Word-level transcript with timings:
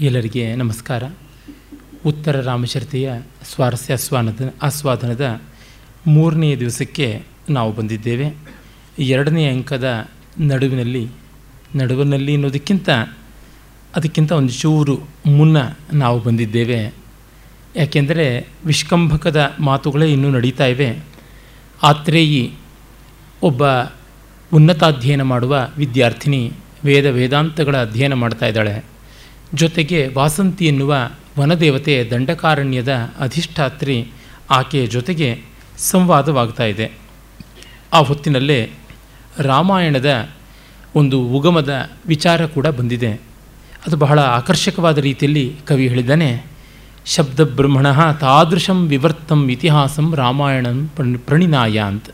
ಎಲ್ಲರಿಗೆ 0.00 0.54
ನಮಸ್ಕಾರ. 0.54 1.02
ಉತ್ತರ 2.06 2.40
ರಾಮಚರಿತೆಯ 2.40 3.12
ಸ್ವಾರಸ್ಯ 3.54 3.94
ಆಸ್ವಾನದ, 3.94 4.54
ಆಸ್ವಾದನದ 4.62 5.40
ಮೂರನೆಯ 6.06 6.56
ದಿವಸಕ್ಕೆ 6.56 7.22
ನಾವು 7.50 7.72
ಬಂದಿದ್ದೇವೆ. 7.72 8.34
ಎರಡನೇ 8.98 9.48
ಅಂಕದ 9.48 10.08
ನಡುವಿನಲ್ಲಿ 10.40 11.08
ನಡುವಿನಲ್ಲಿ 11.76 12.34
ಅನ್ನೋದಕ್ಕಿಂತ, 12.34 12.90
ಅದಕ್ಕಿಂತ 13.96 14.32
ಒಂದು 14.32 14.52
ಚೂರು 14.52 15.00
ಮುನ್ನ 15.26 15.56
ನಾವು 15.92 16.20
ಬಂದಿದ್ದೇವೆ. 16.20 16.94
ಯಾಕೆಂದರೆ 17.76 18.48
ವಿಷ್ಕಂಭಕದ 18.64 19.54
ಮಾತುಗಳೇ 19.60 20.12
ಇನ್ನೂ 20.12 20.30
ನಡೀತಾ 20.30 20.66
ಇವೆ. 20.66 20.98
ಆತ್ರೇಯಿ 21.82 22.52
ಒಬ್ಬ 23.42 23.62
ಉನ್ನತಾಧ್ಯಯನ 24.52 25.22
ಮಾಡುವ 25.22 25.68
ವಿದ್ಯಾರ್ಥಿನಿ 25.76 26.52
ವೇದ 26.84 27.06
ವೇದಾಂತಗಳ 27.06 27.76
ಅಧ್ಯಯನ 27.76 28.14
ಮಾಡ್ತಾ 28.14 28.46
ಇದ್ದಾಳೆ. 28.46 28.97
ಜೊತೆಗೆ 29.54 30.08
ವಾಸಂತಿ 30.08 30.66
ಎನ್ನುವ 30.66 30.96
ವನದೇವತೆ 31.40 32.08
ದಂಡಕಾರಣ್ಯದ 32.10 32.92
ಅಧಿಷ್ಠಾತ್ರಿ 33.20 34.08
ಆಕೆಯ 34.50 34.86
ಜೊತೆಗೆ 34.86 35.42
ಸಂವಾದವಾಗ್ತಾ 35.78 36.64
ಇದೆ. 36.64 36.90
ಆ 37.92 37.98
ಹೊತ್ತಿನಲ್ಲೇ 37.98 38.70
ರಾಮಾಯಣದ 39.38 40.28
ಒಂದು 40.94 41.22
ಉಗಮದ 41.22 41.90
ವಿಚಾರ 42.06 42.46
ಕೂಡ 42.46 42.66
ಬಂದಿದೆ. 42.66 43.12
ಅದು 43.86 43.96
ಬಹಳ 43.96 44.18
ಆಕರ್ಷಕವಾದ 44.18 44.98
ರೀತಿಯಲ್ಲಿ 44.98 45.54
ಕವಿ 45.66 45.88
ಹೇಳಿದ್ದಾನೆ, 45.88 46.46
ಶಬ್ದಬ್ರಹ್ಮಣ 47.06 48.12
ತಾದೃಶಂ 48.12 48.88
ವಿವರ್ತಂ 48.88 49.50
ಇತಿಹಾಸಂ 49.50 50.14
ರಾಮಾಯಣಂ 50.14 50.88
ಪ್ರಣಿ, 50.96 51.18
ಪ್ರಣಿನಾಯ 51.18 51.78
ಅಂತ. 51.78 52.04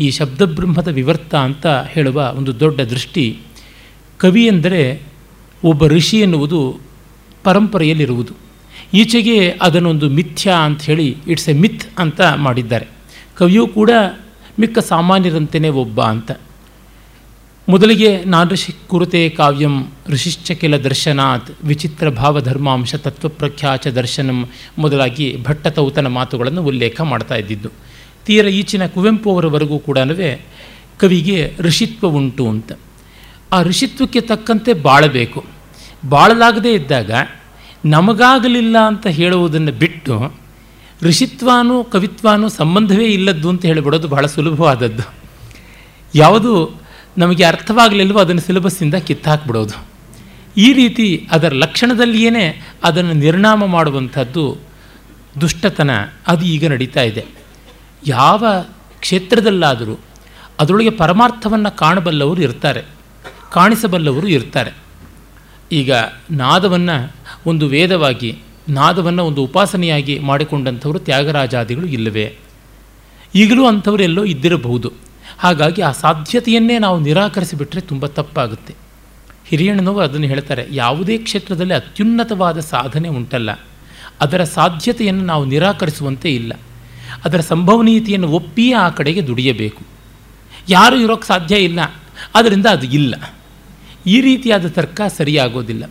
ಈ 0.00 0.10
ಶಬ್ದಬ್ರಹ್ಮದ 0.10 0.88
ವಿವರ್ತ 0.88 1.34
ಅಂತ 1.34 1.66
ಹೇಳುವ 1.66 2.32
ಒಂದು 2.36 2.60
ದೊಡ್ಡ 2.60 2.80
ದೃಷ್ಟಿ 2.80 3.38
ಕವಿ 4.18 4.46
ಎಂದರೆ 4.46 5.09
ಒಬ್ಬ 5.64 5.86
ಋಷಿ 5.86 6.20
ಎನ್ನುವುದು 6.20 6.78
ಪರಂಪರೆಯಲ್ಲಿರುವುದು. 7.44 8.34
ಈಚೆಗೆ 8.94 9.50
ಅದನ್ನೊಂದು 9.62 10.08
ಮಿಥ್ಯಾ 10.08 10.54
ಅಂತ 10.54 10.82
ಹೇಳಿ, 10.82 11.16
ಇಟ್ಸ್ 11.28 11.48
ಎ 11.48 11.52
ಮಿಥ್ 11.52 11.86
ಅಂತ 11.98 12.20
ಮಾಡಿದ್ದಾರೆ. 12.36 12.88
ಕವಿಯೂ 13.38 13.68
ಕೂಡ 13.68 13.90
ಮಿಕ್ಕ 14.58 14.78
ಸಾಮಾನ್ಯರಂತೆಯೇ 14.78 15.68
ಒಬ್ಬ 15.68 16.02
ಅಂತ. 16.02 16.30
ಮೊದಲಿಗೆ 17.68 18.24
ನಾನೃಷಿ 18.24 18.72
ಕುರುತೆ 18.88 19.28
ಕಾವ್ಯಂ 19.28 19.86
ಋಷಿಶ್ಚಕಿಲ 20.08 20.76
ದರ್ಶನಾತ್, 20.76 21.50
ವಿಚಿತ್ರ 21.64 22.08
ಭಾವಧರ್ಮಾಂಶ 22.08 22.94
ತತ್ವಪ್ರಖ್ಯಾಚ 22.94 23.86
ದರ್ಶನಂ 23.86 24.48
ಮೊದಲಾಗಿ 24.78 25.36
ಭಟ್ಟತೌತನ 25.42 26.06
ಮಾತುಗಳನ್ನು 26.06 26.62
ಉಲ್ಲೇಖ 26.62 27.00
ಮಾಡ್ತಾ 27.00 27.34
ಇದ್ದಿದ್ದು. 27.34 27.68
ತೀರ 28.26 28.46
ಈಚಿನ 28.46 28.86
ಕುವೆಂಪು 28.86 29.32
ಅವರವರೆಗೂ 29.32 29.78
ಕೂಡ 29.78 29.98
ಕವಿಗೆ 30.98 31.52
ಋಷಿತ್ವ 31.58 32.06
ಉಂಟು 32.08 32.48
ಅಂತ. 32.48 32.72
ಆ 33.52 33.62
ಋಷಿತ್ವಕ್ಕೆ 33.62 34.20
ತಕ್ಕಂತೆ 34.20 34.72
ಬಾಳಬೇಕು. 34.72 35.44
ಬಾಳಲಾಗದೇ 36.08 36.72
ಇದ್ದಾಗ 36.72 37.10
ನಮಗಾಗಲಿಲ್ಲ 37.84 38.78
ಅಂತ 38.78 39.06
ಹೇಳುವುದನ್ನು 39.06 39.72
ಬಿಟ್ಟು 39.72 40.34
ಋಷಿತ್ವಾನೂ 41.02 41.84
ಕವಿತ್ವಾನೂ 41.84 42.48
ಸಂಬಂಧವೇ 42.48 43.04
ಇಲ್ಲದ್ದು 43.04 43.48
ಅಂತ 43.48 43.64
ಹೇಳಿಬಿಡೋದು 43.64 44.08
ಬಹಳ 44.08 44.26
ಸುಲಭವಾದದ್ದು. 44.26 45.14
ಯಾವುದು 46.14 46.80
ನಮಗೆ 47.18 47.44
ಅರ್ಥವಾಗಲಿಲ್ವೋ 47.44 48.18
ಅದನ್ನು 48.18 48.40
ಸಿಲೆಬಸ್ಸಿಂದ 48.40 48.94
ಕಿತ್ತಾಕ್ಬಿಡೋದು. 48.94 49.86
ಈ 50.56 50.72
ರೀತಿ 50.72 51.28
ಅದರ 51.30 51.52
ಲಕ್ಷಣದಲ್ಲಿಯೇ 51.52 52.66
ಅದನ್ನು 52.84 53.12
ನಿರ್ಣಾಮ 53.12 53.66
ಮಾಡುವಂಥದ್ದು 53.66 54.56
ದುಷ್ಟತನ 55.40 55.90
ಅದು 56.26 56.44
ಈಗ 56.44 56.66
ನಡೀತಾ 56.66 57.02
ಇದೆ. 57.02 57.24
ಯಾವ 58.06 58.46
ಕ್ಷೇತ್ರದಲ್ಲಾದರೂ 59.00 59.98
ಅದರೊಳಗೆ 60.60 60.90
ಪರಮಾರ್ಥವನ್ನು 60.90 61.76
ಕಾಣಬಲ್ಲವರು 61.76 62.42
ಇರ್ತಾರೆ. 62.42 62.99
ಕಾಣಿಸಬಲ್ಲವರು 63.52 64.28
ಇರ್ತಾರೆ. 64.28 64.70
ಈಗ 65.72 65.92
ನಾದವನ್ನು 66.30 67.12
ಒಂದು 67.46 67.66
ವೇದವಾಗಿ, 67.66 68.38
ನಾದವನ್ನು 68.68 69.24
ಒಂದು 69.24 69.44
ಉಪಾಸನೆಯಾಗಿ 69.44 70.18
ಮಾಡಿಕೊಂಡಂಥವರು 70.18 70.98
ತ್ಯಾಗರಾಜಾದಿಗಳು 70.98 71.86
ಇಲ್ಲವೇ? 71.86 72.36
ಈಗಲೂ 73.34 73.66
ಅಂಥವರೆಲ್ಲೋ 73.66 74.24
ಇದ್ದಿರಬಹುದು. 74.24 74.92
ಹಾಗಾಗಿ 75.38 75.82
ಆ 75.82 75.92
ಸಾಧ್ಯತೆಯನ್ನೇ 75.92 76.78
ನಾವು 76.78 77.00
ನಿರಾಕರಿಸಿಬಿಟ್ರೆ 77.00 77.80
ತುಂಬ 77.80 78.06
ತಪ್ಪಾಗುತ್ತೆ. 78.06 78.74
ಹಿರಿಯಣ್ಣನವರು 79.46 80.00
ಅದನ್ನು 80.00 80.26
ಹೇಳ್ತಾರೆ, 80.26 80.66
ಯಾವುದೇ 80.70 81.18
ಕ್ಷೇತ್ರದಲ್ಲಿ 81.18 81.74
ಅತ್ಯುನ್ನತವಾದ 81.74 82.60
ಸಾಧನೆ 82.60 83.08
ಉಂಟಲ್ಲ. 83.08 83.50
ಅದರ 84.20 84.44
ಸಾಧ್ಯತೆಯನ್ನು 84.44 85.24
ನಾವು 85.24 85.44
ನಿರಾಕರಿಸುವಂತೆ 85.44 86.34
ಇಲ್ಲ. 86.34 86.52
ಅದರ 87.24 87.40
ಸಂಭವನೀಯತೆಯನ್ನು 87.40 88.28
ಒಪ್ಪಿಯೇ 88.28 88.72
ಆ 88.72 88.88
ಕಡೆಗೆ 88.88 89.26
ದುಡಿಯಬೇಕು. 89.26 89.82
ಯಾರು 90.68 90.96
ಇರೋಕ್ಕೆ 90.96 91.28
ಸಾಧ್ಯ 91.28 91.56
ಇಲ್ಲ. 91.56 91.80
ಅದರಿಂದ 92.34 92.66
ಅದು 92.66 92.86
ಇಲ್ಲ. 92.86 93.14
ಈ 94.06 94.20
ರೀತಿಯಾದ 94.20 94.66
ತರ್ಕ 94.68 95.00
ಸರಿಯಾಗೋದಿಲ್ಲ. 95.16 95.84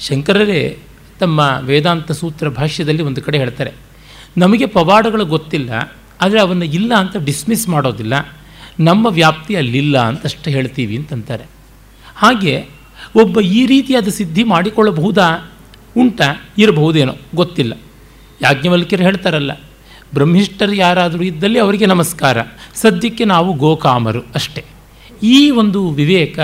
ಶಂಕರರೇ 0.00 0.78
ತಮ್ಮ 1.20 1.40
ವೇದಾಂತ 1.60 2.12
ಸೂತ್ರ 2.12 2.48
ಭಾಷ್ಯದಲ್ಲಿ 2.48 3.02
ಒಂದು 3.02 3.22
ಕಡೆ 3.22 3.38
ಹೇಳ್ತಾರೆ, 3.38 3.72
ನಮಗೆ 4.36 4.66
ಪವಾಡಗಳು 4.66 5.24
ಗೊತ್ತಿಲ್ಲ, 5.26 5.70
ಆದರೆ 6.20 6.40
ಅವನ್ನು 6.40 6.64
ಇಲ್ಲ 6.64 6.94
ಅಂತ 6.94 7.16
ಡಿಸ್ಮಿಸ್ 7.16 7.68
ಮಾಡೋದಿಲ್ಲ. 7.68 8.14
ನಮ್ಮ 8.80 9.06
ವ್ಯಾಪ್ತಿ 9.06 9.56
ಅಲ್ಲಿಲ್ಲ 9.56 9.98
ಅಂತಷ್ಟೇ 9.98 10.50
ಹೇಳ್ತೀವಿ 10.50 10.96
ಅಂತಂತಾರೆ. 10.96 11.46
ಹಾಗೆ 12.16 12.54
ಒಬ್ಬ 13.16 13.40
ಈ 13.40 13.66
ರೀತಿಯಾದ 13.66 14.08
ಸಿದ್ಧಿ 14.08 14.44
ಮಾಡಿಕೊಳ್ಳಬಹುದಾ? 14.44 15.28
ಉಂಟ, 15.96 16.20
ಇರಬಹುದೇನೋ, 16.58 17.14
ಗೊತ್ತಿಲ್ಲ. 17.34 17.74
ಯಾಜ್ಞವಲ್ಕಿಯರು 18.40 19.04
ಹೇಳ್ತಾರಲ್ಲ, 19.04 19.52
ಬ್ರಹ್ಮಿಷ್ಠರು 20.14 20.72
ಯಾರಾದರೂ 20.72 21.22
ಇದ್ದಲ್ಲಿ 21.22 21.58
ಅವರಿಗೆ 21.58 21.86
ನಮಸ್ಕಾರ, 21.86 22.38
ಸದ್ಯಕ್ಕೆ 22.74 23.24
ನಾವು 23.24 23.52
ಗೋಕಾಮರು 23.52 24.20
ಅಷ್ಟೇ. 24.34 24.64
ಈ 25.22 25.50
ಒಂದು 25.50 25.90
ವಿವೇಕ 25.90 26.38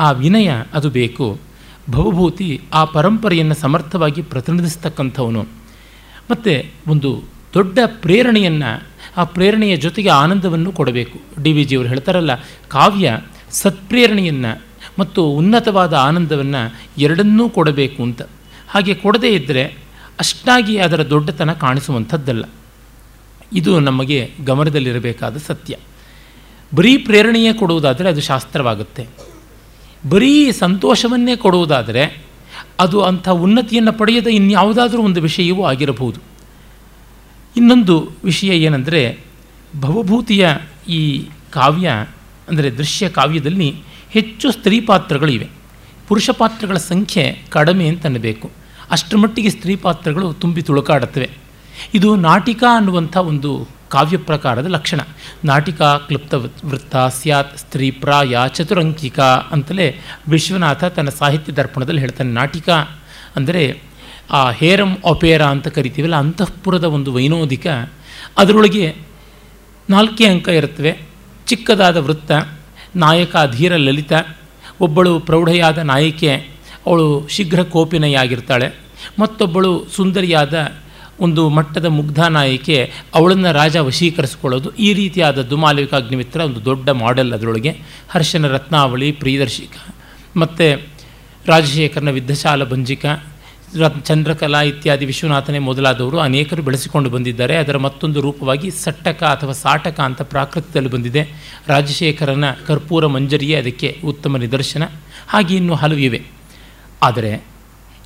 ಆ 0.00 0.10
ವಿನಯ 0.10 0.50
ಅದು 0.74 0.90
ಬೇಕು. 0.90 1.38
ಭವಭೂತಿ 1.90 2.60
ಆ 2.72 2.84
ಪರಂಪರೆಯನ್ನು 2.84 3.54
ಸಮರ್ಥವಾಗಿ 3.54 4.22
ಪ್ರತಿನಿಧಿಸ್ತಕ್ಕಂಥವನು. 4.22 5.42
ಮತ್ತು 6.30 6.72
ಒಂದು 6.86 7.22
ದೊಡ್ಡ 7.54 7.78
ಪ್ರೇರಣೆಯನ್ನು 7.86 8.86
ಆ 9.16 9.24
ಪ್ರೇರಣೆಯ 9.24 9.76
ಜೊತೆಗೆ 9.76 10.08
ಆನಂದವನ್ನು 10.08 10.72
ಕೊಡಬೇಕು. 10.72 11.42
ಡಿ 11.42 11.52
ವಿ 11.52 11.64
ಜಿಯವರು 11.64 11.88
ಹೇಳ್ತಾರಲ್ಲ, 11.88 12.30
ಕಾವ್ಯ 12.68 13.20
ಸತ್ಪ್ರೇರಣೆಯನ್ನು 13.50 14.62
ಮತ್ತು 14.98 15.24
ಉನ್ನತವಾದ 15.24 15.94
ಆನಂದವನ್ನು 15.94 16.76
ಎರಡನ್ನೂ 16.98 17.48
ಕೊಡಬೇಕು 17.48 18.02
ಅಂತ. 18.02 18.22
ಹಾಗೆ 18.68 18.94
ಕೊಡದೇ 18.94 19.28
ಇದ್ದರೆ 19.28 19.64
ಅಷ್ಟಾಗಿ 20.18 20.78
ಅದರ 20.78 21.10
ದೊಡ್ಡತನ 21.10 21.52
ಕಾಣಿಸುವಂಥದ್ದಲ್ಲ. 21.52 22.44
ಇದು 23.52 23.80
ನಮಗೆ 23.80 24.30
ಗಮನದಲ್ಲಿರಬೇಕಾದ 24.44 25.36
ಸತ್ಯ. 25.36 25.76
ಬರೀ 26.74 26.96
ಪ್ರೇರಣೆಯೇ 26.96 27.52
ಕೊಡುವುದಾದರೆ 27.52 28.08
ಅದು 28.08 28.20
ಶಾಸ್ತ್ರವಾಗುತ್ತೆ. 28.20 29.29
ಬರೀ 30.08 30.52
ಸಂತೋಷವನ್ನೇ 30.52 31.36
ಕೊಡುವುದಾದರೆ 31.36 32.30
ಅದು 32.80 33.02
ಅಂಥ 33.02 33.28
ಉನ್ನತಿಯನ್ನು 33.28 33.92
ಪಡೆಯದ 33.92 34.26
ಇನ್ಯಾವುದಾದರೂ 34.26 35.02
ಒಂದು 35.02 35.20
ವಿಷಯವೂ 35.20 35.64
ಆಗಿರಬಹುದು. 35.64 36.20
ಇನ್ನೊಂದು 37.56 38.10
ವಿಷಯ 38.24 38.48
ಏನಂದರೆ, 38.48 39.18
ಭವಭೂತಿಯ 39.80 40.48
ಈ 40.88 41.28
ಕಾವ್ಯ, 41.50 41.90
ಅಂದರೆ 42.48 42.70
ದೃಶ್ಯ 42.70 43.08
ಕಾವ್ಯದಲ್ಲಿ 43.08 43.76
ಹೆಚ್ಚು 44.10 44.52
ಸ್ತ್ರೀ 44.52 44.80
ಪಾತ್ರಗಳಿವೆ. 44.80 45.48
ಪುರುಷ 46.08 46.30
ಪಾತ್ರಗಳ 46.30 46.76
ಸಂಖ್ಯೆ 46.76 47.42
ಕಡಿಮೆ 47.48 47.88
ಅಂತ 47.88 48.06
ಅನ್ನಬೇಕು. 48.06 48.50
ಅಷ್ಟರ 48.90 49.16
ಮಟ್ಟಿಗೆ 49.16 49.50
ಸ್ತ್ರೀ 49.50 49.76
ಪಾತ್ರಗಳು 49.76 50.32
ತುಂಬಿ 50.32 50.62
ತುಳುಕಾಡುತ್ತವೆ. 50.62 51.30
ಇದು 51.94 52.16
ನಾಟಿಕ 52.16 52.64
ಅನ್ನುವಂಥ 52.76 53.16
ಒಂದು 53.16 53.68
ಕಾವ್ಯ 53.90 54.16
ಪ್ರಕಾರದ 54.16 54.66
ಲಕ್ಷಣ. 54.66 55.00
ನಾಟಿಕಾ, 55.44 55.98
ಕ್ಲುಪ್ತ 55.98 56.34
ವೃತ್ತ, 56.34 56.96
ಸ್ಯಾತ್, 56.96 57.58
ಸ್ತ್ರೀ, 57.58 57.90
ಪ್ರಾಯ, 57.90 58.36
ಚತುರಂಕಿಕ 58.48 59.20
ಅಂತಲೇ 59.20 59.96
ವಿಶ್ವನಾಥ 60.28 60.84
ತನ್ನ 60.84 61.08
ಸಾಹಿತ್ಯ 61.08 61.52
ದರ್ಪಣದಲ್ಲಿ 61.52 62.00
ಹೇಳ್ತಾನೆ. 62.00 62.32
ನಾಟಿಕ 62.32 62.68
ಅಂದರೆ 63.36 63.82
ಆ 64.30 64.50
ಹೇರಂ 64.50 64.96
ಒಪೇರಾ 65.04 65.46
ಅಂತ 65.46 65.68
ಕರಿತೀವಲ್ಲ, 65.68 66.16
ಅಂತಃಪುರದ 66.16 66.84
ಒಂದು 66.84 67.12
ವೈನೋದಿಕ. 67.12 67.66
ಅದರೊಳಗೆ 68.38 68.96
ನಾಲ್ಕೇ 69.90 70.26
ಅಂಕ 70.26 70.48
ಇರುತ್ತವೆ. 70.48 71.02
ಚಿಕ್ಕದಾದ 71.46 71.96
ವೃತ್ತ, 71.96 72.32
ನಾಯಕ, 72.96 73.36
ಧೀರ 73.52 73.76
ಲಲಿತ, 73.76 74.12
ಒಬ್ಬಳು 74.80 75.20
ಪ್ರೌಢೆಯಾದ 75.20 75.78
ನಾಯಕಿ, 75.78 76.28
ಅವಳು 76.86 77.26
ಶೀಘ್ರ 77.28 77.62
ಕೋಪಿನೆಯಾಗಿರ್ತಾಳೆ. 77.62 78.70
ಮತ್ತೊಬ್ಬಳು 79.18 79.86
ಸುಂದರಿಯಾದ 79.96 80.72
ಒಂದು 81.20 81.48
ಮಟ್ಟದ 81.48 81.86
ಮುಗ್ಧ 81.86 82.20
ನಾಯಕಿ 82.36 82.76
ಅವಳನ್ನು 83.14 83.52
ರಾಜ 83.52 83.76
ವಶೀಕರಿಸಿಕೊಳ್ಳೋದು 83.76 84.70
ಈ 84.76 84.92
ರೀತಿಯಾದದ್ದು 84.92 85.56
ಮಾಲವಿಕಾಗ್ನಿಮಿತ್ರ 85.56 86.40
ಒಂದು 86.40 86.64
ದೊಡ್ಡ 86.64 86.88
ಮಾಡೆಲ್ 87.02 87.32
ಅದರೊಳಗೆ. 87.32 87.72
ಹರ್ಷನ 88.10 88.46
ರತ್ನಾವಳಿ, 88.46 89.12
ಪ್ರಿಯದರ್ಶಿಕ, 89.12 89.76
ಮತ್ತು 90.36 90.66
ರಾಜಶೇಖರನ 91.46 92.10
ವಿದ್ಧಶಾಲ 92.10 92.64
ಭಂಜಿಕ 92.64 93.06
ಚಂದ್ರಕಲಾ 94.04 94.60
ಇತ್ಯಾದಿ 94.62 95.04
ವಿಶ್ವನಾಥನೇ 95.04 95.58
ಮೊದಲಾದವರು 95.58 96.18
ಅನೇಕರು 96.18 96.62
ಬೆಳೆಸಿಕೊಂಡು 96.62 97.10
ಬಂದಿದ್ದಾರೆ. 97.10 97.56
ಅದರ 97.56 97.76
ಮತ್ತೊಂದು 97.76 98.20
ರೂಪವಾಗಿ 98.20 98.70
ಸಟ್ಟಕ 98.70 99.22
ಅಥವಾ 99.22 99.52
ಸಾಟಕ 99.52 100.00
ಅಂತ 100.00 100.22
ಪ್ರಾಕೃತದಲ್ಲಿ 100.22 100.90
ಬಂದಿದೆ. 100.90 101.22
ರಾಜಶೇಖರನ 101.68 102.44
ಕರ್ಪೂರ 102.66 103.06
ಮಂಜರಿಯೇ 103.06 103.56
ಅದಕ್ಕೆ 103.56 104.00
ಉತ್ತಮ 104.04 104.36
ನಿದರ್ಶನ. 104.36 104.82
ಹಾಗೆ 105.28 105.54
ಇನ್ನೂ 105.56 105.74
ಹಲವು 105.74 105.98
ಇವೆ. 105.98 106.20
ಆದರೆ 107.02 107.32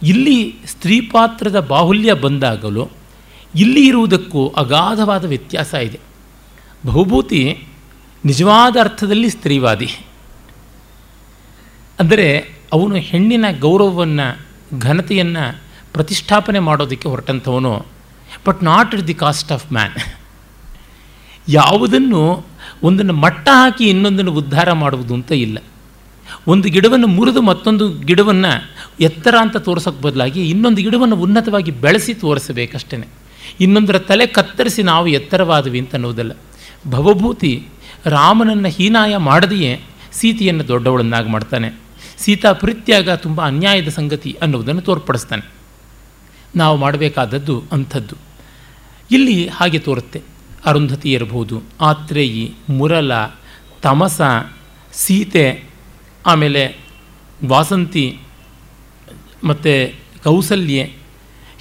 ಇಲ್ಲಿ 0.03 0.39
ಸ್ತ್ರೀ 0.67 1.01
ಪಾತ್ರದ 1.01 1.61
ಬಾಹುಲ್ಯ 1.61 2.13
ಬಂದಾಗಲೂ 2.13 2.85
ಇಲ್ಲಿ 3.55 3.87
ಇರುವುದಕ್ಕೂ 3.87 4.49
ಅಗಾಧವಾದ 4.49 5.25
ವ್ಯತ್ಯಾಸ 5.25 5.75
ಇದೆ. 5.75 6.01
ಬಹುಭೂತಿ 6.87 7.67
ನಿಜವಾದ 8.25 8.77
ಅರ್ಥದಲ್ಲಿ 8.81 9.31
ಸ್ತ್ರೀವಾದಿ. 9.31 9.89
ಅಂದರೆ 12.01 12.55
ಅವನು 12.73 12.95
ಹೆಣ್ಣಿನ 12.95 13.45
ಗೌರವವನ್ನು, 13.61 14.27
ಘನತೆಯನ್ನು 14.79 15.63
ಪ್ರತಿಷ್ಠಾಪನೆ 15.93 16.59
ಮಾಡೋದಕ್ಕೆ 16.59 17.09
ಹೊರಟಂಥವನು 17.09 17.87
but 18.47 18.63
not 18.63 18.95
it 18.95 19.07
the 19.07 19.15
cost 19.15 19.53
of 19.53 19.73
man 19.73 20.15
ಯಾವುದನ್ನು 21.49 22.47
ಒಂದನ್ನು 22.83 23.13
ಮಟ್ಟ 23.13 23.49
ಹಾಕಿ 23.53 23.89
ಇನ್ನೊಂದನ್ನು 23.89 24.33
ಉದ್ಧಾರ 24.33 24.73
ಮಾಡುವುದು 24.73 25.15
ಅಂತ 25.15 25.33
ಇಲ್ಲ. 25.33 25.59
ಒಂದು 26.47 26.69
ಗಿಡವನ್ನು 26.69 27.07
ಮುರಿದು 27.07 27.43
ಮತ್ತೊಂದು 27.43 27.99
ಗಿಡವನ್ನು 27.99 28.71
ಎತ್ತರ 29.01 29.35
ಅಂತ 29.41 29.57
ತೋರಿಸೋಕ್ಕೆ 29.57 30.03
ಬದಲಾಗಿ 30.03 30.49
ಇನ್ನೊಂದು 30.51 30.83
ಗಿಡವನ್ನು 30.83 31.17
ಉನ್ನತವಾಗಿ 31.17 31.71
ಬೆಳೆಸಿ 31.71 32.15
ತೋರಿಸಬೇಕಷ್ಟೇ 32.15 33.09
ಇನ್ನೊಂದರ 33.61 33.99
ತಲೆ 33.99 34.27
ಕತ್ತರಿಸಿ 34.27 34.83
ನಾವು 34.83 35.07
ಎತ್ತರವಾದವಿ 35.07 35.81
ಅಂತ 35.81 35.95
ಅನ್ನೋದಲ್ಲ 35.95 36.33
ಭವಭೂತಿ 36.91 37.67
ರಾಮನನ್ನು 38.07 38.69
ಹೀನಾಯ 38.69 39.17
ಮಾಡದೆಯೇ 39.17 39.81
ಸೀತೆಯನ್ನು 40.13 40.69
ದೊಡ್ಡವಳನ್ನಾಗಿ 40.69 41.29
ಮಾಡ್ತಾನೆ. 41.29 41.81
ಸೀತಾ 42.17 42.53
ಪ್ರೀತ್ಯಾಗ 42.53 43.11
ತುಂಬ 43.11 43.47
ಅನ್ಯಾಯದ 43.47 43.89
ಸಂಗತಿ 43.89 44.37
ಅನ್ನುವುದನ್ನು 44.43 44.81
ತೋರ್ಪಡಿಸ್ತಾನೆ. 44.81 45.53
ನಾವು 46.57 46.77
ಮಾಡಬೇಕಾದದ್ದು 46.77 47.65
ಅಂಥದ್ದು. 47.73 48.17
ಇಲ್ಲಿ 49.11 49.49
ಹಾಗೆ 49.49 49.79
ತೋರುತ್ತೆ. 49.79 50.23
ಅರುಂಧತಿ 50.67 51.13
ಇರಬಹುದು, 51.13 51.63
ಆತ್ರೇಯಿ 51.81 52.55
ಮುರಲ 52.71 53.13
ತಮಸ, 53.83 54.21
ಸೀತೆ, 54.93 55.65
ಆಮೇಲೆ 56.27 56.77
ವಾಸಂತಿ, 57.47 58.19
ಮತ್ತು 59.45 59.95
ಕೌಸಲ್ಯೆ 60.25 60.93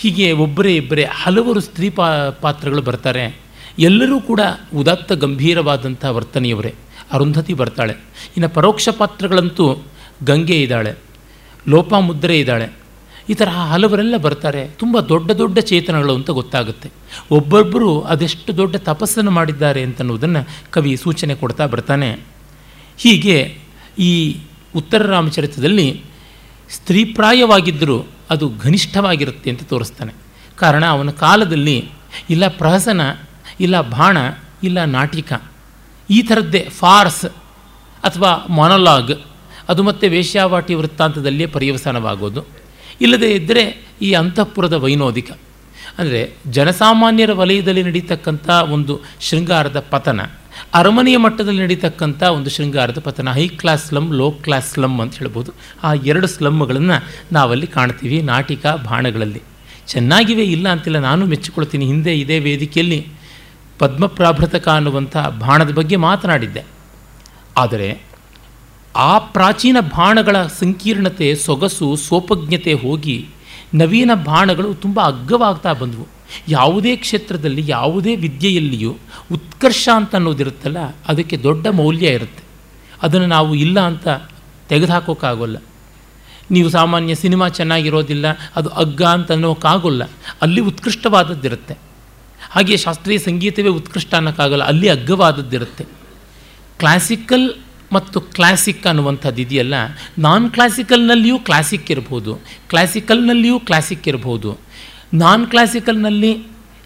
ಹೀಗೆ 0.03 0.31
ಒಬ್ಬರೇ 0.31 0.75
ಇಬ್ಬರೇ 0.75 1.03
ಹಲವರು 1.03 1.59
ಸ್ತ್ರೀ 1.59 1.89
ಪಾ, 1.89 2.29
ಪಾತ್ರಗಳು 2.29 2.81
ಬರ್ತಾರೆ. 2.81 3.39
ಎಲ್ಲರೂ 3.79 4.21
ಕೂಡ 4.21 4.39
ಉದಾತ್ತ 4.75 5.11
ಗಂಭೀರವಾದಂಥ 5.11 6.05
ವರ್ತನೆಯವರೇ. 6.05 6.75
ಅರುಂಧತಿ 7.11 7.53
ಬರ್ತಾಳೆ. 7.53 7.93
ಇನ್ನು 8.37 8.49
ಪರೋಕ್ಷ 8.49 8.89
ಪಾತ್ರಗಳಂತೂ 8.89 9.83
ಗಂಗೆ 10.23 10.61
ಇದ್ದಾಳೆ. 10.61 10.93
ಲೋಪಾಮುದ್ರೆ 11.67 12.39
ಇದ್ದಾಳೆ. 12.39 12.69
ಈ 13.29 13.33
ತರಹ 13.33 13.57
ಹಲವರೆಲ್ಲ 13.57 14.17
ಬರ್ತಾರೆ. 14.17 14.67
ತುಂಬ 14.67 14.99
ದೊಡ್ಡ 14.99 15.31
ದೊಡ್ಡ 15.31 15.59
ಚೇತನಗಳು 15.59 16.15
ಅಂತ 16.15 16.29
ಗೊತ್ತಾಗುತ್ತೆ. 16.29 16.91
ಒಬ್ಬೊಬ್ಬರು 17.31 18.01
ಅದೆಷ್ಟು 18.01 18.57
ದೊಡ್ಡ 18.57 18.75
ತಪಸ್ಸನ್ನು 18.75 19.31
ಮಾಡಿದ್ದಾರೆ 19.31 19.83
ಅಂತನ್ನುವುದನ್ನು 19.83 20.47
ಕವಿ 20.71 20.95
ಸೂಚನೆ 20.95 21.35
ಕೊಡ್ತಾ 21.35 21.65
ಬರ್ತಾನೆ. 21.65 22.19
ಹೀಗೆ 22.97 23.57
ಈ 23.99 24.37
ಉತ್ತರ 24.75 25.07
ರಾಮಚರಿತ್ರದಲ್ಲಿ 25.07 26.01
ಸ್ತ್ರೀಪ್ರಾಯವಾಗಿದ್ದರೂ 26.69 28.05
ಅದು 28.33 28.45
ಘನಿಷ್ಠವಾಗಿರುತ್ತೆ 28.63 29.49
ಅಂತ 29.49 29.63
ತೋರಿಸ್ತಾನೆ. 29.63 30.13
ಕಾರಣ 30.55 30.83
ಅವನ 30.85 31.09
ಕಾಲದಲ್ಲಿ 31.09 31.77
ಇಲ್ಲ 32.29 32.47
ಪ್ರಹಸನ, 32.47 33.01
ಇಲ್ಲ 33.59 33.81
ಬಾಣ, 33.81 34.17
ಇಲ್ಲ 34.63 34.83
ನಾಟಿಕ. 34.85 35.33
ಈ 36.09 36.21
ಥರದ್ದೇ 36.21 36.61
ಫಾರ್ಸ್ 36.79 37.25
ಅಥವಾ 38.03 38.45
ಮೊನಲಾಗ್, 38.49 39.13
ಅದು 39.69 39.81
ಮತ್ತೆ 39.83 40.07
ವೇಶ್ಯಾವಾಟಿ 40.07 40.73
ವೃತ್ತಾಂತದಲ್ಲಿಯೇ 40.73 41.47
ಪರ್ಯವಸಾನವಾಗೋದು. 41.47 42.41
ಇಲ್ಲದೇ 43.01 43.29
ಇದ್ದರೆ 43.31 43.63
ಈ 44.01 44.13
ಅಂತಃಪುರದ 44.13 44.73
ವೈನೋದಿಕ. 44.73 45.31
ಅಂದರೆ 45.99 46.21
ಜನಸಾಮಾನ್ಯರ 46.55 47.31
ವಲಯದಲ್ಲಿ 47.39 47.83
ನಡೀತಕ್ಕಂಥ 47.89 48.47
ಒಂದು 48.75 48.93
ಶೃಂಗಾರದ 49.27 49.79
ಪತನ, 49.93 50.21
ಅರಮನೆಯ 50.79 51.17
ಮಟ್ಟದಲ್ಲಿ 51.17 51.61
ನಡೀತಕ್ಕಂಥ 51.61 52.21
ಒಂದು 52.37 52.49
ಶೃಂಗಾರದ 52.49 52.99
ಪತನ, 52.99 53.31
high 53.37 53.47
class 53.61 53.83
slum 53.87 54.09
low 54.19 54.27
class 54.45 54.69
slum 54.73 54.97
ಅಂತ 55.01 55.13
ಹೇಳ್ಬೋದು. 55.21 55.51
ಆ 55.83 55.89
ಎರಡು 56.11 56.27
ಸ್ಲಮ್ಗಳನ್ನು 56.27 56.97
ನಾವಲ್ಲಿ 57.31 57.67
ಕಾಣ್ತೀವಿ 57.67 58.17
ನಾಟಿಕ 58.31 58.65
ಬಾಣಗಳಲ್ಲಿ. 58.89 59.41
ಚೆನ್ನಾಗಿವೆ 59.87 60.45
ಇಲ್ಲ 60.55 60.65
ಅಂತಿಲ್ಲ, 60.69 60.99
ನಾನು 60.99 61.23
ಮೆಚ್ಚಿಕೊಳ್ತೀನಿ, 61.25 61.85
ಹಿಂದೆ 61.85 62.13
ಇದೇ 62.19 62.39
ವೇದಿಕೆಯಲ್ಲಿ 62.39 62.99
ಪದ್ಮಪ್ರಾಭೃತಕ 63.79 64.67
ಅನ್ನುವಂಥ 64.69 65.15
ಬಾಣದ 65.43 65.71
ಬಗ್ಗೆ 65.79 65.95
ಮಾತನಾಡಿದ್ದೆ. 66.07 66.63
ಆದರೆ 67.57 67.89
ಆ 68.95 69.11
ಪ್ರಾಚೀನ 69.35 69.77
ಬಾಣಗಳ 69.97 70.37
ಸಂಕೀರ್ಣತೆ, 70.61 71.27
ಸೊಗಸು, 71.45 71.87
ಸೋಪಜ್ಞತೆ 72.07 72.73
ಹೋಗಿ 72.83 73.17
ನವೀನ 73.73 74.11
ಬಾಣಗಳು 74.13 74.73
ತುಂಬ 74.73 75.01
ಅಗ್ಗವಾಗ್ತಾ 75.01 75.73
ಬಂದವು. 75.73 76.07
ಯಾವುದೇ 76.47 76.95
ಕ್ಷೇತ್ರದಲ್ಲಿ, 76.95 77.63
ಯಾವುದೇ 77.67 78.15
ವಿದ್ಯೆಯಲ್ಲಿಯೂ 78.15 78.97
ಉತ್ಕರ್ಷ 79.31 79.89
ಅಂತ 79.95 80.15
ಅನ್ನೋದಿರುತ್ತಲ್ಲ, 80.15 80.77
ಅದಕ್ಕೆ 81.07 81.37
ದೊಡ್ಡ 81.37 81.67
ಮೌಲ್ಯ 81.67 82.07
ಇರುತ್ತೆ. 82.07 82.43
ಅದನ್ನು 83.01 83.27
ನಾವು 83.27 83.55
ಇಲ್ಲ 83.55 83.79
ಅಂತ 83.79 84.07
ತೆಗೆದುಹಾಕೋಕ್ಕಾಗೋಲ್ಲ. 84.69 85.57
ನೀವು 86.51 86.69
ಸಾಮಾನ್ಯ 86.69 87.15
ಸಿನಿಮಾ 87.15 87.49
ಚೆನ್ನಾಗಿರೋದಿಲ್ಲ, 87.49 88.25
ಅದು 88.55 88.69
ಅಗ್ಗ 88.69 89.03
ಅಂತ 89.03 89.31
ಅನ್ನೋಕ್ಕಾಗೋಲ್ಲ. 89.31 90.03
ಅಲ್ಲಿ 90.41 90.61
ಉತ್ಕೃಷ್ಟವಾದದ್ದಿರುತ್ತೆ. 90.61 91.77
ಹಾಗೆ 92.51 92.77
ಶಾಸ್ತ್ರೀಯ 92.77 93.17
ಸಂಗೀತವೇ 93.17 93.67
ಉತ್ಕೃಷ್ಟ 93.67 94.15
ಅನ್ನೋಕ್ಕಾಗಲ್ಲ, 94.15 94.63
ಅಲ್ಲಿ 94.63 94.89
ಅಗ್ಗವಾದದ್ದಿರುತ್ತೆ. 94.89 95.83
ಕ್ಲಾಸಿಕಲ್ 96.77 97.53
ಮತ್ತು 97.93 98.21
ಕ್ಲಾಸಿಕ್ 98.21 98.85
ಅನ್ನುವಂಥದ್ದು 98.87 99.41
ಇದೆಯಲ್ಲ 99.41 99.73
ನಾನ್ 100.17 100.45
ಕ್ಲಾಸಿಕಲ್ನಲ್ಲಿಯೂ 100.51 101.39
ಕ್ಲಾಸಿಕ್ 101.39 101.91
ಇರ್ಬೋದು. 101.91 102.31
ಕ್ಲಾಸಿಕಲ್ನಲ್ಲಿಯೂ 102.69 103.59
ಕ್ಲಾಸಿಕ್ 103.59 104.07
ಇರ್ಬೋದು. 104.07 104.51
ನಾನ್ 105.13 105.47
ಕ್ಲಾಸಿಕಲ್ನಲ್ಲಿ 105.47 106.31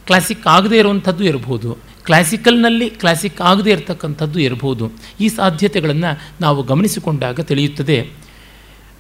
ಕ್ಲಾಸಿಕ್ 0.07 0.48
ಆಗದೇ 0.48 0.77
ಇರುವಂಥದ್ದು 0.77 1.24
ಇರ್ಬೋದು. 1.24 1.69
ಕ್ಲಾಸಿಕಲ್ನಲ್ಲಿ 2.07 2.89
ಕ್ಲಾಸಿಕ್ 2.89 3.42
ಆಗದೇ 3.42 3.71
ಇರತಕ್ಕಂಥದ್ದು 3.71 4.39
ಇರ್ಬೋದು. 4.39 4.86
ಈ 5.19 5.27
ಸಾಧ್ಯತೆಗಳನ್ನು 5.30 6.12
ನಾವು 6.42 6.63
ಗಮನಿಸಿಕೊಂಡಾಗ 6.63 7.39
ತಿಳಿಯುತ್ತದೆ. 7.39 7.98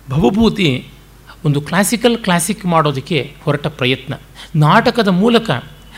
ಭವಭೂತಿ 0.09 0.69
ಒಂದು 1.45 1.59
ಕ್ಲಾಸಿಕಲ್ 1.61 2.17
ಕ್ಲಾಸಿಕ್ 2.17 2.65
ಮಾಡೋದಕ್ಕೆ 2.65 3.19
ಹೊರಟ 3.45 3.67
ಪ್ರಯತ್ನ. 3.67 4.13
ನಾಟಕದ 4.55 5.07
ಮೂಲಕ 5.07 5.49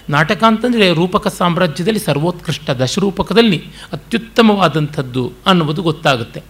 ನಾಟಕ 0.09 0.43
ಅಂತಂದರೆ 0.43 0.85
ರೂಪಕ 0.93 1.27
ಸಾಮ್ರಾಜ್ಯದಲ್ಲಿ 1.27 1.99
ಸರ್ವೋತ್ಕೃಷ್ಟ 1.99 2.69
ದಶರೂಪಕದಲ್ಲಿ 2.81 3.59
ಅತ್ಯುತ್ತಮವಾದಂಥದ್ದು 3.91 5.23
ಅನ್ನುವುದು 5.45 5.81
ಗೊತ್ತಾಗುತ್ತೆ. 5.81 6.41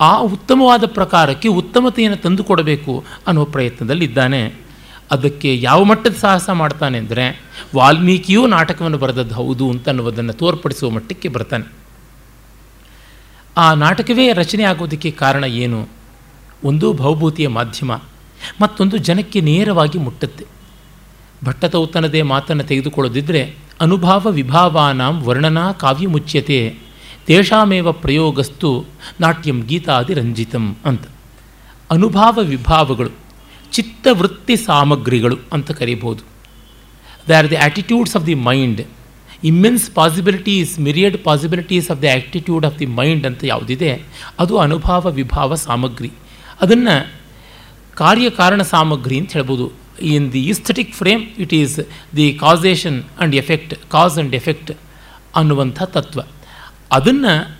ಆ 0.00 0.12
ಉತ್ತಮವಾದ 0.18 0.84
ಪ್ರಕಾರಕ್ಕೆ 0.86 1.48
ಉತ್ತಮತೆಯನ್ನು 1.48 2.18
ತಂದುಕೊಡಬೇಕು 2.22 3.04
ಅನ್ನುವ 3.26 3.44
ಪ್ರಯತ್ನದಲ್ಲಿದ್ದಾನೆ. 3.44 4.42
ಅದಕ್ಕೆ 5.10 5.50
ಯಾವ 5.60 5.80
ಮಟ್ಟದ 5.84 6.16
ಸಾಹಸ 6.16 6.48
ಮಾಡ್ತಾನೆ 6.50 6.96
ಅಂದರೆ 6.98 7.24
ವಾಲ್ಮೀಕಿಯೂ 7.76 8.42
ನಾಟಕವನ್ನು 8.46 8.98
ಬರೆದದ್ದು 8.98 9.34
ಹೌದು 9.34 9.66
ಅಂತ 9.70 9.88
ಅನ್ನುವುದನ್ನು 9.88 10.32
ತೋರ್ಪಡಿಸುವ 10.32 10.90
ಮಟ್ಟಕ್ಕೆ 10.90 11.28
ಬರ್ತಾನೆ. 11.28 11.66
ಆ 13.56 13.66
ನಾಟಕವೇ 13.74 14.26
ರಚನೆ 14.32 14.64
ಆಗೋದಕ್ಕೆ 14.64 15.10
ಕಾರಣ 15.10 15.44
ಏನು? 15.44 15.80
ಒಂದು 16.64 16.86
ಭವಭೂತಿಯ 16.92 17.48
ಮಾಧ್ಯಮ, 17.48 17.92
ಮತ್ತೊಂದು 18.60 18.96
ಜನಕ್ಕೆ 18.98 19.40
ನೇರವಾಗಿ 19.40 19.98
ಮುಟ್ಟುತ್ತೆ. 19.98 20.57
ಭಟ್ಟತೌತನದೇ 21.44 22.22
ಮಾತನ್ನು 22.22 22.64
ತೆಗೆದುಕೊಳ್ಳದಿದ್ದರೆ 22.64 23.42
ಅನುಭಾವ 23.80 24.30
ವಿಭಾವಾನಾಂ 24.30 25.22
ವರ್ಣನಾ 25.22 25.72
ಕಾವ್ಯ 25.72 26.06
ಮುಚ್ಯತೆ 26.08 26.58
ತೇಷಾಮೇವ 27.26 27.92
ಪ್ರಯೋಗಸ್ತು 27.92 28.84
ನಾಟ್ಯಂ 29.20 29.60
ಗೀತಾದಿ 29.60 30.14
ರಂಜಿತಂ 30.14 30.76
ಅಂತ. 30.84 31.02
ಅನುಭಾವ 31.90 32.38
ವಿಭಾವಗಳು, 32.42 33.10
ಚಿತ್ತವೃತ್ತಿ 33.72 34.56
ಸಾಮಗ್ರಿಗಳು 34.56 35.36
ಅಂತ 35.52 35.70
ಕರೀಬೋದು 35.70 36.22
they 37.28 37.34
are 37.34 37.50
the 37.50 37.56
attitudes 37.56 38.16
of 38.16 38.26
the 38.26 38.34
mind. 38.34 38.80
Immense 39.44 39.90
possibilities, 39.90 40.80
myriad 40.80 41.24
possibilities 41.24 41.90
of 41.90 42.02
the 42.02 42.06
attitude 42.06 42.66
of 42.66 42.78
the 42.78 42.86
mind 42.86 43.26
ಅಂತ 43.26 43.44
ಯಾವುದಿದೆ, 43.44 44.02
ಅದು 44.38 44.58
ಅನುಭಾವ 44.58 45.10
ವಿಭಾವ 45.10 45.54
ಸಾಮಗ್ರಿ. 45.54 46.10
ಅದನ್ನು 46.60 47.12
ಕಾರ್ಯಕಾರಣ 47.94 48.62
ಸಾಮಗ್ರಿ 48.62 49.18
ಅಂತ 49.18 49.32
ಹೇಳ್ಬೋದು. 49.32 49.87
In 50.00 50.32
the 50.32 50.40
aesthetic 50.40 50.94
frame 50.94 51.22
it 51.38 51.54
is 51.54 51.80
the 52.16 52.38
causation 52.40 53.02
and 53.18 53.36
effect 53.36 53.74
cause 53.90 54.14
and 54.14 54.34
effect 54.34 54.72
ಅನ್ನುವಂಥ 55.36 55.82
ತತ್ವ. 55.82 56.20
ಅದನ್ನು 56.92 57.58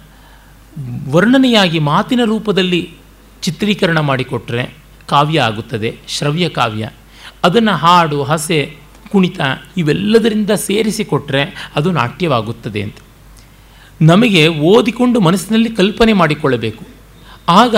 ವರ್ಣನೆಯಾಗಿ 1.10 1.78
ಮಾತಿನ 1.78 2.20
ರೂಪದಲ್ಲಿ 2.24 2.90
ಚಿತ್ರೀಕರಣ 3.42 4.00
ಮಾಡಿಕೊಟ್ರೆ 4.00 4.74
ಕಾವ್ಯ 5.08 5.40
ಆಗುತ್ತದೆ, 5.40 5.96
ಶ್ರವ್ಯ 6.08 6.48
ಕಾವ್ಯ. 6.48 6.90
ಅದನ್ನು 7.44 7.72
ಹಾಡು, 7.72 8.22
ಹಸೆ, 8.22 8.76
ಕುಣಿತ 9.08 9.40
ಇವೆಲ್ಲದರಿಂದ 9.76 10.50
ಸೇರಿಸಿಕೊಟ್ರೆ 10.50 11.72
ಅದು 11.76 11.90
ನಾಟ್ಯವಾಗುತ್ತದೆ 11.90 12.82
ಅಂತ. 12.82 12.96
ನಮಗೆ 14.02 14.48
ಓದಿಕೊಂಡು 14.48 15.20
ಮನಸ್ಸಿನಲ್ಲಿ 15.20 15.70
ಕಲ್ಪನೆ 15.70 16.12
ಮಾಡಿಕೊಳ್ಳಬೇಕು. 16.12 16.84
ಆಗ 17.48 17.76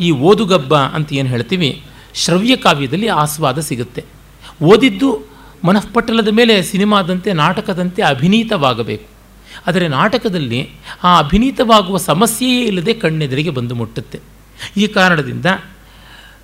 ಈ 0.00 0.10
ಓದುಗಬ್ಬ 0.10 0.76
ಅಂತ 0.76 1.12
ಏನು 1.12 1.28
ಹೇಳ್ತೀವಿ? 1.28 1.84
ಶ್ರವ್ಯ 2.14 2.56
ಕಾವ್ಯದಲ್ಲಿ 2.56 3.08
ಆಸ್ವಾದ 3.08 3.58
ಸಿಗುತ್ತೆ. 3.58 4.04
ಓದಿದ್ದು 4.62 5.30
ಮನಃಪಟ್ಟಲದ 5.64 6.28
ಮೇಲೆ 6.28 6.62
ಸಿನಿಮಾದಂತೆ 6.62 7.32
ನಾಟಕದಂತೆ 7.32 8.02
ಅಭಿನೀತವಾಗಬೇಕು. 8.02 9.08
ಆದರೆ 9.66 9.88
ನಾಟಕದಲ್ಲಿ 9.88 10.70
ಆ 11.04 11.18
ಅಭಿನೀತವಾಗುವ 11.18 11.96
ಸಮಸ್ಯೆಯೇ 11.96 12.64
ಇಲ್ಲದೆ 12.64 12.94
ಕಣ್ಣೆದುರಿಗೆ 12.94 13.50
ಬಂದು 13.50 13.74
ಮುಟ್ಟುತ್ತೆ. 13.74 14.20
ಈ 14.76 14.86
ಕಾರಣದಿಂದ 14.86 15.46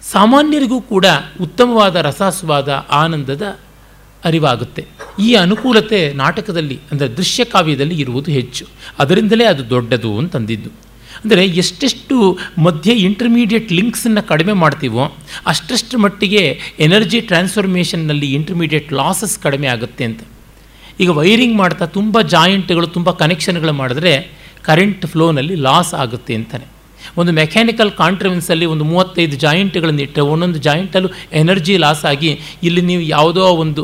ಸಾಮಾನ್ಯರಿಗೂ 0.02 0.80
ಕೂಡ 0.80 1.06
ಉತ್ತಮವಾದ 1.40 1.96
ರಸಾಸ್ವಾದ 1.96 2.68
ಆನಂದದ 2.90 3.58
ಅರಿವಾಗುತ್ತೆ. 4.25 4.87
ಈ 5.18 5.35
ಅನುಕೂಲತೆ 5.35 6.12
ನಾಟಕದಲ್ಲಿ 6.12 6.80
ಅಂದರೆ 6.92 7.08
ದೃಶ್ಯ 7.08 7.44
ಕಾವ್ಯದಲ್ಲಿ 7.44 8.00
ಇರುವುದು 8.00 8.30
ಹೆಚ್ಚು. 8.30 8.66
ಅದರಿಂದಲೇ 8.99 9.44
ಅದು 9.44 9.70
ದೊಡ್ಡದು 9.70 10.18
ಅಂತಂದಿದ್ದು. 10.18 10.86
ಅಂದರೆ 11.23 11.46
ಎಷ್ಟೆಷ್ಟು 11.62 12.16
ಮಧ್ಯೆ 12.66 12.94
ಇಂಟರ್ಮೀಡಿಯೇಟ್ 13.08 13.73
ಲಿಂಕ್ಸನ್ನು 13.78 14.23
ಕಡಿಮೆ 14.28 14.52
ಮಾಡ್ತೀವೋ 14.62 15.04
ಅಷ್ಟಷ್ಟು 15.52 15.99
ಮಟ್ಟಿಗೆ 16.04 16.42
ಎನರ್ಜಿ 16.87 17.20
ಟ್ರಾನ್ಸ್ಫಾರ್ಮೇಷನ್ನಲ್ಲಿ 17.32 18.30
ಇಂಟರ್ಮೀಡಿಯೇಟ್ 18.38 18.92
ಲಾಸಸ್ 18.92 19.37
ಕಡಿಮೆ 19.38 19.66
ಆಗುತ್ತೆ 19.75 20.04
ಅಂತ. 20.04 20.23
ಈಗ 21.00 21.11
ವೈರಿಂಗ್ 21.11 21.56
ಮಾಡ್ತಾ 21.62 21.87
ತುಂಬ 21.99 22.20
ಜಾಯಿಂಟ್ಗಳು 22.37 22.87
ತುಂಬ 22.87 23.11
ಕನೆಕ್ಷನ್ಗಳು 23.11 23.73
ಮಾಡಿದ್ರೆ 23.82 24.14
ಕರೆಂಟ್ 24.68 25.04
ಫ್ಲೋನಲ್ಲಿ 25.12 25.56
ಲಾಸ್ 25.66 25.94
ಆಗುತ್ತೆ 26.04 26.35
ಅಂತಾನೆ. 26.35 26.66
ಒಂದು 27.20 27.32
ಮೆಕ್ಯಾನಿಕಲ್ 27.32 27.90
ಕಾಂಟ್ರವೆನ್ಸಲ್ಲಿ 28.00 28.66
ಒಂದು 28.73 28.85
ಮೂವತ್ತೈದು 28.92 29.37
ಜಾಯಿಂಟ್ಗಳನ್ನು 29.44 30.02
ಇಟ್ಟರೆ 30.02 30.23
ಒಂದೊಂದು 30.32 30.58
ಜಾಯಿಂಟಲ್ಲೂ 30.58 31.08
ಎನರ್ಜಿ 31.40 31.75
ಲಾಸ್ 31.85 32.04
ಆಗಿ 32.12 32.30
ಇಲ್ಲಿ 32.68 32.82
ನೀವು 32.90 33.02
ಯಾವುದೋ 33.16 33.44
ಒಂದು 33.64 33.82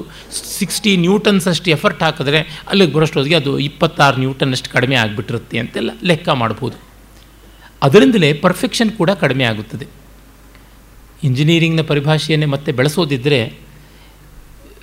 ಸಿಕ್ಸ್ಟಿ 0.58 0.92
ನ್ಯೂಟನ್ಸ್ 1.04 1.46
ಅಷ್ಟು 1.52 1.70
ಎಫರ್ಟ್ 1.76 2.02
ಹಾಕಿದ್ರೆ 2.02 2.40
ಅಲ್ಲಿಗೆ 2.70 2.92
ಬರೋಷ್ಟೊತ್ತಿಗೆ 2.96 3.36
ಅದು 3.42 3.52
ಇಪ್ಪತ್ತಾರು 3.68 4.18
ನ್ಯೂಟನ್ 4.24 4.54
ಅಷ್ಟು 4.56 4.70
ಕಡಿಮೆ 4.76 4.96
ಆಗಿಬಿಟ್ಟಿರುತ್ತೆ 5.02 5.58
ಅಂತೆಲ್ಲ 5.58 5.90
ಲೆಕ್ಕ 6.10 6.28
ಮಾಡ್ಬೋದು. 6.42 6.91
ಅದರಿಂದಲೇ 7.82 8.32
ಪರ್ಫೆಕ್ಷನ್ 8.32 8.90
ಕೂಡ 8.90 9.10
ಕಡಿಮೆ 9.22 9.44
ಆಗುತ್ತದೆ. 9.44 9.86
ಇಂಜಿನಿಯರಿಂಗ್ನ 11.24 11.82
ಪರಿಭಾಷೆಯನ್ನೇ 11.82 12.46
ಮತ್ತೆ 12.46 12.72
ಬೆಳೆಸೋದಿದ್ದರೆ 12.72 13.40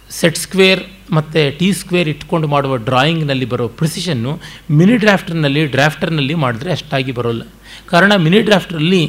ಸೆಟ್ 0.10 0.38
ಸ್ಕ್ವೇರ್ 0.38 0.82
ಮತ್ತು 1.12 1.41
ಟಿ 1.58 1.68
ಸ್ಕ್ವೇರ್ 1.74 2.10
ಇಟ್ಕೊಂಡು 2.10 2.48
ಮಾಡುವ 2.48 2.75
ಡ್ರಾಯಿಂಗ್ನಲ್ಲಿ 2.75 3.46
ಬರೋ 3.46 3.68
ಪ್ರಿಸಿಷನ್ನು 3.68 4.32
ಮಿನಿ 4.72 4.96
ಡ್ರಾಫ್ಟರ್ನಲ್ಲಿ 4.98 5.65
ಡ್ರಾಫ್ಟರ್ನಲ್ಲಿ 5.65 6.34
ಮಾಡಿದ್ರೆ 6.34 6.72
ಅಷ್ಟಾಗಿ 6.72 7.12
ಬರೋಲ್ಲ. 7.12 7.44
ಕಾರಣ 7.88 8.15
ಮಿನಿ 8.15 8.39
ಡ್ರಾಫ್ಟರಲ್ಲಿ 8.41 9.03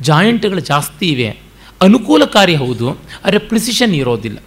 ಜಾಯಿಂಟ್ಗಳು 0.00 0.60
ಜಾಸ್ತಿ 0.60 1.06
ಇವೆ. 1.10 1.28
ಅನುಕೂಲಕಾರಿ 1.82 2.54
ಹೌದು, 2.54 2.86
ಆದರೆ 3.24 3.38
ಪ್ರಿಸಿಷನ್ 3.50 3.94
ಇರೋದಿಲ್ಲ. 3.94 4.38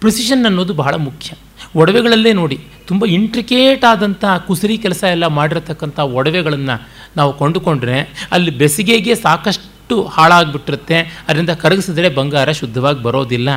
ಪ್ರಿಸಿಷನ್ 0.00 0.44
ಅನ್ನೋದು 0.46 0.74
ಬಹಳ 0.74 0.94
ಮುಖ್ಯ. 0.94 1.30
ಒಡವೆಗಳಲ್ಲೇ 1.74 2.32
ನೋಡಿ, 2.32 2.58
ತುಂಬ 2.88 3.06
ಇಂಟ್ರಿಕೇಟ್ 3.06 3.84
ಆದಂಥ 3.84 4.24
ಕುಸರಿ 4.46 4.76
ಕೆಲಸ 4.78 5.02
ಎಲ್ಲ 5.14 5.26
ಮಾಡಿರತಕ್ಕಂಥ 5.26 5.98
ಒಡವೆಗಳನ್ನು 6.18 6.76
ನಾವು 7.16 7.32
ಕೊಂಡುಕೊಂಡ್ರೆ 7.32 7.98
ಅಲ್ಲಿ 8.32 8.50
ಬೆಸಿಗೆಗೆ 8.50 9.14
ಸಾಕಷ್ಟು 9.14 9.96
ಹಾಳಾಗಿಬಿಟ್ಟಿರುತ್ತೆ. 10.02 10.98
ಅದರಿಂದ 11.28 11.50
ಕರಗಿಸಿದ್ರೆ 11.50 12.08
ಬಂಗಾರ 12.08 12.52
ಶುದ್ಧವಾಗಿ 12.52 13.02
ಬರೋದಿಲ್ಲ. 13.02 13.48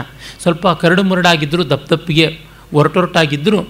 ಸ್ವಲ್ಪ 0.43 0.67
ಕರಡು 0.67 1.03
ಮುರಡಾಗಿದ್ದರೂ 1.03 1.63
ದಪ್ಪ 1.63 1.93
ದಪ್ಪಿಗೆ 1.93 2.27
ಒರಟೊರಟಾಗಿದ್ದರೂ 2.73 3.61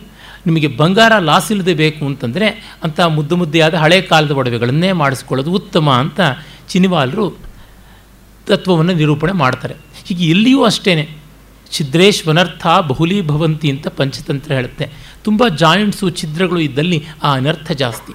ನಿಮಗೆ 0.46 0.68
ಬಂಗಾರ 0.68 1.14
ಲಾಸ್ 1.20 1.52
ಇಲ್ಲದೆ 1.52 1.74
ಬೇಕು 1.74 2.06
ಅಂತಂದರೆ 2.06 2.48
ಅಂಥ 2.84 3.00
ಮುದ್ದು 3.00 3.36
ಮುದ್ದೆಯಾದ 3.36 3.76
ಹಳೆ 3.84 4.02
ಕಾಲದ 4.02 4.32
ಒಡವೆಗಳನ್ನೇ 4.32 4.92
ಮಾಡಿಸ್ಕೊಳ್ಳೋದು 4.92 5.52
ಉತ್ತಮ 5.52 5.90
ಅಂತ 5.90 6.20
ಚಿನಿವಾಲರು 6.70 7.26
ತತ್ವವನ್ನು 8.48 8.94
ನಿರೂಪಣೆ 8.94 9.32
ಮಾಡ್ತಾರೆ. 9.32 9.76
ಹೀಗೆ 10.08 10.26
ಇಲ್ಲಿಯೂ 10.26 10.64
ಅಷ್ಟೇ 10.64 11.23
ಛಿದ್ರೇಶ್ವನರ್ಥ 11.74 12.68
ಬಹುಲೀಭವಂತಿ 12.88 13.70
ಅಂತ 13.70 13.88
ಪಂಚತಂತ್ರ 13.88 14.52
ಹೇಳುತ್ತೆ. 14.54 14.90
ತುಂಬ 15.24 15.48
ಜಾಯಿಂಟ್ಸು 15.48 16.10
ಛಿದ್ರಗಳು 16.10 16.60
ಇದ್ದಲ್ಲಿ 16.60 17.04
ಆ 17.24 17.34
ಅನರ್ಥ 17.34 17.72
ಜಾಸ್ತಿ. 17.72 18.14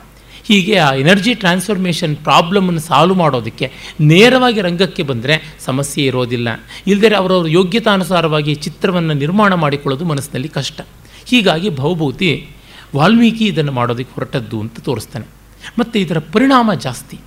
ಹೀಗೆ 0.49 0.77
ಆ 0.79 0.93
ಎನರ್ಜಿ 0.93 1.35
ಟ್ರಾನ್ಸ್ಫಾರ್ಮೇಷನ್ 1.35 2.17
ಪ್ರಾಬ್ಲಮನ್ನು 2.17 2.81
ಸಾಲ್ವ್ 2.81 3.17
ಮಾಡೋದಕ್ಕೆ 3.17 3.73
ನೇರವಾಗಿ 4.01 4.61
ರಂಗಕ್ಕೆ 4.61 5.03
ಬಂದರೆ 5.03 5.57
ಸಮಸ್ಯೆ 5.65 6.05
ಇರೋದಿಲ್ಲ. 6.05 6.49
ಇಲ್ಲದೇ 6.87 7.15
ಅವರವ್ರ 7.15 7.49
ಯೋಗ್ಯತಾನುಸಾರವಾಗಿ 7.49 8.55
ಚಿತ್ರವನ್ನು 8.55 9.15
ನಿರ್ಮಾಣ 9.15 9.55
ಮಾಡಿಕೊಳ್ಳೋದು 9.55 10.05
ಮನಸ್ಸಿನಲ್ಲಿ 10.05 10.49
ಕಷ್ಟ. 10.49 10.81
ಹೀಗಾಗಿ 11.27 11.71
ಭವಭೂತಿ 11.71 12.49
ವಾಲ್ಮೀಕಿ 12.97 13.45
ಇದನ್ನು 13.45 13.73
ಮಾಡೋದಕ್ಕೆ 13.73 14.15
ಹೊರಟದ್ದು 14.15 14.61
ಅಂತ 14.61 14.81
ತೋರಿಸ್ತಾನೆ. 14.81 15.27
ಮತ್ತು 15.79 15.99
ಇದರ 15.99 16.19
ಪರಿಣಾಮ 16.19 16.75
ಜಾಸ್ತಿ. 16.75 17.19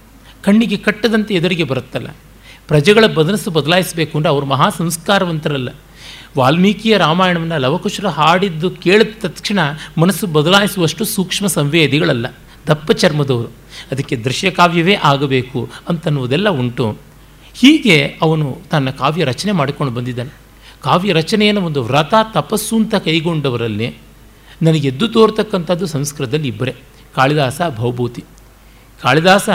ಕಣ್ಣಿಗೆ 0.44 0.78
ಕಟ್ಟದಂತೆ 0.78 1.34
ಎದುರಿಗೆ 1.34 1.64
ಬರುತ್ತಲ್ಲ. 1.64 2.08
ಪ್ರಜೆಗಳ 2.68 3.06
ಬದನಸು 3.06 3.52
ಬದಲಾಯಿಸಬೇಕು 3.52 4.18
ಅಂದರೆ 4.18 4.30
ಅವರು 4.30 4.46
ಮಹಾ 4.46 4.70
ಸಂಸ್ಕಾರವಂತರಲ್ಲ 4.70 5.70
ವಾಲ್ಮೀಕಿಯ 6.38 6.98
ರಾಮಾಯಣವನ್ನು 6.98 7.58
ಲವಕುಶರು 7.58 8.10
ಹಾಡಿದ್ದು 8.10 8.70
ಕೇಳಿದ 8.70 9.08
ತಕ್ಷಣ 9.22 9.60
ಮನಸ್ಸು 9.98 10.28
ಬದಲಾಯಿಸುವಷ್ಟು 10.28 11.06
ಸೂಕ್ಷ್ಮ 11.06 11.48
ಸಂವೇದಿಗಳಲ್ಲ. 11.48 12.26
ದಪ್ಪ 12.68 12.92
ಚರ್ಮದವರು 12.92 13.48
ಅದಕ್ಕೆ 13.92 14.16
ದೃಶ್ಯಕಾವ್ಯವೇ 14.16 14.96
ಆಗಬೇಕು 14.96 15.70
ಅಂತನ್ನುವುದೆಲ್ಲ 15.90 16.50
ಉಂಟು. 16.50 16.98
ಹೀಗೆ 17.54 18.18
ಅವನು 18.22 18.58
ತನ್ನ 18.72 18.90
ಕಾವ್ಯ 18.90 19.24
ರಚನೆ 19.24 19.52
ಮಾಡಿಕೊಂಡು 19.52 19.94
ಬಂದಿದ್ದಾನೆ. 19.94 20.30
ಕಾವ್ಯ 20.82 21.14
ರಚನೆಯನ್ನು 21.14 21.62
ಒಂದು 21.62 21.84
ವ್ರತ 21.84 22.14
ತಪಸ್ಸು 22.34 22.76
ಅಂತ 22.76 22.96
ಕೈಗೊಂಡವರಲ್ಲಿ 22.96 23.98
ನನಗೆ 24.62 24.88
ಎದ್ದು 24.88 25.08
ತೋರ್ತಕ್ಕಂಥದ್ದು 25.08 25.86
ಸಂಸ್ಕೃತದಲ್ಲಿ 25.86 26.48
ಇಬ್ಬರೇ, 26.48 26.76
ಕಾಳಿದಾಸ, 27.16 27.62
ಭೌಭೂತಿ. 27.76 28.24
ಕಾಳಿದಾಸ 29.02 29.50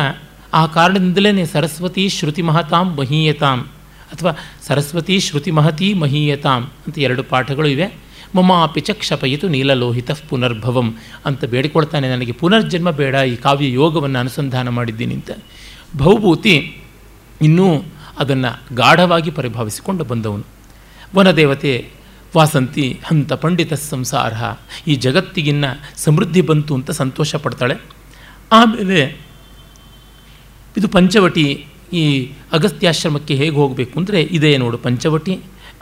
ಆ 0.55 0.67
ಕಾರಣದಿಂದಲೇ 0.67 1.45
ಸರಸ್ವತಿ 1.45 2.09
ಶ್ರುತಿ 2.09 2.43
ಮಹತಾಂ 2.43 2.97
ಮಹೀಯತಾಂ. 2.97 3.69
ಅಥವಾ 4.13 4.33
ಸರಸ್ವತಿ 4.67 5.21
ಶ್ರುತಿ 5.21 5.51
ಮಹತಿ 5.51 5.95
ಮಹೀಯತಾಂ 5.95 6.63
ಅಂತ 6.87 6.99
ಎರಡು 6.99 7.23
ಪಾಠಗಳು 7.23 7.69
ಇವೆ. 7.69 7.87
ಮಮಾಪಿ 8.35 8.81
ಚ 8.81 8.91
ಕ್ಷಪಯಿತು 8.91 9.49
ನೀಲಲೋಹಿತ 9.49 10.11
ಪುನರ್ಭವಂ 10.29 10.89
ಅಂತ 11.25 11.45
ಬೇಡಿಕೊಳ್ತಾನೆ 11.45 12.07
ನನಗೆ. 12.09 12.33
ಪುನರ್ಜನ್ಮ 12.33 12.91
ಬೇಡ, 12.91 13.15
ಈ 13.15 13.37
ಕಾವ್ಯ 13.37 13.73
ಯೋಗವನ್ನು 13.73 14.19
ಅನುಸಂಧಾನ 14.19 14.69
ಮಾಡಿದ್ದೀನಿ 14.69 15.15
ಅಂತ 15.15 15.31
ಭೌಭೂತಿ 15.97 16.57
ಇನ್ನೂ 17.43 17.69
ಅದನ್ನು 18.19 18.75
ಗಾಢವಾಗಿ 18.75 19.31
ಪರಿಭಾವಿಸಿಕೊಂಡು 19.31 20.05
ಬಂದವನು. 20.05 20.45
ವನದೇವತೆ, 21.17 21.73
ವಾಸಂತಿ, 22.37 23.01
ಹಂತ 23.05 23.33
ಪಂಡಿತ 23.33 23.73
ಸಂಸಾರ, 23.73 24.35
ಈ 24.91 24.95
ಜಗತ್ತಿಗಿನ್ನ 24.97 25.65
ಸಮೃದ್ಧಿ 25.97 26.41
ಬಂತು 26.41 26.75
ಅಂತ 26.75 26.91
ಸಂತೋಷ 26.91 27.35
ಪಡ್ತಾಳೆ 27.35 27.77
ಆಮೇಲೆ 28.53 29.01
ಇದು 30.77 30.89
ಪಂಚವಟಿ 30.89 31.67
ಈ 31.93 32.05
ಅಗಸ್ತ್ಯಾಶ್ರಮಕ್ಕೆ 32.53 33.35
ಹೇಗೆ 33.35 33.57
ಹೋಗಬೇಕು 33.57 33.95
ಅಂದರೆ 34.01 34.23
ಇದೇ 34.37 34.53
ನೋಡು 34.57 34.79
ಪಂಚವಟಿ, 34.79 35.35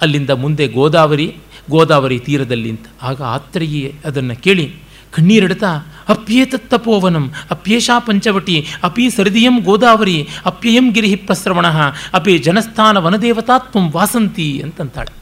ಅಲ್ಲಿಂದ 0.03 0.31
ಮುಂದೆ 0.31 0.69
ಗೋದಾವರಿ 0.69 1.29
ಗೋದಾವರಿ 1.71 2.19
ತೀರದಲ್ಲಿ 2.19 2.71
ಅಂತ 2.71 2.87
ಆಗ 3.03 3.23
ಆತ್ರೇಯಿ 3.23 3.81
ಅದನ್ನು 4.05 4.43
ಕೇಳಿ, 4.43 4.67
ಕಣ್ಣೀರಿಡ್ತಾ, 5.13 5.71
ಅಪ್ಯೇತತ್ತಪೋವನಂ, 6.09 7.27
ಅಪ್ಯೇಷಾ 7.51 7.99
ಪಂಚವಟಿ, 7.99 8.57
ಅಪಿ 8.83 9.05
ಸರದಿಯಂ 9.11 9.57
ಗೋದಾವರಿ, 9.61 10.17
ಅಪ್ಯಯಂ 10.45 10.87
ಗಿರಿ 10.91 11.11
ಪ್ರಸ್ರವಣ 11.17 11.67
ಅಪಿ 12.13 12.39
ಜನಸ್ಥಾನ 12.39 12.97
ವನದೇವತಾತ್ಮಂ 12.99 13.87
ವಾಸಂತಿ 13.91 14.49
ಅಂತಂತಾಳೆ. 14.63 15.13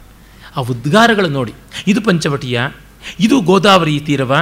ಆ 0.56 0.60
ಉದ್ಗಾರಗಳು 0.60 1.28
ನೋಡಿ, 1.28 1.52
ಇದು 1.86 2.00
ಪಂಚವಟಿಯ, 2.00 2.60
ಇದು 3.20 3.40
ಗೋದಾವರಿ 3.40 4.00
ತೀರವ, 4.00 4.32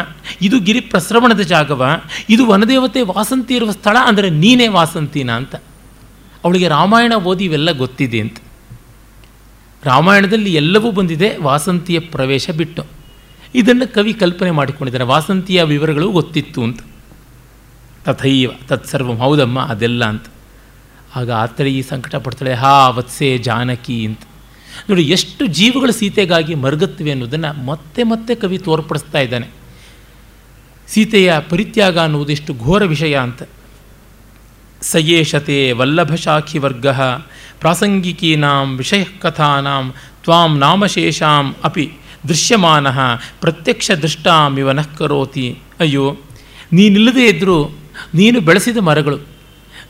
ಇದು 0.42 0.58
ಗಿರಿ 0.60 0.80
ಪ್ರಸ್ರವಣದ 0.80 1.40
ಜಾಗವ, 1.40 1.82
ಇದು 2.28 2.46
ವನದೇವತೆ 2.46 3.02
ವಾಸಂತಿ 3.02 3.54
ಇರುವ 3.54 3.70
ಸ್ಥಳ, 3.70 3.96
ಅಂದರೆ 4.06 4.30
ನೀನೇ 4.30 4.68
ವಾಸಂತಿನ 4.68 5.30
ಅಂತ. 5.30 5.54
ಅವಳಿಗೆ 6.44 6.68
ರಾಮಾಯಣ 6.68 7.14
ಓದಿ 7.14 7.44
ಇವೆಲ್ಲ 7.44 7.72
ಗೊತ್ತಿದೆ 7.72 8.20
ಅಂತ. 8.20 8.36
ರಾಮಾಯಣದಲ್ಲಿ 9.84 10.54
ಎಲ್ಲವೂ 10.54 10.90
ಬಂದಿದೆ, 10.90 11.36
ವಾಸಂತಿಯ 11.36 11.98
ಪ್ರವೇಶ 11.98 12.50
ಬಿಟ್ಟು. 12.50 12.84
ಇದನ್ನು 13.54 13.94
ಕವಿ 13.94 14.14
ಕಲ್ಪನೆ 14.14 14.50
ಮಾಡಿಕೊಂಡಿದ್ದಾನೆ 14.50 15.04
ವಾಸಂತಿಯ 15.04 15.62
ವಿವರಗಳು 15.62 16.10
ಗೊತ್ತಿತ್ತು 16.10 16.62
ಅಂತ. 16.62 16.80
ತಥೈವ, 18.04 18.50
ತತ್ಸರ್ವಂ, 18.68 19.16
ಹೌದಮ್ಮ, 19.16 19.60
ಅದೆಲ್ಲ 19.60 20.04
ಅಂತ. 20.04 20.26
ಆಗ 21.16 21.30
ಆತರಿ 21.30 21.78
ಈ 21.78 21.82
ಸಂಕಟ 21.82 22.16
ಪಡ್ತಾಳೆ, 22.16 22.54
ಹಾ, 22.54 22.88
ವತ್ಸೆ 22.88 23.38
ಜಾನಕಿ 23.38 24.06
ಅಂತ. 24.06 24.20
ನೋಡಿ, 24.90 25.02
ಎಷ್ಟು 25.02 25.46
ಜೀವಗಳು 25.46 25.92
ಸೀತೆಗಾಗಿ 25.92 26.54
ಮರುಗುತ್ತವೆ 26.54 27.10
ಅನ್ನೋದನ್ನು 27.10 27.64
ಮತ್ತೆ 27.64 28.02
ಮತ್ತೆ 28.02 28.34
ಕವಿ 28.34 28.58
ತೋರ್ಪಡಿಸ್ತಾ 28.58 29.18
ಇದ್ದಾನೆ. 29.18 29.48
ಸೀತೆಯ 30.88 31.34
ಪರಿತ್ಯಾಗ 31.48 31.98
ಅನ್ನುವುದಿಷ್ಟು 31.98 32.54
ಘೋರ 32.54 32.84
ವಿಷಯ 32.84 33.18
ಅಂತ. 33.18 33.42
ಸಯೇಷತೆ 34.82 35.58
ವಲ್ಲಭಶಾಖಿವರ್ಗ 35.78 36.86
ಪ್ರಾಸಂಗಿಕೀನಾಂ 37.60 38.68
ವಿಷಯಕಥಾನಾಂ 38.76 39.86
ತ್ವಾಂ 40.24 40.50
ನಾಮಶೇಷಾಂ 40.58 41.46
ಅಪಿ 41.64 41.86
ದೃಶ್ಯಮಾನ 42.28 42.86
ಪ್ರತ್ಯಕ್ಷ 43.40 43.90
ದೃಷ್ಟಾಮಿವ 44.02 44.70
ನಃ 44.78 44.88
ಕರೋತಿ. 44.98 45.46
ಅಯ್ಯೋ, 45.80 46.06
ನೀನಿಲ್ಲದೇ 46.72 47.24
ಇದ್ದರೂ 47.26 47.58
ನೀನು 48.14 48.38
ಬೆಳೆಸಿದ 48.40 48.78
ಮರಗಳು, 48.88 49.18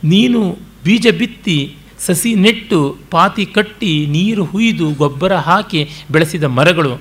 ನೀನು 0.04 0.40
ಬೀಜ 0.84 1.06
ಬಿತ್ತಿ 1.18 1.58
ಸಸಿ 2.06 2.34
ನೆಟ್ಟು, 2.34 2.80
ಪಾತಿ 3.10 3.44
ಕಟ್ಟಿ 3.46 3.92
ನೀರು 4.06 4.44
ಹುಯ್ದು 4.44 4.86
ಗೊಬ್ಬರ 5.00 5.32
ಹಾಕಿ 5.48 5.80
ಬೆಳೆಸಿದ 6.10 6.44
ಮರಗಳು 6.58 6.92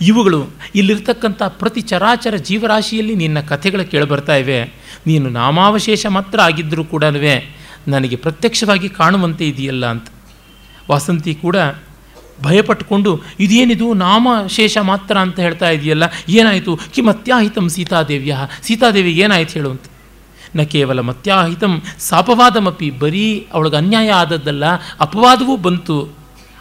ಇವುಗಳು 0.00 0.50
ಇಲ್ಲಿರ್ತಕ್ಕಂಥ 0.74 1.42
ಪ್ರತಿ 1.42 1.80
ಚರಾಚರ 1.80 2.36
ಜೀವರಾಶಿಯಲ್ಲಿ 2.36 3.14
ನಿನ್ನ 3.14 3.40
ಕಥೆಗಳು 3.40 3.90
ಕೇಳಿಬರ್ತಾ 3.90 4.36
ಇವೆ. 4.36 4.60
ನೀನು 5.06 5.30
ನಾಮಾವಶೇಷ 5.30 6.06
ಮಾತ್ರ 6.06 6.40
ಆಗಿದ್ದರೂ 6.40 6.84
ಕೂಡ 6.84 7.04
ನನಗೆ 7.88 8.16
ಪ್ರತ್ಯಕ್ಷವಾಗಿ 8.16 8.88
ಕಾಣುವಂತೆ 8.88 9.48
ಇದೆಯಲ್ಲ 9.48 9.86
ಅಂತ. 9.86 10.06
ವಾಸಂತಿ 10.90 11.34
ಕೂಡ 11.34 11.56
ಭಯಪಟ್ಟುಕೊಂಡು, 12.42 13.22
ಇದೇನಿದು 13.40 13.94
ನಾಮಶೇಷ 13.94 14.78
ಮಾತ್ರ 14.78 15.18
ಅಂತ 15.18 15.40
ಹೇಳ್ತಾ 15.40 15.70
ಇದೆಯಲ್ಲ, 15.70 16.02
ಏನಾಯಿತು? 16.28 16.78
ಕಿಮತ್ಯಾಹಿತಂ 16.94 17.68
ಸೀತಾದೇವಿಯ. 17.68 18.36
ಸೀತಾದೇವಿ 18.62 19.12
ಏನಾಯ್ತು 19.12 19.52
ಹೇಳು 19.52 19.92
ನ 20.56 20.62
ಕೇವಲ 20.62 21.00
ಮತ್ಯಾಹಿತಂ 21.00 21.82
ಸಾಪವಾದಮಪಿ 21.98 22.90
ಬರೀ 22.90 23.46
ಅವಳಿಗೆ 23.52 23.76
ಅನ್ಯಾಯ 23.76 24.10
ಆದದ್ದಲ್ಲ, 24.10 24.64
ಅಪವಾದವೂ 25.00 25.56
ಬಂತು 25.56 26.16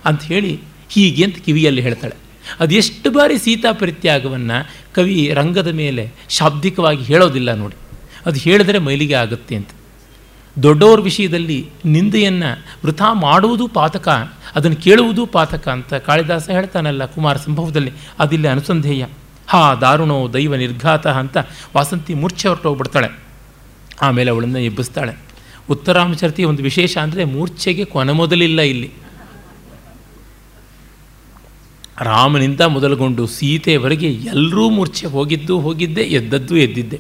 ಅಂತ 0.06 0.22
ಹೇಳಿ 0.24 0.60
ಹೀಗೆ 0.90 1.24
ಅಂತ 1.24 1.38
ಕಿವಿಯಲ್ಲಿ 1.38 1.82
ಹೇಳ್ತಾಳೆ. 1.82 2.21
ಅದೆಷ್ಟು 2.60 3.12
ಬಾರಿ 3.12 3.38
ಸೀತಾ 3.38 3.72
ಪರಿತ್ಯಾಗವನ್ನು 3.72 4.70
ಕವಿ 4.94 5.32
ರಂಗದ 5.34 5.68
ಮೇಲೆ 5.68 6.12
ಶಾಬ್ದಿಕವಾಗಿ 6.30 7.04
ಹೇಳೋದಿಲ್ಲ 7.04 7.54
ನೋಡಿ. 7.54 7.76
ಅದು 8.26 8.40
ಹೇಳಿದ್ರೆ 8.40 8.80
ಮೈಲಿಗೆ 8.80 9.14
ಆಗುತ್ತೆ 9.14 9.56
ಅಂತ. 9.56 9.70
ದೊಡ್ಡವ್ರ 10.64 11.00
ವಿಷಯದಲ್ಲಿ 11.00 11.70
ನಿಂದೆಯನ್ನು 11.86 12.66
ವೃಥಾ 12.86 13.14
ಮಾಡುವುದು 13.14 13.68
ಪಾತಕ, 13.68 14.08
ಅದನ್ನು 14.56 14.78
ಕೇಳುವುದು 14.78 15.26
ಪಾತಕ 15.26 15.70
ಅಂತ 15.70 15.94
ಕಾಳಿದಾಸ 15.94 16.50
ಹೇಳ್ತಾನಲ್ಲ 16.50 17.06
ಕುಮಾರ 17.06 17.38
ಸಂಭವದಲ್ಲಿ, 17.38 17.92
ಅದಿಲ್ಲ 18.20 18.52
ಅನುಸಂಧೇಯ. 18.52 19.06
ಹಾ, 19.48 19.76
ದಾರುಣೋ 19.76 20.34
ದೈವ 20.34 20.56
ನಿರ್ಘಾತ 20.56 21.08
ಅಂತ 21.08 21.38
ವಾಸಂತಿ 21.76 22.14
ಮೂರ್ಛೆ 22.14 22.48
ಹೊರಟೋಗ್ಬಿಡ್ತಾಳೆ 22.48 23.08
ಆಮೇಲೆ 24.02 24.32
ಅವಳನ್ನು 24.32 24.60
ಎಬ್ಬಿಸ್ತಾಳೆ. 24.60 25.18
ಉತ್ತರಾಮಚರತಿ 25.70 26.44
ಒಂದು 26.44 26.64
ವಿಶೇಷ 26.64 26.98
ಅಂದರೆ 26.98 27.26
ಮೂರ್ಛೆಗೆ 27.26 27.86
ಕೊನೆ 27.86 28.12
ಮೊದಲಿಲ್ಲ 28.12 28.62
ಇಲ್ಲಿ. 28.62 28.92
ರಾಮನಿಂದ 32.10 32.62
ಮೊದಲುಗೊಂಡು 32.76 33.24
ಸೀತೆಯವರೆಗೆ 33.28 34.10
ಎಲ್ಲರೂ 34.32 34.70
ಮೂರ್ಛೆ 34.70 35.06
ಹೋಗಿದ್ದು 35.08 35.56
ಹೋಗಿದ್ದೆ, 35.60 36.02
ಎದ್ದದ್ದು 36.02 36.58
ಎದ್ದಿದ್ದೆ. 36.58 37.00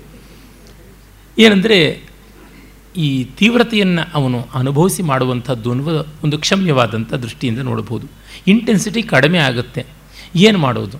ಏನಂದರೆ 1.37 1.77
ಈ 2.95 3.23
ತೀವ್ರತೆಯನ್ನು 3.23 4.03
ಅವನು 4.13 4.39
ಅನುಭವಿಸಿ 4.53 5.01
ಮಾಡುವಂಥದ್ದು 5.03 5.71
ಅನ್ನುವ 5.71 5.91
ಒಂದು 6.23 6.37
ಕ್ಷಮ್ಯವಾದಂಥ 6.37 7.13
ದೃಷ್ಟಿಯಿಂದ 7.13 7.59
ನೋಡಬಹುದು. 7.59 8.07
ಇಂಟೆನ್ಸಿಟಿ 8.47 9.01
ಕಡಿಮೆ 9.03 9.37
ಆಗುತ್ತೆ. 9.37 9.81
ಏನು 10.35 10.57
ಮಾಡೋದು? 10.57 10.97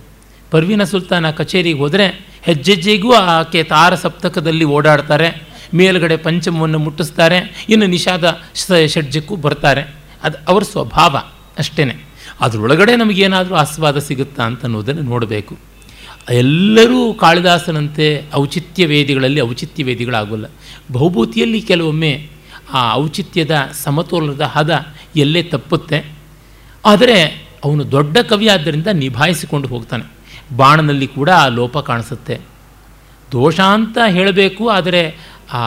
ಪರ್ವಿನ 0.50 0.84
ಸುಲ್ತಾನ 0.84 1.30
ಕಚೇರಿಗೆ 1.30 1.78
ಹೋದರೆ 1.78 2.06
ಹೆಜ್ಜೆಜ್ಜೆಗೂ 2.42 3.12
ಆಕೆ 3.12 3.62
ತಾರ 3.62 3.94
ಸಪ್ತಕದಲ್ಲಿ 3.94 4.64
ಓಡಾಡ್ತಾರೆ, 4.76 5.28
ಮೇಲುಗಡೆ 5.74 6.16
ಪಂಚಮವನ್ನು 6.16 6.78
ಮುಟ್ಟಿಸ್ತಾರೆ, 6.78 7.66
ಇನ್ನು 7.68 7.86
ನಿಷಾದ 7.86 8.24
ಷಡ್ಜಕ್ಕೂ 8.94 9.36
ಬರ್ತಾರೆ. 9.36 9.82
ಅದು 10.22 10.36
ಅವರ 10.48 10.62
ಸ್ವಭಾವ 10.62 11.16
ಅಷ್ಟೇ 11.58 11.84
ಅದರೊಳಗಡೆ 12.42 12.92
ನಮಗೇನಾದರೂ 12.96 13.54
ಆಸ್ವಾದ 13.54 13.98
ಸಿಗುತ್ತಾ 13.98 14.42
ಅಂತ 14.42 14.62
ಅನ್ನೋದನ್ನು 14.64 15.02
ನೋಡಬೇಕು. 15.02 15.54
ಎಲ್ಲರೂ 16.30 17.14
ಕಾಳಿದಾಸನಂತೆ 17.14 18.06
ಔಚಿತ್ಯ 18.34 18.86
ವೇದಿಗಳಲ್ಲಿ 18.86 19.40
ಔಚಿತ್ಯ 19.40 19.84
ವೇದಿಗಳಾಗೋಲ್ಲ. 19.84 20.46
ಬಹುಭೂತಿಯಲ್ಲಿ 20.92 21.60
ಕೆಲವೊಮ್ಮೆ 21.60 22.12
ಆ 22.72 22.82
ಔಚಿತ್ಯದ 22.94 23.54
ಸಮತೋಲನದ 23.84 24.40
ಹದ 24.40 24.72
ಎಲ್ಲೇ 25.16 25.42
ತಪ್ಪುತ್ತೆ. 25.42 25.98
ಆದರೆ 26.84 27.18
ಅವನು 27.64 27.82
ದೊಡ್ಡ 27.90 28.18
ಕವಿ 28.18 28.48
ಆದ್ದರಿಂದ 28.48 28.88
ನಿಭಾಯಿಸಿಕೊಂಡು 28.92 29.68
ಹೋಗ್ತಾನೆ. 29.68 30.04
ಬಾಣನಲ್ಲಿ 30.56 31.06
ಕೂಡ 31.06 31.30
ಆ 31.30 31.46
ಲೋಪ 31.48 31.78
ಕಾಣಿಸುತ್ತೆ. 31.78 32.36
ದೋಷ 33.32 33.58
ಅಂತ 33.60 33.98
ಹೇಳಬೇಕು, 34.08 34.62
ಆದರೆ 34.68 35.02
ಆ 35.52 35.62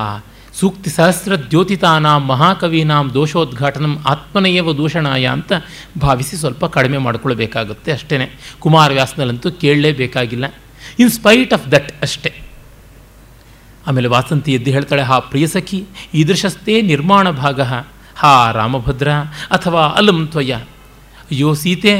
ಸೂಕ್ತಿ 0.59 0.89
ಸಹಸ್ರ 0.89 1.35
ದ್ಯೋತಿತಾನಾಂ 1.35 2.25
ಮಹಾಕವೀನಾಂ 2.25 3.13
ದೋಷೋದ್ಘಾಟನಂ 3.13 3.93
ಆತ್ಮನೆಯವ 4.07 4.73
ದೂಷಣಾಯ 4.73 5.25
ಅಂತ 5.27 5.51
ಭಾವಿಸಿ 6.01 6.35
ಸ್ವಲ್ಪ 6.37 6.65
ಕಡಿಮೆ 6.65 6.97
ಮಾಡಿಕೊಳ್ಬೇಕಾಗುತ್ತೆ 6.97 7.91
ಅಷ್ಟೇ 7.91 8.39
ಕುಮಾರವ್ಯಾಸನಲ್ಲಂತೂ 8.59 9.51
ಕೇಳಲೇಬೇಕಾಗಿಲ್ಲ. 9.51 10.45
ಇನ್ 10.99 11.09
ಸ್ಪೈಟ್ 11.09 11.53
ಆಫ್ 11.53 11.71
ದಟ್ 11.71 11.89
ಅಷ್ಟೇ. 12.01 12.31
ಆಮೇಲೆ 13.87 14.07
ವಾಸಂತಿ 14.07 14.53
ಎದ್ದು 14.53 14.71
ಹೇಳ್ತಾಳೆ, 14.71 15.01
ಹಾ 15.01 15.19
ಪ್ರಿಯಸಖಿ 15.19 15.83
ಈದೃಶಸ್ತೇ 16.13 16.81
ನಿರ್ಮಾಣ 16.81 17.29
ಭಾಗ. 17.29 17.61
ಹಾ 18.15 18.51
ರಾಮಭದ್ರ 18.51 19.09
ಅಥವಾ 19.57 19.81
ಅಲಂ 19.87 20.27
ತ್ವಯ. 20.27 20.53
ಅಯ್ಯೋ 21.31 21.53
ಸೀತೆ, 21.53 21.93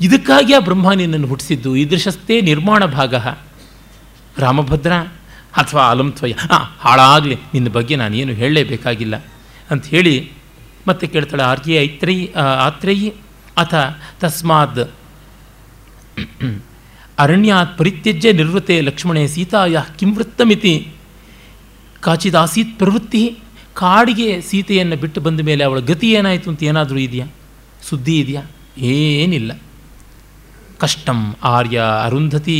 ಇದಕ್ಕಾಗಿ 0.00 0.52
ಆ 0.52 0.58
ಬ್ರಹ್ಮ 0.58 0.92
ನಿನ್ನನ್ನು 0.92 1.26
ಹುಟ್ಟಿಸಿದ್ದು 1.26 1.76
ಈದೃಶಸ್ತೇ 1.76 2.40
ನಿರ್ಮಾಣ 2.40 2.84
ಭಾಗ. 2.84 3.14
ರಾಮಭದ್ರ 4.38 4.92
ಅಥವಾ 5.56 5.82
ಅಲಂ 5.90 6.08
ತ್ವಯ 6.12 6.32
ಹಾಂ 6.32 6.64
ಹಾಳಾಗಲಿ, 6.78 7.36
ನಿನ್ನ 7.54 7.68
ಬಗ್ಗೆ 7.68 7.96
ನಾನೇನು 7.96 8.32
ಹೇಳಲೇಬೇಕಾಗಿಲ್ಲ 8.32 9.16
ಅಂತ 9.70 9.84
ಹೇಳಿ 9.86 10.14
ಮತ್ತೆ 10.86 11.06
ಕೇಳ್ತಾಳೆ 11.06 11.42
ಆರ್ಯ 11.42 11.82
ಐತ್ರಯಿ 11.82 12.32
ಆತ್ರಯಿ, 12.66 13.08
ಅಥ 13.58 13.74
ತಸ್ಮಾದ್ 14.20 14.82
ಅರಣ್ಯಾತ್ 17.18 17.78
ಪರಿತ್ಯಜ್ಯ 17.78 18.32
ನಿರ್ವೃತೆ 18.32 18.80
ಲಕ್ಷ್ಮಣೇ 18.80 19.26
ಸೀತಾಯ 19.26 19.82
ಕಿಂ 19.98 20.10
ವೃತ್ತಮಿತಿ. 20.14 20.74
ಕಾಚಿದಾಸೀತ್ 22.00 22.78
ಪ್ರವೃತ್ತಿ, 22.78 23.22
ಕಾಡಿಗೆ 23.74 24.40
ಸೀತೆಯನ್ನು 24.40 24.96
ಬಿಟ್ಟು 24.96 25.20
ಬಂದ 25.20 25.40
ಮೇಲೆ 25.40 25.62
ಅವಳ 25.64 25.80
ಗತಿ 25.80 26.08
ಏನಾಯಿತು 26.10 26.50
ಅಂತ 26.50 26.62
ಏನಾದರೂ 26.62 26.98
ಇದೆಯಾ? 26.98 27.26
ಸುದ್ದಿ 27.82 28.16
ಇದೆಯಾ? 28.18 28.42
ಏನಿಲ್ಲ. 28.78 29.52
ಕಷ್ಟಂ 30.78 31.20
ಆರ್ಯ 31.44 31.78
ಅರುಂಧತಿ, 32.04 32.58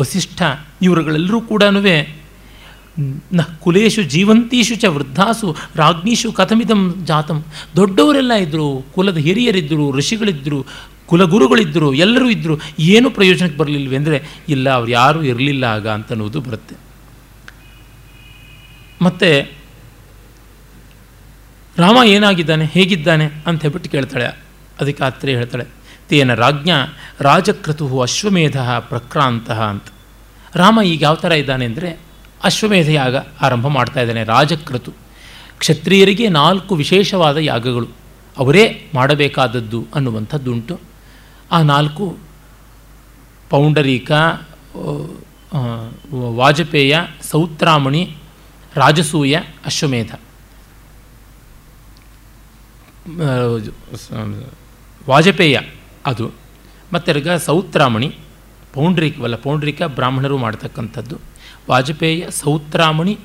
ವಸಿಷ್ಠ, 0.00 0.42
ಇವರುಗಳೆಲ್ಲರೂ 0.82 1.40
ಕೂಡ 1.40 1.62
ನ 3.38 3.40
ಕುಲೇಶು 3.64 4.02
ಜೀವಂತೀಶು 4.12 4.76
ಚ 4.82 4.86
ವೃದ್ಧಾಸು 4.94 5.48
ರಾಜ್ಞೀಶು 5.76 6.28
ಕಥಮಿದಂ 6.38 6.80
ಜಾತಂ. 7.10 7.38
ದೊಡ್ಡವರೆಲ್ಲ 7.76 8.32
ಇದ್ದರು 8.44 8.66
ಕುಲದ 8.94 9.18
ಹಿರಿಯರಿದ್ದರು 9.26 9.86
ಋಷಿಗಳಿದ್ದರು 9.98 10.60
ಕುಲಗುರುಗಳಿದ್ದರು 11.10 11.88
ಎಲ್ಲರೂ 12.04 12.26
ಇದ್ದರು 12.30 12.54
ಏನು 12.94 13.08
ಪ್ರಯೋಜನಕ್ಕೆ 13.10 13.58
ಬರಲಿಲ್ವಿ 13.58 13.96
ಅಂದರೆ, 13.96 14.18
ಇಲ್ಲ, 14.48 14.66
ಅವ್ರು 14.78 14.90
ಯಾರೂ 14.90 15.20
ಇರಲಿಲ್ಲ 15.22 15.64
ಆಗ 15.76 15.86
ಅಂತನ್ನುವುದು 15.88 16.40
ಬರುತ್ತೆ. 16.46 16.74
ಮತ್ತು 19.06 19.30
ರಾಮ 21.76 21.98
ಏನಾಗಿದ್ದಾನೆ, 22.14 22.64
ಹೇಗಿದ್ದಾನೆ 22.74 23.26
ಅಂತ 23.46 23.58
ಹೇಳ್ಬಿಟ್ಟು 23.62 23.90
ಕೇಳ್ತಾಳೆ. 23.90 24.26
ಅದಕ್ಕೆ 24.80 25.02
ಆತ್ರೆ 25.04 25.36
ಹೇಳ್ತಾಳೆ, 25.40 25.66
ತೇನ 26.08 26.34
ರಾಜ್ಞ 26.44 26.70
ರಾಜಕ್ರತು 27.20 27.86
ಅಶ್ವಮೇಧ 28.00 28.58
ಪ್ರಕ್ರಾಂತ 28.90 29.50
ಅಂತ. 29.70 29.88
ರಾಮ 30.54 30.78
ಈಗ 30.92 31.02
ಯಾವ 31.08 31.16
ಥರ 31.24 31.32
ಇದ್ದಾನೆ 31.42 31.64
ಅಂದರೆ 31.70 31.90
ಅಶ್ವಮೇಧ 32.44 32.88
ಯಾಗ 32.88 33.16
ಆರಂಭ 33.16 33.66
ಮಾಡ್ತಾ 33.66 34.00
ಇದ್ದಾನೆ. 34.00 34.24
ರಾಜಕೃತು. 34.24 34.92
ಕ್ಷತ್ರಿಯರಿಗೆ 35.58 36.28
ನಾಲ್ಕು 36.28 36.74
ವಿಶೇಷವಾದ 36.74 37.36
ಯಾಗಗಳು. 37.36 37.88
ಅವರೇ 38.38 38.90
ಮಾಡಬೇಕಾದದ್ದು 38.94 39.86
ಅನ್ನುವಂಥದ್ದುಂಟು. 39.94 40.80
ಆ 41.52 41.62
ನಾಲ್ಕು 41.62 42.18
ಪೌಂಡರೀಕ 43.50 44.12
ವಾಜಪೇಯ, 46.14 46.98
ಸೌತ್ರಾಮಣಿ, 47.30 48.16
ರಾಜಸೂಯ, 48.74 49.36
ಅಶ್ವಮೇಧ. 49.64 50.14
ವಾಜಪೇಯ 55.08 55.58
ಅದು. 56.06 56.30
ಮತ್ತೆರ್ಗ 56.94 57.30
ಸೌತ್ರಾಮಣಿ 57.30 58.14
ಪೌಂಡ್ರಿಕವಲ್ಲ 58.74 59.36
ಪೌಂಡ್ರಿಕ 59.36 59.82
ಬ್ರಾಹ್ಮಣರು 59.82 60.38
ಮಾಡ್ತಕ್ಕಂಥದ್ದು. 60.38 61.16
ವಾಜಪೇಯ, 61.68 62.30
ಸೌತ್ರಾಮಣಿ, 62.30 63.18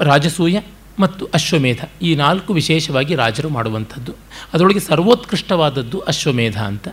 ರಾಜಸೂಯ 0.00 0.58
ಮತ್ತು 0.98 1.26
ಅಶ್ವಮೇಧ 1.34 1.78
ಈ 2.02 2.14
ನಾಲ್ಕು 2.14 2.52
ವಿಶೇಷವಾಗಿ 2.52 3.14
ರಾಜರು 3.14 3.48
ಮಾಡುವಂಥದ್ದು. 3.48 4.14
ಅದರೊಳಗೆ 4.54 4.80
ಸರ್ವೋತ್ಕೃಷ್ಟವಾದದ್ದು 4.80 6.00
ಅಶ್ವಮೇಧ 6.00 6.58
ಅಂತ. 6.62 6.88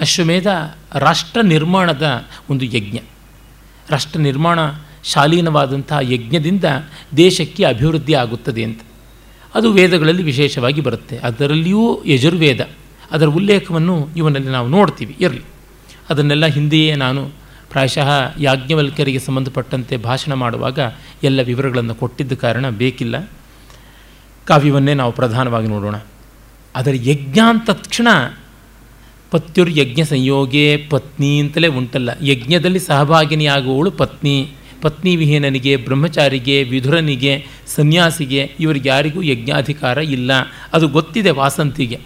ಅಶ್ವಮೇಧ 0.00 0.46
ರಾಷ್ಟ್ರ 0.94 1.40
ನಿರ್ಮಾಣದ 1.40 2.24
ಒಂದು 2.50 2.64
ಯಜ್ಞ. 2.64 2.96
ರಾಷ್ಟ್ರ 3.90 4.20
ನಿರ್ಮಾಣ 4.20 4.58
ಶಾಲೀನವಾದಂತಹ 5.04 5.98
ಯಜ್ಞದಿಂದ 6.02 6.64
ದೇಶಕ್ಕೆ 7.16 7.64
ಅಭಿವೃದ್ಧಿ 7.64 8.14
ಆಗುತ್ತದೆ 8.14 8.64
ಅಂತ. 8.64 8.80
ಅದು 9.54 9.72
ವೇದಗಳಲ್ಲಿ 9.72 10.22
ವಿಶೇಷವಾಗಿ 10.22 10.80
ಬರುತ್ತೆ. 10.80 11.18
ಅದರಲ್ಲಿಯೂ 11.18 12.04
ಯಜುರ್ವೇದ. 12.06 12.68
ಅದರ 13.10 13.26
ಉಲ್ಲೇಖವನ್ನು 13.26 14.08
ಇವನಲ್ಲಿ 14.16 14.48
ನಾವು 14.48 14.68
ನೋಡ್ತೀವಿ. 14.68 15.16
ಇರಲಿ. 15.20 15.42
ಅದನ್ನೆಲ್ಲ 16.10 16.46
ಹಿಂದೆಯೇ 16.46 16.94
ನಾನು 16.94 17.43
ಪ್ರಾಯಶಃ 17.74 18.10
ಯಾಜ್ಞವಲ್ಕರಿಗೆ 18.40 19.18
ಸಂಬಂಧಪಟ್ಟಂತೆ 19.18 19.96
ಭಾಷಣ 19.96 20.32
ಮಾಡುವಾಗ 20.32 20.78
ಎಲ್ಲ 21.22 21.42
ವಿವರಗಳನ್ನು 21.42 21.94
ಕೊಟ್ಟಿದ್ದ 21.94 22.32
ಕಾರಣ 22.32 22.68
ಬೇಕಿಲ್ಲ. 22.68 23.30
ಕಾವ್ಯವನ್ನೇ 24.44 24.94
ನಾವು 24.94 25.12
ಪ್ರಧಾನವಾಗಿ 25.12 25.68
ನೋಡೋಣ. 25.68 25.96
ಅದರ 26.76 26.90
ಯಜ್ಞ 26.94 27.38
ಅಂತ 27.48 27.70
ತಕ್ಷಣ 27.70 28.08
ಪತ್ಯುರ್ 29.30 29.70
ಯಜ್ಞ 29.78 30.02
ಸಂಯೋಗೇ 30.02 30.86
ಪತ್ನಿ 30.90 31.40
ಅಂತಲೇ 31.40 31.68
ಉಂಟಲ್ಲ. 31.68 32.10
ಯಜ್ಞದಲ್ಲಿ 32.22 32.78
ಸಹಭಾಗಿನಿಯಾಗುವವಳು 32.78 33.90
ಪತ್ನಿ. 33.90 34.50
ಪತ್ನಿ 34.82 35.16
ವಿಹೀನನಿಗೆ, 35.16 35.76
ಬ್ರಹ್ಮಚಾರಿಗೆ 35.76 36.62
ವಿಧುರನಿಗೆ 36.62 37.46
ಸನ್ಯಾಸಿಗೆ 37.66 38.52
ಇವರಿಗೆ 38.60 38.88
ಯಾರಿಗೂ 38.88 39.22
ಯಜ್ಞಾಧಿಕಾರ 39.22 39.98
ಇಲ್ಲ. 39.98 40.32
ಅದು 40.72 40.88
ಗೊತ್ತಿದೆ 40.88 41.30
ವಾಸಂತಿಗೆ. 41.30 42.00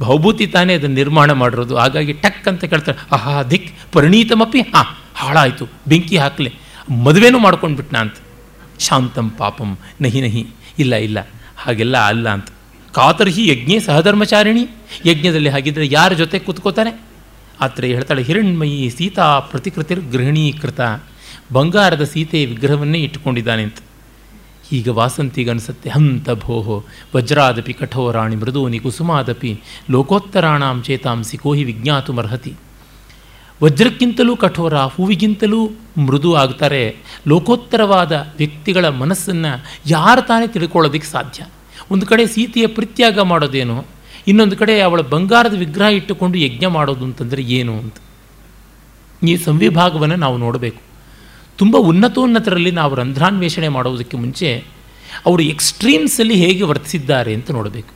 ಬಹುಭೂತಿ 0.00 0.46
ತಾನೇ 0.46 0.74
ಅದನ್ನು 0.74 0.94
ನಿರ್ಮಾಣ 0.94 1.32
ಮಾಡಿರೋದು. 1.32 1.76
ಹಾಗಾಗಿ 1.76 2.12
ಟಕ್ 2.12 2.48
ಅಂತ 2.48 2.64
ಕೇಳ್ತಾರೆ 2.64 3.06
ಅಹಾ 3.10 3.42
ದಿಕ್, 3.42 3.92
ಪರಿಣೀತಮಪಿ, 3.92 4.60
ಹಾಂ. 4.60 4.86
ಹಾಳಾಯಿತು, 5.24 5.64
ಬೆಂಕಿ 5.88 6.16
ಹಾಕಲೆ, 6.16 6.50
ಮದುವೆನೂ 7.04 7.38
ಮಾಡ್ಕೊಂಡ್ಬಿಟ್ನ 7.38 7.96
ಅಂತ. 7.96 8.16
ಶಾಂತಂ 8.80 9.26
ಪಾಪಂ, 9.30 9.70
ನಹಿ 10.00 10.20
ನಹಿ, 10.20 10.42
ಇಲ್ಲ 10.78 10.94
ಇಲ್ಲ, 11.06 11.18
ಹಾಗೆಲ್ಲ 11.56 11.96
ಅಲ್ಲ 12.06 12.26
ಅಂತ. 12.28 12.48
ಕಾತರ್ಹಿ 12.92 13.42
ಯಜ್ಞೆ 13.48 13.76
ಸಹಧರ್ಮಚಾರಿಣಿ, 13.80 14.64
ಯಜ್ಞದಲ್ಲಿ 15.06 15.48
ಹಾಗಿದ್ದರೆ 15.48 15.86
ಯಾರ 15.90 16.12
ಜೊತೆ 16.12 16.38
ಕೂತ್ಕೋತಾರೆ 16.38 16.92
ಆತ್ರೆ 17.60 17.88
ಹೇಳ್ತಾಳೆ, 17.88 18.22
ಹಿರಣ್ಮಯಿ 18.22 18.90
ಸೀತಾ 18.90 19.26
ಪ್ರತಿಕೃತಿರ್ 19.50 20.02
ಗೃಹಿಣೀಕೃತ, 20.12 20.80
ಬಂಗಾರದ 21.52 22.04
ಸೀತೆಯ 22.04 22.46
ವಿಗ್ರಹವನ್ನೇ 22.46 22.98
ಇಟ್ಟುಕೊಂಡಿದ್ದಾನೆ 22.98 23.62
ಅಂತ. 23.62 23.80
ಈಗ 24.72 24.88
ವಾಸಂತಿಗೆ 24.88 25.50
ಅನಿಸುತ್ತೆ, 25.50 25.88
ಹಂತ 25.90 26.30
ಭೋಹೋ, 26.30 26.76
ವಜ್ರಾದಪಿ 27.16 27.72
ಕಠೋರಾಣಿ 27.72 28.36
ಮೃದೂನಿ 28.36 28.78
ಕುಸುಮಾದಪಿ, 28.78 29.52
ಲೋಕೋತ್ತರಾಣಾಂ 29.90 30.78
ಚೇತಾಂಸಿ 30.82 31.36
ಕೋಹಿ 31.36 31.64
ವಿಜ್ಞಾತುಮರ್ಹತಿ. 31.64 32.52
ವಜ್ರಕ್ಕಿಂತಲೂ 33.62 34.36
ಕಠೋರ, 34.36 34.76
ಹೂವಿಗಿಂತಲೂ 34.76 35.70
ಮೃದು 35.98 36.34
ಆಗ್ತಾರೆ. 36.34 36.96
ಲೋಕೋತ್ತರವಾದ 37.28 38.26
ವ್ಯಕ್ತಿಗಳ 38.36 38.88
ಮನಸ್ಸನ್ನು 38.88 39.64
ಯಾರು 39.86 40.26
ತಾನೇ 40.26 40.46
ತಿಳ್ಕೊಳ್ಳೋದಕ್ಕೆ 40.46 41.08
ಸಾಧ್ಯ? 41.08 41.46
ಒಂದು 41.90 42.06
ಕಡೆ 42.06 42.26
ಸೀತೆಯ 42.26 42.66
ಪ್ರತ್ಯಾಗ 42.66 43.20
ಮಾಡೋದೇನು? 43.20 43.84
ಇನ್ನೊಂದು 44.28 44.56
ಕಡೆ 44.56 44.80
ಅವಳ 44.80 45.00
ಬಂಗಾರದ 45.00 45.54
ವಿಗ್ರಹ 45.54 45.86
ಇಟ್ಟುಕೊಂಡು 45.86 46.38
ಯಜ್ಞ 46.38 46.66
ಮಾಡೋದು 46.66 47.04
ಅಂತಂದರೆ 47.04 47.42
ಏನು 47.42 47.78
ಅಂತ. 47.78 47.94
ಈ 49.22 49.36
ಸಂವಿಭಾಗವನ್ನು 49.36 50.16
ನಾವು 50.16 50.36
ನೋಡಬೇಕು. 50.36 50.80
ತುಂಬ 51.58 51.76
ಉನ್ನತೋನ್ನತರಲ್ಲಿ 51.76 52.70
ನಾವು 52.70 52.94
ರಂಧ್ರಾನ್ವೇಷಣೆ 52.94 53.68
ಮಾಡೋದಕ್ಕೆ 53.68 54.16
ಮುಂಚೆ 54.16 54.64
ಅವರು 55.26 55.42
ಎಕ್ಸ್ಟ್ರೀಮ್ಸಲ್ಲಿ 55.42 56.34
ಹೇಗೆ 56.34 56.62
ವರ್ತಿಸಿದ್ದಾರೆ 56.62 57.34
ಅಂತ 57.34 57.50
ನೋಡಬೇಕು. 57.50 57.94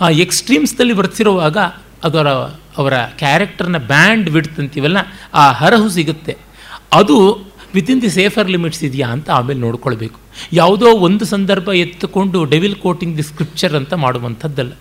ಆ 0.00 0.08
ಎಕ್ಸ್ಟ್ರೀಮ್ಸ್ದಲ್ಲಿ 0.08 0.92
ವರ್ತಿಸಿರುವಾಗ 0.92 1.56
ಅದರ 2.04 2.26
ಅವರ 2.76 2.94
ಕ್ಯಾರೆಕ್ಟರ್ನ 2.98 3.78
ಬ್ಯಾಂಡ್ 3.78 4.30
ವಿಡ್ತ್ 4.30 4.58
ಅಂತೀವಲ್ಲ, 4.58 4.96
ಆ 5.34 5.52
ಹರಹು 5.52 5.88
ಸಿಗುತ್ತೆ. 5.88 6.36
ಅದು 6.92 7.16
ವಿತಿನ್ 7.74 8.02
ದಿ 8.02 8.10
ಸೇಫರ್ 8.10 8.50
ಲಿಮಿಟ್ಸ್ 8.50 8.84
ಇದೆಯಾ 8.84 9.08
ಅಂತ 9.08 9.30
ಆಮೇಲೆ 9.30 9.60
ನೋಡ್ಕೊಳ್ಬೇಕು. 9.60 10.20
ಯಾವುದೋ 10.52 10.86
ಒಂದು 10.86 11.24
ಸಂದರ್ಭ 11.24 11.68
ಎತ್ತುಕೊಂಡು 11.68 12.44
ಡೆವಿಲ್ 12.44 12.76
ಕೋಟಿಂಗ್ 12.76 13.16
ದಿ 13.16 13.22
ಸ್ಕ್ರಿಪ್ಚರ್ 13.22 13.74
ಅಂತ 13.74 13.94
ಮಾಡುವಂಥದ್ದಲ್ಲ. 13.94 14.72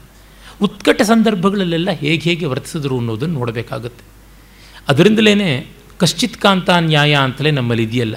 ಉತ್ಕಟ 0.62 1.02
ಸಂದರ್ಭಗಳಲ್ಲೆಲ್ಲ 1.02 1.92
ಹೇಗೆ 1.92 2.30
ಹೇಗೆ 2.30 2.46
ವರ್ತಿಸಿದ್ರು 2.46 2.98
ಅನ್ನೋದನ್ನು 2.98 3.40
ನೋಡಬೇಕಾಗುತ್ತೆ. 3.40 4.04
ಅದರಿಂದಲೇ 4.88 5.68
ಕಶ್ಚಿತ್ 5.98 6.38
ಕಾಂತ 6.38 6.70
ನ್ಯಾಯ 6.70 7.16
ಅಂತಲೇ 7.16 7.52
ನಮ್ಮಲ್ಲಿ 7.52 7.84
ಇದೆಯಲ್ಲ. 7.84 8.16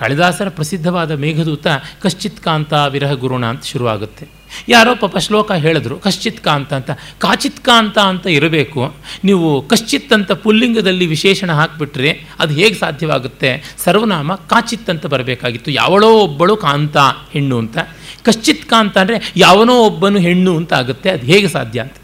ಕಾಳಿದಾಸರ 0.00 0.48
ಪ್ರಸಿದ್ಧವಾದ 0.48 1.10
ಮೇಘದೂತ 1.10 1.66
ಕಶ್ಚಿತ್ 2.02 2.40
ಕಾಂತ 2.40 2.72
ವಿರಹ 2.72 3.12
ಗುರುಣ 3.12 3.46
ಅಂತ 3.46 3.64
ಶುರುವಾಗುತ್ತೆ. 3.64 4.40
ಯಾರೋ 4.68 4.94
ಪಾಪ 4.94 5.18
ಶ್ಲೋಕ 5.18 5.52
ಹೇಳಿದ್ರು 5.52 5.98
ಕಶ್ಚಿತ್ 5.98 6.40
ಕಾಂತ 6.40 6.72
ಅಂತ. 6.72 6.90
ಕಾಚಿತ್ 7.18 7.60
ಕಾಂತ 7.60 7.98
ಅಂತ 7.98 8.26
ಇರಬೇಕು. 8.26 8.94
ನೀವು 9.24 9.68
ಕಶ್ಚಿತ್ 9.68 10.12
ಅಂತ 10.12 10.32
ಪುಲ್ಲಿಂಗದಲ್ಲಿ 10.32 11.06
ವಿಶೇಷಣ 11.06 11.52
ಹಾಕಿಬಿಟ್ರೆ 11.52 12.26
ಅದು 12.38 12.54
ಹೇಗೆ 12.54 12.74
ಸಾಧ್ಯವಾಗುತ್ತೆ? 12.74 13.74
ಸರ್ವನಾಮ 13.78 14.34
ಕಾಚಿತ್ 14.34 14.90
ಅಂತ 14.90 15.06
ಬರಬೇಕಾಗಿತ್ತು. 15.06 15.70
ಯಾವಳೋ 15.70 16.10
ಒಬ್ಬಳು 16.10 16.56
ಕಾಂತ 16.56 16.96
ಹೆಣ್ಣು 17.32 17.58
ಅಂತ. 17.58 17.78
ಕಶ್ಚಿತ್ 18.22 18.64
ಕಾಂತ 18.66 18.98
ಅಂದರೆ 18.98 19.32
ಯಾವನೋ 19.36 19.78
ಒಬ್ಬನು 19.78 20.18
ಹೆಣ್ಣು 20.18 20.56
ಅಂತ 20.56 20.74
ಆಗುತ್ತೆ. 20.74 21.10
ಅದು 21.10 21.26
ಹೇಗೆ 21.26 21.48
ಸಾಧ್ಯ 21.48 21.80
ಅಂತ. 21.80 21.94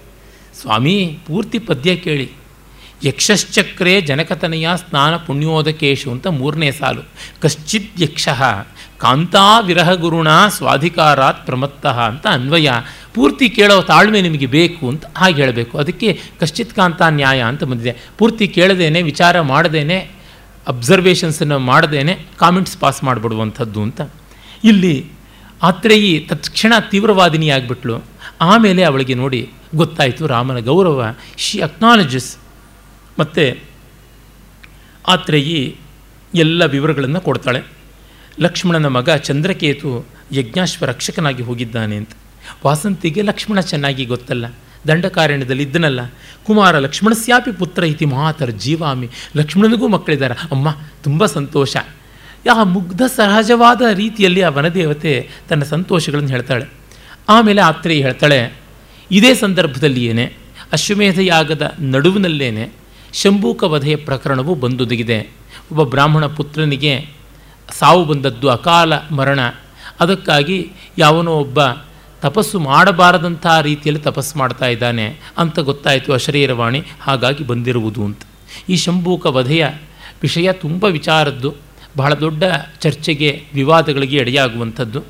ಸ್ವಾಮಿ, 0.61 1.19
ಪೂರ್ತಿ 1.27 1.59
ಪದ್ಯ 1.59 1.97
ಕೇಳಿ. 1.97 2.31
ಯಕ್ಷಶ್ಚಕ್ರೆ 3.05 4.01
ಜನಕತನೆಯ 4.01 4.69
ಸ್ನಾನ 4.77 5.17
ಪುಣ್ಯೋದಕೇಶು 5.17 6.11
ಅಂತ 6.11 6.27
ಮೂರನೇ 6.27 6.73
ಸಾಲು. 6.73 7.03
ಕಶ್ಚಿತ್ 7.41 8.03
ಯಕ್ಷ, 8.03 8.29
ಕಾಂತಾ 8.99 9.61
ವಿರಹ 9.61 9.93
ಗುರುಣ 9.93 10.29
ಸ್ವಾಧಿಕಾರಾತ್ 10.49 11.47
ಪ್ರಮತ್ತಃ 11.47 12.01
ಅಂತ 12.01 12.27
ಅನ್ವಯ. 12.27 12.71
ಪೂರ್ತಿ 13.15 13.51
ಕೇಳೋ 13.51 13.83
ತಾಳ್ಮೆ 13.83 14.21
ನಿಮಗೆ 14.21 14.47
ಬೇಕು 14.47 14.89
ಅಂತ 14.89 15.05
ಹಾಗೆ 15.17 15.43
ಹೇಳಬೇಕು. 15.43 15.79
ಅದಕ್ಕೆ 15.79 16.21
ಕಶ್ಚಿತ್ 16.41 16.75
ಕಾಂತ 16.75 17.03
ನ್ಯಾಯ 17.09 17.41
ಅಂತ 17.41 17.65
ಬಂದಿದೆ. 17.65 17.97
ಪೂರ್ತಿ 18.19 18.49
ಕೇಳದೇನೆ, 18.49 19.03
ವಿಚಾರ 19.03 19.41
ಮಾಡದೇನೆ 19.41 20.11
ಅಬ್ಸರ್ವೇಷನ್ಸನ್ನು 20.67 21.59
ಮಾಡದೇನೆ 21.59 22.27
ಕಾಮೆಂಟ್ಸ್ 22.39 22.79
ಪಾಸ್ 22.79 23.05
ಮಾಡಿಬಿಡುವಂಥದ್ದು 23.05 23.83
ಅಂತ. 23.83 24.01
ಇಲ್ಲಿ 24.65 25.07
ಆತ್ರೇಯಿ 25.63 26.27
ತತ್ಕ್ಷಣ 26.29 26.73
ತೀವ್ರವಾದಿನಿ 26.91 27.49
ಆಗಿಬಿಟ್ಲು 27.49 28.05
ಆಮೇಲೆ 28.41 28.83
ಅವಳಿಗೆ 28.83 29.15
ನೋಡಿ 29.15 29.51
ಗೊತ್ತಾಯಿತು 29.75 30.27
ರಾಮನ 30.27 30.59
ಗೌರವ. 30.59 31.15
ಶಿ 31.37 31.61
ಅಕ್ನಾಲಜಸ್ 31.61 32.37
ಮತ್ತು 33.19 33.63
ಆತ್ರೇಯಿ 35.09 35.77
ಎಲ್ಲ 36.35 36.65
ವಿವರಗಳನ್ನು 36.65 37.21
ಕೊಡ್ತಾಳೆ. 37.21 37.61
ಲಕ್ಷ್ಮಣನ 38.41 38.87
ಮಗ 38.87 39.11
ಚಂದ್ರಕೇತು 39.11 40.07
ಯಜ್ಞಾಶ್ವ 40.33 40.85
ರಕ್ಷಕನಾಗಿ 40.85 41.43
ಹೋಗಿದ್ದಾನೆ 41.43 41.97
ಅಂತ. 41.97 42.11
ವಾಸಂತಿಗೆ 42.67 43.23
ಲಕ್ಷ್ಮಣ 43.23 43.61
ಚೆನ್ನಾಗಿ 43.61 44.05
ಗೊತ್ತಲ್ಲ. 44.05 44.47
ದಂಡಕಾರಣ್ಯದಲ್ಲಿ 44.89 45.63
ಇದ್ದನಲ್ಲ. 45.63 46.01
ಕುಮಾರ 46.47 46.79
ಲಕ್ಷ್ಮಣಸ್ಯಾಪಿ 46.79 47.53
ಪುತ್ರ 47.53 47.85
ಇತಿ 47.85 48.05
ಮಾತರ 48.05 48.49
ಜೀವಾಮಿ. 48.49 49.09
ಲಕ್ಷ್ಮಣನಿಗೂ 49.37 49.89
ಮಕ್ಕಳಿದ್ದಾರೆ 49.89 50.35
ಅಮ್ಮ, 50.35 50.77
ತುಂಬ 51.03 51.27
ಸಂತೋಷ. 51.27 51.77
ಯಾ 52.47 52.63
ಮುಗ್ಧ 52.65 53.03
ಸಹಜವಾದ 53.17 53.83
ರೀತಿಯಲ್ಲಿ 53.95 54.43
ಆ 54.43 54.49
ವನದೇವತೆ 54.49 55.29
ತನ್ನ 55.49 55.63
ಸಂತೋಷಗಳನ್ನು 55.63 56.29
ಹೇಳ್ತಾಳೆ. 56.29 56.67
ಆಮೇಲೆ 57.29 57.61
ಆತ್ರೇಯಿ 57.61 58.03
ಹೇಳ್ತಾಳೆ, 58.03 58.53
ಇದೇ 59.11 59.35
ಸಂದರ್ಭದಲ್ಲಿಯೇ 59.35 60.33
ಅಶ್ವಮೇಧ 60.73 61.19
ಯಾಗದ 61.19 61.75
ನಡುವಿನಲ್ಲೇನೆ? 61.81 62.86
ಶಂಭೂಕ 63.13 63.65
ವಧೆಯ 63.65 63.97
ಪ್ರಕರಣವು 63.97 64.55
ಬಂದೊದಗಿದೆ. 64.55 65.21
ಒಬ್ಬ 65.73 65.83
ಬ್ರಾಹ್ಮಣ 65.83 66.27
ಪುತ್ರನಿಗೆ 66.27 67.09
ಸಾವು 67.79 68.05
ಬಂದದ್ದು 68.05 68.49
ಅಕಾಲ 68.49 68.93
ಮರಣ. 68.97 69.41
ಅದಕ್ಕಾಗಿ 70.01 70.71
ಯಾವನೋ 70.99 71.33
ಒಬ್ಬ 71.33 71.59
ತಪಸ್ಸು 72.23 72.61
ಮಾಡಬಾರದಂಥ 72.61 73.47
ರೀತಿಯಲ್ಲಿ 73.63 74.03
ತಪಸ್ಸು 74.03 74.39
ಮಾಡ್ತಾ 74.39 74.67
ಇದ್ದಾನೆ 74.67 75.17
ಅಂತ 75.39 75.59
ಗೊತ್ತಾಯಿತು 75.59 76.13
ಅಶರೀರವಾಣಿ 76.13 76.83
ಹಾಗಾಗಿ 77.01 77.45
ಬಂದಿರುವುದು 77.45 78.05
ಅಂತ. 78.05 78.21
ಈ 78.69 78.77
ಶಂಭೂಕ 78.77 79.27
ವಧೆಯ 79.27 79.67
ವಿಷಯ 80.23 80.53
ತುಂಬ 80.53 80.85
ವಿಚಾರದ್ದು. 80.85 81.55
ಬಹಳ 81.97 82.15
ದೊಡ್ಡ 82.15 82.45
ಚರ್ಚೆಗೆ, 82.81 83.43
ವಿವಾದಗಳಿಗೆ 83.55 84.17
ಎಡೆಯಾಗುವಂಥದ್ದು. 84.17 85.03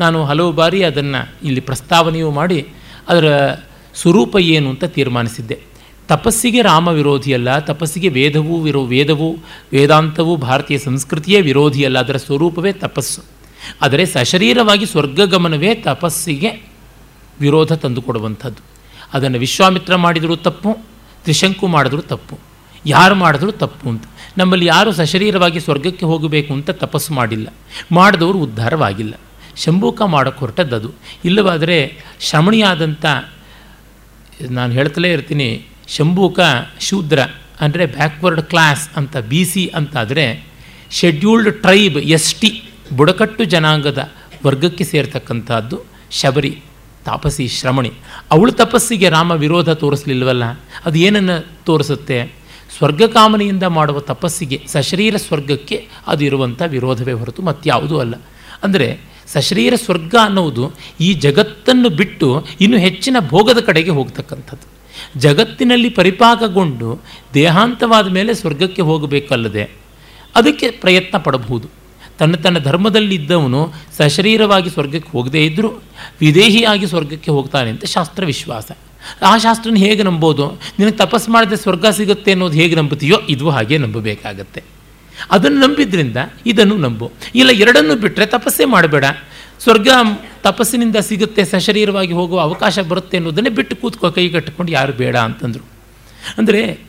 ನಾನು 0.00 0.24
ಹಲವು 0.24 0.52
ಬಾರಿ 0.52 0.82
ಅದನ್ನು 0.82 1.34
ಇಲ್ಲಿ 1.42 1.60
ಪ್ರಸ್ತಾವನೆಯೂ 1.60 2.30
ಮಾಡಿ 2.30 2.68
ಅದರ 3.08 3.54
ಸ್ವರೂಪ 3.94 4.36
ಏನು 4.36 4.70
ಅಂತ 4.70 4.84
ತೀರ್ಮಾನಿಸಿದ್ದೆ. 4.84 5.58
ತಪಸ್ಸಿಗೆ 6.08 6.62
ರಾಮ 6.62 6.88
ವಿರೋಧಿಯಲ್ಲ 6.88 7.58
ತಪಸ್ಸಿಗೆ 7.58 8.08
ವೇದವೂ 8.08 8.60
ವಿರೋ, 8.60 8.84
ವೇದವೂ, 8.84 9.32
ವೇದಾಂತವೂ 9.72 10.36
ಭಾರತೀಯ 10.36 10.78
ಸಂಸ್ಕೃತಿಯೇ 10.78 11.40
ವಿರೋಧಿಯಲ್ಲ 11.40 11.98
ಅದರ 11.98 12.16
ಸ್ವರೂಪವೇ 12.16 12.72
ತಪಸ್ಸು. 12.72 13.22
ಆದರೆ 13.82 14.06
ಸಶರೀರವಾಗಿ 14.06 14.86
ಸ್ವರ್ಗಗಮನವೇ 14.86 15.74
ತಪಸ್ಸಿಗೆ 15.74 16.68
ವಿರೋಧ 17.40 17.72
ತಂದುಕೊಡುವಂಥದ್ದು. 17.72 18.62
ಅದನ್ನು 19.12 19.38
ವಿಶ್ವಾಮಿತ್ರ 19.38 19.96
ಮಾಡಿದರೂ 19.96 20.36
ತಪ್ಪು, 20.36 20.72
ತ್ರಿಶಂಕು 21.22 21.66
ಮಾಡಿದರೂ 21.66 22.00
ತಪ್ಪು, 22.00 22.38
ಯಾರು 22.86 23.14
ಮಾಡಿದ್ರೂ 23.14 23.50
ತಪ್ಪು 23.50 23.88
ಅಂತ. 23.88 24.04
ನಮ್ಮಲ್ಲಿ 24.38 24.66
ಯಾರು 24.66 24.92
ಸಶರೀರವಾಗಿ 24.92 25.60
ಸ್ವರ್ಗಕ್ಕೆ 25.60 26.06
ಹೋಗಬೇಕು 26.06 26.54
ಅಂತ 26.54 26.70
ತಪಸ್ಸು 26.70 27.14
ಮಾಡಿಲ್ಲ. 27.14 27.54
ಮಾಡಿದವರು 27.92 28.38
ಉದ್ಧಾರವಾಗಿಲ್ಲ. 28.38 29.14
ಶಂಭೂಕ 29.56 30.02
ಮಾಡೋಕ್ಕೆ 30.02 30.40
ಹೊರಟದ್ದು 30.40 30.94
ಇಲ್ಲವಾದರೆ 31.24 31.98
ಶ್ರಮಣಿಯಾದಂಥ 32.20 33.06
ನಾನು 34.50 34.72
ಹೇಳ್ತಲೇ 34.72 35.12
ಇರ್ತೀನಿ 35.12 35.66
ಶಂಭೂಕ 35.88 36.40
ಶೂದ್ರ 36.80 37.18
ಅಂದರೆ 37.60 37.86
ಬ್ಯಾಕ್ವರ್ಡ್ 37.86 38.42
ಕ್ಲಾಸ್ 38.42 38.90
ಅಂತ 38.96 39.16
ಬಿ 39.16 39.44
ಸಿ 39.44 39.66
ಅಂತಾದರೆ 39.68 40.24
ಶೆಡ್ಯೂಲ್ಡ್ 40.90 41.52
ಟ್ರೈಬ್ 41.54 41.98
ಎಸ್ 41.98 42.34
ಟಿ 42.34 42.62
ಬುಡಕಟ್ಟು 42.92 43.44
ಜನಾಂಗದ 43.44 44.10
ವರ್ಗಕ್ಕೆ 44.46 44.84
ಸೇರ್ತಕ್ಕಂಥದ್ದು 44.84 45.84
ಶಬರಿ, 46.10 46.62
ತಾಪಸಿ, 47.04 47.48
ಶ್ರಮಣಿ. 47.48 47.92
ಅವಳು 48.30 48.52
ತಪಸ್ಸಿಗೆ 48.52 49.08
ರಾಮ 49.08 49.32
ವಿರೋಧ 49.32 49.70
ತೋರಿಸಲಿಲ್ವಲ್ಲ? 49.70 50.44
ಅದು 50.84 50.98
ಏನನ್ನು 50.98 51.64
ತೋರಿಸುತ್ತೆ? 51.64 52.46
ಸ್ವರ್ಗಕಾಮನೆಯಿಂದ 52.76 53.62
ಮಾಡುವ 53.62 54.00
ತಪಸ್ಸಿಗೆ, 54.00 54.60
ಸಶರೀರ 54.68 55.16
ಸ್ವರ್ಗಕ್ಕೆ 55.16 55.88
ಅದು 56.06 56.24
ಇರುವಂಥ 56.24 56.62
ವಿರೋಧವೇ 56.66 57.12
ಹೊರತು 57.12 57.42
ಮತ್ಯಾವುದೂ 57.42 57.98
ಅಲ್ಲ. 57.98 58.14
ಅಂದರೆ 58.62 59.00
ಸಶರೀರ 59.26 59.74
ಸ್ವರ್ಗ 59.76 60.14
ಅನ್ನುವುದು 60.22 60.72
ಈ 61.00 61.14
ಜಗತ್ತನ್ನು 61.14 61.88
ಬಿಟ್ಟು 61.88 62.46
ಇನ್ನು 62.60 62.78
ಹೆಚ್ಚಿನ 62.78 63.16
ಭೋಗದ 63.20 63.58
ಕಡೆಗೆ 63.58 63.90
ಹೋಗ್ತಕ್ಕಂಥದ್ದು. 63.90 64.75
ಜಗತ್ತಿನಲ್ಲಿ 65.16 65.90
ಪರಿಪಾಕಗೊಂಡು 65.90 67.00
ದೇಹಾಂತವಾದ 67.34 68.08
ಮೇಲೆ 68.08 68.34
ಸ್ವರ್ಗಕ್ಕೆ 68.34 68.82
ಹೋಗಬೇಕಲ್ಲದೆ 68.82 69.70
ಅದಕ್ಕೆ 70.36 70.70
ಪ್ರಯತ್ನ 70.70 71.18
ಪಡಬಹುದು. 71.18 71.68
ತನ್ನ 72.18 72.36
ತನ್ನ 72.36 72.58
ಧರ್ಮದಲ್ಲಿದ್ದವನು 72.58 73.72
ಸಶರೀರವಾಗಿ 73.96 74.70
ಸ್ವರ್ಗಕ್ಕೆ 74.70 75.10
ಹೋಗದೇ 75.10 75.44
ಇದ್ದರೂ 75.44 75.68
ವಿದೇಹಿಯಾಗಿ 76.20 76.86
ಸ್ವರ್ಗಕ್ಕೆ 76.86 77.30
ಹೋಗ್ತಾನೆ 77.30 77.70
ಅಂತ 77.70 77.84
ಶಾಸ್ತ್ರ 77.84 78.24
ವಿಶ್ವಾಸ. 78.24 78.70
ಆ 79.22 79.38
ಶಾಸ್ತ್ರನ 79.38 79.74
ಹೇಗೆ 79.74 80.02
ನಂಬೋದು? 80.02 80.60
ನಿನಗೆ 80.78 80.96
ತಪಸ್ಸು 80.96 81.30
ಮಾಡಿದ್ರೆ 81.30 81.56
ಸ್ವರ್ಗ 81.56 81.86
ಸಿಗುತ್ತೆ 81.86 82.32
ಅನ್ನೋದು 82.32 82.54
ಹೇಗೆ 82.54 82.74
ನಂಬುತ್ತೀಯೋ 82.74 83.16
ಇದು 83.28 83.50
ಹಾಗೆ 83.50 83.78
ನಂಬಬೇಕಾಗತ್ತೆ. 83.78 84.62
ಅದನ್ನು 85.30 85.60
ನಂಬಿದ್ರಿಂದ 85.60 86.16
ಇದನ್ನು 86.46 86.76
ನಂಬು. 86.76 87.12
ಇಲ್ಲ 87.34 87.50
ಎರಡನ್ನು 87.50 87.94
ಬಿಟ್ಟರೆ 87.94 88.26
ತಪಸ್ಸೇ 88.26 88.64
ಮಾಡಬೇಡ. 88.64 89.04
ಸ್ವರ್ಗ 89.60 89.88
ತಪಸ್ಸಿನಿಂದ 90.42 90.96
ಸಿಗುತ್ತೆ, 90.96 91.44
ಸಶರೀರವಾಗಿ 91.44 92.12
ಹೋಗುವ 92.12 92.40
ಅವಕಾಶ 92.40 92.78
ಬರುತ್ತೆ 92.78 93.16
ಅನ್ನೋದನ್ನೇ 93.16 93.50
ಬಿಟ್ಟು 93.50 93.76
ಕೂತ್ಕೋ, 93.76 94.10
ಕೈ 94.10 94.28
ಕಟ್ಟಿಕೊಂಡು 94.28 94.72
ಯಾರು 94.72 94.92
ಬೇಡ 94.92 95.16
ಅಂತಂದರು. 95.16 95.64
ಅಂದರೆ 96.38 96.80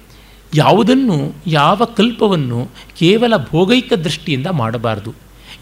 ಯಾವುದನ್ನು, 0.56 1.36
ಯಾವ 1.48 1.86
ಕಲ್ಪವನ್ನು 1.86 2.72
ಕೇವಲ 3.00 3.34
ಭೋಗೈಕ 3.38 3.94
ದೃಷ್ಟಿಯಿಂದ 3.94 4.48
ಮಾಡಬಾರ್ದು. 4.48 5.14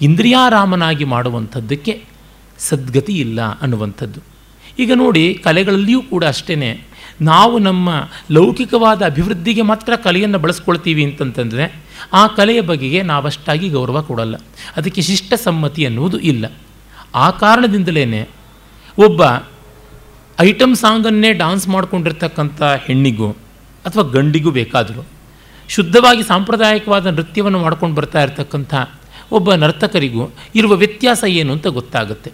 ಇಂದ್ರಿಯಾರಾಮನಾಗಿ 0.01 1.03
ಮಾಡುವಂಥದ್ದಕ್ಕೆ 1.03 2.03
ಸದ್ಗತಿ 2.59 3.13
ಇಲ್ಲ 3.13 3.41
ಅನ್ನುವಂಥದ್ದು. 3.41 4.19
ಈಗ 4.79 4.91
ನೋಡಿ, 4.95 5.33
ಕಲೆಗಳಲ್ಲಿಯೂ 5.33 6.01
ಕೂಡ 6.01 6.23
ಅಷ್ಟೇ 6.25 6.87
ನಾವು 7.21 7.59
ನಮ್ಮ 7.59 7.89
ಲೌಕಿಕವಾದ 8.31 9.01
ಅಭಿವೃದ್ಧಿಗೆ 9.05 9.61
ಮಾತ್ರ 9.61 9.95
ಕಲೆಯನ್ನು 9.95 10.39
ಬಳಸ್ಕೊಳ್ತೀವಿ 10.39 11.03
ಅಂತಂತಂದರೆ, 11.03 11.83
ಆ 12.13 12.27
ಕಲೆಯ 12.27 12.61
ಬಗೆಗೆ 12.61 13.01
ನಾವಷ್ಟಾಗಿ 13.01 13.69
ಗೌರವ 13.69 14.01
ಕೊಡಲ್ಲ. 14.01 14.35
ಅದಕ್ಕೆ 14.75 15.01
ಶಿಷ್ಟ 15.01 15.33
ಸಮ್ಮತಿ 15.33 15.85
ಅನ್ನುವುದು 15.85 16.19
ಇಲ್ಲ. 16.19 16.45
ಆ 17.15 17.31
ಕಾರಣದಿಂದಲೇ 17.31 18.29
ಒಬ್ಬ 18.97 19.21
ಐಟಮ್ 20.39 20.75
ಸಾಂಗನ್ನೇ 20.75 21.33
ಡಾನ್ಸ್ 21.33 21.67
ಮಾಡಿಕೊಂಡಿರ್ತಕ್ಕಂಥ 21.67 22.63
ಹೆಣ್ಣಿಗೂ 22.63 23.31
ಅಥವಾ 23.85 24.03
ಗಂಡಿಗೂ 24.03 24.51
ಬೇಕಾದರೂ 24.51 25.07
ಶುದ್ಧವಾಗಿ 25.69 26.23
ಸಾಂಪ್ರದಾಯಿಕವಾದ 26.23 27.05
ನೃತ್ಯವನ್ನು 27.05 27.59
ಮಾಡ್ಕೊಂಡು 27.59 27.95
ಬರ್ತಾ 27.95 28.21
ಇರತಕ್ಕಂಥ 28.21 28.73
ಒಬ್ಬ 29.31 29.53
ನರ್ತಕರಿಗೂ 29.53 30.33
ಇರುವ 30.55 30.73
ವ್ಯತ್ಯಾಸ 30.73 31.23
ಏನು 31.27 31.53
ಅಂತ 31.53 31.67
ಗೊತ್ತಾಗುತ್ತೆ. 31.67 32.31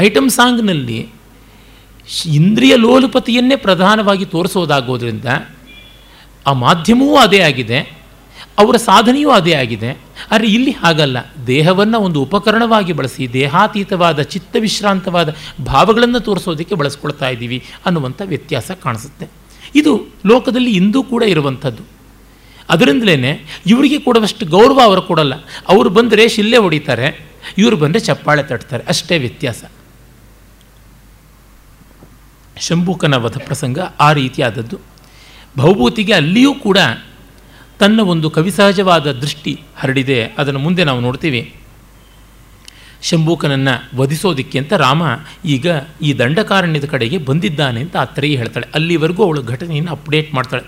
ಐಟಮ್ 0.00 0.30
ಸಾಂಗ್ನಲ್ಲಿ 0.30 1.10
ಇಂದ್ರಿಯ 2.26 2.76
ಲೋಲುಪತಿಯನ್ನೇ 2.76 3.56
ಪ್ರಧಾನವಾಗಿ 3.56 4.24
ತೋರಿಸೋದಾಗೋದ್ರಿಂದ 4.24 5.24
ಆ 6.46 6.52
ಮಾಧ್ಯಮವೂ 6.52 7.16
ಅದೇ 7.16 7.40
ಆಗಿದೆ. 7.40 8.03
ಅವರ 8.58 8.76
ಸಾಧನೆಯೂ 8.76 9.30
ಅದೇ 9.30 9.54
ಆಗಿದೆ. 9.54 9.90
ಆದರೆ 10.30 10.46
ಇಲ್ಲಿ 10.46 10.70
ಹಾಗಲ್ಲ. 10.70 11.16
ದೇಹವನ್ನು 11.46 11.98
ಒಂದು 11.98 12.22
ಉಪಕರಣವಾಗಿ 12.22 12.92
ಬಳಸಿ, 12.92 13.32
ದೇಹಾತೀತವಾದ, 13.32 14.20
ಚಿತ್ತವಿಶ್ರಾಂತವಾದ 14.20 15.34
ಭಾವಗಳನ್ನು 15.64 16.20
ತೋರಿಸೋದಕ್ಕೆ 16.20 16.74
ಬಳಸ್ಕೊಳ್ತಾ 16.74 17.28
ಇದ್ದೀವಿ 17.28 17.64
ಅನ್ನುವಂಥ 17.86 18.22
ವ್ಯತ್ಯಾಸ 18.24 18.70
ಕಾಣಿಸುತ್ತೆ. 18.70 19.28
ಇದು 19.74 20.06
ಲೋಕದಲ್ಲಿ 20.26 20.70
ಇಂದೂ 20.70 21.02
ಕೂಡ 21.02 21.22
ಇರುವಂಥದ್ದು. 21.22 21.82
ಅದರಿಂದಲೇ 22.68 23.46
ಇವರಿಗೆ 23.66 23.98
ಕೊಡುವಷ್ಟು 23.98 24.46
ಗೌರವ 24.46 24.80
ಅವರು 24.84 25.02
ಕೊಡಲ್ಲ. 25.02 25.34
ಅವರು 25.68 25.90
ಬಂದರೆ 25.90 26.28
ಶಿಲ್ಲೆ 26.28 26.56
ಹೊಡಿತಾರೆ, 26.56 27.26
ಇವರು 27.58 27.76
ಬಂದರೆ 27.76 28.00
ಚಪ್ಪಾಳೆ 28.00 28.42
ತಟ್ತಾರೆ. 28.42 28.84
ಅಷ್ಟೇ 28.88 29.18
ವ್ಯತ್ಯಾಸ. 29.18 29.64
ಶಂಭುಕನ 32.60 33.14
ವಧ 33.14 33.38
ಪ್ರಸಂಗ 33.38 33.78
ಆ 34.00 34.12
ರೀತಿಯಾದದ್ದು. 34.12 34.78
ಭೌಭೂತಿಗೆ 35.58 36.12
ಅಲ್ಲಿಯೂ 36.12 36.54
ಕೂಡ 36.54 36.78
ತನ್ನ 37.84 38.00
ಒಂದು 38.00 38.30
ಕವಿಸಹಜವಾದ 38.30 39.12
ದೃಷ್ಟಿ 39.12 39.60
ಹರಡಿದೆ, 39.76 40.24
ಅದನ್ನು 40.38 40.60
ಮುಂದೆ 40.60 40.84
ನಾವು 40.84 41.00
ನೋಡ್ತೀವಿ. 41.00 41.54
ಶಂಭೂಕನನ್ನು 43.02 43.98
ವಧಿಸೋದಿಕ್ಕೆ 43.98 44.58
ಅಂತ 44.58 44.72
ರಾಮ 44.72 45.02
ಈಗ 45.44 45.66
ಈ 46.02 46.18
ದಂಡಕಾರಣ್ಯದ 46.18 46.84
ಕಡೆಗೆ 46.84 47.18
ಬಂದಿದ್ದಾನೆ 47.18 47.80
ಅಂತ 47.80 47.96
ಅತ್ತರೆಯೇ 47.96 48.36
ಹೇಳ್ತಾಳೆ. 48.36 48.68
ಅಲ್ಲಿವರೆಗೂ 48.74 49.24
ಅವಳು 49.24 49.42
ಘಟನೆಯನ್ನು 49.42 49.90
ಅಪ್ಡೇಟ್ 49.90 50.34
ಮಾಡ್ತಾಳೆ. 50.34 50.64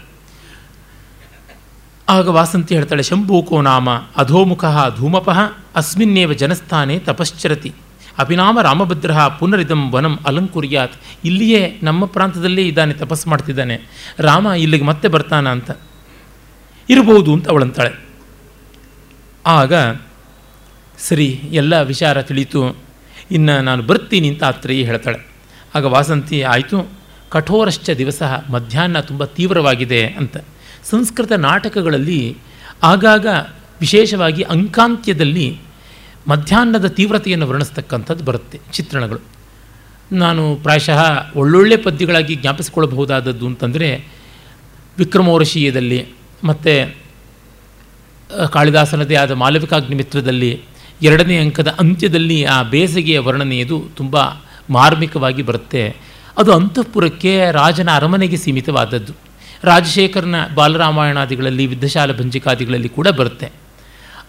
ಆಗ 2.09 2.29
ವಾಸಂತಿ 2.29 2.75
ಹೇಳ್ತಾಳೆ 2.75 3.03
ಶಂಭೂಕೋ 3.03 3.61
ನಾಮ 3.61 3.91
ಅಧೋಮುಖ 4.17 4.65
ಧೂಮಪಃ 4.97 5.41
ಅಸ್ಮಿನ್ನೇವ 5.77 6.33
ಜನಸ್ಥಾನೆ 6.33 6.99
ತಪಶ್ಚರತಿ. 6.99 7.73
ಅಭಿನಾಮ 8.19 8.61
ರಾಮಭದ್ರ 8.61 9.11
ಪುನರಿದಂ 9.39 9.91
ವನಂ 9.93 10.19
ಅಲಂಕುರ್ಯಾತ್. 10.27 10.95
ಇಲ್ಲಿಯೇ 11.25 11.79
ನಮ್ಮ 11.83 12.05
ಪ್ರಾಂತದಲ್ಲೇ 12.05 12.63
ಇದ್ದಾನೆ, 12.63 12.95
ತಪಸ್ಸು 12.95 13.31
ಮಾಡ್ತಿದ್ದಾನೆ. 13.31 13.77
ರಾಮ 14.19 14.47
ಇಲ್ಲಿಗೆ 14.47 14.85
ಮತ್ತೆ 14.85 15.09
ಬರ್ತಾನ 15.09 15.49
ಅಂತ 15.49 15.71
ಇರಬಹುದು 16.91 17.33
ಅಂತ 17.33 17.49
ಅವಳಂತಾಳೆ. 17.49 18.07
ಆಗ, 19.47 19.73
ಸರಿ, 20.99 21.41
ಎಲ್ಲ 21.53 21.83
ವಿಚಾರ 21.83 22.23
ತಿಳಿತು. 22.23 22.77
ಇನ್ನು 23.31 23.63
ನಾನು 23.63 23.83
ಬರ್ತೀನಿ 23.83 24.29
ಅಂತ 24.29 24.45
ಆತ್ರೇಯಿ 24.45 24.85
ಹೇಳ್ತಾಳೆ. 24.85 25.29
ಆಗ 25.75 25.85
ವಾಸಂತಿ, 25.85 26.43
ಆಯಿತು, 26.43 26.91
ಕಠೋರಶ್ಚ 27.29 27.91
ದಿವಸ, 27.91 28.23
ಮಧ್ಯಾಹ್ನ 28.51 29.01
ತುಂಬ 29.01 29.25
ತೀವ್ರವಾಗಿದೆ 29.25 30.07
ಅಂತ. 30.07 30.37
ಸಂಸ್ಕೃತ 30.85 31.33
ನಾಟಕಗಳಲ್ಲಿ 31.33 32.37
ಆಗಾಗ 32.83 33.27
ವಿಶೇಷವಾಗಿ 33.81 34.43
ಅಂಕಾಂತ್ಯದಲ್ಲಿ 34.43 35.61
ಮಧ್ಯಾಹ್ನದ 36.29 36.87
ತೀವ್ರತೆಯನ್ನು 36.87 37.49
ವರ್ಣಿಸ್ತಕ್ಕಂಥದ್ದು 37.49 38.25
ಬರುತ್ತೆ, 38.25 38.61
ಚಿತ್ರಣಗಳು. 38.73 39.21
ನಾನು 40.13 40.57
ಪ್ರಾಯಶಃ 40.63 41.27
ಒಳ್ಳೊಳ್ಳೆ 41.37 41.77
ಪದ್ಯಗಳಾಗಿ 41.77 42.35
ಜ್ಞಾಪಿಸಿಕೊಳ್ಳಬಹುದಾದದ್ದು 42.35 43.47
ಅಂತಂದರೆ, 43.47 44.09
ವಿಕ್ರಮೋರ್ಷೀಯದಲ್ಲಿ 44.99 46.07
ಮತ್ತು 46.45 46.95
ಕಾಳಿದಾಸನದೇ 48.49 49.15
ಆದ 49.15 49.31
ಮಾಲವಿಕಾಗ್ನಿಮಿತ್ರದಲ್ಲಿ 49.31 50.63
ಎರಡನೇ 51.03 51.37
ಅಂಕದ 51.37 51.69
ಅಂತ್ಯದಲ್ಲಿ 51.69 52.45
ಆ 52.45 52.63
ಬೇಸಿಗೆಯ 52.63 53.19
ವರ್ಣನೆಯದು 53.19 53.85
ತುಂಬ 53.97 54.17
ಮಾರ್ಮಿಕವಾಗಿ 54.71 55.43
ಬರುತ್ತೆ. 55.43 55.97
ಅದು 56.39 56.53
ಅಂತಃಪುರಕ್ಕೆ 56.53 57.53
ರಾಜನ 57.53 57.89
ಅರಮನೆಗೆ 57.95 58.37
ಸೀಮಿತವಾದದ್ದು. 58.37 59.13
ರಾಜಶೇಖರನ 59.63 60.35
ಬಾಲರಾಮಾಯಣಾದಿಗಳಲ್ಲಿ, 60.55 61.67
ವಿದ್ಯಶಾಲ 61.67 62.13
ಭಂಜಿಕಾದಿಗಳಲ್ಲಿ 62.13 62.89
ಕೂಡ 62.89 63.09
ಬರುತ್ತೆ. 63.09 63.51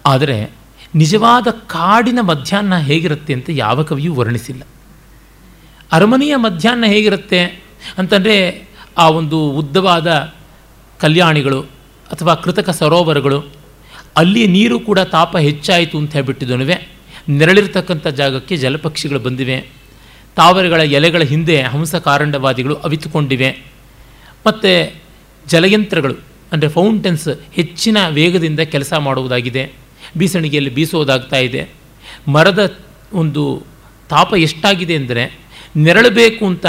ಆದರೆ, 0.05 0.51
ನಿಜವಾದ 0.95 1.47
ಕಾಡಿನ 1.49 2.19
ಮಧ್ಯಾಹ್ನ 2.21 2.77
ಹೇಗಿರುತ್ತೆ 2.77 3.33
ಅಂತ 3.33 3.49
ಯಾವ 3.49 3.83
ಕವಿಯೂ 3.83 4.13
ವರ್ಣಿಸಿಲ್ಲ. 4.15 4.61
ಅರಮನೆಯ 5.91 6.35
ಮಧ್ಯಾಹ್ನ 6.35 6.85
ಹೇಗಿರುತ್ತೆ 6.85 7.63
ಅಂತಂದರೆ, 7.97 8.69
ಆ 8.97 9.09
ಒಂದು 9.09 9.51
ಉದ್ದವಾದ 9.51 10.33
ಕಲ್ಯಾಣಿಗಳು 10.99 11.76
ಅಥವಾ 12.11 12.35
ಕೃತಕ 12.35 12.69
ಸರೋವರಗಳು 12.69 13.39
ಅಲ್ಲಿ 14.17 14.47
ನೀರು 14.47 14.79
ಕೂಡ 14.79 14.99
ತಾಪ 14.99 15.37
ಹೆಚ್ಚಾಯಿತು 15.37 15.97
ಅಂತ 15.97 16.13
ಹೇಳ್ಬಿಟ್ಟಿದ್ದನುವೆ. 16.13 16.87
ನೆರಳಿರ್ತಕ್ಕಂಥ 17.29 18.07
ಜಾಗಕ್ಕೆ 18.07 18.57
ಜಲಪಕ್ಷಿಗಳು 18.57 19.19
ಬಂದಿವೆ. 19.19 19.57
ತಾವರೆಗಳ 20.35 20.81
ಎಲೆಗಳ 20.81 21.21
ಹಿಂದೆ 21.21 21.61
ಹಂಸ 21.61 21.95
ಕಾರಂಡವಾದಿಗಳು 21.95 22.75
ಅವಿತುಕೊಂಡಿವೆ. 22.75 23.49
ಮತ್ತು 24.45 25.01
ಜಲಯಂತ್ರಗಳು, 25.47 26.15
ಅಂದರೆ 26.51 26.69
ಫೌಂಟೆನ್ಸ್ 26.69 27.27
ಹೆಚ್ಚಿನ 27.53 27.97
ವೇಗದಿಂದ 28.09 28.59
ಕೆಲಸ 28.59 28.93
ಮಾಡುವುದಾಗಿದೆ. 28.93 29.73
ಬೀಸಣಿಗೆಯಲ್ಲಿ 30.17 30.73
ಬೀಸೋದಾಗ್ತಾ 30.73 31.37
ಇದೆ. 31.37 31.69
ಮರದ 32.27 32.79
ಒಂದು 33.13 33.65
ತಾಪ 34.09 34.33
ಎಷ್ಟಾಗಿದೆ 34.33 34.95
ಅಂದರೆ, 34.95 35.39
ನೆರಳಬೇಕು 35.77 36.45
ಅಂತ, 36.45 36.65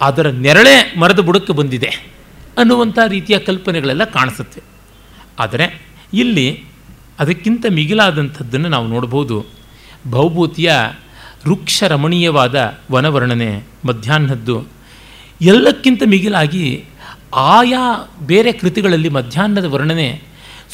ಅದರ 0.00 0.26
ನೆರಳೇ 0.26 0.94
ಮರದ 0.98 1.20
ಬುಡಕ್ಕೆ 1.20 1.52
ಬಂದಿದೆ. 1.52 2.13
ಅನ್ನುವಂಥ 2.58 2.98
ರೀತಿಯ 3.08 3.38
ಕಲ್ಪನೆಗಳೆಲ್ಲ 3.38 4.04
ಕಾಣಿಸುತ್ತೆ. 4.04 4.62
ಆದರೆ 5.38 5.86
ಇಲ್ಲಿ 6.12 6.64
ಅದಕ್ಕಿಂತ 7.18 7.66
ಮಿಗಿಲಾದಂಥದ್ದನ್ನು 7.70 8.68
ನಾವು 8.68 8.86
ನೋಡ್ಬೋದು. 8.86 9.44
ಭೌಭೂತಿಯ 10.10 10.72
ವೃಕ್ಷ 11.48 11.82
ರಮಣೀಯವಾದ 11.82 12.78
ವನವರ್ಣನೆ 12.92 13.62
ಮಧ್ಯಾಹ್ನದ್ದು. 13.84 14.66
ಎಲ್ಲಕ್ಕಿಂತ 15.42 16.02
ಮಿಗಿಲಾಗಿ 16.06 16.84
ಆಯಾ 17.34 18.14
ಬೇರೆ 18.26 18.52
ಕೃತಿಗಳಲ್ಲಿ 18.52 19.08
ಮಧ್ಯಾಹ್ನದ 19.08 19.64
ವರ್ಣನೆ 19.64 20.22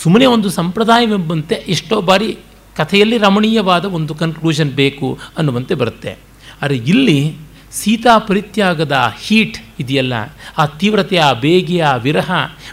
ಸುಮ್ಮನೆ 0.02 0.26
ಒಂದು 0.26 0.50
ಸಂಪ್ರದಾಯವೆಂಬಂತೆ 0.50 1.54
ಎಷ್ಟೋ 1.54 2.00
ಬಾರಿ 2.00 2.38
ಕಥೆಯಲ್ಲಿ 2.76 3.18
ರಮಣೀಯವಾದ 3.18 3.84
ಒಂದು 3.84 4.14
ಕನ್ಕ್ಲೂಷನ್ 4.14 4.70
ಬೇಕು 4.70 5.18
ಅನ್ನುವಂತೆ 5.38 5.74
ಬರುತ್ತೆ. 5.74 6.16
ಆದರೆ 6.62 6.76
ಇಲ್ಲಿ 6.76 7.36
ಸೀತಾ 7.72 8.14
ಪರಿತ್ಯಾಗದ 8.18 8.96
ಹೀಟ್ 9.24 9.58
ಇದೆಯಲ್ಲ, 9.80 10.14
ಆ 10.58 10.64
ತೀವ್ರತೆಯ 10.80 11.20
ಆ 11.20 11.32
ಬೇಗೆಯ 11.44 11.86
ವಿರಹ 12.02 12.30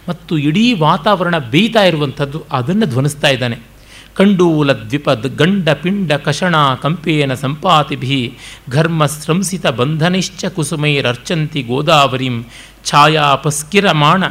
ಮತ್ತು 0.09 0.33
ಇಡೀ 0.37 0.65
ವಾತಾವರಣ 0.79 1.37
ಬೇಯ್ತಾ 1.53 1.83
ಇರುವಂಥದ್ದು 1.83 2.39
ಅದನ್ನು 2.51 2.85
ಧ್ವನಿಸ್ತಾ 2.85 3.29
ಇದ್ದಾನೆ. 3.29 3.57
ಕಂಡೂಲ 4.17 4.69
ದ್ವಿಪದ್ 4.73 5.27
ಗಂಡ 5.37 5.69
ಪಿಂಡ 5.81 6.11
ಕಷಣ 6.25 6.55
ಕಂಪೇನ 6.83 7.33
ಸಂಪಾತಿಭಿ 7.33 8.19
ಘರ್ಮ 8.69 9.05
ಸ್ರಂಸಿತ 9.05 9.65
ಬಂಧನಿಶ್ಚ 9.79 10.45
ಕುಸುಮೈರರ್ಚಂತಿ 10.55 11.61
ಗೋದಾವರಿಂ 11.61 12.37
ಛಾಯಾಪಸ್ಕಿರಮಾಣ 12.85 14.23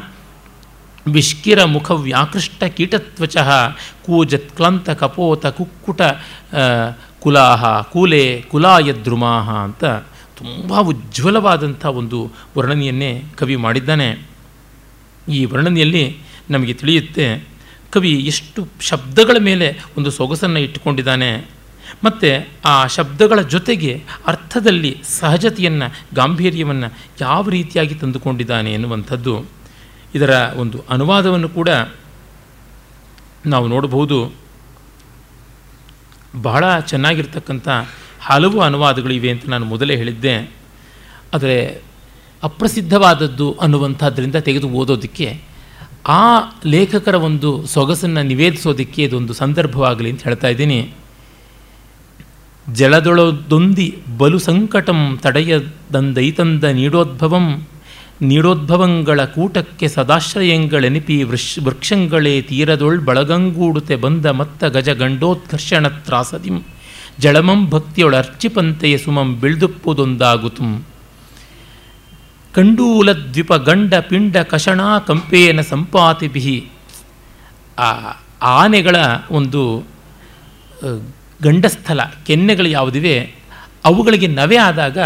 ವಿಷ್ಕಿರ 1.13 1.61
ಮುಖ 1.65 1.89
ವ್ಯಾಕೃಷ್ಟ 2.07 2.65
ಕೀಟತ್ವಚ 2.77 3.37
ಕೂಜತ್ಕ್ಲಂತ 4.07 4.89
ಕಪೋತ 5.01 5.47
ಕುಕ್ಕುಟ 5.59 6.01
ಕುಲಾಹ, 7.23 7.65
ಕೂಲೆ 7.93 8.25
ಕುಲಾಯದ್ರುಮಾಹ 8.51 9.49
ಅಂತ 9.65 9.85
ತುಂಬ 10.37 10.81
ಉಜ್ವಲವಾದಂಥ 10.81 11.87
ಒಂದು 11.87 12.31
ವರ್ಣನೆಯನ್ನೇ 12.59 13.25
ಕವಿ 13.37 13.57
ಮಾಡಿದ್ದಾನೆ. 13.57 14.18
ಈ 15.29 15.44
ವರ್ಣನೆಯಲ್ಲಿ 15.44 16.18
ನಮಗೆ 16.51 16.75
ತಿಳಿಯುತ್ತೆ, 16.75 17.44
ಕವಿ 17.90 18.14
ಎಷ್ಟು 18.14 18.68
ಶಬ್ದಗಳ 18.81 19.37
ಮೇಲೆ 19.40 19.85
ಒಂದು 19.99 20.11
ಸೊಗಸನ್ನು 20.11 20.59
ಇಟ್ಟುಕೊಂಡಿದ್ದಾನೆ. 20.59 21.57
ಮತ್ತು 22.05 22.49
ಆ 22.64 22.87
ಶಬ್ದಗಳ 22.87 23.40
ಜೊತೆಗೆ 23.40 24.05
ಅರ್ಥದಲ್ಲಿ 24.27 25.03
ಸಹಜತೆಯನ್ನು, 25.05 25.92
ಗಾಂಭೀರ್ಯವನ್ನು 26.14 26.92
ಯಾವ 27.20 27.49
ರೀತಿಯಾಗಿ 27.49 27.94
ತಂದುಕೊಂಡಿದ್ದಾನೆ 27.94 28.72
ಎನ್ನುವಂಥದ್ದು. 28.72 29.44
ಇದರ 30.14 30.31
ಒಂದು 30.31 30.85
ಅನುವಾದವನ್ನು 30.90 31.49
ಕೂಡ 31.49 31.68
ನಾವು 33.46 33.68
ನೋಡಬಹುದು. 33.68 34.33
ಬಹಳ 36.42 36.79
ಚೆನ್ನಾಗಿರ್ತಕ್ಕಂಥ 36.79 37.68
ಹಲವು 38.27 38.61
ಅನುವಾದಗಳಿವೆ 38.61 39.31
ಅಂತ 39.31 39.49
ನಾನು 39.49 39.67
ಮೊದಲೇ 39.67 39.97
ಹೇಳಿದ್ದೆ. 39.97 40.51
ಆದರೆ 41.35 41.57
ಅಪ್ರಸಿದ್ಧವಾದದ್ದು 42.43 43.53
ಅನ್ನುವಂಥದ್ದರಿಂದ 43.53 44.37
ತೆಗೆದು 44.37 44.69
ಓದೋದಕ್ಕೆ 44.69 45.41
ಆ 46.09 46.25
ಲೇಖಕರ 46.67 47.15
ಒಂದು 47.15 47.67
ಸೊಗಸನ್ನು 47.67 48.23
ನಿವೇದಿಸೋದಕ್ಕೆ 48.23 49.03
ಇದೊಂದು 49.03 49.33
ಸಂದರ್ಭವಾಗಲಿ 49.33 50.11
ಅಂತ 50.11 50.23
ಹೇಳ್ತಾ 50.23 50.49
ಇದ್ದೀನಿ. 50.49 50.79
ಜಲದೊಳದೊಂದಿ 52.73 53.87
ಬಲು 54.19 54.39
ಸಂಕಟಂ 54.39 55.19
ತಡೆಯದಂದೈತಂದ 55.23 56.65
ನೀಡೋದ್ಭವಂ, 56.65 57.47
ನೀಡೋದ್ಭವಂಗಳ 58.23 59.25
ಕೂಟಕ್ಕೆ 59.25 59.89
ಸದಾಶ್ರಯಂಗಳೆನಿಪಿ 59.89 61.23
ವೃಷ್, 61.23 61.59
ವೃಕ್ಷಂಗಳೇ 61.59 62.43
ತೀರದೊಳ್ 62.43 63.01
ಬಳಗಂಗೂಡುತೆ 63.01 63.97
ಬಂದ 63.97 64.27
ಮತ್ತ 64.27 64.65
ಗಜ 64.65 64.89
ಗಂಡೋತ್ಕರ್ಷಣ 64.89 65.87
ತ್ರಾಸದಿಂ 65.89 66.59
ಜಳಮಂ 67.19 67.71
ಭಕ್ತಿಯೊಳರ್ಚಿಪಂತೆಯ 67.71 68.99
ಸುಮಂ 68.99 69.29
ಬಿಳ್ದುಪ್ಪುದೊಂದಾಗುತುಂ. 69.41 70.73
ಕಂಡೂಲ 72.55 73.13
ದ್ವಿಪ 73.13 73.53
ಗಂಡ 73.69 73.95
ಪಿಂಡ 73.95 74.37
ಕಷಣ 74.37 74.81
ಕಂಪೇನ 75.07 75.61
ಸಂಪಾತಿಭಿ 75.61 76.71
ಆ 77.79 77.89
ಆನೆಗಳ 78.43 78.97
ಒಂದು 79.31 79.63
ಗಂಡಸ್ಥಲ, 81.43 82.01
ಕೆನ್ನೆಗಳು 82.27 82.69
ಯಾವುದಿವೆ, 82.69 83.17
ಅವುಗಳಿಗೆ 83.85 84.27
ನವೆ 84.27 84.57
ಆದಾಗ 84.57 84.99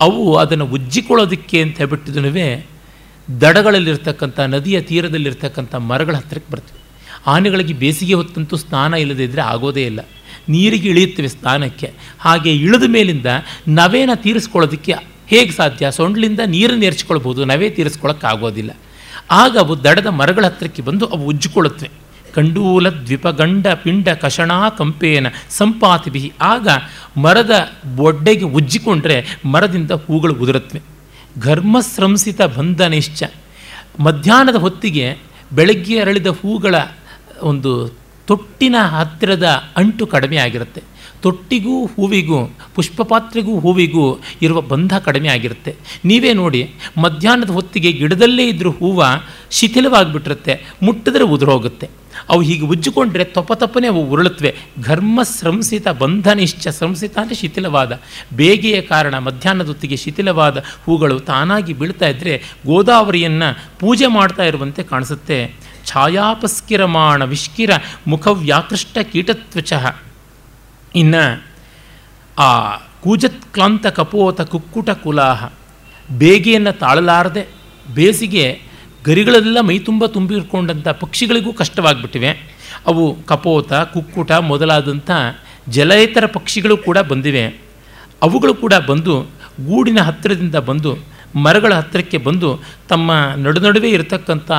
ಅವು 0.00 0.36
ಅದನ್ನು 0.36 0.66
ಉಜ್ಜಿಕೊಳ್ಳೋದಕ್ಕೆ 0.66 1.62
ಅಂತ 1.62 1.76
ಹೇಳ್ಬಿಟ್ಟಿದನುವೆ 1.76 2.66
ದಡಗಳಲ್ಲಿರ್ತಕ್ಕಂಥ 3.40 4.40
ನದಿಯ 4.40 4.80
ತೀರದಲ್ಲಿರ್ತಕ್ಕಂಥ 4.80 5.74
ಮರಗಳ 5.74 6.14
ಹತ್ತಿರಕ್ಕೆ 6.16 6.52
ಬರ್ತವೆ. 6.52 6.80
ಆನೆಗಳಿಗೆ 7.26 7.74
ಬೇಸಿಗೆ 7.74 8.14
ಹೊತ್ತಂತೂ 8.14 8.56
ಸ್ನಾನ 8.56 8.94
ಇಲ್ಲದೇ 8.94 9.24
ಇದ್ದರೆ 9.24 9.42
ಆಗೋದೇ 9.42 9.84
ಇಲ್ಲ. 9.86 10.00
ನೀರಿಗೆ 10.48 10.88
ಇಳಿಯುತ್ತವೆ 10.88 11.28
ಸ್ನಾನಕ್ಕೆ 11.28 11.92
ಹಾಗೆ 12.18 12.56
ಇಳಿದ 12.56 12.82
ಮೇಲಿಂದ 12.86 13.26
ನವೇನ 13.68 14.10
ತೀರಿಸ್ಕೊಳ್ಳೋದಕ್ಕೆ 14.14 14.94
ಹೇಗೆ 15.26 15.50
ಸಾಧ್ಯ? 15.50 15.90
ಸೊಂಡ್ಲಿಂದ 15.90 16.40
ನೀರನ್ನು 16.46 16.84
ಎರ್ಚ್ಕೊಳ್ಬೋದು 16.84 17.44
ನವೇ 17.44 17.70
ತೀರಿಸ್ಕೊಳ್ಳೋಕ್ಕಾಗೋದಿಲ್ಲ. 17.70 18.70
ಆಗ 19.30 19.58
ಅವು 19.58 19.84
ದಡದ 19.84 20.06
ಮರಗಳ 20.06 20.44
ಹತ್ತಿರಕ್ಕೆ 20.44 20.82
ಬಂದು 20.82 21.06
ಅವು 21.06 21.26
ಉಜ್ಜಿಕೊಳ್ಳುತ್ತವೆ. 21.26 21.90
ಕಂಡೂಲ 22.34 22.88
ದ್ವಿಪಗಂಡ 22.88 23.66
ಪಿಂಡ 23.66 24.08
ಕಷಣಾ 24.08 24.68
ಕಂಪೇನ 24.68 25.26
ಸಂಪಾತಿಭಿ. 25.50 26.32
ಆಗ 26.40 26.68
ಮರದ 27.16 27.70
ಬೊಡ್ಡೆಗೆ 27.96 28.44
ಉಜ್ಜಿಕೊಂಡ್ರೆ 28.44 29.38
ಮರದಿಂದ 29.44 29.90
ಹೂಗಳು 29.90 30.34
ಉದುರುತ್ತವೆ. 30.34 30.82
ಘರ್ಮಸ್ರಂಸಿತ 31.40 32.42
ಬಂಧನಿಶ್ಚ. 32.42 33.22
ಮಧ್ಯಾಹ್ನದ 34.00 34.54
ಹೊತ್ತಿಗೆ 34.54 35.16
ಬೆಳಗ್ಗೆ 35.52 36.00
ಅರಳಿದ 36.00 36.26
ಹೂಗಳ 36.26 36.74
ಒಂದು 37.42 37.98
ತೊಟ್ಟಿನ 38.26 38.76
ಹತ್ತಿರದ 38.80 39.46
ಅಂಟು 39.76 40.06
ಕಡಿಮೆ 40.06 40.36
ಆಗಿರುತ್ತೆ. 40.36 40.82
ತೊಟ್ಟಿಗೂ 41.22 41.86
ಹೂವಿಗೂ, 41.86 42.38
ಪುಷ್ಪಪಾತ್ರೆಗೂ 42.74 43.58
ಹೂವಿಗೂ 43.58 44.18
ಇರುವ 44.42 44.60
ಬಂಧ 44.60 44.96
ಕಡಿಮೆ 44.96 45.28
ಆಗಿರುತ್ತೆ. 45.28 45.76
ನೀವೇ 46.04 46.32
ನೋಡಿ, 46.32 46.74
ಮಧ್ಯಾಹ್ನದ 46.98 47.50
ಹೊತ್ತಿಗೆ 47.50 47.92
ಗಿಡದಲ್ಲೇ 47.92 48.48
ಇದ್ದರೂ 48.48 48.70
ಹೂವು 48.70 49.02
ಶಿಥಿಲವಾಗಿಬಿಟ್ಟಿರುತ್ತೆ, 49.50 50.54
ಮುಟ್ಟಿದ್ರೆ 50.82 51.24
ಉದುರೋಗುತ್ತೆ. 51.24 51.88
ಅವು 52.28 52.40
ಹೀಗೆ 52.40 52.66
ಉಜ್ಜಿಕೊಂಡ್ರೆ 52.66 53.24
ತಪ್ಪ 53.24 53.52
ತಪ್ಪನೆ 53.52 53.86
ಅವು 53.86 54.10
ಉರುಳುತ್ತವೆ. 54.10 54.56
ಘರ್ಮ 54.82 55.22
ಸ್ರಂಸಿತ 55.22 55.88
ಬಂಧನಿಶ್ಚ 55.88 56.68
ಸಂಸಿತ 56.68 57.18
ಅಂದರೆ 57.18 57.34
ಶಿಥಿಲವಾದ. 57.34 58.00
ಬೇಗೆಯ 58.34 58.80
ಕಾರಣ 58.80 59.18
ಮಧ್ಯಾಹ್ನದ 59.18 59.66
ಹೊತ್ತಿಗೆ 59.66 59.96
ಶಿಥಿಲವಾದ 59.96 60.62
ಹೂಗಳು 60.86 61.20
ತಾನಾಗಿ 61.20 61.72
ಬೀಳ್ತಾ 61.72 62.08
ಇದ್ದರೆ 62.08 62.42
ಗೋದಾವರಿಯನ್ನು 62.66 63.78
ಪೂಜೆ 63.78 64.06
ಮಾಡ್ತಾ 64.06 64.42
ಇರುವಂತೆ 64.42 64.82
ಕಾಣಿಸುತ್ತೆ. 64.82 65.65
ಛಾಯಾಪಸ್ಕಿರಮಾಣ 65.86 67.24
ವಿಷ್ಕಿರ 67.24 67.70
ಮುಖವ್ಯಾಕೃಷ್ಟ 68.06 68.98
ಕೀಟತ್ವಚ. 69.12 69.72
ಇನ್ನು 70.94 71.24
ಆ 72.38 72.48
ಕೂಜತ್ಕ್ಲಾಂತ 73.02 73.86
ಕಪೋತ 73.86 74.40
ಕುಕ್ಕುಟ 74.52 74.90
ಕುಲಾಹ, 75.04 75.40
ಬೇಗೆಯನ್ನು 76.18 76.72
ತಾಳಲಾರದೆ 76.78 77.42
ಬೇಸಿಗೆ 77.94 78.44
ಗರಿಗಳೆಲ್ಲ 79.04 79.58
ಮೈ 79.60 79.78
ತುಂಬ 79.78 80.06
ತುಂಬಿರ್ಕೊಂಡಂಥ 80.06 80.88
ಪಕ್ಷಿಗಳಿಗೂ 81.02 81.52
ಕಷ್ಟವಾಗಿಬಿಟ್ಟಿವೆ. 81.52 82.30
ಅವು 82.86 83.04
ಕಪೋತ, 83.22 83.72
ಕುಕ್ಕುಟ 83.72 84.32
ಮೊದಲಾದಂಥ 84.32 85.10
ಜಲಯೇತರ 85.68 86.26
ಪಕ್ಷಿಗಳು 86.26 86.76
ಕೂಡ 86.76 86.98
ಬಂದಿವೆ. 87.10 87.44
ಅವುಗಳು 88.22 88.54
ಕೂಡ 88.54 88.74
ಬಂದು 88.88 89.14
ಗೂಡಿನ 89.68 90.00
ಹತ್ತಿರದಿಂದ 90.00 90.56
ಬಂದು 90.68 90.90
ಮರಗಳ 91.42 91.72
ಹತ್ತಿರಕ್ಕೆ 91.74 92.18
ಬಂದು 92.18 92.50
ತಮ್ಮ 92.88 93.12
ನಡುನಡುವೆ 93.36 93.88
ಇರತಕ್ಕಂಥ 93.90 94.50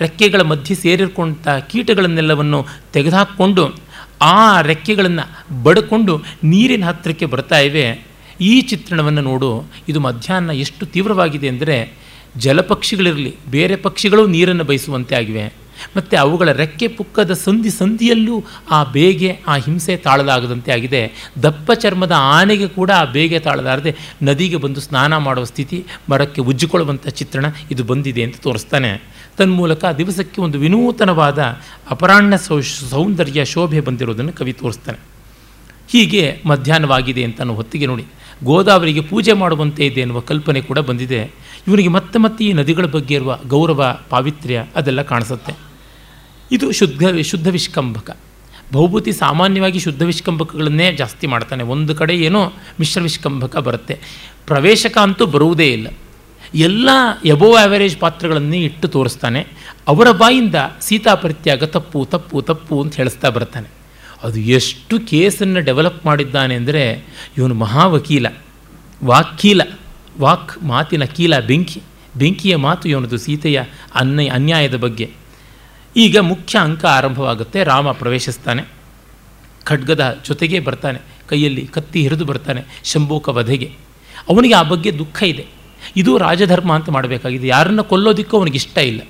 ರೆಕ್ಕೆಗಳ 0.00 0.40
ಮಧ್ಯೆ 0.40 0.74
ಸೇರಿಕೊಂಡಂಥ 0.74 1.48
ಕೀಟಗಳನ್ನೆಲ್ಲವನ್ನು 1.48 2.66
ತೆಗೆದುಹಾಕ್ಕೊಂಡು 2.92 3.74
ಆ 4.22 4.60
ರೆಕ್ಕೆಗಳನ್ನು 4.60 5.62
ಬಡ್ಕೊಂಡು 5.62 6.22
ನೀರಿನ 6.44 6.84
ಹತ್ತಿರಕ್ಕೆ 6.84 7.26
ಬರ್ತಾ 7.26 7.58
ಇವೆ. 7.58 8.06
ಈ 8.40 8.60
ಚಿತ್ರಣವನ್ನು 8.60 9.20
ನೋಡು. 9.20 9.64
ಇದು 9.88 10.00
ಮಧ್ಯಾಹ್ನ 10.00 10.50
ಎಷ್ಟು 10.50 10.86
ತೀವ್ರವಾಗಿದೆ 10.86 11.48
ಅಂದರೆ 11.48 11.92
ಜಲಪಕ್ಷಿಗಳಿರಲಿ, 12.36 13.36
ಬೇರೆ 13.50 13.76
ಪಕ್ಷಿಗಳು 13.76 14.26
ನೀರನ್ನು 14.26 14.64
ಬಯಸುವಂತೆ 14.64 15.14
ಆಗಿವೆ. 15.14 15.66
ಮತ್ತು 15.96 16.16
ಅವುಗಳ 16.16 16.52
ರೆಕ್ಕೆ 16.52 16.88
ಪುಕ್ಕದ 16.88 17.32
ಸಂಧಿ 17.32 17.70
ಸಂಧಿಯಲ್ಲೂ 17.70 18.44
ಆ 18.70 18.84
ಬೇಗೆ, 18.84 19.38
ಆ 19.46 19.56
ಹಿಂಸೆ 19.56 19.96
ತಾಳಲಾಗದಂತೆ 19.96 20.72
ಆಗಿದೆ. 20.72 21.30
ದಪ್ಪ 21.42 21.72
ಚರ್ಮದ 21.72 22.12
ಆನೆಗೆ 22.16 22.68
ಕೂಡ 22.68 22.90
ಆ 22.90 23.04
ಬೇಗೆ 23.04 23.38
ತಾಳಲಾರದೆ 23.38 23.96
ನದಿಗೆ 24.22 24.56
ಬಂದು 24.56 24.80
ಸ್ನಾನ 24.80 25.16
ಮಾಡುವ 25.16 25.44
ಸ್ಥಿತಿ 25.44 25.84
ಮರಕ್ಕೆ 26.10 26.40
ಉಜ್ಜಿಕೊಳ್ಳುವಂಥ 26.40 27.08
ಚಿತ್ರಣ 27.08 27.44
ಇದು 27.70 27.84
ಬಂದಿದೆ 27.84 28.22
ಅಂತ 28.22 28.36
ತೋರಿಸ್ತಾನೆ. 28.36 29.16
ತನ್ಮೂಲಕ 29.38 29.84
ದಿವಸಕ್ಕೆ 29.98 30.40
ಒಂದು 30.40 30.58
ವಿನೂತನವಾದ 30.58 31.38
ಅಪರಾಹ್ನ 31.90 32.36
ಸೌ 32.36 32.60
ಸೌಂದರ್ಯ 32.60 33.44
ಶೋಭೆ 33.44 33.80
ಬಂದಿರೋದನ್ನು 33.80 34.32
ಕವಿ 34.32 34.52
ತೋರಿಸ್ತಾನೆ 34.52 34.98
ಹೀಗೆ 35.88 36.42
ಮಧ್ಯಾಹ್ನವಾಗಿದೆ 36.46 37.24
ಅಂತ 37.24 37.40
ಅನ್ನೋ 37.40 37.54
ಹೊತ್ತಿಗೆ 37.54 37.86
ನೋಡಿ. 37.86 38.04
ಗೋದಾವರಿಗೆ 38.44 39.00
ಪೂಜೆ 39.00 39.32
ಮಾಡುವಂತೆ 39.32 39.86
ಇದೆ 39.86 40.00
ಎನ್ನುವ 40.00 40.20
ಕಲ್ಪನೆ 40.20 40.60
ಕೂಡ 40.60 40.78
ಬಂದಿದೆ. 40.78 41.30
ಇವನಿಗೆ 41.68 41.88
ಮತ್ತೆ 41.88 42.18
ಮತ್ತೆ 42.18 42.44
ಈ 42.44 42.52
ನದಿಗಳ 42.52 42.86
ಬಗ್ಗೆ 42.86 43.14
ಇರುವ 43.14 43.38
ಗೌರವ, 43.46 43.98
ಪಾವಿತ್ರ್ಯ 44.10 44.64
ಅದೆಲ್ಲ 44.76 45.02
ಕಾಣಿಸುತ್ತೆ. 45.02 45.52
ಇದು 46.52 46.72
ಶುದ್ಧ 46.72 47.02
ಶುದ್ಧ 47.20 47.48
ವಿಷ್ಕಂಭಕ. 47.48 48.16
ಭೌಭೂತಿ 48.72 49.12
ಸಾಮಾನ್ಯವಾಗಿ 49.12 49.78
ಶುದ್ಧ 49.78 50.02
ವಿಷ್ಕಂಭಕಗಳನ್ನೇ 50.02 50.92
ಜಾಸ್ತಿ 50.92 51.26
ಮಾಡ್ತಾನೆ. 51.26 51.64
ಒಂದು 51.64 51.94
ಕಡೆ 51.94 52.16
ಏನೋ 52.16 52.52
ಮಿಶ್ರ 52.80 53.00
ವಿಷ್ಕಂಭಕ 53.00 53.56
ಬರುತ್ತೆ. 53.56 53.98
ಪ್ರವೇಶಕ 54.46 54.98
ಅಂತೂ 54.98 55.26
ಬರುವುದೇ 55.26 55.66
ಇಲ್ಲ. 55.66 55.88
ಎಲ್ಲ 56.54 56.88
ಎಬೋ 57.24 57.54
ಆ್ಯಾವರೇಜ್ 57.54 57.96
ಪಾತ್ರಗಳನ್ನೇ 57.96 58.58
ಇಟ್ಟು 58.58 58.88
ತೋರಿಸ್ತಾನೆ. 58.88 59.46
ಅವರ 59.88 60.10
ಬಾಯಿಂದ 60.10 60.54
ಸೀತಾಪರಿತ್ಯಾಗ 60.80 61.64
ತಪ್ಪು 61.64 62.04
ತಪ್ಪು 62.04 62.42
ತಪ್ಪು 62.42 62.82
ಅಂತ 62.82 62.94
ಹೇಳಿಸ್ತಾ 62.94 63.28
ಬರ್ತಾನೆ. 63.28 63.70
ಅದು 64.22 64.40
ಎಷ್ಟು 64.40 65.00
ಕೇಸನ್ನು 65.00 65.60
ಡೆವಲಪ್ 65.60 66.06
ಮಾಡಿದ್ದಾನೆ 66.06 66.54
ಅಂದರೆ 66.54 67.04
ಇವನು 67.38 67.54
ಮಹಾವಕೀಲ, 67.54 68.26
ವಾಕ್ಕೀಲ, 69.04 69.62
ವಾಕ್ 70.20 70.62
ಮಾತಿನ 70.62 71.04
ಕೀಲ 71.04 71.38
ಬೆಂಕಿ, 71.38 71.82
ಬೆಂಕಿಯ 72.16 72.56
ಮಾತು 72.56 72.88
ಇವನದು 72.88 73.18
ಸೀತೆಯ 73.18 73.62
ಅನ್ಯ, 73.94 74.28
ಅನ್ಯಾಯದ 74.28 74.74
ಬಗ್ಗೆ. 74.74 75.10
ಈಗ 75.96 76.18
ಮುಖ್ಯ 76.18 76.58
ಅಂಕ 76.58 76.84
ಆರಂಭವಾಗುತ್ತೆ, 76.84 77.64
ರಾಮ 77.64 77.92
ಪ್ರವೇಶಿಸ್ತಾನೆ. 77.92 78.62
ಖಡ್ಗದ 79.64 80.22
ಜೊತೆಗೇ 80.26 80.60
ಬರ್ತಾನೆ, 80.60 81.00
ಕೈಯಲ್ಲಿ 81.28 81.66
ಕತ್ತಿ 81.66 82.02
ಹಿರಿದು 82.02 82.24
ಬರ್ತಾನೆ, 82.24 82.64
ಶಂಭೂಕ 82.84 83.28
ವಧೆಗೆ. 83.28 83.72
ಅವನಿಗೆ 84.28 84.54
ಆ 84.54 84.62
ಬಗ್ಗೆ 84.62 84.98
ದುಃಖ 84.98 85.22
ಇದೆ. 85.22 85.55
ಇದು 85.96 86.18
ರಾಜಧರ್ಮ 86.18 86.74
ಅಂತ 86.74 86.88
ಮಾಡಬೇಕಾಗಿದೆ. 86.88 87.46
ಯಾರನ್ನು 87.46 87.84
ಕೊಲ್ಲೋದಿಕ್ಕೂ 87.84 88.38
ಅವನಿಗೆ 88.38 88.56
ಇಷ್ಟ 88.56 88.78
ಇಲ್ಲ. 88.78 89.00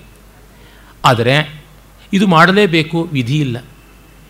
ಆದರೆ 1.04 1.64
ಇದು 2.12 2.26
ಮಾಡಲೇಬೇಕು, 2.26 3.08
ವಿಧಿ 3.12 3.40
ಇಲ್ಲ. 3.40 3.64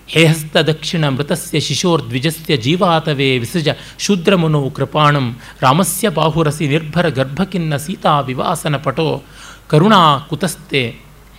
ಹೇಹಸ್ತ 0.08 0.56
ದಕ್ಷಿಣ 0.56 1.08
ಮೃತಸ್ಯ 1.08 1.60
ಶಿಶೋರ್ 1.60 2.02
ದ್ವಿಜಸ್ಯ 2.08 2.56
ಜೀವಾತವೇ 2.56 3.38
ವಿಸೃಜ 3.38 3.68
ಶೂದ್ರಮನು 3.98 4.70
ಕೃಪಾಣಂ 4.70 5.38
ರಾಮಸ್ಯ 5.60 6.08
ಬಾಹುರಸಿ 6.08 6.68
ನಿರ್ಭರ 6.68 7.08
ಗರ್ಭಕಿನ್ನ 7.08 7.76
ಸೀತಾ 7.76 8.20
ವಿವಾಸನ 8.20 8.76
ಪಟೋ 8.76 9.22
ಕರುಣಾ 9.68 10.18
ಕುತಸ್ತೆ 10.18 10.82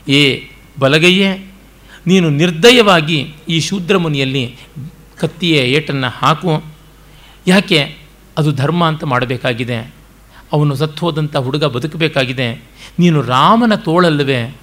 ಏ 0.08 0.42
ಬಲಗೈಯೇ, 0.80 1.52
ನೀನು 2.08 2.30
ನಿರ್ದಯವಾಗಿ 2.30 3.36
ಈ 3.50 3.60
ಶೂದ್ರಮುನಿಯಲ್ಲಿ 3.60 4.56
ಕತ್ತಿಯ 5.20 5.56
ಏಟನ್ನು 5.56 6.10
ಹಾಕು. 6.10 6.64
ಯಾಕೆ 7.48 7.98
ಅದು 8.38 8.52
ಧರ್ಮ 8.52 8.88
ಅಂತ 8.88 9.04
ಮಾಡಬೇಕಾಗಿದೆ? 9.04 9.97
ಅವನು 10.52 10.76
ಸತ್ತೋದಂಥ 10.76 11.36
ಹುಡುಗ 11.36 11.64
ಬದುಕಬೇಕಾಗಿದೆ. 11.64 12.64
ನೀನು 13.00 13.22
ರಾಮನ 13.22 13.76
ತೋಳಲ್ಲವೇ. 13.76 14.56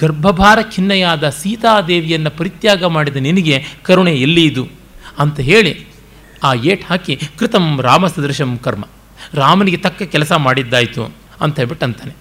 ಗರ್ಭಭಾರ 0.00 0.58
ಖಿನ್ನೆಯಾದ 0.62 1.28
ಸೀತಾದೇವಿಯನ್ನು 1.28 2.30
ಪರಿತ್ಯಾಗ 2.30 2.84
ಮಾಡಿದ 2.84 3.16
ನಿನಗೆ 3.16 3.64
ಕರುಣೆ 3.82 4.12
ಎಲ್ಲಿ 4.12 4.44
ಇದು? 4.44 4.68
ಅಂತ 5.18 5.40
ಹೇಳಿ 5.40 5.86
ಆ 6.42 6.54
ಏಟ್ 6.54 6.84
ಹಾಕಿ 6.84 7.18
ಕೃತಂ 7.38 7.80
ರಾಮ 7.80 8.06
ಸದೃಶಂ 8.06 8.58
ಕರ್ಮ. 8.58 8.84
ರಾಮನಿಗೆ 9.34 9.76
ತಕ್ಕ 9.76 10.02
ಕೆಲಸ 10.02 10.32
ಮಾಡಿದ್ದಾಯಿತು 10.32 11.14
ಅಂತ 11.40 11.56
ಹೇಳ್ಬಿಟ್ಟು 11.56 11.86
ಅಂತಾನೆ 11.86 12.12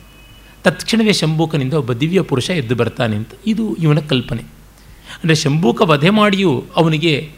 ತತ್ಕ್ಷಣವೇ 0.64 1.14
ಶಂಭೂಕನಿಂದ 1.14 1.74
ಒಬ್ಬ 1.74 1.94
ದಿವ್ಯ 1.94 2.22
ಪುರುಷ 2.22 2.50
ಎದ್ದು 2.50 2.76
ಬರ್ತಾನೆ 2.76 3.16
ಅಂತ. 3.16 3.30
ಇದು 3.48 3.76
ಇವನ 3.76 4.00
ಕಲ್ಪನೆ. 4.00 4.42
ಅಂದರೆ 5.24 5.36
ಶಂಭೂಕ 5.36 5.82
ವಧೆ 5.82 6.10
ಮಾಡಿಯೂ 6.10 6.64
ಅವನಿಗೆ 6.76 7.30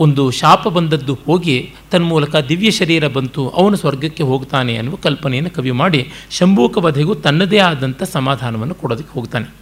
ಒಂದು 0.00 0.30
ಶಾಪ 0.30 0.68
ಬಂದದ್ದು 0.68 1.18
ಹೋಗಿ 1.26 1.74
ತನ್ಮೂಲಕ 1.90 2.36
ದಿವ್ಯ 2.36 2.70
ಶರೀರ 2.70 3.08
ಬಂತು, 3.08 3.48
ಅವನು 3.48 3.76
ಸ್ವರ್ಗಕ್ಕೆ 3.76 4.22
ಹೋಗ್ತಾನೆ 4.22 4.76
ಅನ್ನುವ 4.76 4.94
ಕಲ್ಪನೆಯನ್ನು 4.94 5.50
ಕವಿ 5.50 5.70
ಮಾಡಿ 5.70 6.12
ಶಂಭೂಕ 6.30 6.78
ವಧೆಗೂ 6.78 7.14
ತನ್ನದೇ 7.14 7.58
ಆದಂಥ 7.58 8.02
ಸಮಾಧಾನವನ್ನು 8.02 8.74
ಕೊಡೋದಕ್ಕೆ 8.74 9.12
ಹೋಗ್ತಾನೆ. 9.14 9.54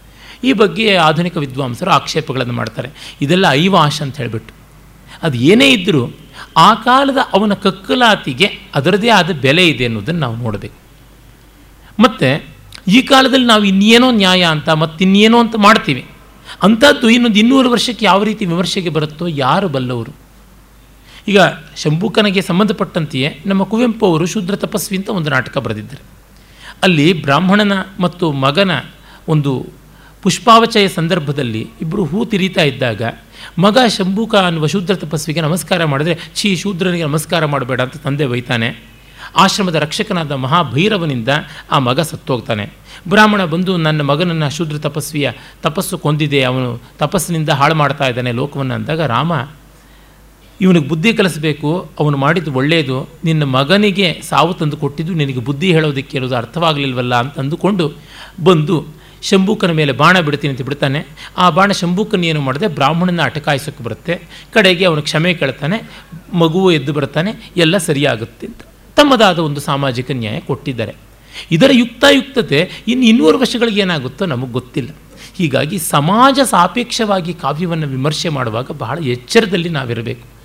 ಈ 0.43 0.53
ಬಗ್ಗೆ 0.53 0.95
ಆಧುನಿಕ 0.95 1.37
ವಿದ್ವಾಂಸರು 1.37 1.91
ಆಕ್ಷೇಪಗಳನ್ನು 1.91 2.53
ಮಾಡ್ತಾರೆ. 2.53 2.89
ಇದೆಲ್ಲ 3.21 3.45
ಐವಾಶ್ 3.49 4.01
ಅಂತ 4.01 4.17
ಹೇಳಿಬಿಟ್ಟು. 4.17 4.53
ಅದು 5.23 5.37
ಏನೇ 5.37 5.69
ಇದ್ದರೂ 5.69 6.09
ಆ 6.57 6.73
ಕಾಲದ 6.73 7.17
ಅವನ 7.33 7.53
ಕಕ್ಕಲಾತಿಗೆ 7.53 8.49
ಅದರದೇ 8.75 9.09
ಆದ 9.09 9.31
ಬೆಲೆ 9.41 9.67
ಇದೆ 9.67 9.85
ಅನ್ನೋದನ್ನು 9.85 10.19
ನಾವು 10.19 10.35
ನೋಡಬೇಕು. 10.35 10.73
ಮತ್ತು 12.01 12.45
ಈ 12.87 13.01
ಕಾಲದಲ್ಲಿ 13.01 13.45
ನಾವು 13.45 13.63
ಇನ್ನೇನೋ 13.63 14.11
ನ್ಯಾಯ 14.11 14.43
ಅಂತ 14.43 14.69
ಮತ್ತಿನ್ನೇನೋ 14.69 15.39
ಅಂತ 15.39 15.55
ಮಾಡ್ತೀವಿ. 15.55 16.05
ಅಂಥದ್ದು 16.63 17.09
ಇನ್ನೊಂದು 17.09 17.39
ಇನ್ನೂರು 17.39 17.69
ವರ್ಷಕ್ಕೆ 17.69 18.05
ಯಾವ 18.05 18.23
ರೀತಿ 18.23 18.45
ವಿಮರ್ಶೆಗೆ 18.45 18.89
ಬರುತ್ತೋ 18.89 19.27
ಯಾರು 19.27 19.67
ಬಲ್ಲವರು? 19.67 20.28
ಈಗ 21.29 21.39
ಶಂಭುಕನಿಗೆ 21.75 22.41
ಸಂಬಂಧಪಟ್ಟಂತೆಯೇ 22.41 23.39
ನಮ್ಮ 23.45 23.63
ಕುವೆಂಪು 23.63 24.05
ಅವರು 24.05 24.25
ಶೂದ್ರ 24.25 24.55
ತಪಸ್ವಿ 24.55 24.97
ಅಂತ 24.97 25.09
ಒಂದು 25.09 25.29
ನಾಟಕ 25.29 25.57
ಬರೆದಿದ್ದಾರೆ. 25.57 26.03
ಅಲ್ಲಿ 26.83 27.21
ಬ್ರಾಹ್ಮಣನ 27.21 27.73
ಮತ್ತು 27.99 28.31
ಮಗನ 28.31 28.71
ಒಂದು 29.27 29.65
ಪುಷ್ಪಾವಚಯ 30.21 30.87
ಸಂದರ್ಭದಲ್ಲಿ 30.87 31.69
ಇಬ್ಬರು 31.81 32.05
ಹೂ 32.05 32.25
ತಿರಿತಾ 32.25 32.61
ಇದ್ದಾಗ 32.61 33.01
ಮಗ 33.57 33.77
ಶಂಭುಕ 33.87 34.35
ಅನ್ನುವ 34.35 34.65
ಶೂದ್ರ 34.65 34.95
ತಪಸ್ವಿಗೆ 34.95 35.41
ನಮಸ್ಕಾರ 35.41 35.85
ಮಾಡಿದ್ರೆ, 35.85 36.19
ಛೀ, 36.35 36.55
ಶೂದ್ರನಿಗೆ 36.55 37.03
ನಮಸ್ಕಾರ 37.03 37.45
ಮಾಡಬೇಡ 37.45 37.81
ಅಂತ 37.81 37.97
ತಂದೆ 37.97 38.27
ಬೈತಾನೆ. 38.27 38.83
ಆಶ್ರಮದ 39.35 39.75
ರಕ್ಷಕನಾದ 39.75 40.31
ಮಹಾಭೈರವನಿಂದ 40.31 41.27
ಆ 41.71 41.79
ಮಗ 41.79 41.99
ಸತ್ತೋಗ್ತಾನೆ. 41.99 42.69
ಬ್ರಾಹ್ಮಣ 43.09 43.45
ಬಂದು 43.45 43.77
ನನ್ನ 43.77 44.01
ಮಗನನ್ನು 44.01 44.49
ಶೂದ್ರ 44.49 44.77
ತಪಸ್ವಿಯ 44.77 45.31
ತಪಸ್ಸು 45.61 45.97
ಕೊಂದಿದೆ, 45.97 46.43
ಅವನು 46.43 46.81
ತಪಸ್ಸಿನಿಂದ 46.97 47.49
ಹಾಳು 47.49 47.75
ಮಾಡ್ತಾ 47.75 48.07
ಇದ್ದಾನೆ 48.07 48.31
ಲೋಕವನ್ನು 48.31 48.73
ಅಂದಾಗ 48.73 49.01
ರಾಮ 49.01 49.33
ಇವನಿಗೆ 50.61 50.87
ಬುದ್ಧಿ 50.87 51.13
ಕಲಿಸಬೇಕು, 51.13 51.89
ಅವನು 51.99 52.17
ಮಾಡಿದ್ದು 52.17 52.53
ಒಳ್ಳೆಯದು 52.53 53.09
ನಿನ್ನ 53.25 53.43
ಮಗನಿಗೆ 53.43 54.21
ಸಾವು 54.29 54.53
ತಂದು 54.53 54.77
ಕೊಟ್ಟಿದ್ದು 54.77 55.13
ನಿನಗೆ 55.13 55.39
ಬುದ್ಧಿ 55.39 55.71
ಹೇಳೋದಕ್ಕೆ 55.73 56.17
ಇರೋದು 56.17 56.35
ಅರ್ಥವಾಗಲಿಲ್ವಲ್ಲ 56.35 57.15
ಅಂತ 57.15 57.39
ಅಂದುಕೊಂಡು 57.39 57.85
ಬಂದು 58.43 58.99
ಶಂಭೂಕನ 59.21 59.71
ಮೇಲೆ 59.71 59.91
ಬಾಣ 59.91 60.19
ಬಿಡ್ತೀನಿ 60.19 60.51
ಅಂತ 60.51 60.61
ಬಿಡ್ತಾನೆ. 60.61 61.07
ಆ 61.37 61.49
ಬಾಣ 61.49 61.71
ಶಂಭೂಕನ 61.71 62.23
ಏನು 62.23 62.41
ಮಾಡಿದೆ? 62.41 62.67
ಬ್ರಾಹ್ಮಣನ 62.67 63.21
ಅಟಕಾಯಿಸೋಕ್ಕೆ 63.23 63.83
ಬರುತ್ತೆ. 63.83 64.21
ಕಡೆಗೆ 64.53 64.85
ಅವನು 64.85 65.01
ಕ್ಷಮೆ 65.01 65.33
ಕೇಳ್ತಾನೆ, 65.33 65.77
ಮಗುವು 66.33 66.71
ಎದ್ದು 66.71 66.93
ಬರ್ತಾನೆ, 66.93 67.31
ಎಲ್ಲ 67.57 67.77
ಸರಿಯಾಗುತ್ತೆ 67.77 68.47
ಅಂತ. 68.47 68.61
ತಮ್ಮದಾದ 68.95 69.39
ಒಂದು 69.39 69.59
ಸಾಮಾಜಿಕ 69.59 70.11
ನ್ಯಾಯ 70.11 70.39
ಕೊಟ್ಟಿದ್ದಾರೆ. 70.39 70.95
ಇದರ 71.51 71.69
ಯುಕ್ತಾಯುಕ್ತತೆ 71.73 72.69
ಇನ್ನು 72.87 73.05
ಇನ್ನೂರು 73.05 73.39
ವರ್ಷಗಳಿಗೆ 73.39 73.81
ಏನಾಗುತ್ತೋ 73.81 74.25
ನಮಗೆ 74.25 74.51
ಗೊತ್ತಿಲ್ಲ. 74.51 74.89
ಹೀಗಾಗಿ 75.37 75.79
ಸಮಾಜ 75.79 76.39
ಸಾಪೇಕ್ಷವಾಗಿ 76.43 77.33
ಕಾವ್ಯವನ್ನು 77.33 77.87
ವಿಮರ್ಶೆ 77.87 78.29
ಮಾಡುವಾಗ 78.29 78.71
ಬಹಳ 78.71 78.97
ಎಚ್ಚರದಲ್ಲಿ 79.03 79.69
ನಾವಿರಬೇಕು. 79.69 80.38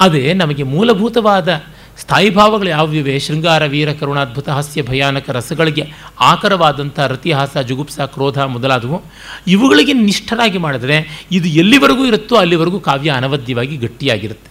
ಅದೇ 0.00 0.32
ನಮಗೆ 0.32 0.62
ಮೂಲಭೂತವಾದ 0.62 1.62
ಸ್ಥಾಯಿ 1.98 2.30
ಭಾವಗಳು 2.30 2.68
ಯಾವ್ಯಾವೆ 2.68 3.18
ಶೃಂಗಾರ, 3.18 3.66
ವೀರ, 3.66 3.92
ಕರುಣಾದ್ಭುತ, 3.92 4.48
ಹಾಸ್ಯ, 4.48 4.82
ಭಯಾನಕ 4.82 5.30
ರಸಗಳಿಗೆ 5.30 5.92
ಆಕರವಾದಂಥ 6.20 7.00
ರತಿಹಾಸ, 7.00 7.56
ಜುಗುಪ್ಸ, 7.56 8.00
ಕ್ರೋಧ 8.00 8.38
ಮೊದಲಾದವು. 8.38 9.02
ಇವುಗಳಿಗೆ 9.46 9.92
ನಿಷ್ಠರಾಗಿ 9.92 10.58
ಮಾಡಿದರೆ 10.58 11.26
ಇದು 11.32 11.48
ಎಲ್ಲಿವರೆಗೂ 11.48 12.06
ಇರುತ್ತೋ 12.06 12.36
ಅಲ್ಲಿವರೆಗೂ 12.36 12.80
ಕಾವ್ಯ 12.80 13.10
ಅನವದ್ಯವಾಗಿ 13.10 13.76
ಗಟ್ಟಿಯಾಗಿರುತ್ತೆ. 13.76 14.50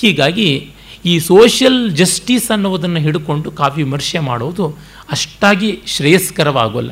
ಹೀಗಾಗಿ 0.00 0.70
ಈ 1.04 1.18
ಸೋಷಿಯಲ್ 1.18 1.90
ಜಸ್ಟಿಸ್ 1.90 2.50
ಅನ್ನುವುದನ್ನು 2.50 3.00
ಹಿಡ್ಕೊಂಡು 3.00 3.50
ಕಾವ್ಯ 3.50 3.84
ವಿಮರ್ಶೆ 3.84 4.18
ಮಾಡುವುದು 4.18 4.78
ಅಷ್ಟಾಗಿ 5.12 5.80
ಶ್ರೇಯಸ್ಕರವಾಗೋಲ್ಲ. 5.86 6.90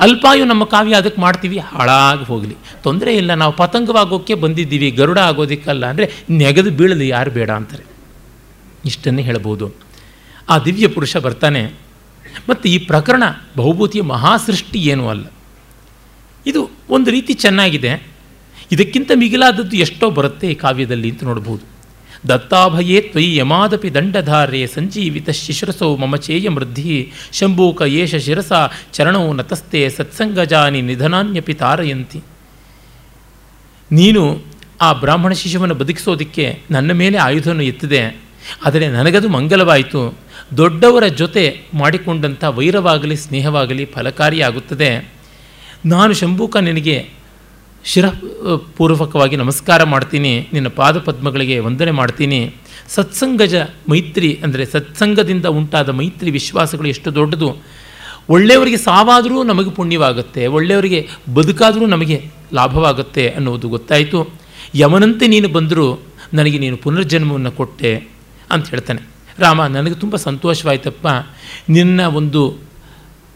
ಅಲ್ಪಾಯು 0.00 0.44
ನಮ್ಮ 0.44 0.64
ಕಾವ್ಯ 0.64 0.94
ಅದಕ್ಕೆ 0.94 1.20
ಮಾಡ್ತೀವಿ, 1.20 1.58
ಹಾಳಾಗಿ 1.58 2.24
ಹೋಗಲಿ. 2.24 2.56
ತೊಂದರೆ 2.82 3.16
ಇಲ್ಲ, 3.16 3.34
ನಾವು 3.34 3.52
ಪತಂಗವಾಗೋಕ್ಕೆ 3.52 4.34
ಬಂದಿದ್ದೀವಿ, 4.34 4.90
ಗರುಡ 4.90 5.18
ಆಗೋದಕ್ಕಲ್ಲ 5.18 5.86
ಅಂದರೆ 5.86 6.12
ನೆಗೆದು 6.30 6.70
ಬೀಳಲಿ, 6.70 7.08
ಯಾರು 7.08 7.30
ಬೇಡ 7.30 7.50
ಅಂತಾರೆ. 7.50 7.84
ಇಷ್ಟನ್ನೇ 8.84 9.22
ಹೇಳ್ಬೋದು. 9.22 9.74
ಆ 10.48 10.58
ದಿವ್ಯ 10.58 10.88
ಪುರುಷ 10.88 11.16
ಬರ್ತಾನೆ. 11.16 11.86
ಮತ್ತು 12.48 12.68
ಈ 12.68 12.78
ಪ್ರಕರಣ 12.78 13.22
ಬಹುಭೂತಿಯ 13.56 14.02
ಮಹಾಸೃಷ್ಟಿ 14.02 14.78
ಏನೂ 14.78 15.08
ಅಲ್ಲ. 15.08 15.26
ಇದು 16.46 16.70
ಒಂದು 16.90 17.10
ರೀತಿ 17.10 17.34
ಚೆನ್ನಾಗಿದೆ. 17.34 18.08
ಇದಕ್ಕಿಂತ 18.72 19.10
ಮಿಗಿಲಾದದ್ದು 19.14 19.76
ಎಷ್ಟೋ 19.76 20.10
ಬರುತ್ತೆ 20.10 20.50
ಈ 20.50 20.54
ಕಾವ್ಯದಲ್ಲಿ 20.54 21.10
ಅಂತ 21.10 21.24
ನೋಡ್ಬೋದು. 21.24 21.75
ದತ್ತಾಭಯೇ 22.28 23.00
ತ್ವಯಿ 23.00 23.36
ಯಮಾದಪಿ 23.36 23.94
ದಂಡಧಾರೆ 23.94 24.66
ಸಂಜೀವಿತ 24.66 25.30
ಶಿಶಿರಸೌ 25.30 25.96
ಮಮ 25.96 26.16
ಚೇಯ 26.16 26.48
ಮೃದ್ಧಿ. 26.48 27.12
ಶಂಭೂಕ 27.32 27.82
ಯೇಷ 27.82 28.14
ಶಿರಸ 28.14 28.52
ಚರಣೌ 28.92 29.32
ನತಸ್ತೆ 29.32 29.90
ಸತ್ಸಂಗಜಾನಿ 29.90 30.82
ನಿಧನಾನ್ಯಪಿ 30.82 31.54
ತಾರಯಂತಿ. 31.54 32.20
ನೀನು 33.92 34.42
ಆ 34.80 34.92
ಬ್ರಾಹ್ಮಣ 34.92 35.32
ಶಿಶುವನ್ನು 35.32 35.74
ಬದುಕಿಸೋದಕ್ಕೆ 35.74 36.60
ನನ್ನ 36.70 36.92
ಮೇಲೆ 36.92 37.18
ಆಯುಧವನ್ನು 37.18 37.62
ಎತ್ತಿದೆ. 37.62 38.20
ಆದರೆ 38.66 38.88
ನನಗದು 38.88 39.28
ಮಂಗಲವಾಯಿತು. 39.28 40.18
ದೊಡ್ಡವರ 40.56 41.06
ಜೊತೆ 41.06 41.60
ಮಾಡಿಕೊಂಡಂಥ 41.74 42.44
ವೈರವಾಗಲಿ, 42.44 43.16
ಸ್ನೇಹವಾಗಲಿ, 43.16 43.84
ಫಲಕಾರಿಯಾಗುತ್ತದೆ. 43.84 45.12
ನಾನು 45.86 46.12
ಶಂಭೂಕ 46.12 46.56
ನಿನಗೆ 46.56 47.15
ಶಿರಪೂರ್ವಕವಾಗಿ 47.86 49.36
ನಮಸ್ಕಾರ 49.36 49.82
ಮಾಡ್ತೀನಿ. 49.82 50.48
ನಿನ್ನ 50.52 50.68
ಪಾದಪದ್ಮಗಳಿಗೆ 50.68 51.58
ವಂದನೆ 51.58 51.90
ಮಾಡ್ತೀನಿ. 51.90 52.54
ಸತ್ಸಂಗಜ 52.88 53.54
ಮೈತ್ರಿ 53.88 54.40
ಅಂದರೆ 54.44 54.66
ಸತ್ಸಂಗದಿಂದ 54.66 55.46
ಉಂಟಾದ 55.46 55.88
ಮೈತ್ರಿ 55.88 56.30
ವಿಶ್ವಾಸಗಳು 56.30 56.88
ಎಷ್ಟು 56.88 57.14
ದೊಡ್ಡದು. 57.14 57.62
ಒಳ್ಳೆಯವರಿಗೆ 58.28 58.76
ಸಾವಾದರೂ 58.76 59.42
ನಮಗೆ 59.42 59.70
ಪುಣ್ಯವಾಗುತ್ತೆ. 59.70 60.46
ಒಳ್ಳೆಯವರಿಗೆ 60.46 61.08
ಬದುಕಾದರೂ 61.34 61.86
ನಮಗೆ 61.86 62.30
ಲಾಭವಾಗುತ್ತೆ 62.54 63.28
ಅನ್ನುವುದು 63.28 63.68
ಗೊತ್ತಾಯಿತು. 63.68 64.34
ಯಮನಂತೆ 64.74 65.26
ನೀನು 65.26 65.48
ಬಂದರೂ 65.48 65.98
ನನಗೆ 66.34 66.58
ನೀನು 66.58 66.76
ಪುನರ್ಜನ್ಮವನ್ನು 66.76 67.52
ಕೊಟ್ಟೆ 67.52 68.08
ಅಂತ 68.50 68.68
ಹೇಳ್ತಾನೆ. 68.68 69.02
ರಾಮ, 69.38 69.66
ನನಗೆ 69.66 69.94
ತುಂಬ 69.94 70.16
ಸಂತೋಷವಾಯ್ತಪ್ಪ. 70.16 71.06
ನಿನ್ನ 71.68 72.00
ಒಂದು 72.00 72.65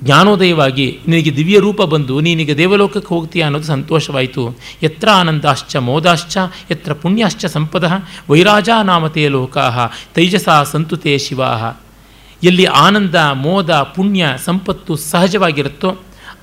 ಜ್ಞಾನೋದಯವಾಗಿ 0.05 0.99
ನಿನಗೆ 1.09 1.37
ದಿವ್ಯ 1.37 1.59
ರೂಪ 1.59 1.83
ಬಂದು 1.83 2.21
ನೀನೀಗ 2.21 2.57
ದೇವಲೋಕಕ್ಕೆ 2.57 3.15
ಹೋಗ್ತೀಯ 3.15 3.43
ಅನ್ನೋದು 3.43 3.65
ಸಂತೋಷವಾಯಿತು. 3.65 4.59
ಎತ್ರ 4.83 5.09
ಆನಂದಾಶ್ಚ 5.11 5.77
ಮೋದಾಶ್ಚ 5.77 6.39
ಎತ್ರ 6.71 6.93
ಪುಣ್ಯಾಶ್ಚ 6.93 7.45
ಸಂಪದ, 7.45 7.93
ವೈರಾಜ 8.31 8.69
ನಾಮತೆಯ 8.85 9.29
ಲೋಕಾಹ 9.29 9.93
ತೈಜಸ 10.15 10.49
ಸಂತುತೆ 10.65 11.19
ಶಿವಾ. 11.19 11.83
ಎಲ್ಲಿ 12.43 12.65
ಆನಂದ, 12.65 13.15
ಮೋದ, 13.15 13.71
ಪುಣ್ಯ, 13.71 14.27
ಸಂಪತ್ತು 14.45 14.97
ಸಹಜವಾಗಿರುತ್ತೋ 14.97 15.97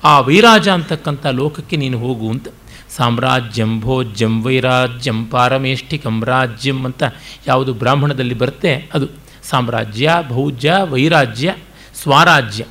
ಆ 0.04 0.20
ವೈರಾಜ 0.20 0.68
ಅಂತಕ್ಕಂಥ 0.68 1.26
ಲೋಕಕ್ಕೆ 1.26 1.76
ನೀನು 1.76 1.98
ಹೋಗು 1.98 2.30
ಅಂತ. 2.30 2.48
ಸಾಮ್ರಾಜ್ಯಂ, 2.96 3.80
ಭೋಜ್ಯಂ, 3.80 4.42
ವೈರಾಜ್ಯಂ, 4.42 5.26
ಪಾರಮೇಷ್ಠಿಕಂ, 5.26 6.24
ರಾಜ್ಯಂ 6.24 6.84
ಅಂತ 6.84 7.02
ಯಾವುದು 7.46 7.74
ಬ್ರಾಹ್ಮಣದಲ್ಲಿ 7.74 8.34
ಬರುತ್ತೆ. 8.34 8.90
ಅದು 8.94 9.06
ಸಾಮ್ರಾಜ್ಯ, 9.42 10.10
ಭೌಜ್ಯ, 10.28 10.74
ವೈರಾಜ್ಯ, 10.84 11.54
ಸ್ವರಾಜ್ಯ. 12.02 12.64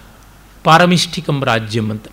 ಪಾರಮಿಷ್ಠಿಕಂ 0.68 1.38
ರಾಜ್ಯಂ 1.43 1.88
ಅಂತ. 1.91 2.07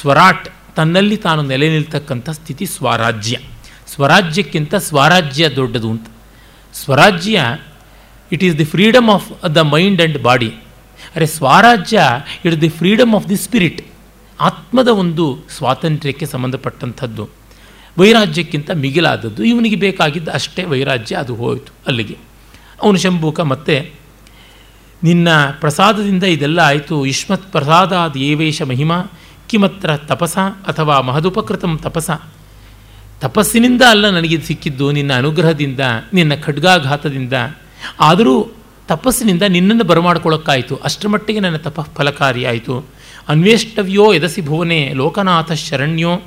ಸ್ವರಾಟ್ 0.00 0.48
ತನ್ನಲ್ಲಿ 0.76 1.16
ತಾನು 1.16 1.42
ನೆಲೆ 1.42 1.68
ನಿಲ್ತಕ್ಕಂಥ 1.68 2.30
ಸ್ಥಿತಿ 2.30 2.66
ಸ್ವರಾಜ್ಯ. 2.66 3.36
ಸ್ವರಾಜ್ಯಕ್ಕಿಂತ 3.86 4.74
ಸ್ವರಾಜ್ಯ 4.74 5.48
ದೊಡ್ಡದು 5.48 5.90
ಅಂತ. 5.90 6.06
Swarajya 6.74 7.58
it 8.32 8.44
is 8.44 8.58
the 8.58 8.64
freedom 8.64 9.08
of 9.10 9.54
the 9.54 9.56
mind 9.56 10.00
and 10.00 10.22
body 10.22 10.50
are 11.16 11.26
swarajya 11.26 12.00
it 12.44 12.60
the 12.60 12.68
freedom 12.68 13.14
of 13.14 13.28
the 13.28 13.36
spirit 13.36 13.80
ಆತ್ಮದ 14.40 14.88
ಒಂದು 14.88 15.38
ಸ್ವಾತಂತ್ರ್ಯಕ್ಕೆ 15.56 16.26
ಸಂಬಂಧಪಟ್ಟಂಥದ್ದು. 16.26 17.28
ವೈರಾಜ್ಯಕ್ಕಿಂತ 17.98 18.70
ಮಿಗಿಲಾದದ್ದು. 18.70 19.44
ಇವನಿಗೆ 19.44 19.76
ಬೇಕಾಗಿದ್ದ 19.76 20.28
ಅಷ್ಟೇ 20.28 20.64
ವೈರಾಜ್ಯ 20.64 21.16
ಅದು 21.16 21.34
ಹೋಯಿತು 21.34 21.72
ಅಲ್ಲಿಗೆ. 21.86 22.16
ಅವನು 22.82 22.98
ಶಂಭೂಕ 22.98 23.40
ಮತ್ತೆ 23.40 23.76
ನಿನ್ನ 25.02 25.28
ಪ್ರಸಾದದಿಂದ 25.60 26.22
ಇದೆಲ್ಲ 26.22 26.60
ಆಯಿತು. 26.60 27.06
ಯುಷ್ಮತ್ 27.06 27.52
ಪ್ರಸಾದಾದ 27.52 28.10
ದೇವೇಶ 28.10 28.62
ಮಹಿಮಾ, 28.62 29.04
ಕಿಮತ್ರ 29.48 29.96
ತಪಸ 29.96 30.38
ಅಥವಾ 30.38 31.00
ಮಹದುಪಕೃತಂ 31.00 31.78
ತಪಸ. 31.82 32.10
ತಪಸ್ಸಿನಿಂದ 33.20 33.82
ಅಲ್ಲ 33.82 34.10
ನನಗೆ 34.10 34.40
ಸಿಕ್ಕಿದ್ದು. 34.40 34.92
ನಿನ್ನ 34.92 35.12
ಅನುಗ್ರಹದಿಂದ, 35.16 35.80
ನಿನ್ನ 36.14 36.34
ಖಡ್ಗಾಘಾತದಿಂದ. 36.34 37.32
ಆದರೂ 38.00 38.52
ತಪಸ್ಸಿನಿಂದ 38.88 39.42
ನಿನ್ನನ್ನು 39.42 39.84
ಬರಮಾಡ್ಕೊಳ್ಳೋಕ್ಕಾಯಿತು. 39.84 40.76
ಅಷ್ಟರ 40.76 41.08
ಮಟ್ಟಿಗೆ 41.08 41.40
ನನ್ನ 41.40 41.56
ತಪ 41.56 41.80
ಫಲಕಾರಿಯಾಯಿತು 41.80 42.84
ಅನ್ವೇಷ್ಟವ್ಯೋ 43.28 44.12
ಯದಸಿ 44.12 44.40
ಭುವನೆ 44.40 44.92
ಲೋಕನಾಥ 44.94 45.52
ಶರಣ್ಯೋ. 45.52 46.20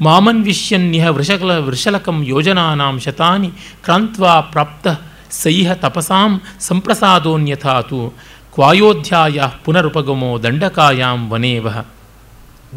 ಮಾಮನ್ವಿಷ್ಯನ್ಯ 0.00 1.08
ವೃಷಕಲ 1.08 1.58
ವೃಷಲಕಂ 1.58 2.24
ಯೋಜನಾನಾಂ 2.24 2.98
ಶತಾನಿ 2.98 3.50
ಕ್ರಾಂತ್ವಾ 3.84 4.40
ಪ್ರಾಪ್ತ 4.40 4.86
ಸೈಹ 5.30 5.72
ತಪಸಾಂ 5.72 6.40
ಸಂಪ್ರಸಾದೋನ್ಯಥಾತು. 6.60 8.14
ಕ್ವಾಯೋಧ್ಯಾಯ 8.54 9.40
ಪುನರುಪಗಮೋ 9.64 10.42
ದಂಡಕಾಯಾಂ 10.42 11.30
ವನೇವಹ 11.30 11.86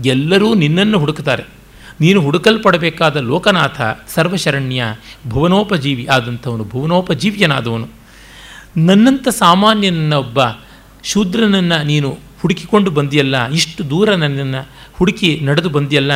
ಎಲ್ಲರೂ 0.05 0.53
ನಿನ್ನನ್ನು 0.53 0.99
ಹುಡುಕ್ತಾರೆ 0.99 1.59
ನೀನು 2.01 2.21
ಹುಡುಕಲ್ಪಡಬೇಕಾದ 2.21 3.17
ಲೋಕನಾಥ, 3.17 3.81
ಸರ್ವಶರಣ್ಯ, 4.15 4.83
ಭುವನೋಪಜೀವಿ 5.27 6.05
ಆದಂಥವನು, 6.05 6.63
ಭುವನೋಪಜೀವ್ಯನಾದವನು. 6.63 7.87
ನನ್ನಂಥ 8.77 9.27
ಸಾಮಾನ್ಯನ 9.27 10.13
ಒಬ್ಬ 10.13 10.39
ಶೂದ್ರನನ್ನು 11.03 11.83
ನೀನು 11.83 12.17
ಹುಡುಕಿಕೊಂಡು 12.41 12.91
ಬಂದಿಯಲ್ಲ, 12.91 13.51
ಇಷ್ಟು 13.51 13.89
ದೂರ 13.89 14.15
ನನ್ನನ್ನು 14.15 14.69
ಹುಡುಕಿ 14.93 15.39
ನಡೆದು 15.43 15.69
ಬಂದಿಯಲ್ಲ, 15.69 16.11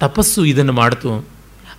ತಪಸ್ಸು 0.00 0.44
ಇದನ್ನು 0.44 0.72
ಮಾಡಿತು. 0.72 1.26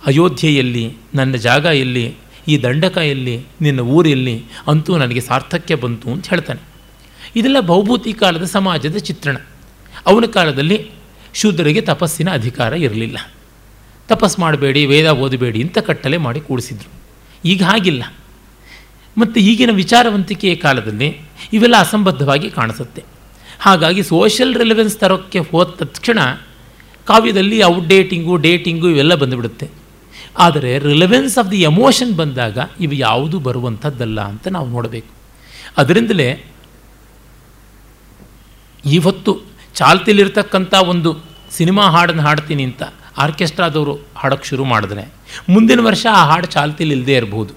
ಅಯೋಧ್ಯೆಯಲ್ಲಿ, 0.06 0.96
ನನ್ನ 1.14 1.34
ಜಾಗ 1.34 1.64
ಎಲ್ಲಿ? 1.64 2.14
ಈ 2.48 2.62
ದಂಡಕ 2.62 2.96
ಎಲ್ಲಿ 2.96 3.44
ನಿನ್ನ 3.60 3.80
ಊರೆಲ್ಲಿ 3.80 4.44
ಅಂತೂ 4.68 4.96
ನನಗೆ 4.96 5.20
ಸಾರ್ಥಕ್ಯ 5.20 5.74
ಬಂತು 5.74 6.10
ಅಂತ 6.10 6.28
ಹೇಳ್ತಾನೆ. 6.28 6.60
ಇದೆಲ್ಲ 7.36 7.60
ಭೌಭೂತಿ 7.60 8.12
ಕಾಲದ 8.12 8.42
ಸಮಾಜದ 8.42 8.96
ಚಿತ್ರಣ. 8.96 9.36
ಅವನ 10.06 10.24
ಕಾಲದಲ್ಲಿ 10.24 10.90
ಶೂದ್ರರಿಗೆ 11.34 11.80
ತಪಸ್ಸಿನ 11.80 12.30
ಅಧಿಕಾರ 12.30 12.72
ಇರಲಿಲ್ಲ. 12.72 13.18
ತಪಸ್ 14.08 14.38
ಮಾಡಬೇಡಿ, 14.38 14.86
ವೇದ 14.86 15.06
ಓದಬೇಡಿ 15.06 15.62
ಅಂತ 15.62 15.78
ಕಟ್ಟಲೆ 15.78 16.16
ಮಾಡಿ 16.16 16.40
ಕೂಡಿಸಿದ್ರು. 16.40 16.92
ಈಗ 17.44 17.62
ಹಾಗಿಲ್ಲ. 17.62 18.04
ಮತ್ತು 19.18 19.40
ಈಗಿನ 19.40 19.70
ವಿಚಾರವಂತಿಕೆಯ 19.72 20.54
ಕಾಲದಲ್ಲಿ 20.54 21.20
ಇವೆಲ್ಲ 21.52 21.76
ಅಸಂಬದ್ಧವಾಗಿ 21.76 22.50
ಕಾಣಿಸುತ್ತೆ. 22.50 23.04
ಹಾಗಾಗಿ 23.60 24.02
ಸೋಷಿಯಲ್ 24.02 24.54
ರಿಲೆವೆನ್ಸ್ 24.54 24.96
ತರೋಕ್ಕೆ 24.96 25.38
ಹೋದ 25.38 25.68
ತಕ್ಷಣ 25.68 26.18
ಕಾವ್ಯದಲ್ಲಿ 27.04 27.62
ಔಟ್ಡೇಟಿಂಗು 27.62 28.36
ಡೇಟಿಂಗು 28.36 28.88
ಇವೆಲ್ಲ 28.88 29.14
ಬಂದುಬಿಡುತ್ತೆ. 29.14 29.83
ಆದರೆ 30.38 30.78
ರಿಲೆವೆನ್ಸ್ 30.78 31.38
ಆಫ್ 31.38 31.50
ದಿ 31.50 31.62
ಎಮೋಷನ್ 31.62 32.16
ಬಂದಾಗ 32.16 32.58
ಇವು 32.80 32.92
ಯಾವುದು 32.92 33.40
ಬರುವಂಥದ್ದಲ್ಲ 33.40 34.20
ಅಂತ 34.20 34.48
ನಾವು 34.48 34.68
ನೋಡಬೇಕು. 34.68 35.14
ಅದರಿಂದಲೇ 35.76 36.44
ಇವತ್ತು 38.84 39.40
ಚಾಲ್ತಿಲಿರ್ತಕ್ಕಂಥ 39.74 40.74
ಒಂದು 40.74 41.24
ಸಿನಿಮಾ 41.56 41.82
ಹಾಡನ್ನು 41.82 42.22
ಹಾಡ್ತೀನಿ 42.22 42.62
ಅಂತ 42.62 42.82
ಆರ್ಕೆಸ್ಟ್ರಾದವರು 43.18 43.94
ಹಾಡೋಕ್ಕೆ 44.16 44.48
ಶುರು 44.48 44.64
ಮಾಡಿದ್ರೆ 44.64 45.12
ಮುಂದಿನ 45.48 45.80
ವರ್ಷ 45.80 46.06
ಆ 46.12 46.24
ಹಾಡು 46.24 46.46
ಚಾಲ್ತಿಲಿ 46.46 47.16
ಇರಬಹುದು 47.16 47.54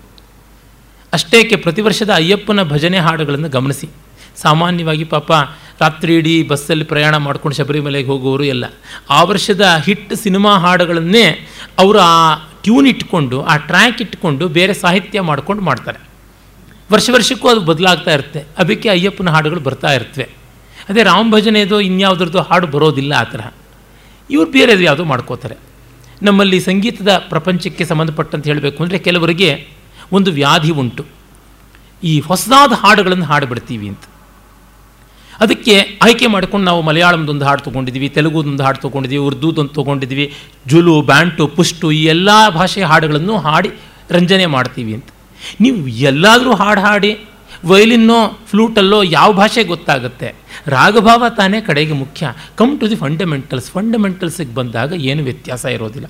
ಅಷ್ಟೇಕೆ 1.13 1.55
ಪ್ರತಿ 1.55 1.81
ವರ್ಷದ 1.81 2.09
ಅಯ್ಯಪ್ಪನ 2.13 2.63
ಭಜನೆ 2.63 2.97
ಹಾಡುಗಳನ್ನು 2.97 3.49
ಗಮನಿಸಿ. 3.49 3.89
ಸಾಮಾನ್ಯವಾಗಿ 4.35 5.03
ಪಾಪ 5.03 5.31
ರಾತ್ರಿ 5.79 6.17
ಇಡೀ 6.17 6.43
ಬಸ್ಸಲ್ಲಿ 6.43 6.85
ಪ್ರಯಾಣ 6.85 7.17
ಮಾಡ್ಕೊಂಡು 7.17 7.57
ಶಬರಿಮಲೆಗೆ 7.57 8.07
ಹೋಗೋರು 8.07 8.43
ಎಲ್ಲ 8.43 8.65
ಆ 9.09 9.23
ವರ್ಷದ 9.23 9.61
ಹಿಟ್ 9.83 10.15
ಸಿನಿಮಾ 10.15 10.57
ಹಾಡುಗಳನ್ನೇ 10.57 11.47
ಅವರು 11.77 11.99
ಟ್ಯೂನ್ 12.67 12.87
ಇಟ್ಕೊಂಡು, 12.87 13.37
ಆ 13.41 13.57
ಟ್ರ್ಯಾಕ್ 13.57 14.01
ಇಟ್ಕೊಂಡು 14.01 14.47
ಬೇರೆ 14.47 14.73
ಸಾಹಿತ್ಯ 14.73 15.21
ಮಾಡ್ಕೊಂಡು 15.21 15.63
ಮಾಡ್ತಾರೆ. 15.63 15.99
ವರ್ಷ 16.93 17.09
ವರ್ಷಕ್ಕೂ 17.13 17.47
ಅದು 17.47 17.61
ಬದಲಾಗ್ತಾ 17.61 18.11
ಇರುತ್ತೆ. 18.13 18.41
ಅದಕ್ಕೆ 18.57 18.89
ಅಯ್ಯಪ್ಪನ 18.89 19.29
ಹಾಡುಗಳು 19.29 19.59
ಬರ್ತಾ 19.59 19.91
ಇರ್ತವೆ. 19.93 20.25
ಅದೇ 20.89 21.03
ರಾಮ 21.03 21.23
ಭಜನೆದು 21.35 21.77
ಇನ್ಯಾವುದ್ರದ್ದು 21.81 22.41
ಹಾಡು 22.41 22.67
ಬರೋದಿಲ್ಲ 22.67 23.13
ಆ 23.13 23.23
ಥರ 23.23 23.41
ಇವ್ರು 24.29 24.51
ಬೇರೆದು 24.51 24.83
ಯಾವುದೋ 24.83 25.03
ಮಾಡ್ಕೋತಾರೆ. 25.03 25.57
ನಮ್ಮಲ್ಲಿ 26.23 26.59
ಸಂಗೀತದ 26.59 27.11
ಪ್ರಪಂಚಕ್ಕೆ 27.29 27.85
ಸಂಬಂಧಪಟ್ಟಂತೆ 27.85 28.49
ಹೇಳಬೇಕು 28.49 28.83
ಅಂದರೆ 28.83 28.99
ಕೆಲವರಿಗೆ 29.07 29.49
ಒಂದು 30.11 30.31
ವ್ಯಾಧಿ 30.31 30.71
ಉಂಟು. 30.71 31.05
ಈ 32.03 32.19
ಹೊಸದಾದ 32.19 32.73
ಹಾಡುಗಳನ್ನು 32.83 33.25
ಹಾಡುಬಿಡ್ತೀವಿ 33.25 33.87
ಅಂತ. 33.87 34.05
ಅದಕ್ಕೆ 35.41 35.75
ಆಯ್ಕೆ 36.01 36.27
ಮಾಡ್ಕೊಂಡು 36.27 36.65
ನಾವು 36.65 36.81
ಮಲಯಾಳಂದೊಂದು 36.81 37.45
ಹಾಡು 37.45 37.61
ತೊಗೊಂಡಿದ್ದೀವಿ, 37.63 38.09
ತೆಲುಗುದೊಂದು 38.09 38.63
ಹಾಡು 38.63 38.79
ತೊಗೊಂಡಿದ್ವಿ 38.79 39.17
ಉರ್ದುದೊಂದು 39.17 39.73
ತೊಗೊಂಡಿದ್ವಿ 39.73 40.33
ಜುಲು, 40.67 41.01
ಬ್ಯಾಂಟು, 41.01 41.47
ಪುಷ್ಟು 41.47 41.91
ಈ 41.91 42.03
ಎಲ್ಲ 42.03 42.29
ಭಾಷೆಯ 42.49 42.83
ಹಾಡುಗಳನ್ನು 42.83 43.37
ಹಾಡಿ 43.37 43.69
ರಂಜನೆ 44.11 44.45
ಮಾಡ್ತೀವಿ 44.45 44.93
ಅಂತ. 44.93 45.09
ನೀವು 45.61 45.87
ಎಲ್ಲಾದರೂ 45.87 46.53
ಹಾಡು 46.53 46.81
ಹಾಡಿ, 46.81 47.11
ವಯಲಿನ್ನೋ, 47.65 48.19
ಫ್ಲೂಟಲ್ಲೋ 48.49 49.03
ಯಾವ 49.03 49.33
ಭಾಷೆ 49.33 49.63
ಗೊತ್ತಾಗುತ್ತೆ? 49.63 50.35
ರಾಗಭಾವ 50.67 51.23
ತಾನೇ 51.29 51.61
ಕಡೆಗೆ 51.61 51.93
ಮುಖ್ಯ. 51.93 52.33
ಕಮ್ 52.55 52.79
ಟು 52.79 52.89
ದಿ 52.89 52.95
ಫಂಡಮೆಂಟಲ್ಸ್ 52.95 53.71
ಫಂಡಮೆಂಟಲ್ಸಿಗೆ 53.71 54.53
ಬಂದಾಗ 54.53 54.93
ಏನು 54.93 55.23
ವ್ಯತ್ಯಾಸ 55.23 55.65
ಇರೋದಿಲ್ಲ. 55.65 56.05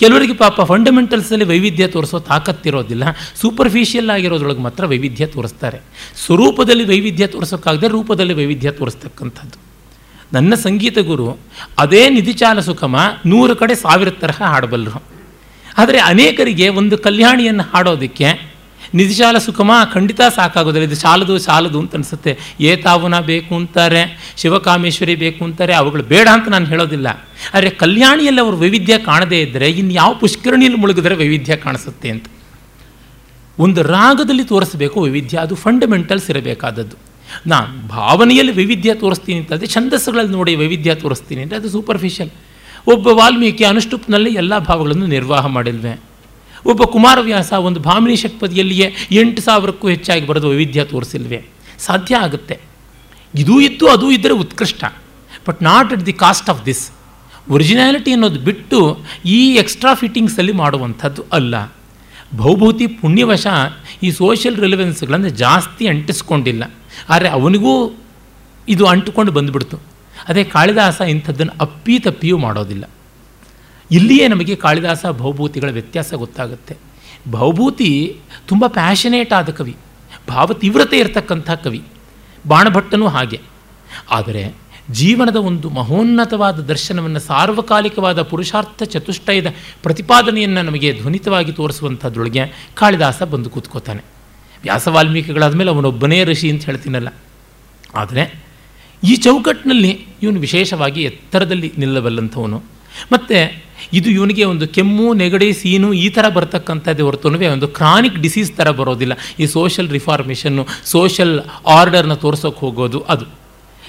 ಕೆಲವರಿಗೆ 0.00 0.34
ಪಾಪ 0.34 0.60
ಫಂಡಮೆಂಟಲ್ಸಲ್ಲಿ 0.60 1.44
ವೈವಿಧ್ಯ 1.44 1.86
ತೋರಿಸೋ 1.86 2.18
ತಾಕತ್ತಿರೋದಿಲ್ಲ 2.18 3.04
ಸೂಪರ್ಫಿಷಿಯಲ್ 3.40 4.10
ಆಗಿರೋದ್ರೊಳಗೆ 4.10 4.58
ಮಾತ್ರ 4.58 4.86
ವೈವಿಧ್ಯ 4.86 5.26
ತೋರಿಸ್ತಾರೆ. 5.26 5.80
ಸ್ವರೂಪದಲ್ಲಿ 6.26 6.84
ವೈವಿಧ್ಯ 6.84 7.26
ತೋರಿಸೋಕ್ಕಾಗದೆ 7.26 7.88
ರೂಪದಲ್ಲಿ 7.88 8.34
ವೈವಿಧ್ಯ 8.34 8.70
ತೋರಿಸ್ತಕ್ಕಂಥದ್ದು. 8.70 9.58
ನನ್ನ 10.32 10.54
ಸಂಗೀತ 10.54 10.98
ಗುರು 10.98 11.36
ಅದೇ 11.78 12.08
ನಿಧಿಚಾಲ 12.08 12.60
ಸುಖಮ 12.60 12.96
ನೂರು 13.26 13.56
ಕಡೆ 13.56 13.74
ಸಾವಿರ 13.74 14.10
ತರಹ 14.10 14.42
ಹಾಡಬಲ್ಲರು. 14.42 15.02
ಆದರೆ 15.78 15.98
ಅನೇಕರಿಗೆ 16.00 16.68
ಒಂದು 16.68 16.98
ಕಲ್ಯಾಣಿಯನ್ನು 16.98 17.62
ಹಾಡೋದಕ್ಕೆ 17.62 18.53
ನಿಧಿಶಾಲ 18.94 19.38
ಸುಖಮ 19.38 19.70
ಖಂಡಿತ 19.92 20.20
ಸಾಕಾಗೋದಿಲ್ಲ. 20.36 20.86
ಇದು 20.86 20.96
ಸಾಲದು 20.96 21.38
ಸಾಲದು 21.38 21.80
ಅಂತ 21.80 21.94
ಅನಿಸುತ್ತೆ. 21.94 22.38
ಏತಾವುನ 22.60 23.18
ಬೇಕು 23.20 23.54
ಅಂತಾರೆ, 23.54 24.34
ಶಿವಕಾಮೇಶ್ವರಿ 24.36 25.14
ಬೇಕು 25.14 25.44
ಅಂತಾರೆ, 25.44 25.74
ಅವುಗಳು 25.74 26.02
ಬೇಡ 26.02 26.28
ಅಂತ 26.32 26.48
ನಾನು 26.48 26.66
ಹೇಳೋದಿಲ್ಲ. 26.66 27.06
ಆದರೆ 27.54 27.70
ಕಲ್ಯಾಣಿಯಲ್ಲಿ 27.70 28.40
ಅವರು 28.40 28.56
ವೈವಿಧ್ಯ 28.56 28.98
ಕಾಣದೇ 28.98 29.40
ಇದ್ದರೆ 29.40 29.70
ಇನ್ನು 29.70 29.92
ಯಾವ 29.92 30.14
ಪುಷ್ಕರಣಿಯಲ್ಲಿ 30.14 30.80
ಮುಳುಗಿದ್ರೆ 30.80 31.14
ವೈವಿಧ್ಯ 31.14 31.56
ಕಾಣಿಸುತ್ತೆ 31.56 32.10
ಅಂತ. 32.10 32.24
ಒಂದು 33.58 33.82
ರಾಗದಲ್ಲಿ 33.82 34.44
ತೋರಿಸಬೇಕು 34.44 35.00
ವೈವಿಧ್ಯ, 35.00 35.38
ಅದು 35.38 35.54
ಫಂಡಮೆಂಟಲ್ಸ್ 35.54 36.30
ಇರಬೇಕಾದದ್ದು. 36.30 36.96
ನಾನು 37.46 37.88
ಭಾವನೆಯಲ್ಲಿ 37.88 38.52
ವೈವಿಧ್ಯ 38.52 38.94
ತೋರಿಸ್ತೀನಿ 38.94 39.38
ಅಂತಂದರೆ 39.38 39.66
ಛಂದಸ್ಸುಗಳಲ್ಲಿ 39.66 40.32
ನೋಡಿ 40.32 40.56
ವೈವಿಧ್ಯ 40.56 40.94
ತೋರಿಸ್ತೀನಿ 40.94 41.42
ಅಂದರೆ 41.42 41.58
ಅದು 41.58 41.68
ಸೂಪರ್ಫಿಷಿಯಲ್ 41.68 42.30
ಒಬ್ಬ 42.88 43.06
ವಾಲ್ಮೀಕಿ 43.06 43.64
ಅನುಷ್ಠುಪ್ನಲ್ಲಿ 43.64 44.34
ಎಲ್ಲ 44.34 44.58
ಭಾವಗಳನ್ನು 44.58 45.06
ನಿರ್ವಾಹ 45.06 45.46
ಮಾಡಿಲ್ವೆ? 45.46 46.00
ಒಬ್ಬ 46.66 46.82
ಕುಮಾರವ್ಯಾಸ 46.84 47.52
ಒಂದು 47.52 47.80
ಭಾಮಿನಿ 47.80 48.16
ಷಟ್ಪದಿಯಲ್ಲಿಯೇ 48.16 48.94
ಎಂಟು 49.10 49.42
ಸಾವಿರಕ್ಕೂ 49.42 49.88
ಹೆಚ್ಚಾಗಿ 49.88 50.26
ಬರೆದು 50.26 50.48
ವೈವಿಧ್ಯ 50.48 50.84
ತೋರಿಸಿಲ್ವೇ? 50.84 51.44
ಸಾಧ್ಯ 51.78 52.16
ಆಗುತ್ತೆ. 52.16 52.60
ಇದೂ 53.34 53.60
ಇದ್ದು 53.60 53.88
ಅದೂ 53.88 54.10
ಇದ್ದರೆ 54.10 54.32
ಉತ್ಕೃಷ್ಟ. 54.32 54.84
But 55.48 55.62
not 55.62 55.92
at 55.92 56.06
the 56.06 56.12
cost 56.12 56.50
of 56.50 56.66
this 56.66 56.90
originality 57.50 58.12
ಅನ್ನೋದು 58.12 58.40
ಬಿಟ್ಟು 58.40 58.98
ಈ 59.24 59.54
ಎಕ್ಸ್ಟ್ರಾ 59.54 59.94
ಫಿಟ್ಟಿಂಗ್ಸಲ್ಲಿ 59.94 60.52
ಮಾಡುವಂಥದ್ದು 60.52 61.24
ಅಲ್ಲ. 61.32 61.72
ಬಹುಭೂತಿ 62.36 62.86
ಪುಣ್ಯವಶ 62.86 63.46
ಈ 64.02 64.10
ಸೋಷಿಯಲ್ 64.10 64.56
ರಿಲೆವೆನ್ಸ್ಗಳನ್ನು 64.56 65.28
ಜಾಸ್ತಿ 65.28 65.86
ಅಂಟಿಸ್ಕೊಂಡಿಲ್ಲ. 65.86 66.72
ಆದರೆ 67.08 67.28
ಅವನಿಗೂ 67.28 67.96
ಇದು 68.68 68.86
ಅಂಟುಕೊಂಡು 68.86 69.32
ಬಂದುಬಿಡ್ತು. 69.32 69.78
ಅದೇ 70.28 70.44
ಕಾಳಿದಾಸ 70.44 71.00
ಇಂಥದ್ದನ್ನು 71.00 71.52
ಅಪ್ಪಿ 71.60 71.98
ತಪ್ಪಿಯೂ 71.98 72.38
ಮಾಡೋದಿಲ್ಲ. 72.38 72.84
ಇಲ್ಲಿಯೇ 73.90 74.28
ನಮಗೆ 74.28 74.56
ಕಾಳಿದಾಸ 74.56 75.06
ಭೌಭೂತಿಗಳ 75.10 75.70
ವ್ಯತ್ಯಾಸ 75.70 76.14
ಗೊತ್ತಾಗುತ್ತೆ. 76.14 76.76
ಭೌಭೂತಿ 77.30 78.16
ತುಂಬ 78.48 78.64
ಪ್ಯಾಷನೇಟ್ 78.68 79.32
ಆದ 79.32 79.48
ಕವಿ. 79.50 79.76
ಭಾವ 80.28 80.52
ತೀವ್ರತೆ 80.52 80.98
ಇರತಕ್ಕಂಥ 80.98 81.50
ಕವಿ. 81.50 81.82
ಬಾಣಭಟ್ಟನೂ 82.46 83.08
ಹಾಗೆ. 83.08 83.40
ಆದರೆ 84.10 84.54
ಜೀವನದ 84.90 85.36
ಒಂದು 85.36 85.70
ಮಹೋನ್ನತವಾದ 85.70 86.60
ದರ್ಶನವನ್ನು 86.60 87.20
ಸಾರ್ವಕಾಲಿಕವಾದ 87.20 88.22
ಪುರುಷಾರ್ಥ 88.22 88.82
ಚತುಷ್ಟಯದ 88.82 89.46
ಪ್ರತಿಪಾದನೆಯನ್ನು 89.82 90.62
ನಮಗೆ 90.62 91.00
ಧ್ವನಿತವಾಗಿ 91.00 91.52
ತೋರಿಸುವಂಥದ್ರೊಳಗೆ 91.52 92.70
ಕಾಳಿದಾಸ 92.74 93.22
ಬಂದು 93.22 93.50
ಕೂತ್ಕೋತಾನೆ. 93.50 94.02
ವ್ಯಾಸ 94.62 94.88
ವಾಲ್ಮೀಕಿಗಳಾದ 94.88 95.54
ಮೇಲೆ 95.54 95.70
ಅವನೊಬ್ಬನೇ 95.70 96.24
ಋಷಿ 96.24 96.50
ಅಂತ 96.50 96.64
ಹೇಳ್ತೀನಲ್ಲ. 96.64 97.08
ಆದರೆ 97.94 98.44
ಈ 99.04 99.16
ಚೌಕಟ್ಟಿನಲ್ಲಿ 99.16 100.06
ಇವನು 100.22 100.40
ವಿಶೇಷವಾಗಿ 100.40 101.02
ಎತ್ತರದಲ್ಲಿ 101.02 101.72
ನಿಲ್ಲಬಲ್ಲಂಥವನು. 101.78 102.62
ಮತ್ತು 103.12 103.64
ಇದು 103.92 104.10
ಇವನಿಗೆ 104.10 104.44
ಒಂದು 104.44 104.68
ಕೆಮ್ಮು, 104.68 105.14
ನೆಗಡಿ, 105.14 105.52
ಸೀನು 105.52 105.92
ಈ 105.92 106.08
ಥರ 106.08 106.28
ಬರ್ತಕ್ಕಂಥದ್ದೇ 106.28 107.02
ಹೊರತುನುವೆ 107.02 107.48
ಒಂದು 107.48 107.68
ಕ್ರಾನಿಕ್ 107.68 108.16
ಡಿಸೀಸ್ 108.16 108.52
ಥರ 108.52 108.70
ಬರೋದಿಲ್ಲ. 108.70 109.12
ಈ 109.40 109.46
ಸೋಷಲ್ 109.46 109.88
ರಿಫಾರ್ಮೇಷನ್ನು 109.88 110.66
ಸೋಷಲ್ 110.84 111.40
ಆರ್ಡರ್ನ 111.66 112.14
ತೋರ್ಸೋಕೆ 112.14 112.58
ಹೋಗೋದು 112.58 113.00
ಅದು. 113.00 113.26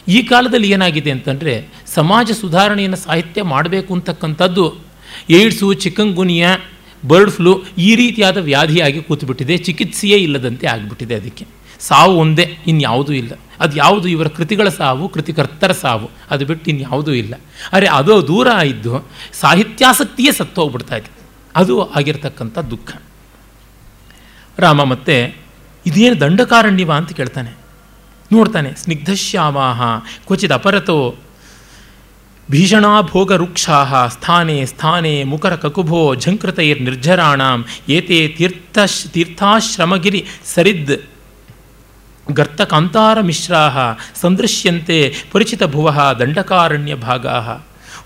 ಈ 0.07 0.21
ಕಾಲದಲ್ಲಿ 0.21 0.71
ಏನಾಗಿದೆ 0.71 1.11
ಅಂತಂದರೆ 1.11 1.69
ಸಮಾಜ 1.85 2.31
ಸುಧಾರಣೆಯನ್ನು 2.31 2.97
ಸಾಹಿತ್ಯ 2.97 3.41
ಮಾಡಬೇಕು 3.41 3.93
ಅಂತಕ್ಕಂಥದ್ದು 3.93 4.65
ಏಡ್ಸು 5.29 5.73
ಚಿಕಂಗುನಿಯಾ 5.73 6.57
ಬರ್ಡ್ 7.07 7.31
ಫ್ಲೂ 7.31 7.63
ಈ 7.77 7.95
ರೀತಿಯಾದ 7.95 8.37
ವ್ಯಾಧಿಯಾಗಿ 8.37 9.01
ಕೂತ್ಬಿಟ್ಟಿದೆ. 9.01 9.57
ಚಿಕಿತ್ಸೆಯೇ 9.57 10.17
ಇಲ್ಲದಂತೆ 10.17 10.67
ಆಗಿಬಿಟ್ಟಿದೆ 10.67 11.15
ಅದಕ್ಕೆ. 11.15 11.54
ಸಾವು 11.79 12.17
ಒಂದೇ 12.17 12.57
ಇನ್ಯಾವುದೂ 12.67 13.13
ಇಲ್ಲ. 13.13 13.39
ಅದು 13.59 13.77
ಯಾವುದು 13.77 14.07
ಇವರ 14.07 14.27
ಕೃತಿಗಳ 14.27 14.69
ಸಾವು, 14.69 15.09
ಕೃತಿಕರ್ತರ 15.09 15.71
ಸಾವು, 15.71 16.09
ಅದು 16.29 16.45
ಬಿಟ್ಟು 16.45 16.71
ಇನ್ಯಾವುದೂ 16.71 17.11
ಇಲ್ಲ. 17.11 17.35
ಅರೆ 17.73 17.87
ಅದು 17.87 18.27
ದೂರ 18.27 18.47
ಇದ್ದು 18.47 19.07
ಸಾಹಿತ್ಯಾಸಕ್ತಿಯೇ 19.33 20.31
ಸತ್ತು 20.31 20.61
ಹೋಗ್ಬಿಡ್ತಾ 20.61 20.95
ಇದೆ. 20.95 21.11
ಅದು 21.55 21.93
ಆಗಿರ್ತಕ್ಕಂಥ 21.93 22.59
ದುಃಖ. 22.59 23.01
ರಾಮ 24.59 24.83
ಮತ್ತೆ 24.83 25.35
ಇದೇನು 25.85 26.19
ದಂಡಕಾರಣ್ಯವ 26.19 26.93
ಅಂತ 26.93 27.11
ಕೇಳ್ತಾನೆ. 27.11 27.51
ನೋಡ್ತಾನೆ, 28.31 28.75
ಸ್ನಿಗ್ಧಶ್ಯಾಮಾಹ 28.75 29.81
ಕ್ವಚಿತ್ 30.27 30.51
ಅಪರತೋ, 30.51 31.15
ಭೀಷಣಾ 32.51 33.01
ಭೋಗ 33.01 33.31
ವೃಕ್ಷಾಹ, 33.31 34.07
ಸ್ಥಾನೇ 34.07 34.65
ಸ್ಥಾನೆ 34.65 35.23
ಮುಖರ 35.23 35.55
ಕಕುಭೋ, 35.55 36.15
ಝಂಕೃತೈರ್ 36.15 36.81
ನಿರ್ಜರಾಣಾಂ, 36.81 37.65
ಏತೆ 37.89 38.27
ತೀರ್ಥ 38.27 38.77
ತೀರ್ಥಾಶ್ರಮಗಿರಿ 39.11 40.25
ಸರಿದ್. 40.45 41.14
ಗರ್ತಕಾಂತಾರ 42.31 43.21
ಮಿಶ್ರಾಹ 43.21 43.77
ಸಂದೃಶ್ಯಂತೆ 44.15 45.13
ಪರಿಚಿತ 45.31 45.63
ಭುವ 45.63 45.97
ದಂಡಕಾರಣ್ಯ 46.19 46.95
ಭಾಗ 46.95 47.25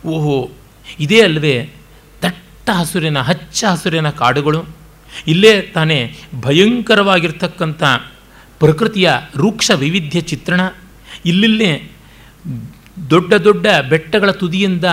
ಓಹೋ 0.05 0.49
ಇದೇ 0.99 1.21
ಅಲ್ಲವೇ 1.21 1.69
ದಟ್ಟ 2.23 2.69
ಹಸುರಿನ, 2.69 3.21
ಹಚ್ಚ 3.21 3.63
ಹಸುರಿನ 3.63 4.09
ಕಾಡುಗಳು. 4.09 4.65
ಇಲ್ಲೇ 5.27 5.61
ತಾನೇ 5.61 6.15
ಭಯಂಕರವಾಗಿರ್ತಕ್ಕಂಥ 6.41 7.83
ಪ್ರಕೃತಿಯ 8.59 9.11
ರೂಕ್ಷ 9.37 9.71
ವೈವಿಧ್ಯ 9.71 10.21
ಚಿತ್ರಣ. 10.21 10.61
ಇಲ್ಲಿಲ್ಲೇ 11.25 11.89
ದೊಡ್ಡ 13.09 13.33
ದೊಡ್ಡ 13.33 13.67
ಬೆಟ್ಟಗಳ 13.89 14.31
ತುದಿಯಿಂದ 14.31 14.85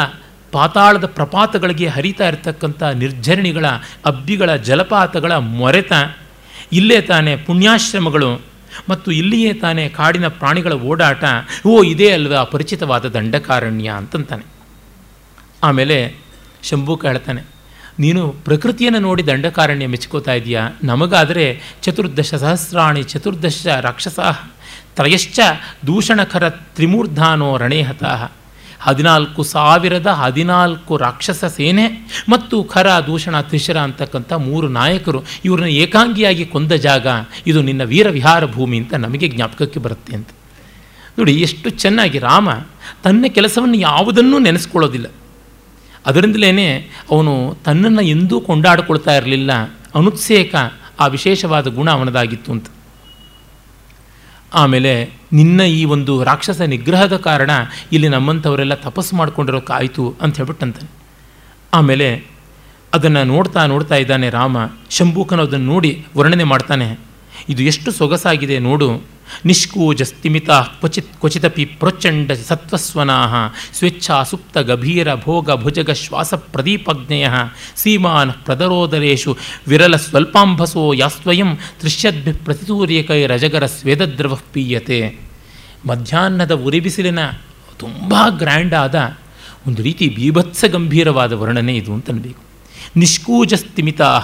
ಪಾತಾಳದ 0.52 1.06
ಪ್ರಪಾತಗಳಿಗೆ 1.06 1.86
ಹರಿತಾ 1.86 2.28
ಇರತಕ್ಕಂಥ 2.28 2.82
ನಿರ್ಜರಣಿಗಳ 2.82 3.66
ಅಬ್ಬಿಗಳ 4.06 4.56
ಜಲಪಾತಗಳ 4.56 5.36
ಮೊರೆತ. 5.36 5.92
ಇಲ್ಲೇ 6.72 7.00
ತಾನೇ 7.00 7.36
ಪುಣ್ಯಾಶ್ರಮಗಳು 7.36 8.55
ಮತ್ತು 8.88 9.12
ಇಲ್ಲಿಯೇ 9.12 9.52
ತಾನೇ 9.52 9.88
ಕಾಡಿನ 9.88 10.28
ಪ್ರಾಣಿಗಳ 10.28 10.72
ಓಡಾಟ, 10.72 11.24
ಓ, 11.66 11.82
ಇದೇ 11.82 12.10
ಅಲ್ವಾ 12.10 12.38
ಅಪರಿಚಿತವಾದ 12.38 13.08
ದಂಡಕಾರಣ್ಯ 13.08 13.88
ಅಂತಂತಾನೆ. 13.88 14.44
ಆಮೇಲೆ 15.62 16.14
ಶಂಭು 16.62 16.94
ಹೇಳ್ತಾನೆ 16.94 17.42
ನೀನು 17.98 18.28
ಪ್ರಕೃತಿಯನ್ನು 18.28 18.98
ನೋಡಿ 18.98 19.26
ದಂಡಕಾರಣ್ಯ 19.26 19.86
ಮೆಚ್ಕೋತಾ 19.86 20.32
ಇದೆಯಾ? 20.32 20.68
ನಮಗಾದರೆ 20.84 21.60
ಚತುರ್ದಶ 21.82 22.34
ಸಹಸ್ರಾಣಿ, 22.34 23.02
ಚತುರ್ದಶ 23.02 23.66
ರಾಕ್ಷಸ 23.66 24.20
ತ್ರಯಶ್ಚ 24.96 25.40
ದೂಷಣಕರ 25.86 26.48
ತ್ರಿಮೂರ್ಧಾನೋ 26.48 27.56
ರಣೇಹತಃ 27.56 28.32
ಹದಿನಾಲ್ಕು 28.80 29.42
ಸಾವಿರದ 29.42 30.06
ಹದಿನಾಲ್ಕು 30.06 30.96
ರಾಕ್ಷಸ 30.96 31.44
ಸೇನೆ 31.44 31.88
ಮತ್ತು 32.28 32.64
ಖರ 32.64 32.86
ದೂಷಣ 32.86 33.40
ತ್ರಿಶರ 33.40 33.76
ಅಂತಕ್ಕಂಥ 33.76 34.32
ಮೂರು 34.32 34.68
ನಾಯಕರು 34.68 35.22
ಇವ್ರನ್ನ 35.44 35.68
ಏಕಾಂಗಿಯಾಗಿ 35.68 36.46
ಕೊಂದ 36.46 36.72
ಜಾಗ 36.72 37.06
ಇದು 37.46 37.62
ನಿನ್ನ 37.62 37.82
ವೀರ 37.82 38.10
ವಿಹಾರ 38.10 38.46
ಭೂಮಿ 38.46 38.78
ಅಂತ 38.78 38.94
ನಮಗೆ 38.94 39.28
ಜ್ಞಾಪಕಕ್ಕೆ 39.28 39.80
ಬರುತ್ತೆ 39.80 40.14
ಅಂತ. 40.14 40.28
ನೋಡಿ, 41.18 41.34
ಎಷ್ಟು 41.34 41.70
ಚೆನ್ನಾಗಿ 41.70 42.18
ರಾಮ 42.18 42.50
ತನ್ನ 43.02 43.24
ಕೆಲಸವನ್ನು 43.28 43.76
ಯಾವುದನ್ನೂ 43.76 44.38
ನೆನೆಸ್ಕೊಳ್ಳೋದಿಲ್ಲ. 44.38 45.06
ಅದರಿಂದಲೇ 46.06 46.78
ಅವನು 47.10 47.58
ತನ್ನನ್ನು 47.64 48.02
ಎಂದೂ 48.02 48.40
ಕೊಂಡಾಡಿಕೊಳ್ತಾ 48.40 49.16
ಇರಲಿಲ್ಲ. 49.16 49.62
ಅನುತ್ಸೇಕ 49.94 50.54
ಆ 51.00 51.06
ವಿಶೇಷವಾದ 51.06 51.66
ಗುಣ 51.66 51.90
ಅವನದಾಗಿತ್ತು 51.90 52.52
ಅಂತ. 52.52 52.66
ಆಮೇಲೆ 54.54 55.10
ನಿನ್ನ 55.32 55.60
ಈ 55.60 55.84
ಒಂದು 55.84 56.24
ರಾಕ್ಷಸ 56.24 56.60
ನಿಗ್ರಹದ 56.60 57.16
ಕಾರಣ 57.16 57.50
ಇಲ್ಲಿ 57.92 58.08
ನಮ್ಮಂಥವರೆಲ್ಲ 58.08 58.74
ತಪಸ್ಸು 58.74 59.16
ಮಾಡ್ಕೊಂಡಿರೋಕ್ಕಾಯಿತು 59.16 60.14
ಅಂತ 60.20 60.36
ಹೇಳ್ಬಿಟ್ಟಂತಾನೆ 60.36 60.90
ಆಮೇಲೆ 61.74 62.24
ಅದನ್ನು 62.94 63.24
ನೋಡ್ತಾ 63.24 63.66
ನೋಡ್ತಾ 63.66 63.94
ಇದ್ದಾನೆ 63.94 64.30
ರಾಮ. 64.30 64.56
ಶಂಭೂಕನು 64.90 65.42
ಅದನ್ನು 65.42 65.66
ನೋಡಿ 65.66 66.06
ವರ್ಣನೆ 66.16 66.44
ಮಾಡ್ತಾನೆ. 66.44 66.98
ಇದು 67.48 67.62
ಎಷ್ಟು 67.62 67.92
ಸೊಗಸಾಗಿದೆ 67.92 68.58
ನೋಡು. 68.58 69.02
ನಿಷ್ಕೂಜ 69.44 70.02
ಸ್ಥಿಮಿತ 70.02 70.50
ಕ್ವಚಿತ್ 70.50 71.12
ಕ್ವಚಿತಪಿ 71.20 71.64
ಪ್ರಚಂಡ 71.64 72.32
ಸತ್ವಸ್ವನಾ 72.32 73.54
ಸ್ವೇಚ್ಛಾ 73.78 74.22
ಸುಪ್ತ 74.22 74.58
ಗಭೀರ 74.58 75.14
ಭೋಗ 75.14 75.50
ಭುಜಗ 75.52 75.90
ಶ್ವಾಸ 75.90 76.34
ಪ್ರದೀಪಜ್ಞೆಯ 76.34 77.30
ಸೀಮಾನ್ 77.76 78.32
ಪ್ರದರೋದರೇಶು 78.32 79.36
ವಿರಲ 79.68 79.96
ಸ್ವಲ್ಪಾಂಭಸೋ 79.96 80.92
ಯಾಸ್ವಯಂ 80.92 81.56
ತ್ರಿಷ್ಯದ್ಭಿ 81.56 82.32
ಪ್ರತಿತೂರ್ಯಕೈ 82.32 83.26
ರಜಗರ 83.26 83.66
ಸ್ವೇದದ್ರವ 83.66 84.38
ಪೀಯತೆ. 84.52 85.18
ಮಧ್ಯಾಹ್ನದ 85.88 86.54
ಉರಿಬಿಸಿಲಿನ 86.54 87.18
ತುಂಬ 87.78 88.14
ಗ್ರ್ಯಾಂಡ್ 88.28 88.74
ಆದ 88.74 89.16
ಒಂದು 89.66 89.82
ರೀತಿ 89.82 90.08
ಬೀಭತ್ಸ 90.08 90.64
ಗಂಭೀರವಾದ 90.64 91.32
ವರ್ಣನೆ 91.32 91.76
ಇದು 91.76 91.92
ಅಂತನ್ಬೇಕು. 91.94 92.42
ನಿಷ್ಕೂಜ 92.96 93.54
ಸ್ಥಿಮಿತಾ 93.54 94.20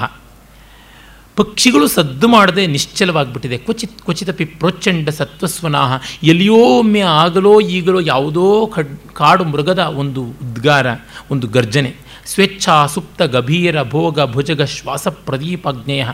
ಪಕ್ಷಿಗಳು 1.37 1.87
ಸದ್ದು 1.89 2.29
ಮಾಡದೆ 2.29 2.63
ನಿಶ್ಚಲವಾಗಿಬಿಟ್ಟಿದೆ. 2.67 3.59
ಕ್ವಚಿತ್, 3.59 3.99
ಕ್ವಚಿತಪಿ 4.05 4.45
ಪ್ರಚಂಡ 4.63 5.09
ಸತ್ವಸ್ವನಾಹ 5.09 5.93
ಎಲ್ಲಿಯೋ 6.23 6.59
ಒಮ್ಮೆ 6.79 7.01
ಆಗಲೋ 7.01 7.61
ಈಗಲೋ 7.77 8.01
ಯಾವುದೋ 8.01 8.47
ಖಡ್, 8.67 8.93
ಕಾಡು 9.15 9.45
ಮೃಗದ 9.45 9.79
ಒಂದು 9.79 10.23
ಉದ್ಗಾರ, 10.45 10.87
ಒಂದು 11.31 11.47
ಗರ್ಜನೆ. 11.47 11.93
ಸ್ವೇಚ್ಛಾ 12.27 12.75
ಸುಪ್ತ 12.87 13.23
ಗಭೀರ 13.23 13.77
ಭೋಗ 13.83 14.25
ಭುಜಗ 14.25 14.63
ಶ್ವಾಸ 14.63 15.09
ಪ್ರದೀಪಾಜ್ಞೇಯ 15.09 16.05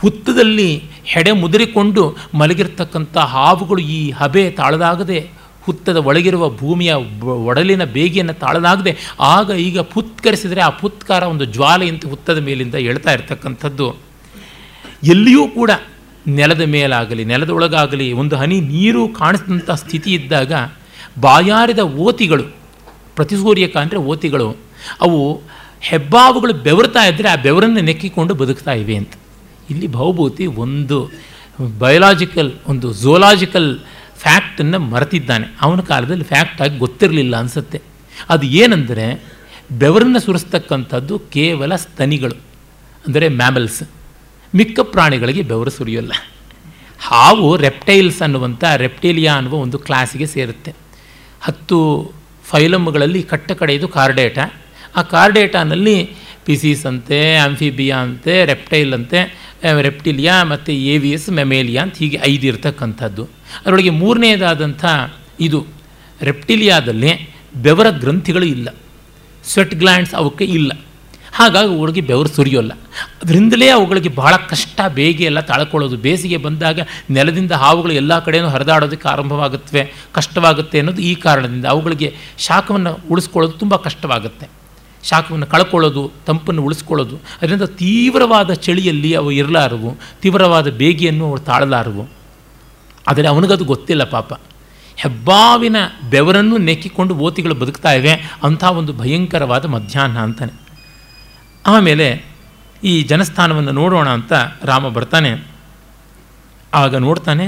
ಹುತ್ತದಲ್ಲಿ 0.00 0.70
ಹೆಡೆ 1.04 1.32
ಮುದುರಿಕೊಂಡು 1.32 2.02
ಮಲಗಿರ್ತಕ್ಕಂಥ 2.34 3.16
ಹಾವುಗಳು 3.16 3.82
ಈ 3.98 4.10
ಹಬೆ 4.10 4.44
ತಾಳದಾಗದೆ 4.50 5.20
ಹುತ್ತದ 5.62 5.96
ಒಳಗಿರುವ 5.96 6.50
ಭೂಮಿಯ 6.50 6.94
ಒಡಲಿನ 7.50 7.84
ಬೇಗಿಯನ್ನು 7.84 8.34
ತಾಳದಾಗದೆ 8.34 8.92
ಆಗ 9.20 9.50
ಈಗ 9.50 9.80
ಪುತ್ಕರಿಸಿದರೆ 9.94 10.60
ಆ 10.60 10.68
ಪುತ್ಕಾರ 10.82 11.22
ಒಂದು 11.22 11.44
ಜ್ವಾಲೆಯಂತೆ 11.44 12.08
ಹುತ್ತದ 12.08 12.38
ಮೇಲಿಂದ 12.38 12.74
ಎಳ್ತಾ 12.74 13.12
ಇರ್ತಕ್ಕಂಥದ್ದು. 13.12 13.88
ಎಲ್ಲಿಯೂ 15.12 15.44
ಕೂಡ 15.58 15.70
ನೆಲದ 16.38 16.62
ಮೇಲಾಗಲಿ 16.74 17.24
ನೆಲದೊಳಗಾಗಲಿ 17.32 18.06
ಒಂದು 18.20 18.34
ಹನಿ 18.40 18.56
ನೀರು 18.72 19.02
ಕಾಣಿಸಿದಂಥ 19.18 19.70
ಸ್ಥಿತಿ 19.82 20.10
ಇದ್ದಾಗ 20.18 20.52
ಬಾಯಾರಿದ 21.24 21.82
ಓತಿಗಳು, 22.06 22.44
ಪ್ರತಿಸೂರ್ಯಕ 23.18 23.74
ಅಂದರೆ 23.84 24.00
ಓತಿಗಳು, 24.12 24.48
ಅವು 25.04 25.20
ಹೆಬ್ಬಾವುಗಳು 25.88 26.54
ಬೆವರ್ತಾ 26.66 27.02
ಇದ್ದರೆ 27.10 27.28
ಆ 27.34 27.36
ಬೆವರನ್ನು 27.46 27.82
ನೆಕ್ಕಿಕೊಂಡು 27.88 28.32
ಬದುಕ್ತಾ 28.40 28.72
ಇವೆ 28.82 28.96
ಅಂತ. 29.00 29.12
ಇಲ್ಲಿ 29.72 29.88
ಭೌಭೂತಿ 29.98 30.44
ಒಂದು 30.64 30.98
ಬಯೋಲಾಜಿಕಲ್ 31.82 32.50
ಒಂದು 32.72 32.86
ಝೋಲಾಜಿಕಲ್ 33.02 33.70
ಫ್ಯಾಕ್ಟನ್ನು 34.22 34.78
ಮರೆತಿದ್ದಾನೆ. 34.92 35.46
ಅವನ 35.64 35.80
ಕಾಲದಲ್ಲಿ 35.90 36.26
ಫ್ಯಾಕ್ಟಾಗಿ 36.32 36.76
ಗೊತ್ತಿರಲಿಲ್ಲ 36.84 37.34
ಅನಿಸುತ್ತೆ. 37.42 37.78
ಅದು 38.34 38.44
ಏನಂದರೆ 38.62 39.06
ಬೆವರನ್ನು 39.82 40.20
ಸುರಿಸ್ತಕ್ಕಂಥದ್ದು 40.26 41.14
ಕೇವಲ 41.36 41.72
ಸ್ತನಿಗಳು, 41.84 42.36
ಅಂದರೆ 43.06 43.28
ಮ್ಯಾಮಲ್ಸ್ 43.40 43.82
ಮಿಕ್ಕ 44.56 44.80
ಪ್ರಾಣಿಗಳಿಗೆ 44.80 45.42
ಬೆವರು 45.42 45.70
ಸುರಿಯೋಲ್ಲ. 45.70 46.12
ಹಾವು 46.98 47.56
ರೆಪ್ಟೈಲ್ಸ್ 47.56 48.22
ಅನ್ನುವಂಥ 48.22 48.64
ರೆಪ್ಟೇಲಿಯಾ 48.76 49.32
ಅನ್ನುವ 49.34 49.54
ಒಂದು 49.54 49.78
ಕ್ಲಾಸಿಗೆ 49.78 50.26
ಸೇರುತ್ತೆ. 50.26 50.74
ಹತ್ತು 51.40 51.78
ಫೈಲಮ್ಗಳಲ್ಲಿ 52.44 53.22
ಕಟ್ಟ 53.22 53.52
ಕಡೆಯದು 53.52 53.88
ಕಾರ್ಡೇಟ 53.88 54.38
ಆ 54.96 55.02
ಕಾರ್ಡೇಟಾನಲ್ಲಿ 55.02 56.16
ಪಿಸೀಸ್ 56.44 56.86
ಅಂತೆ 56.86 57.36
ಆಂಫಿಬಿಯಾ 57.36 57.96
ಅಂತೆ 57.96 58.44
ರೆಪ್ಟೈಲ್ 58.44 58.94
ಅಂತೆ 58.94 59.20
ರೆಪ್ಟಿಲಿಯಾ 59.80 60.42
ಮತ್ತು 60.42 60.72
ಏವಿಯಸ್ 60.72 61.28
ಮೆಮೇಲಿಯಾ 61.28 61.82
ಅಂತ 61.82 61.96
ಹೀಗೆ 61.96 62.18
ಐದು 62.22 62.46
ಇರತಕ್ಕಂಥದ್ದು. 62.46 63.24
ಅದರೊಳಗೆ 63.60 63.90
ಮೂರನೇದಾದಂಥ 63.90 64.84
ಇದು 65.40 65.66
ರೆಪ್ಟಿಲಿಯಾದಲ್ಲಿ 66.22 67.12
ಬೆವರ 67.56 67.90
ಗ್ರಂಥಿಗಳು 67.90 68.46
ಇಲ್ಲ. 68.46 68.68
ಸ್ವೆಟ್ 69.44 69.74
ಗ್ಲ್ಯಾಂಡ್ಸ್ 69.74 70.14
ಅವಕ್ಕೆ 70.14 70.44
ಇಲ್ಲ. 70.44 70.72
ಹಾಗಾಗಿ 71.36 71.68
ಅವುಗಳಿಗೆ 71.68 72.00
ಬೆವರು 72.00 72.28
ಸುರಿಯೋಲ್ಲ. 72.28 72.72
ಅದರಿಂದಲೇ 73.22 73.68
ಅವುಗಳಿಗೆ 73.68 74.08
ಬಹಳ 74.08 74.36
ಕಷ್ಟ, 74.36 74.80
ಬೇಗ 74.88 75.20
ಎಲ್ಲ 75.20 75.40
ತಾಳ್ಕೊಳ್ಳೋದು. 75.40 75.96
ಬೇಸಿಗೆ 75.96 76.36
ಬಂದಾಗ 76.36 76.80
ನೆಲದಿಂದ 77.10 77.52
ಹಾವುಗಳು 77.52 77.92
ಎಲ್ಲ 77.92 78.18
ಕಡೆಯೂ 78.18 78.48
ಹರಿದಾಡೋದಕ್ಕೆ 78.48 79.08
ಆರಂಭವಾಗುತ್ತವೆ. 79.08 79.92
ಕಷ್ಟವಾಗುತ್ತೆ 80.12 80.78
ಅನ್ನೋದು 80.78 81.02
ಈ 81.02 81.14
ಕಾರಣದಿಂದ. 81.14 81.64
ಅವುಗಳಿಗೆ 81.64 82.16
ಶಾಖವನ್ನು 82.38 82.98
ಉಳಿಸ್ಕೊಳ್ಳೋದು 83.10 83.58
ತುಂಬ 83.58 83.76
ಕಷ್ಟವಾಗುತ್ತೆ. 83.76 84.48
ಶಾಖವನ್ನು 85.02 85.46
ಕಳ್ಕೊಳ್ಳೋದು, 85.46 86.12
ತಂಪನ್ನು 86.26 86.62
ಉಳಿಸ್ಕೊಳ್ಳೋದು. 86.62 87.16
ಅದರಿಂದ 87.16 87.62
ತೀವ್ರವಾದ 87.62 88.52
ಚಳಿಯಲ್ಲಿ 88.52 89.14
ಅವು 89.14 89.30
ಇರಲಾರವು. 89.30 89.96
ತೀವ್ರವಾದ 90.22 90.70
ಬೇಗೆಯನ್ನು 90.70 91.26
ಅವು 91.26 91.38
ತಾಳಲಾರವು. 91.38 92.08
ಆದರೆ 93.08 93.28
ಅವನಿಗದು 93.28 93.64
ಗೊತ್ತಿಲ್ಲ 93.64 94.04
ಪಾಪ. 94.04 94.32
ಹೆಬ್ಬಾವಿನ 94.96 95.76
ಬೆವರನ್ನು 96.10 96.58
ನೆಕ್ಕಿಕೊಂಡು 96.58 97.14
ಓತಿಗಳು 97.14 97.54
ಬದುಕ್ತಾ 97.54 97.92
ಇವೆ. 97.92 98.38
ಅಂಥ 98.42 98.64
ಒಂದು 98.64 98.92
ಭಯಂಕರವಾದ 98.92 99.64
ಮಧ್ಯಾಹ್ನ 99.64 100.18
ಅಂತಾನೆ. 100.18 100.65
ಆಮೇಲೆ 101.66 102.08
ಈ 102.84 103.02
ಜನಸ್ಥಾನವನ್ನು 103.02 103.72
ನೋಡೋಣ 103.72 104.08
ಅಂತ 104.08 104.32
ರಾಮ 104.64 104.88
ಬರ್ತಾನೆ. 104.88 105.30
ಆಗ 106.74 106.96
ನೋಡ್ತಾನೆ, 106.96 107.46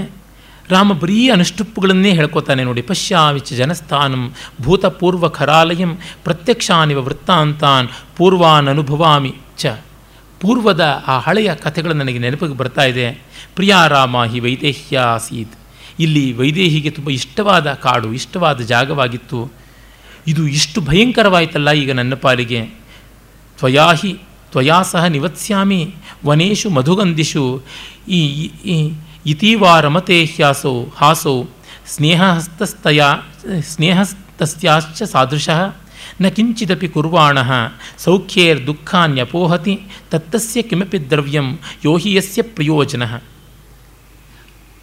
ರಾಮ 0.69 0.93
ಬರೀ 0.93 1.29
ಅನುಷ್ಠುಪ್ಪುಗಳನ್ನೇ 1.29 2.11
ಹೇಳ್ಕೊತಾನೆ 2.13 2.65
ನೋಡಿ. 2.65 2.83
ಪಶ್ಯಾವಿಚ 2.83 3.53
ಜನಸ್ಥಾನಂ 3.53 4.23
ಭೂತಪೂರ್ವ 4.63 5.29
ಖರಾಲಯಂ 5.29 5.93
ಪ್ರತ್ಯಕ್ಷಾನಿವ 6.25 7.03
ವೃತ್ತಾಂತಾನ್ 7.03 7.89
ಪೂರ್ವಾನ್ 8.17 8.69
ಅನುಭವಾಮಿ 8.69 9.35
ಚ. 9.59 9.67
ಪೂರ್ವದ 10.41 11.05
ಆ 11.07 11.19
ಹಳೆಯ 11.19 11.55
ಕಥೆಗಳು 11.55 11.93
ನನಗೆ 11.93 12.19
ನೆನಪಿಗೆ 12.19 12.57
ಬರ್ತಾ 12.57 12.85
ಇದೆ. 12.85 13.07
ಪ್ರಿಯಾರಾಮ 13.55 14.25
ಹಿ 14.25 14.41
ವೈದೇಹ್ಯ 14.41 14.99
ಆಸೀತ್ 14.99 15.55
ಇಲ್ಲಿ 16.01 16.33
ವೈದೇಹಿಗೆ 16.33 16.91
ತುಂಬ 16.91 17.11
ಇಷ್ಟವಾದ 17.11 17.73
ಕಾಡು, 17.73 18.13
ಇಷ್ಟವಾದ 18.13 18.61
ಜಾಗವಾಗಿತ್ತು. 18.61 19.41
ಇದು 20.27 20.47
ಇಷ್ಟು 20.49 20.81
ಭಯಂಕರವಾಯಿತಲ್ಲ 20.81 21.71
ಈಗ 21.73 21.93
ನನ್ನ 21.93 22.15
ಪಾಲಿಗೆ. 22.15 22.61
ತ್ವಯಾಹಿ, 23.59 24.13
ತ್ವಯಾ 24.51 24.83
ಸಹ 24.83 25.05
ನಿವತ್ಸ್ಯಾಮಿ 25.05 25.95
ವನೇಶು 26.25 26.71
ಮಧುಗಂಧಿಷು, 26.71 27.63
ಈ 28.09 28.91
ಇತೀವಾ 29.27 29.81
ರಮತೆ 29.81 30.25
ಹ್ಯಾಸೋ 30.25 30.93
ಹಾಸೋ 30.97 31.49
ಸ್ನೇಹಸ್ತಸ್ತಯ 31.87 33.03
ಸ್ನೇಹಸ್ತಸ್ಯಾಶ್ಚ 33.61 35.03
ಸಾದೃಶಃ, 35.03 35.77
ನ 36.21 36.29
ಕಿಂಚಿದಪಿ 36.29 36.89
ಕುರ್ವಾಣ, 36.89 37.39
ಸೌಖ್ಯೇರ್ದುಃಖಾನ್ಯಪೋಹತಿ, 37.99 39.81
ತತ್ತಸ್ಯ 40.11 40.63
ಕಿಮಪಿ 40.63 41.11
ದ್ರವ್ಯಂ, 41.11 41.59
ಯೋಹಿ 41.85 42.15
ಯಸ್ಯ 42.15 42.43
ಪ್ರಯೋಜನ. 42.43 43.03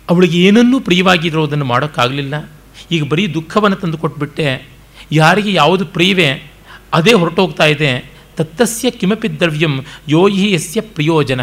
ಅವಳಿಗೆ 0.09 0.37
ಏನನ್ನೂ 0.39 0.79
ಪ್ರಿಯವಾಗಿರೋದನ್ನು 0.79 1.65
ಮಾಡೋಕ್ಕಾಗಲಿಲ್ಲ. 1.65 2.49
ಈಗ 2.91 3.03
ಬರೀ 3.03 3.27
ದುಃಖವನ್ನು 3.27 3.77
ತಂದು 3.77 3.97
ಕೊಟ್ಬಿಟ್ಟೆ 3.97 4.67
ಯಾರಿಗೆ 5.11 5.53
ಯಾವುದು 5.53 5.85
ಪ್ರಿಯವೇ, 5.85 6.51
ಅದೇ 6.93 7.13
ಹೊರಟೋಗ್ತಾ 7.13 7.65
ಇದೆ. 7.65 8.14
ತತ್ತಸ್ಯ 8.37 8.91
ಕಿಮಪಿ 8.91 9.29
ದ್ರವ್ಯಂ 9.39 9.75
ಯೋಯಿ 10.07 10.45
ಯಸ್ಯ 10.53 10.81
ಪ್ರಯೋಜನ. 10.95 11.41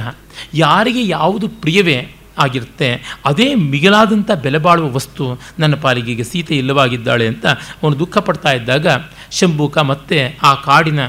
ಯಾರಿಗೆ 0.55 1.03
ಯಾವುದು 1.09 1.49
ಪ್ರಿಯವೇ 1.63 1.99
ಆಗಿರುತ್ತೆ, 2.39 2.89
ಅದೇ 3.25 3.55
ಮಿಗಿಲಾದಂಥ 3.55 4.31
ಬೆಲೆ 4.45 4.59
ಬಾಳುವ 4.59 4.89
ವಸ್ತು 4.95 5.25
ನನ್ನ 5.59 5.75
ಪಾಲಿಗೆ 5.75 6.25
ಸೀತೆ 6.25 6.55
ಇಲ್ಲವಾಗಿದ್ದಾಳೆ 6.57 7.27
ಅಂತ 7.27 7.47
ಅವನು 7.83 7.99
ದುಃಖ 7.99 8.19
ಪಡ್ತಾ 8.19 8.53
ಇದ್ದಾಗ 8.53 8.87
ಶಂಭೂಕ 9.31 9.79
ಮತ್ತೆ 9.79 10.19
ಆ 10.43 10.53
ಕಾಡಿನ 10.55 11.01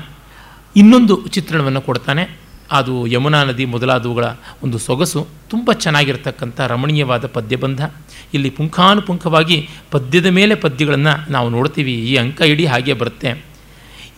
ಇನ್ನೊಂದು 0.75 1.15
ಚಿತ್ರಣವನ್ನು 1.27 1.81
ಕೊಡ್ತಾನೆ. 1.81 2.23
ಅದು 2.71 2.93
ಯಮುನಾ 3.07 3.39
ನದಿ 3.43 3.65
ಮೊದಲಾದವುಗಳ 3.65 4.25
ಒಂದು 4.63 4.77
ಸೊಗಸು. 4.77 5.21
ತುಂಬ 5.49 5.71
ಚೆನ್ನಾಗಿರ್ತಕ್ಕಂಥ 5.73 6.59
ರಮಣೀಯವಾದ 6.71 7.25
ಪದ್ಯಬಂಧ. 7.27 7.81
ಇಲ್ಲಿ 8.33 8.49
ಪುಂಖಾನುಪುಂಖವಾಗಿ 8.49 9.57
ಪದ್ಯದ 9.91 10.25
ಮೇಲೆ 10.25 10.55
ಪದ್ಯಗಳನ್ನು 10.55 11.13
ನಾವು 11.31 11.49
ನೋಡ್ತೀವಿ. 11.49 11.93
ಈ 12.11 12.15
ಅಂಕ 12.15 12.41
ಇಡೀ 12.41 12.65
ಹಾಗೆ 12.65 12.93
ಬರುತ್ತೆ. 12.93 13.52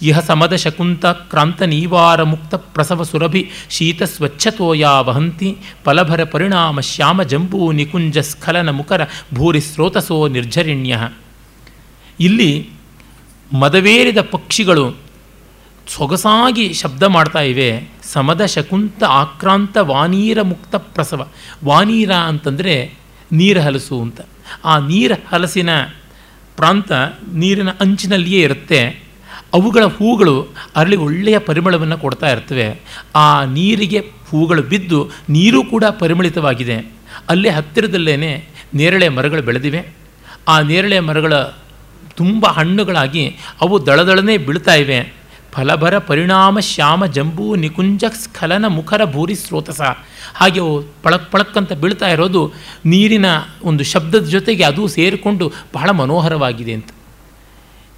ಇಹ 0.02 0.20
ಸಮದ 0.20 0.56
ಶಕುಂತ 0.56 1.06
ಕ್ರಾಂತ 1.06 1.62
ನೀವಾರ 1.62 2.24
ಮುಕ್ತ 2.24 2.56
ಪ್ರಸವ 2.56 3.04
ಸುರಭಿ 3.04 3.50
ಶೀತ 3.70 4.04
ಸ್ವಚ್ಛತೋಯಾ 4.04 5.00
ವಹಂತಿ 5.00 5.58
ಫಲಭರ 5.84 6.24
ಪರಿಣಾಮ 6.24 6.80
ಶ್ಯಾಮ 6.80 7.24
ಜಂಬೂ 7.24 7.72
ನಿಕುಂಜ 7.72 8.18
ಸ್ಖಲನ 8.18 8.70
ಮುಖರ 8.70 9.02
ಭೂರಿ 9.34 9.62
ಸ್ರೋತಸೋ 9.62 10.28
ನಿರ್ಜರಿಣ್ಯ. 10.28 11.10
ಇಲ್ಲಿ 12.20 12.70
ಮದವೇರಿದ 13.54 14.18
ಪಕ್ಷಿಗಳು 14.22 14.98
ಸೊಗಸಾಗಿ 15.88 16.74
ಶಬ್ದ 16.74 17.04
ಮಾಡ್ತಾ 17.04 17.42
ಇವೆ. 17.42 17.90
ಸಮದ 18.04 18.46
ಶಕುಂತ 18.46 19.04
ಆಕ್ರಾಂತ 19.04 19.78
ವಾನೀರ 19.78 20.42
ಮುಕ್ತ 20.42 20.76
ಪ್ರಸವ. 20.76 21.28
ವಾನೀರ 21.66 22.12
ಅಂತಂದರೆ 22.12 22.94
ನೀರ 23.32 23.62
ಹಲಸು 23.62 24.02
ಅಂತ. 24.02 24.22
ಆ 24.66 24.78
ನೀರ 24.78 25.12
ಹಲಸಿನ 25.30 25.70
ಪ್ರಾಂತ 26.56 26.92
ನೀರಿನ 27.34 27.70
ಅಂಚಿನಲ್ಲಿಯೇ 27.70 28.42
ಇರುತ್ತೆ. 28.42 29.05
ಅವುಗಳ 29.54 29.84
ಹೂಗಳು 29.84 30.48
ಅರಳಿ 30.76 30.96
ಒಳ್ಳೆಯ 30.96 31.38
ಪರಿಮಳವನ್ನು 31.38 31.98
ಕೊಡ್ತಾ 31.98 32.30
ಇರ್ತವೆ. 32.30 32.82
ಆ 33.16 33.44
ನೀರಿಗೆ 33.44 34.00
ಹೂಗಳು 34.30 34.62
ಬಿದ್ದು 34.62 35.10
ನೀರು 35.30 35.64
ಕೂಡ 35.64 35.84
ಪರಿಮಳಿತವಾಗಿದೆ. 35.84 36.92
ಅಲ್ಲೇ 37.30 37.50
ಹತ್ತಿರದಲ್ಲೇ 37.50 38.48
ನೇರಳೆ 38.74 39.10
ಮರಗಳು 39.10 39.42
ಬೆಳೆದಿವೆ. 39.42 39.96
ಆ 40.48 40.62
ನೇರಳೆ 40.62 41.00
ಮರಗಳ 41.00 41.34
ತುಂಬ 42.16 42.46
ಹಣ್ಣುಗಳಾಗಿ 42.46 43.38
ಅವು 43.62 43.86
ದಳದಳನೆ 43.86 44.38
ಬೀಳ್ತಾ 44.38 44.74
ಇವೆ. 44.74 45.26
ಫಲಭರ 45.52 45.98
ಪರಿಣಾಮ 45.98 46.60
ಶ್ಯಾಮ 46.60 47.06
ಜಂಬೂ 47.06 47.56
ನಿಕುಂಜ 47.56 48.04
ಸ್ಖಲನ 48.14 48.66
ಮುಖರ 48.68 49.06
ಭೂರಿ 49.06 49.36
ಸ್ರೋತಸ. 49.36 49.82
ಹಾಗೆ 50.34 50.60
ಅವು 50.60 50.84
ಪಳಕ್ 51.32 51.58
ಅಂತ 51.58 51.74
ಬೀಳ್ತಾ 51.74 52.08
ಇರೋದು 52.08 52.54
ನೀರಿನ 52.86 53.26
ಒಂದು 53.64 53.84
ಶಬ್ದದ 53.84 54.26
ಜೊತೆಗೆ 54.26 54.64
ಅದು 54.64 54.88
ಸೇರಿಕೊಂಡು 54.88 55.52
ಬಹಳ 55.74 55.90
ಮನೋಹರವಾಗಿದೆ 55.90 56.74
ಅಂತ. 56.74 56.90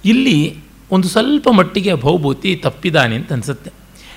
ಇಲ್ಲಿ 0.04 0.67
ಒಂದು 0.90 1.08
ಸ್ವಲ್ಪ 1.08 1.48
ಮಟ್ಟಿಗೆ 1.48 1.94
ಭೌಭೂತಿ 1.94 2.56
ತಪ್ಪಿದಾನೆ 2.56 3.16
ಅಂತ 3.16 3.32
ಅನಿಸುತ್ತೆ. 3.32 3.70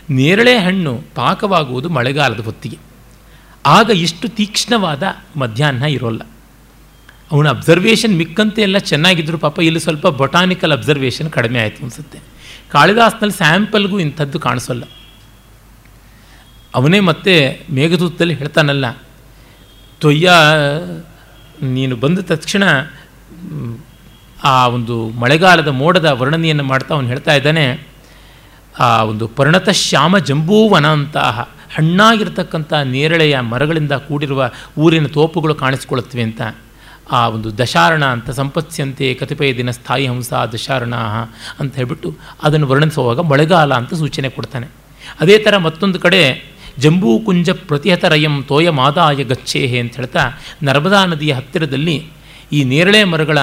ನೇರಳೆ 0.09 0.57
ಹಣ್ಣು 0.57 0.93
ಪಾಕವಾಗುವುದು 1.15 1.89
ಮಳೆಗಾಲದ 1.89 2.39
ಹೊತ್ತಿಗೆ. 2.39 2.77
ಆಗ 3.65 3.89
ಇಷ್ಟು 3.89 4.27
ತೀಕ್ಷ್ಣವಾದ 4.27 5.03
ಮಧ್ಯಾಹ್ನ 5.35 5.83
ಇರೋಲ್ಲ. 5.83 6.21
ಅವನ 7.31 7.49
ಅಬ್ಸರ್ವೇಷನ್ 7.49 8.17
ಮಿಕ್ಕಂತೆ 8.17 8.61
ಎಲ್ಲ 8.61 8.77
ಚೆನ್ನಾಗಿದ್ರು, 8.77 9.37
ಪಾಪ 9.37 9.59
ಇಲ್ಲಿ 9.59 9.79
ಸ್ವಲ್ಪ 9.79 10.07
ಬೊಟಾನಿಕಲ್ 10.07 10.71
ಅಬ್ಸರ್ವೇಷನ್ 10.71 11.29
ಕಡಿಮೆ 11.31 11.59
ಆಯಿತು 11.59 11.81
ಅನಿಸುತ್ತೆ. 11.81 12.19
ಕಾಳಿದಾಸ್ನಲ್ಲಿ 12.71 13.37
ಸ್ಯಾಂಪಲ್ಗೂ 13.37 13.99
ಇಂಥದ್ದು 13.99 14.39
ಕಾಣಿಸೋಲ್ಲ. 14.39 14.83
ಅವನೇ 16.75 16.99
ಮತ್ತೆ 16.99 17.61
ಮೇಘದೂತದಲ್ಲಿ 17.71 18.33
ಹೇಳ್ತಾನಲ್ಲ, 18.33 18.85
ತೊಯ್ಯ, 19.99 20.31
ನೀನು 21.61 21.95
ಬಂದ 21.95 22.19
ತಕ್ಷಣ 22.19 22.63
ಆ 24.43 24.67
ಒಂದು 24.67 24.95
ಮಳೆಗಾಲದ 25.19 25.67
ಮೋಡದ 25.67 26.05
ವರ್ಣನೆಯನ್ನು 26.05 26.63
ಮಾಡ್ತಾ 26.63 26.95
ಅವನು 26.95 27.07
ಹೇಳ್ತಾ 27.07 27.33
ಇದ್ದಾನೆ, 27.33 27.65
ಆ 28.79 29.03
ಒಂದು 29.03 29.27
ಪರಿಣತ 29.27 29.69
ಶ್ಯಾಮ 29.69 30.17
ಜಂಬೂವನ 30.17 30.87
ಅಂತಹ 30.87 31.47
ಹಣ್ಣಾಗಿರ್ತಕ್ಕಂಥ 31.75 32.73
ನೇರಳೆಯ 32.73 33.39
ಮರಗಳಿಂದ 33.39 33.91
ಕೂಡಿರುವ 33.91 34.49
ಊರಿನ 34.77 35.07
ತೋಪುಗಳು 35.07 35.55
ಕಾಣಿಸ್ಕೊಳ್ಳುತ್ತವೆ 35.55 36.21
ಅಂತ. 36.21 36.41
ಆ 37.11 37.27
ಒಂದು 37.27 37.57
ದಶಾರಣ 37.57 38.05
ಅಂತ 38.05 38.29
ಸಂಪತ್ಸ್ಯಂತೆ 38.29 39.13
ಕತಿಪಯ 39.13 39.53
ದಿನ 39.53 39.71
ಸ್ಥಾಯಿ 39.71 40.07
ಹಂಸ 40.07 40.33
ದಶಾರಣ 40.53 40.95
ಅಂತ 41.59 41.75
ಹೇಳ್ಬಿಟ್ಟು 41.75 42.09
ಅದನ್ನು 42.43 42.67
ವರ್ಣಿಸುವಾಗ 42.67 43.19
ಮಳೆಗಾಲ 43.19 43.73
ಅಂತ 43.73 43.93
ಸೂಚನೆ 43.93 44.29
ಕೊಡ್ತಾನೆ. 44.29 44.67
ಅದೇ 45.19 45.37
ಥರ 45.37 45.57
ಮತ್ತೊಂದು 45.57 45.99
ಕಡೆ 45.99 46.21
ಜಂಬೂ 46.79 47.19
ಕುಂಜ 47.19 47.49
ಪ್ರತಿಹತರಯಂ 47.49 48.43
ತೋಯ 48.47 48.69
ಮಾದಾಯ 48.69 49.23
ಗಚ್ಚೇಹೆ 49.23 49.79
ಅಂತ 49.79 49.95
ಹೇಳ್ತಾ 49.95 50.23
ನರ್ಮದಾ 50.63 51.05
ನದಿಯ 51.05 51.33
ಹತ್ತಿರದಲ್ಲಿ 51.33 52.07
ಈ 52.51 52.63
ನೇರಳೆ 52.63 53.03
ಮರಗಳ 53.03 53.39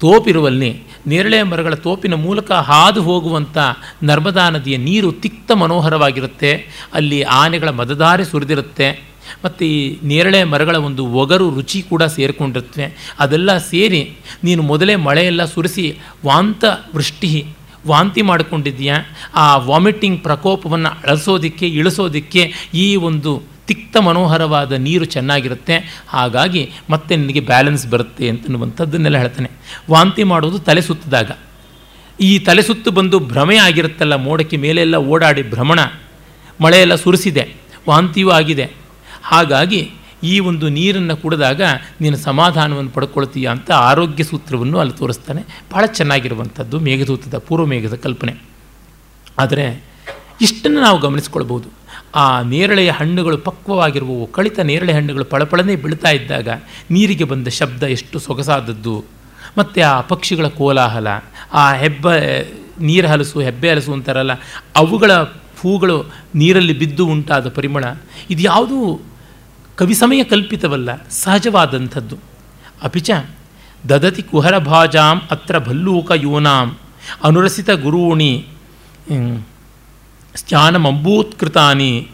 ತೋಪಿರುವಲ್ಲಿ 0.00 0.82
ನೇರಳೆ 1.06 1.42
ಮರಗಳ 1.42 1.74
ತೋಪಿನ 1.74 2.14
ಮೂಲಕ 2.14 2.52
ಹಾದು 2.52 3.02
ಹೋಗುವಂಥ 3.02 3.58
ನರ್ಮದಾ 4.02 4.50
ನದಿಯ 4.50 4.76
ನೀರು 4.76 5.12
ತಿಕ್ತ 5.12 5.52
ಮನೋಹರವಾಗಿರುತ್ತೆ. 5.52 6.52
ಅಲ್ಲಿ 6.94 7.22
ಆನೆಗಳ 7.22 7.70
ಮದದಾರಿ 7.70 8.24
ಸುರಿದಿರುತ್ತೆ. 8.24 9.16
ಮತ್ತು 9.44 9.64
ಈ 9.64 9.98
ನೇರಳೆ 10.02 10.44
ಮರಗಳ 10.44 10.76
ಒಂದು 10.76 11.06
ಒಗರು 11.06 11.54
ರುಚಿ 11.54 11.82
ಕೂಡ 11.82 12.02
ಸೇರಿಕೊಂಡಿರುತ್ತವೆ 12.02 13.14
ಅದೆಲ್ಲ 13.18 13.58
ಸೇರಿ 13.58 14.18
ನೀನು 14.44 14.62
ಮೊದಲೇ 14.62 14.96
ಮಳೆಯೆಲ್ಲ 14.96 15.44
ಸುರಿಸಿ 15.44 15.98
ವಾಂತ 16.24 16.64
ವೃಷ್ಟಿ, 16.94 17.44
ವಾಂತಿ 17.86 18.22
ಮಾಡಿಕೊಂಡಿದ್ದೀಯಾ? 18.22 18.96
ಆ 19.34 19.56
ವಾಮಿಟಿಂಗ್ 19.56 20.22
ಪ್ರಕೋಪವನ್ನು 20.22 20.88
ಅಳಿಸೋದಕ್ಕೆ, 21.08 21.66
ಇಳಿಸೋದಕ್ಕೆ 21.66 22.52
ಈ 22.74 22.96
ಒಂದು 22.96 23.55
ತಿಕ್ತ 23.68 23.96
ಮನೋಹರವಾದ 24.06 24.72
ನೀರು 24.86 25.04
ಚೆನ್ನಾಗಿರುತ್ತೆ, 25.04 25.76
ಹಾಗಾಗಿ 26.08 26.62
ಮತ್ತೆ 26.90 27.12
ನಿನಗೆ 27.16 27.40
ಬ್ಯಾಲೆನ್ಸ್ 27.40 27.84
ಬರುತ್ತೆ 27.86 28.24
ಅಂತನ್ನುವಂಥದ್ದನ್ನೆಲ್ಲ 28.28 29.18
ಹೇಳ್ತಾನೆ. 29.18 29.50
ವಾಂತಿ 29.90 30.22
ಮಾಡೋದು 30.22 30.58
ತಲೆ 30.58 30.82
ಸುತ್ತಿದಾಗ. 30.88 31.30
ಈ 32.20 32.32
ತಲೆ 32.38 32.62
ಸುತ್ತು 32.62 32.90
ಬಂದು 32.90 33.16
ಭ್ರಮೆ 33.20 33.56
ಆಗಿರುತ್ತಲ್ಲ, 33.56 34.14
ಮೋಡಕ್ಕೆ 34.16 34.56
ಮೇಲೆಲ್ಲ 34.56 34.96
ಓಡಾಡಿ 35.12 35.44
ಭ್ರಮಣ. 35.50 35.80
ಮಳೆಯೆಲ್ಲ 36.60 36.94
ಸುರಿಸಿದೆ, 36.94 37.44
ವಾಂತಿಯೂ 37.88 38.30
ಆಗಿದೆ. 38.30 38.66
ಹಾಗಾಗಿ 39.22 39.80
ಈ 40.22 40.34
ಒಂದು 40.40 40.66
ನೀರನ್ನು 40.68 41.14
ಕುಡಿದಾಗ 41.16 41.62
ನೀನು 42.00 42.16
ಸಮಾಧಾನವನ್ನು 42.16 42.90
ಪಡ್ಕೊಳ್ತೀಯ 42.90 43.46
ಅಂತ 43.46 43.70
ಆರೋಗ್ಯ 43.88 44.24
ಸೂತ್ರವನ್ನು 44.24 44.78
ಅಲ್ಲಿ 44.78 44.94
ತೋರಿಸ್ತಾನೆ. 44.94 45.42
ಭಾಳ 45.72 45.84
ಚೆನ್ನಾಗಿರುವಂಥದ್ದು 45.86 46.76
ಮೇಘದೂತದ, 46.80 47.38
ಪೂರ್ವ 47.38 47.66
ಮೇಘದ 47.66 47.96
ಕಲ್ಪನೆ. 48.04 48.34
ಆದರೆ 49.38 49.66
ಇಷ್ಟನ್ನು 50.40 50.80
ನಾವು 50.80 50.98
ಗಮನಿಸ್ಕೊಳ್ಬೋದು 50.98 51.68
ಆ 52.16 52.42
ನೇರಳೆಯ 52.42 52.90
ಹಣ್ಣುಗಳು 52.90 53.38
ಪಕ್ವವಾಗಿರುವವು. 53.38 54.26
ಕಳಿತ 54.26 54.58
ನೇರಳೆ 54.60 54.92
ಹಣ್ಣುಗಳು 54.92 55.24
ಪಳಪಳನೆ 55.24 55.76
ಬೀಳ್ತಾ 55.76 56.10
ಇದ್ದಾಗ 56.10 56.48
ನೀರಿಗೆ 56.90 57.24
ಬಂದ 57.24 57.48
ಶಬ್ದ 57.48 57.82
ಎಷ್ಟು 57.82 58.18
ಸೊಗಸಾದದ್ದು. 58.18 59.04
ಮತ್ತು 59.58 59.88
ಆ 59.88 60.00
ಪಕ್ಷಿಗಳ 60.00 60.46
ಕೋಲಾಹಲ, 60.46 61.08
ಆ 61.52 61.64
ಹೆಬ್ಬ, 61.74 62.06
ನೀರು 62.80 63.08
ಹಲಸು, 63.08 63.40
ಹೆಬ್ಬೆ 63.40 63.70
ಹಲಸು 63.70 63.92
ಅಂತಾರಲ್ಲ, 63.92 64.32
ಅವುಗಳ 64.76 65.12
ಹೂಗಳು 65.60 65.96
ನೀರಲ್ಲಿ 66.34 66.78
ಬಿದ್ದು 66.78 67.06
ಉಂಟಾದ 67.06 67.48
ಪರಿಮಳ, 67.48 67.84
ಇದು 68.30 68.42
ಯಾವುದೂ? 68.42 68.78
ಕವಿಸಮಯ 69.76 70.24
ಕಲ್ಪಿತವಲ್ಲ, 70.24 71.08
ಸಹಜವಾದಂಥದ್ದು. 71.08 72.16
ಅಪಿಚ, 72.82 73.10
ದದತಿ 73.88 74.22
ಕುಹರಭಾಜಾಂ 74.22 75.22
ಅತ್ರ 75.30 75.58
ಭಲ್ಲೂಕ 75.58 76.10
ಯೋನಾಂ, 76.14 76.76
ಅನುರಸಿತ 77.24 77.70
ಗುರೂಣಿ 77.70 78.46
ಸ್ತ್ಯಾನಮಂಬೂತ್ಕೃತಾನಿ 80.36 82.08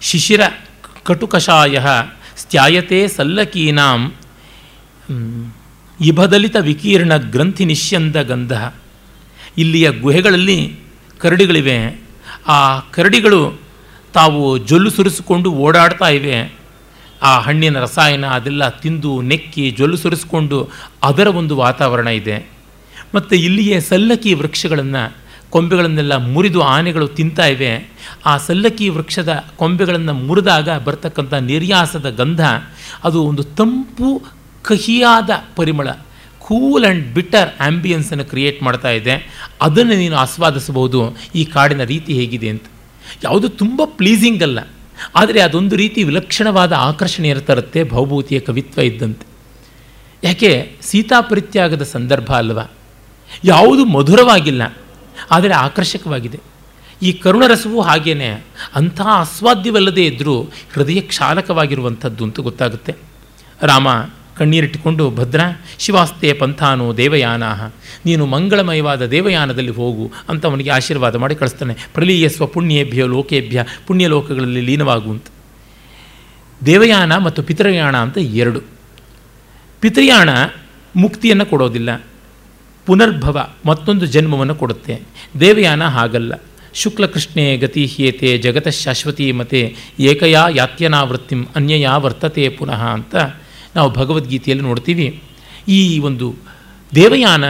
ಶಿಶಿರ 0.00 0.40
ಕಟುಕಷಾಯ 1.04 1.78
ಸ್ತ್ಯಾಯತೆ 2.36 3.08
ಸಲ್ಲಕೀನಾಂ 3.08 4.14
ಇಭದಲಿತ 6.00 6.56
ವಿಕೀರ್ಣ 6.60 7.16
ಗ್ರಂಥಿ 7.16 7.64
ನಿಶ್ಯಂದ 7.64 8.16
ಗಂಧ 8.16 8.52
ಇಲ್ಲಿಯ 9.58 9.90
ಗುಹೆಗಳಲ್ಲಿ 9.90 10.78
ಕರಡಿಗಳಿವೆ 11.18 12.00
ಆ 12.48 12.80
ಕರಡಿಗಳು 12.80 13.60
ತಾವು 14.14 14.58
ಜೊಲ್ಲು 14.58 14.90
ಸುರಿಸಿಕೊಂಡು 14.90 15.52
ಓಡಾಡ್ತಾ 15.52 16.08
ಇವೆ. 16.08 16.54
ಆ 17.22 17.40
ಹಣ್ಣಿನ 17.40 17.78
ರಸಾಯನ 17.78 18.26
ಅದೆಲ್ಲ 18.26 18.68
ತಿಂದು 18.68 19.22
ನೆಕ್ಕಿ 19.22 19.70
ಜೊಲ್ಲು 19.70 19.96
ಸುರಿಸಿಕೊಂಡು 19.96 20.68
ಅದರ 21.02 21.26
ಒಂದು 21.26 21.56
ವಾತಾವರಣ 21.56 22.06
ಇದೆ. 22.06 22.50
ಮತ್ತು 23.14 23.36
ಇಲ್ಲಿಯೇ 23.36 23.80
ಸಲ್ಲಕಿ 23.80 24.34
ವೃಕ್ಷಗಳನ್ನು 24.34 25.16
ಕೊಂಬೆಗಳನ್ನೆಲ್ಲ 25.50 26.16
ಮುರಿದು 26.16 26.62
ಆನೆಗಳು 26.62 27.08
ತಿಂತಾ 27.08 27.46
ಇವೆ. 27.46 27.90
ಆ 28.26 28.36
ಸಲ್ಲಕ್ಕಿ 28.36 28.88
ವೃಕ್ಷದ 28.88 29.44
ಕೊಂಬೆಗಳನ್ನು 29.56 30.12
ಮುರಿದಾಗ 30.12 30.70
ಬರ್ತಕ್ಕಂಥ 30.70 31.34
ನಿರ್ಯಾಸದ 31.34 32.10
ಗಂಧ, 32.10 32.40
ಅದು 33.04 33.22
ಒಂದು 33.22 33.42
ತಂಪು, 33.42 34.22
ಕಹಿಯಾದ 34.62 35.30
ಪರಿಮಳ 35.56 35.88
ಕೂಲ್ 36.38 36.84
ಆ್ಯಂಡ್ 36.84 37.14
ಬಿಟರ್ 37.14 37.62
ಆ್ಯಂಬಿಯನ್ಸನ್ನು 37.62 38.24
ಕ್ರಿಯೇಟ್ 38.24 38.62
ಮಾಡ್ತಾ 38.62 38.90
ಇದೆ. 38.90 39.44
ಅದನ್ನು 39.62 39.94
ನೀನು 39.94 40.16
ಆಸ್ವಾದಿಸಬಹುದು. 40.16 41.16
ಈ 41.34 41.44
ಕಾಡಿನ 41.44 41.82
ರೀತಿ 41.82 42.14
ಹೇಗಿದೆ 42.14 42.48
ಅಂತ. 42.48 42.62
ಯಾವುದು 43.24 43.48
ತುಂಬ 43.48 43.82
ಪ್ಲೀಸಿಂಗ್ 43.84 44.42
ಅಲ್ಲ. 44.42 44.58
ಆದರೆ 45.16 45.40
ಅದೊಂದು 45.40 45.76
ರೀತಿ 45.76 46.02
ವಿಲಕ್ಷಣವಾದ 46.02 46.72
ಆಕರ್ಷಣೆ 46.72 47.34
ತರುತ್ತೆ 47.34 47.84
ಭೌಭೂತಿಯ 47.84 48.40
ಕವಿತ್ವ 48.40 48.80
ಇದ್ದಂತೆ. 48.80 49.26
ಯಾಕೆ? 50.24 50.72
ಸೀತಾಪರಿತ್ಯಾಗದ 50.80 51.82
ಸಂದರ್ಭ 51.82 52.32
ಅಲ್ವಾ? 52.32 52.70
ಯಾವುದು 53.44 53.84
ಮಧುರವಾಗಿಲ್ಲ. 53.84 54.76
ಆದರೆ 55.30 55.54
ಆಕರ್ಷಕವಾಗಿದೆ. 55.54 56.40
ಈ 57.02 57.12
ಕರುಣರಸವೂ 57.12 57.80
ಹಾಗೇನೆ 57.80 58.44
ಅಂಥ 58.74 59.00
ಆಸ್ವಾದ್ಯವಲ್ಲದೆ 59.00 60.06
ಇದ್ದರೂ 60.06 60.42
ಹೃದಯ 60.72 61.00
ಕ್ಷಾಲಕವಾಗಿರುವಂಥದ್ದು 61.00 62.24
ಅಂತ 62.24 62.40
ಗೊತ್ತಾಗುತ್ತೆ. 62.40 62.94
ರಾಮ 63.62 63.88
ಕಣ್ಣೀರಿಟ್ಟುಕೊಂಡು, 64.36 65.10
ಭದ್ರ, 65.10 65.40
ಶಿವಾಸ್ತೆ 65.78 66.32
ಪಂಥಾನು 66.32 66.96
ದೇವಯಾನಾಹ, 66.96 67.70
ನೀನು 68.06 68.26
ಮಂಗಳಮಯವಾದ 68.26 69.06
ದೇವಯಾನದಲ್ಲಿ 69.06 69.70
ಹೋಗು 69.70 70.12
ಅಂತ 70.28 70.46
ಅವನಿಗೆ 70.46 70.70
ಆಶೀರ್ವಾದ 70.70 71.16
ಮಾಡಿ 71.16 71.34
ಕಳಿಸ್ತಾನೆ. 71.34 71.76
ಪ್ರಲೀಯ 71.94 72.28
ಸ್ವಪುಣ್ಯೇಭ್ಯ 72.28 73.04
ಲೋಕೇಭ್ಯ, 73.04 73.64
ಪುಣ್ಯಲೋಕಗಳಲ್ಲಿ 73.86 74.60
ಲೀನವಾಗು 74.60 75.10
ಅಂತ. 75.10 75.24
ದೇವಯಾನ 76.66 77.16
ಮತ್ತು 77.16 77.42
ಪಿತೃಯಾಣ 77.42 77.96
ಅಂತ 77.96 78.18
ಎರಡು. 78.18 78.60
ಪಿತೃಯಾಣ 79.80 80.28
ಮುಕ್ತಿಯನ್ನು 80.96 81.46
ಕೊಡೋದಿಲ್ಲ. 81.46 82.04
ಪುನರ್ಭವ 82.88 83.48
ಮತ್ತೊಂದು 83.66 84.06
ಜನ್ಮವನ್ನು 84.06 84.54
ಕೊಡುತ್ತೆ. 84.54 85.00
ದೇವಯಾನ 85.40 85.84
ಹಾಗಲ್ಲ. 85.84 86.32
ಶುಕ್ಲಕೃಷ್ಣೇ 86.74 87.56
ಗತಿ 87.56 87.86
ಹ್ಯೇತೆ 87.86 88.38
ಜಗತ 88.38 88.68
ಶಾಶ್ವತಿ 88.68 89.32
ಮತೆ 89.32 89.76
ಏಕಯಾ 90.00 90.48
ಯಾತ್ಯನಾವೃತ್ತಿಂ 90.48 91.44
ಅನ್ಯಯಾ 91.56 91.96
ವರ್ತತೆ 91.96 92.48
ಪುನಃ 92.48 92.84
ಅಂತ 92.84 93.14
ನಾವು 93.76 93.90
ಭಗವದ್ಗೀತೆಯಲ್ಲಿ 93.90 94.64
ನೋಡ್ತೀವಿ. 94.64 95.22
ಈ 95.68 95.98
ಒಂದು 95.98 96.34
ದೇವಯಾನ 96.94 97.44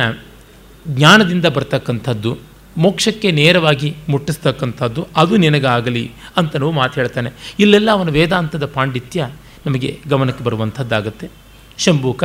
ಜ್ಞಾನದಿಂದ 0.88 1.46
ಬರ್ತಕ್ಕಂಥದ್ದು, 1.46 2.38
ಮೋಕ್ಷಕ್ಕೆ 2.76 3.30
ನೇರವಾಗಿ 3.30 3.96
ಮುಟ್ಟಿಸ್ತಕ್ಕಂಥದ್ದು 4.08 5.06
ಅದು 5.16 5.36
ನಿನಗಾಗಲಿ 5.36 6.10
ಅಂತನೂ 6.36 6.70
ಮಾತು 6.70 7.00
ಹೇಳ್ತಾನೆ. 7.00 7.30
ಇಲ್ಲೆಲ್ಲ 7.60 7.90
ಅವನ 7.90 8.10
ವೇದಾಂತದ 8.10 8.64
ಪಾಂಡಿತ್ಯ 8.64 9.30
ನಮಗೆ 9.66 9.98
ಗಮನಕ್ಕೆ 10.08 10.44
ಬರುವಂಥದ್ದಾಗತ್ತೆ. 10.44 11.28
ಶಂಭೂಕ 11.78 12.24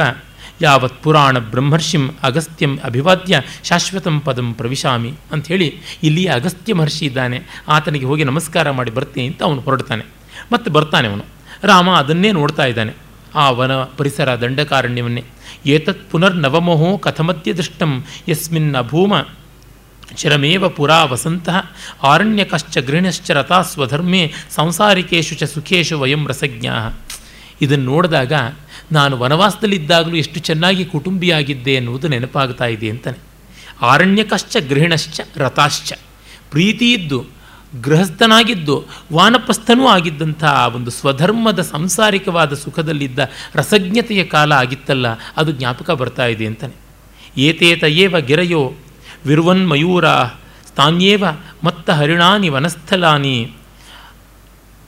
ಯಾವತ್ 0.63 1.03
ಪುರಾಣ 1.03 1.39
ಬ್ರಹ್ಮರ್ಷಿಂ 1.39 2.09
ಅಗಸ್ತ್ಯಂ 2.23 2.77
ಅಭಿವಾದ್ಯ 2.83 3.41
ಶಾಶ್ವತಂ 3.63 4.19
ಪದಂ 4.19 4.53
ಪ್ರವಿಶಾಮಿ 4.53 5.13
ಅಂಥೇಳಿ 5.31 5.81
ಇಲ್ಲಿ 6.03 6.25
ಅಗಸ್ತ್ಯ 6.25 6.73
ಮಹರ್ಷಿ 6.73 7.05
ಇದ್ದಾನೆ. 7.05 7.41
ಆತನಿಗೆ 7.67 8.05
ಹೋಗಿ 8.05 8.23
ನಮಸ್ಕಾರ 8.23 8.71
ಮಾಡಿ 8.71 8.91
ಬರ್ತೀನಿ 8.91 9.27
ಅಂತ 9.27 9.43
ಅವನು 9.43 9.61
ಹೊರಡ್ತಾನೆ. 9.61 10.05
ಮತ್ತು 10.53 10.71
ಬರ್ತಾನೆ 10.71 11.07
ಅವನು. 11.07 11.25
ರಾಮ 11.63 11.89
ಅದನ್ನೇ 11.89 12.31
ನೋಡ್ತಾ 12.31 12.65
ಇದ್ದಾನೆ. 12.65 12.93
ಆ 13.35 13.49
ವನ 13.49 13.71
ಪರಿಸರ 13.75 14.39
ದಂಡಕಾರಣ್ಯವನ್ನೇ. 14.39 15.23
ಏತತ್ 15.65 16.11
ಪುನರ್ನವಮೋಹೋ 16.11 16.97
ಕಥಮತ್ಯ 16.97 17.53
ದೃಷ್ಟಂ 17.53 18.05
ಯಸ್ಮಿನ್ 18.29 18.75
ಅಭೂಮ 18.75 19.13
ಚಿರಮೇವ 20.15 20.69
ಪುರಾ 20.69 21.03
ವಸಂತಃ 21.03 21.55
ಆರಣ್ಯಕಶ್ಚ 22.03 22.77
ಗೃಹಿಣಶ್ಚ 22.77 23.31
ರಥಾ 23.31 23.61
ಸ್ವಧರ್ಮೇ 23.61 24.31
ಸಂಸಾರಿಕೇಶು 24.49 25.35
ಚ 25.35 25.43
ಸುಖೇಶು 25.43 25.99
ವಯಂ 25.99 26.27
ರಸಜ್ಞಾ. 26.27 26.99
ಇದನ್ನು 27.61 27.85
ನೋಡಿದಾಗ 27.85 28.33
ನಾನು 28.93 29.19
ವನವಾಸದಲ್ಲಿದ್ದಾಗಲೂ 29.19 30.15
ಎಷ್ಟು 30.15 30.39
ಚೆನ್ನಾಗಿ 30.39 30.85
ಕುಟುಂಬಿಯಾಗಿದ್ದೆ 30.85 31.71
ಎನ್ನುವುದು 31.71 32.07
ನೆನಪಾಗ್ತಾ 32.07 32.65
ಇದೆ 32.65 32.89
ಅಂತಾನೆ. 32.89 33.17
ಆರಣ್ಯಕಶ್ಚ 33.81 34.57
ಗೃಹಿಣಶ್ಚ, 34.69 35.21
ರಥಾಶ್ಚ. 35.35 35.93
ಪ್ರೀತಿ 36.51 36.93
ಇದ್ದು, 36.93 37.25
ಗೃಹಸ್ಥನಾಗಿದ್ದು, 37.81 38.83
ವಾನಪ್ರಸ್ಥನೂ 39.13 39.87
ಆಗಿದ್ದಂಥ 39.87 40.43
ಒಂದು 40.43 40.91
ಸ್ವಧರ್ಮದ 40.91 41.61
ಸಂಸಾರಿಕವಾದ 41.61 42.53
ಸುಖದಲ್ಲಿದ್ದ 42.53 43.19
ರಸಜ್ಞತೆಯ 43.55 44.23
ಕಾಲ 44.23 44.51
ಆಗಿತ್ತಲ್ಲ, 44.51 45.05
ಅದು 45.37 45.51
ಜ್ಞಾಪಕ 45.51 45.91
ಬರ್ತಾ 45.91 46.25
ಇದೆ 46.25 46.45
ಅಂತಾನೆ. 46.45 46.73
ಏತೇತ 47.37 47.83
ಏವ 47.83 48.19
ಗಿರಯೋ, 48.19 48.73
ವಿರ್ವನ್ಮಯೂರ, 49.25 50.05
ತಾನ್ಯೇವ 50.75 51.23
ಮತ್ತ 51.63 51.89
ಹರಿಣಾನಿ 51.89 52.49
ವನಸ್ಥಲಾನಿ, 52.49 53.51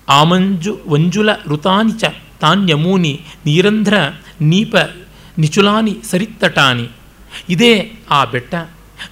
ಆಮಂಜು, 0.09 0.79
ವಂಜುಲ 0.87 1.29
ಋತಾನಿ 1.47 1.91
ಚ. 1.91 2.03
ತಾನ್ಯಮೂನಿ 2.39 3.13
ನೀರಂಧ್ರ, 3.45 3.93
ನೀಪ, 4.41 4.75
ನಿಚುಲಾನಿ, 5.37 5.93
ಸರಿತಟಾನಿ. 6.11 6.87
ಇದೇ 7.49 7.73
ಆ 8.11 8.25
ಬೆಟ್ಟ, 8.25 8.55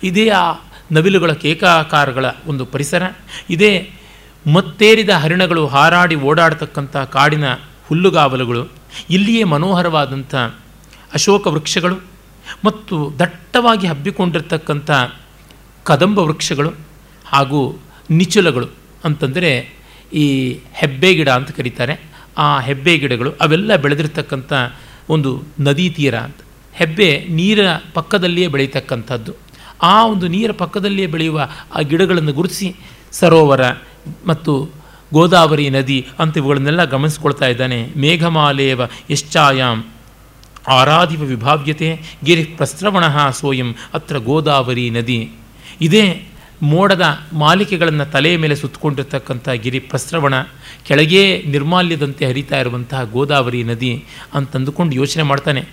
ಇದೇ 0.03 0.29
ಆ 0.29 0.45
ನವಿಲುಗಳ 0.91 1.33
ಕೇಕಾಕಾರಗಳ 1.33 2.25
ಒಂದು 2.47 2.65
ಪರಿಸರ, 2.65 3.03
ಇದೇ 3.49 3.93
ಮತ್ತೇರಿದ 4.53 5.09
ಹರಿಣಗಳು 5.09 5.67
ಹಾರಾಡಿ 5.67 6.15
ಓಡಾಡ್ತಕ್ಕಂಥ 6.15 6.95
ಕಾಡಿನ 6.97 7.43
ಹುಲ್ಲುಗಾವಲುಗಳು, 7.87 8.63
ಇಲ್ಲಿಯೇ 9.09 9.43
ಮನೋಹರವಾದಂಥ 9.43 10.35
ಅಶೋಕ 11.13 11.47
ವೃಕ್ಷಗಳು 11.47 11.97
ಮತ್ತು 12.65 13.19
ದಟ್ಟವಾಗಿ 13.19 13.87
ಹಬ್ಬಿಕೊಂಡಿರ್ತಕ್ಕಂಥ 13.87 14.91
ಕದಂಬ 15.83 16.19
ವೃಕ್ಷಗಳು 16.19 16.71
ಹಾಗೂ 17.25 17.59
ನಿಚುಲಗಳು 18.11 18.67
ಅಂತಂದರೆ 19.05 19.51
ಈ 20.13 20.25
ಹೆಬ್ಬೆ 20.73 21.13
ಗಿಡ 21.13 21.29
ಅಂತ 21.29 21.51
ಕರೀತಾರೆ. 21.51 21.95
ಆ 22.37 22.59
ಹೆಬ್ಬೆ 22.59 22.97
ಗಿಡಗಳು 22.97 23.31
ಅವೆಲ್ಲ 23.31 23.75
ಬೆಳೆದಿರ್ತಕ್ಕಂಥ 23.75 24.53
ಒಂದು 25.09 25.43
ನದಿ 25.59 25.89
ತೀರ 25.89 26.15
ಅಂತ. 26.15 26.35
ಹೆಬ್ಬೆ 26.73 27.25
ನೀರಿನ 27.29 27.67
ಪಕ್ಕದಲ್ಲಿಯೇ 27.93 28.47
ಬೆಳೀತಕ್ಕಂಥದ್ದು. 28.47 29.33
ಆ 29.81 30.05
ಒಂದು 30.05 30.27
ನೀರ 30.27 30.51
ಪಕ್ಕದಲ್ಲಿಯೇ 30.51 31.07
ಬೆಳೆಯುವ 31.07 31.49
ಆ 31.75 31.81
ಗಿಡಗಳನ್ನು 31.81 32.33
ಗುರುತಿಸಿ 32.33 32.75
ಸರೋವರ 33.11 33.61
ಮತ್ತು 34.27 34.69
ಗೋದಾವರಿ 35.13 35.69
ನದಿ 35.69 36.07
ಅಂತ 36.19 36.37
ಇವುಗಳನ್ನೆಲ್ಲ 36.37 36.83
ಗಮನಿಸ್ಕೊಳ್ತಾ 36.83 37.47
ಇದ್ದಾನೆ. 37.47 37.87
ಮೇಘಮಾಲೇವ 37.97 38.81
ಯಶ್ಚಾಯಾಮ್ 39.09 39.83
ಆರಾಧಿವ 40.67 41.21
ವಿಭಾವ್ಯತೆ 41.21 42.01
ಗಿರಿ 42.23 42.43
ಪ್ರಸ್ರವಣ 42.43 43.29
ಸೋಯಂ 43.29 43.75
ಅತ್ರ 43.93 44.17
ಗೋದಾವರಿ 44.17 44.89
ನದಿ. 44.89 45.31
ಇದೇ 45.81 46.27
ಮೋಡದ 46.61 47.01
ಮಾಲಿಕೆಗಳನ್ನು 47.33 48.05
ತಲೆಯ 48.05 48.37
ಮೇಲೆ 48.37 48.55
ಸುತ್ತಕೊಂಡಿರ್ತಕ್ಕಂಥ 48.55 49.49
ಗಿರಿ 49.49 49.79
ಪ್ರಸ್ರವಣ. 49.79 50.33
ಕೆಳಗೇ 50.85 51.43
ನಿರ್ಮಾಲ್ಯದಂತೆ 51.47 52.25
ಹರಿತಾ 52.25 52.59
ಇರುವಂತಹ 52.59 53.03
ಗೋದಾವರಿ 53.03 53.63
ನದಿ 53.63 54.05
ಅಂತಂದುಕೊಂಡು 54.33 54.95
ಯೋಚನೆ 54.95 55.23
ಮಾಡ್ತಾನೆ. 55.23 55.65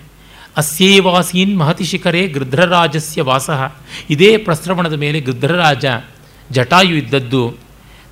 ಅಸ್ಯೇವಾಸೀನ್ 0.56 1.58
ಮಹತಿ 1.58 1.84
ಶಿಖರೇ 1.84 2.26
ಗೃಧ್ರರಾಜಸ್ಯ 2.28 3.22
ವಾಸಃ. 3.22 3.72
ಇದೇ 4.10 4.36
ಪ್ರಸ್ರವಣದ 4.36 4.92
ಮೇಲೆ 4.92 5.20
ಗೃಧ್ರರಾಜ 5.20 5.84
ಜಟಾಯು 6.50 6.94
ಇದ್ದದ್ದು. 6.96 7.54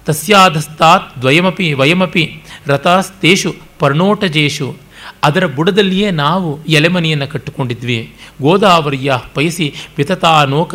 ತಸ್ಯಾಧಸ್ತಾತ್ 0.07 1.21
ದ್ವಯಮಪಿ 1.21 1.73
ವಯಮಪಿ 1.73 2.43
ರಥಾಸ್ತೇಷು 2.67 3.55
ಪರ್ಣೋಟಜೇಷು 3.79 4.77
ಅದರ 5.25 5.47
ಬುಡದಲ್ಲಿಯೇ 5.47 6.11
ನಾವು 6.11 6.65
ಎಲೆಮನೆಯನ್ನು 6.65 7.27
ಕಟ್ಟಿಕೊಂಡಿದ್ವಿ. 7.27 8.13
ಗೋದಾವರಿಯ 8.43 9.13
ಪಯಸಿ 9.35 9.75
ವಿತತಾ 9.97 10.45
ನೋಕ 10.45 10.75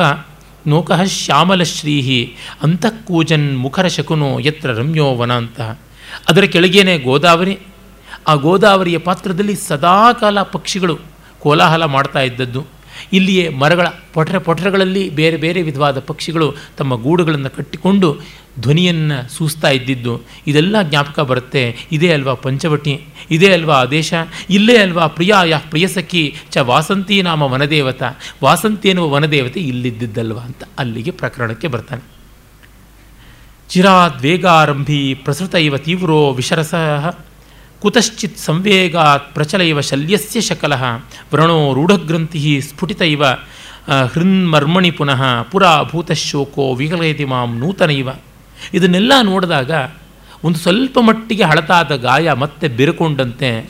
ನೋಕಃ 0.68 1.04
ಶ್ಯಾಮಲಶ್ರೀಹಿ 1.04 2.36
ಅಂತಃಕೂಜನ್ 2.64 3.58
ಮುಖರ 3.58 3.88
ಶಕುನೋ 3.88 4.40
ಯತ್ರ 4.40 4.70
ರಮ್ಯೋ 4.70 5.16
ವನ 5.16 5.32
ಅದರ 6.30 6.44
ಕೆಳಗೇನೆ 6.44 6.98
ಗೋದಾವರಿ. 6.98 7.60
ಆ 8.28 8.34
ಗೋದಾವರಿಯ 8.34 8.98
ಪಾತ್ರದಲ್ಲಿ 8.98 9.56
ಸದಾಕಾಲ 9.56 10.42
ಪಕ್ಷಿಗಳು 10.42 11.00
ಕೋಲಾಹಲ 11.40 11.86
ಮಾಡ್ತಾ 11.86 12.20
ಇದ್ದದ್ದು. 12.20 12.66
ಇಲ್ಲಿಯೇ 13.14 13.50
ಮರಗಳ 13.50 13.88
ಪೊಟರೆ 14.14 14.40
ಪೊಟರೆಗಳಲ್ಲಿ 14.40 15.10
ಬೇರೆ 15.10 15.38
ಬೇರೆ 15.38 15.62
ವಿಧವಾದ 15.62 16.00
ಪಕ್ಷಿಗಳು 16.00 16.56
ತಮ್ಮ 16.78 16.96
ಗೂಡುಗಳನ್ನು 16.96 17.50
ಕಟ್ಟಿಕೊಂಡು 17.50 18.20
ಧ್ವನಿಯನ್ನು 18.60 19.34
ಸೂಸ್ತಾ 19.34 19.70
ಇದ್ದಿದ್ದು. 19.70 20.22
ಇದೆಲ್ಲ 20.48 20.82
ಜ್ಞಾಪಕ 20.82 21.20
ಬರುತ್ತೆ. 21.20 21.76
ಇದೇ 21.92 22.14
ಅಲ್ವಾ 22.14 22.34
ಪಂಚವಟಿ? 22.34 23.02
ಇದೇ 23.32 23.54
ಅಲ್ವಾ 23.54 23.76
ಆದೇಶ? 23.76 24.14
ಇಲ್ಲೇ 24.50 24.78
ಅಲ್ವಾ 24.78 25.08
ಪ್ರಿಯಾಯ 25.08 25.58
ಪ್ರಿಯಸಖಿ 25.70 26.36
ಚ 26.52 26.58
ವಾಸಂತಿ 26.58 27.22
ನಾಮ 27.22 27.44
ವನದೇವತ? 27.44 28.04
ವಾಸಂತಿ 28.44 28.90
ಎನ್ನುವ 28.90 29.10
ವನದೇವತೆ 29.10 29.60
ಇಲ್ಲಿದ್ದಲ್ವಾ 29.60 30.42
ಅಂತ 30.42 30.64
ಅಲ್ಲಿಗೆ 30.80 31.12
ಪ್ರಕರಣಕ್ಕೆ 31.12 31.68
ಬರ್ತಾನೆ. 31.68 32.13
ಚಿರಾದ್ವೇಗಾರಂಭಿ 33.70 35.14
ಪ್ರಸೃತ 35.14 35.56
ಇವ 35.56 35.78
ತೀವ್ರೋ 35.78 36.32
ವಿಷರಸ 36.32 36.74
ಕುತಶ್ಚಿತ್ 37.82 38.38
ಸಂವೇಗಾತ್ 38.38 39.34
ಪ್ರಚಲ 39.34 39.62
ಇವ 39.62 39.82
ಶಲ್ಯಸ್ಯ 39.82 40.42
ಶಕಲಃ 40.42 40.84
ವ್ರಣೋ 41.32 41.74
ರೂಢಗ್ರಂಥಿ 41.74 42.62
ಸ್ಫುಟಿತ 42.62 43.02
ಇವ 43.02 43.24
ಹೃನ್ಮರ್ಮಣಿ 44.14 44.92
ಪುನಃ 44.92 45.42
ಪುರಾ 45.42 45.84
ಭೂತಶೋಕೋ 45.84 46.74
ವಿಗಲಯತಿ 46.74 47.26
ಮಾಂ 47.26 47.58
ನೂತನ 47.60 47.90
ಇವ 47.90 48.10
ಇದನ್ನೆಲ್ಲ 48.74 49.14
ನೋಡಿದಾಗ 49.22 49.72
ಒಂದು 50.44 50.60
ಸ್ವಲ್ಪ 50.60 50.98
ಮಟ್ಟಿಗೆ 51.02 51.44
ಹಳತಾದ 51.44 51.96
ಗಾಯ 51.96 52.32
ಮತ್ತೆ 52.34 52.68
ಬೆರುಕೊಂಡಂತೆ, 52.68 53.70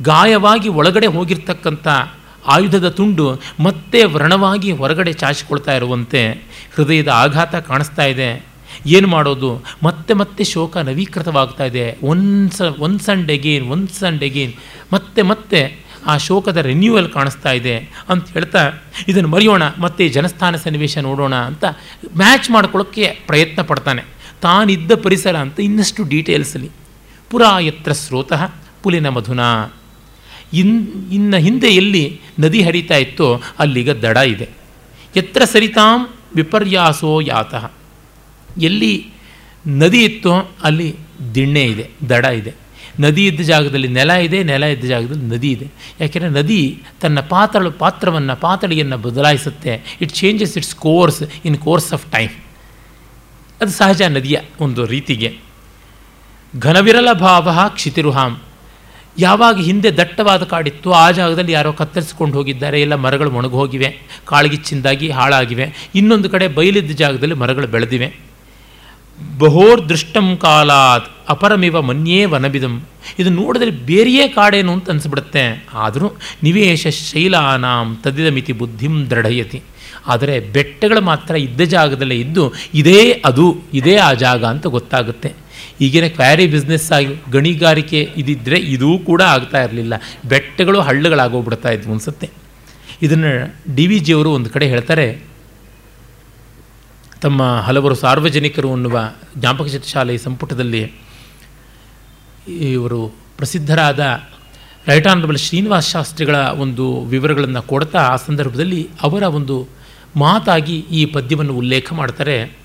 ಗಾಯವಾಗಿ 0.00 0.68
ಒಳಗಡೆ 0.68 1.06
ಹೋಗಿರ್ತಕ್ಕಂಥ 1.06 1.88
ಆಯುಧದ 2.46 2.88
ತುಂಡು 2.88 3.26
ಮತ್ತೆ 3.60 4.04
ವ್ರಣವಾಗಿ 4.04 4.72
ಹೊರಗಡೆ 4.72 5.12
ಚಾಚಿಕೊಳ್ತಾ 5.12 5.74
ಇರುವಂತೆ 5.74 6.22
ಹೃದಯದ 6.76 7.08
ಆಘಾತ 7.08 7.54
ಕಾಣಿಸ್ತಾ 7.56 8.02
ಇದೆ. 8.04 8.49
ಏನು 8.86 9.08
ಮಾಡೋದು? 9.08 9.64
ಮತ್ತೆ 9.82 10.14
ಮತ್ತೆ 10.14 10.44
ಶೋಕ 10.44 10.76
ನವೀಕೃತವಾಗ್ತಾ 10.76 11.64
ಇದೆ. 11.64 11.98
Once 12.02 12.60
once 12.60 13.08
and 13.08 13.30
again 13.30 13.70
once 13.70 14.02
and 14.02 14.56
ಮತ್ತೆ 14.92 15.22
ಮತ್ತೆ 15.22 15.90
ಆ 16.06 16.16
ಶೋಕದ 16.16 16.56
ರಿನ್ಯೂವಲ್ 16.56 17.12
ಕಾಣಿಸ್ತಾ 17.12 17.52
ಇದೆ 17.52 17.76
ಅಂತ 18.08 18.28
ಹೇಳ್ತಾ, 18.28 18.72
ಇದನ್ನು 19.08 19.28
ಮರೆಯೋಣ, 19.28 19.62
ಮತ್ತೆ 19.78 20.08
ಜನಸ್ಥಾನ 20.08 20.56
ಸನ್ನಿವೇಶ 20.56 20.98
ನೋಡೋಣ 20.98 21.34
ಅಂತ 21.34 21.64
ಮ್ಯಾಚ್ 22.16 22.50
ಮಾಡ್ಕೊಳ್ಳೋಕ್ಕೆ 22.50 23.18
ಪ್ರಯತ್ನ 23.26 23.62
ಪಡ್ತಾನೆ. 23.62 24.04
ತಾನಿದ್ದ 24.40 24.92
ಪರಿಸರ 24.92 25.36
ಅಂತ 25.36 25.60
ಇನ್ನಷ್ಟು 25.60 26.04
ಡೀಟೇಲ್ಸಲ್ಲಿ 26.04 26.70
ಪುರಾ 27.30 27.58
ಎತ್ರ 27.60 27.92
ಸ್ರೋತಃ 27.92 28.46
ಪುಲಿನ 28.82 29.08
ಮಧುನ. 29.08 29.40
ಇನ್, 30.52 30.88
ಇನ್ನು 31.12 31.36
ಹಿಂದೆ 31.36 31.68
ಎಲ್ಲಿ 31.68 32.20
ನದಿ 32.38 32.62
ಹರಿತಾ 32.62 32.96
ಇತ್ತೋ 32.96 33.42
ಅಲ್ಲಿಗ 33.58 33.90
ದಡ 33.90 34.16
ಇದೆ. 34.16 34.48
ಎತ್ರ 35.16 35.44
ಸರಿತಾಂ 35.44 36.14
ವಿಪರ್ಯಾಸೋ 36.36 37.20
ಯಾತಃ. 37.20 37.70
ಎಲ್ಲಿ 38.58 39.06
ನದಿ 39.66 40.04
ಇತ್ತೋ 40.04 40.50
ಅಲ್ಲಿ 40.62 40.96
ದಿಣ್ಣೆ 41.34 41.62
ಇದೆ, 41.62 41.90
ದಡ 42.08 42.24
ಇದೆ. 42.24 42.54
ನದಿ 43.00 43.26
ಇದ್ದ 43.26 43.40
ಜಾಗದಲ್ಲಿ 43.40 43.88
ನೆಲ 43.88 44.10
ಇದೆ, 44.10 44.42
ನೆಲ 44.42 44.62
ಇದ್ದ 44.62 44.84
ಜಾಗದಲ್ಲಿ 44.84 45.26
ನದಿ 45.26 45.50
ಇದೆ. 45.50 45.66
ಯಾಕೆಂದರೆ 46.00 46.30
ನದಿ 46.30 46.82
ತನ್ನ 47.00 47.20
ಪಾತ್ರಳು 47.20 47.70
ಪಾತ್ರವನ್ನು, 47.70 48.40
ಪಾತಳಿಯನ್ನು 48.40 48.98
ಬದಲಾಯಿಸುತ್ತೆ. 48.98 49.98
It 50.00 50.12
changes 50.12 50.56
its 50.56 50.74
course 50.74 51.22
in 51.44 51.56
course 51.56 51.92
of 51.92 52.12
time 52.12 52.30
ಅದು 53.60 53.70
ಸಹಜ 53.70 54.02
ನದಿಯ 54.02 54.40
ಒಂದು 54.60 54.86
ರೀತಿಗೆ. 54.86 55.38
ಘನವಿರಲ 56.58 57.12
ಭಾವ 57.12 57.70
ಕ್ಷಿತಿರುಹಾಂ. 57.74 58.42
ಯಾವಾಗ 59.18 59.60
ಹಿಂದೆ 59.60 59.96
ದಟ್ಟವಾದ 59.96 60.42
ಕಾಡಿತ್ತು 60.42 60.92
ಆ 60.92 61.10
ಜಾಗದಲ್ಲಿ 61.10 61.52
ಯಾರೋ 61.52 61.72
ಕತ್ತರಿಸ್ಕೊಂಡು 61.72 62.36
ಹೋಗಿದ್ದಾರೆ. 62.36 62.80
ಎಲ್ಲ 62.80 62.94
ಮರಗಳು 62.94 63.30
ಒಣಗೋಗಿವೆ 63.30 63.98
ಕಾಳಗಿಚ್ಚಿಂದಾಗಿ 64.24 65.10
ಹಾಳಾಗಿವೆ. 65.10 65.72
ಇನ್ನೊಂದು 65.94 66.30
ಕಡೆ 66.30 66.48
ಬಯಲಿದ್ದ 66.48 66.90
ಜಾಗದಲ್ಲಿ 66.90 67.34
ಮರಗಳು 67.34 67.66
ಬೆಳೆದಿವೆ. 67.66 68.29
ಬಹೋರ್ 69.38 69.88
ದೃಷ್ಟಂ 69.88 70.36
ಕಾಲಾತ್, 70.36 71.08
ಅಪರಮಿವ 71.28 71.82
ಮನ್ಯೇ 71.82 72.24
ವನಬಿದಂ. 72.24 72.82
ಇದು 73.18 73.30
ನೋಡಿದ್ರೆ 73.30 73.70
ಬೇರೆಯೇ 73.70 74.28
ಕಾಡೇನು 74.28 74.72
ಅಂತ 74.72 74.90
ಅನಿಸ್ಬಿಡುತ್ತೆ. 74.90 75.66
ಆದರೂ 75.74 76.12
ನಿವೇಶ 76.42 76.86
ಶೈಲಾನಾಂ 76.86 77.96
ತದಿದಮಿತಿ 78.04 78.52
ಬುದ್ಧಿಂ 78.52 79.10
ದೃಢಯತಿ. 79.10 79.62
ಆದರೆ 80.06 80.40
ಬೆಟ್ಟಗಳು 80.40 81.00
ಮಾತ್ರ 81.00 81.34
ಇದ್ದ 81.34 81.60
ಜಾಗದಲ್ಲೇ 81.60 82.14
ಇದ್ದು 82.14 82.52
ಇದೇ 82.74 83.22
ಅದು, 83.24 83.56
ಇದೇ 83.74 83.96
ಆ 83.96 84.12
ಜಾಗ 84.12 84.44
ಅಂತ 84.44 84.66
ಗೊತ್ತಾಗುತ್ತೆ. 84.66 85.32
ಈಗಿನ 85.80 86.06
ಕ್ವಾರಿ 86.06 86.46
ಬಿಸ್ನೆಸ್ 86.46 86.92
ಆಗಿ 86.92 87.14
ಗಣಿಗಾರಿಕೆ 87.30 88.10
ಇದಿದ್ದರೆ 88.16 88.56
ಇದೂ 88.56 88.98
ಕೂಡ 88.98 89.22
ಆಗ್ತಾ 89.22 89.62
ಇರಲಿಲ್ಲ. 89.62 89.94
ಬೆಟ್ಟಗಳು 90.28 90.80
ಹಳ್ಳಗಳಾಗೋಗ್ಬಿಡ್ತಾ 90.80 91.70
ಇದ್ವು 91.70 91.92
ಅನಿಸುತ್ತೆ. 91.92 92.30
ಇದನ್ನು 93.02 93.56
ಡಿ 93.76 93.86
ವಿ 93.86 93.98
ಜಿಯವರು 93.98 94.30
ಒಂದು 94.30 94.50
ಕಡೆ 94.50 94.66
ಹೇಳ್ತಾರೆ 94.66 95.29
ತಮ್ಮ 97.22 97.42
ಹಲವರು 97.66 97.94
ಸಾರ್ವಜನಿಕರು 97.94 98.72
ಅನ್ನುವ 98.72 98.98
ಜ್ಞಾಪಕ 99.38 99.66
ಚಿತ್ರಶಾಲೆ 99.66 100.18
ಸಂಪುಟದಲ್ಲಿ 100.18 100.92
ಇವರು 102.48 103.08
ಪ್ರಸಿದ್ಧರಾದ 103.36 104.00
ರೈಟ್ 104.86 105.06
ಆನರಬಲ್ 105.06 105.38
ಶ್ರೀನಿವಾಸ 105.38 105.88
ಶಾಸ್ತ್ರಿಗಳ 105.88 106.36
ಒಂದು 106.36 107.00
ವಿವರಗಳನ್ನು 107.02 107.62
ಕೊಡ್ತಾ 107.62 107.98
ಆ 107.98 108.16
ಸಂದರ್ಭದಲ್ಲಿ 108.16 108.88
ಅವರ 109.02 109.22
ಒಂದು 109.22 109.68
ಮಾತಾಗಿ 110.16 110.76
ಈ 110.90 111.04
ಪದ್ಯವನ್ನು 111.04 111.52
ಉಲ್ಲೇಖ 111.52 111.92
ಮಾಡ್ತಾರೆ, 111.92 112.56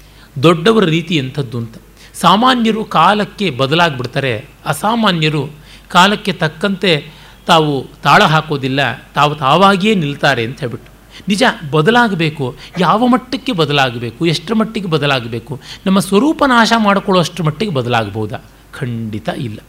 ದೊಡ್ಡವರ 0.44 0.84
ರೀತಿ 0.84 1.18
ಎಂಥದ್ದು 1.18 1.58
ಅಂತ. 1.58 1.76
ಸಾಮಾನ್ಯರು 2.14 2.86
ಕಾಲಕ್ಕೆ 2.86 3.50
ಬದಲಾಗ್ಬಿಡ್ತಾರೆ, 3.50 4.46
ಅಸಾಮಾನ್ಯರು 4.66 5.44
ಕಾಲಕ್ಕೆ 5.90 6.34
ತಕ್ಕಂತೆ 6.34 7.12
ತಾವು 7.48 7.86
ತಾಳ 8.04 8.24
ಹಾಕೋದಿಲ್ಲ, 8.24 8.80
ತಾವು 9.14 9.36
ತಾವಾಗಿಯೇ 9.36 9.96
ನಿಲ್ತಾರೆ 9.96 10.46
ಅಂತ 10.46 10.60
ಹೇಳ್ಬಿಟ್ಟು. 10.60 10.95
ನಿಜ 11.28 11.44
ಬದಲಾಗಬೇಕು. 11.72 12.56
ಯಾವ 12.80 13.08
ಮಟ್ಟಕ್ಕೆ 13.08 13.52
ಬದಲಾಗಬೇಕು? 13.52 14.26
ಎಷ್ಟರ 14.26 14.54
ಮಟ್ಟಿಗೆ 14.54 14.88
ಬದಲಾಗಬೇಕು? 14.88 15.62
ನಮ್ಮ 15.86 16.00
ಸ್ವರೂಪ 16.00 16.44
ನಾಶ 16.48 16.74
ಮಾಡಿಕೊಳ್ಳೋಷ್ಟರ 16.78 17.44
ಮಟ್ಟಿಗೆ 17.44 17.72
ಬದಲಾಗಬಹುದಾ? 17.72 18.38
ಖಂಡಿತ 18.80 19.30
ಇಲ್ಲ. 19.38 19.60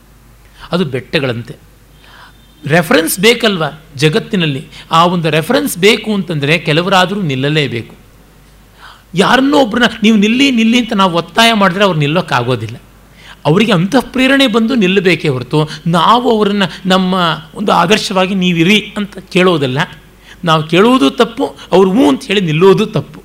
ಅದು 0.72 0.84
ಬೆಟ್ಟಗಳಂತೆ. 0.84 1.56
ರೆಫರೆನ್ಸ್ 2.66 3.20
ಬೇಕಲ್ವ? 3.20 3.64
ಜಗತ್ತಿನಲ್ಲಿ. 3.96 4.66
ಆ 4.90 5.06
ಒಂದು 5.06 5.30
ರೆಫರೆನ್ಸ್ 5.30 5.78
ಬೇಕು 5.78 6.14
ಅಂತಂದರೆ 6.14 6.58
ಕೆಲವರಾದರೂ 6.58 7.22
ನಿಲ್ಲಲೇಬೇಕು. 7.22 7.94
ಯಾರನ್ನೋ 9.14 9.58
ಒಬ್ಬರನ್ನ 9.58 9.96
ನೀವು 10.02 10.16
ನಿಲ್ಲಿ 10.16 10.50
ನಿಲ್ಲಿ 10.50 10.78
ಅಂತ 10.78 10.92
ನಾವು 10.92 11.16
ಒತ್ತಾಯ 11.16 11.52
ಮಾಡಿದ್ರೆ 11.52 11.84
ಅವ್ರು 11.84 11.98
ನಿಲ್ಲೋಕ್ಕಾಗೋದಿಲ್ಲ. 11.98 12.76
ಅವರಿಗೆ 13.44 13.72
ಅಂತಃಪ್ರೇರಣೆ 13.72 14.46
ಬಂದು 14.46 14.74
ನಿಲ್ಲಬೇಕೇ 14.74 15.28
ಹೊರತು 15.28 15.68
ನಾವು 15.86 16.38
ಅವರನ್ನು 16.38 16.88
ನಮ್ಮ 16.88 17.14
ಒಂದು 17.54 17.72
ಆದರ್ಶವಾಗಿ 17.72 18.34
ನೀವಿರಿ 18.34 18.94
ಅಂತ 18.96 19.18
ಕೇಳೋದಲ್ಲ. 19.18 19.78
ನಾವು 20.44 20.62
ಕೇಳುವುದು 20.62 21.10
ತಪ್ಪು, 21.10 21.56
ಅವ್ರು 21.72 21.90
ಹ್ಞೂ 21.90 22.08
ಅಂತ 22.08 22.24
ಹೇಳಿ 22.24 22.40
ನಿಲ್ಲೋದು 22.40 22.86
ತಪ್ಪು. 22.86 23.22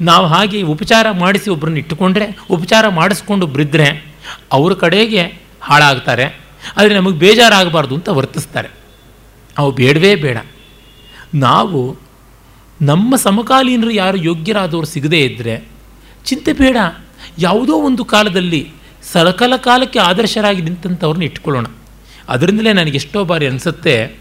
ನಾವು 0.00 0.26
ಹಾಗೆ 0.26 0.62
ಉಪಚಾರ 0.62 1.10
ಮಾಡಿಸಿ 1.10 1.50
ಒಬ್ಬರನ್ನ 1.50 1.78
ಇಟ್ಟುಕೊಂಡ್ರೆ, 1.78 2.38
ಉಪಚಾರ 2.50 2.88
ಮಾಡಿಸ್ಕೊಂಡು 2.88 3.46
ಒಬ್ಬರಿದ್ದರೆ 3.46 4.16
ಅವ್ರ 4.52 4.74
ಕಡೆಗೆ 4.74 5.22
ಹಾಳಾಗ್ತಾರೆ. 5.60 6.40
ಆದರೆ 6.76 6.94
ನಮಗೆ 6.94 7.18
ಬೇಜಾರಾಗಬಾರ್ದು 7.18 7.94
ಅಂತ 7.94 8.08
ವರ್ತಿಸ್ತಾರೆ. 8.08 8.68
ಅವು 9.58 9.72
ಬೇಡವೇ 9.72 10.14
ಬೇಡ. 10.14 10.38
ನಾವು 11.34 11.96
ನಮ್ಮ 12.82 13.16
ಸಮಕಾಲೀನರು 13.16 13.90
ಯಾರು 13.90 14.18
ಯೋಗ್ಯರಾದವರು 14.18 14.86
ಸಿಗದೇ 14.86 15.20
ಇದ್ದರೆ 15.20 15.68
ಚಿಂತೆ 16.24 16.52
ಬೇಡ. 16.52 16.76
ಯಾವುದೋ 17.38 17.72
ಒಂದು 17.72 18.04
ಕಾಲದಲ್ಲಿ 18.04 18.70
ಸಲಕಲ 19.12 19.56
ಕಾಲಕ್ಕೆ 19.56 19.98
ಆದರ್ಶರಾಗಿ 19.98 20.62
ನಿಂತಂಥವ್ರನ್ನ 20.62 21.22
ಇಟ್ಕೊಳ್ಳೋಣ 21.22 21.66
ಅದರಿಂದಲೇ 22.28 22.72
ನನಗೆ 22.72 22.96
ಎಷ್ಟೋ 22.96 23.24
ಬಾರಿ 23.24 23.46
ಅನಿಸುತ್ತೆ 23.46 24.16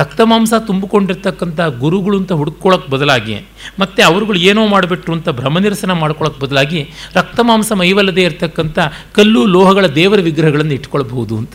ರಕ್ತ 0.00 0.20
ಮಾಂಸ 0.30 0.54
ತುಂಬಿಕೊಂಡಿರ್ತಕ್ಕಂಥ 0.66 1.60
ಗುರುಗಳು 1.82 2.16
ಅಂತ 2.20 2.32
ಹುಡ್ಕೊಳ್ಳೋಕೆ 2.40 2.88
ಬದಲಾಗಿ, 2.94 3.36
ಮತ್ತು 3.80 4.00
ಅವರುಗಳು 4.08 4.38
ಏನೋ 4.50 4.62
ಮಾಡಿಬಿಟ್ರು 4.66 5.12
ಅಂತ 5.12 5.28
ಭ್ರಮನಿರಸನ 5.38 5.92
ಮಾಡ್ಕೊಳ್ಳೋಕೆ 6.02 6.40
ಬದಲಾಗಿ 6.44 6.80
ರಕ್ತಮಾಂಸ 7.14 7.72
ಮೈವಲ್ಲದೆ 7.72 8.22
ಇರತಕ್ಕಂಥ 8.22 8.78
ಕಲ್ಲು, 9.12 9.42
ಲೋಹಗಳ 9.46 9.86
ದೇವರ 10.00 10.20
ವಿಗ್ರಹಗಳನ್ನು 10.28 10.74
ಇಟ್ಕೊಳ್ಬಹುದು 10.74 11.36
ಅಂತ. 11.36 11.52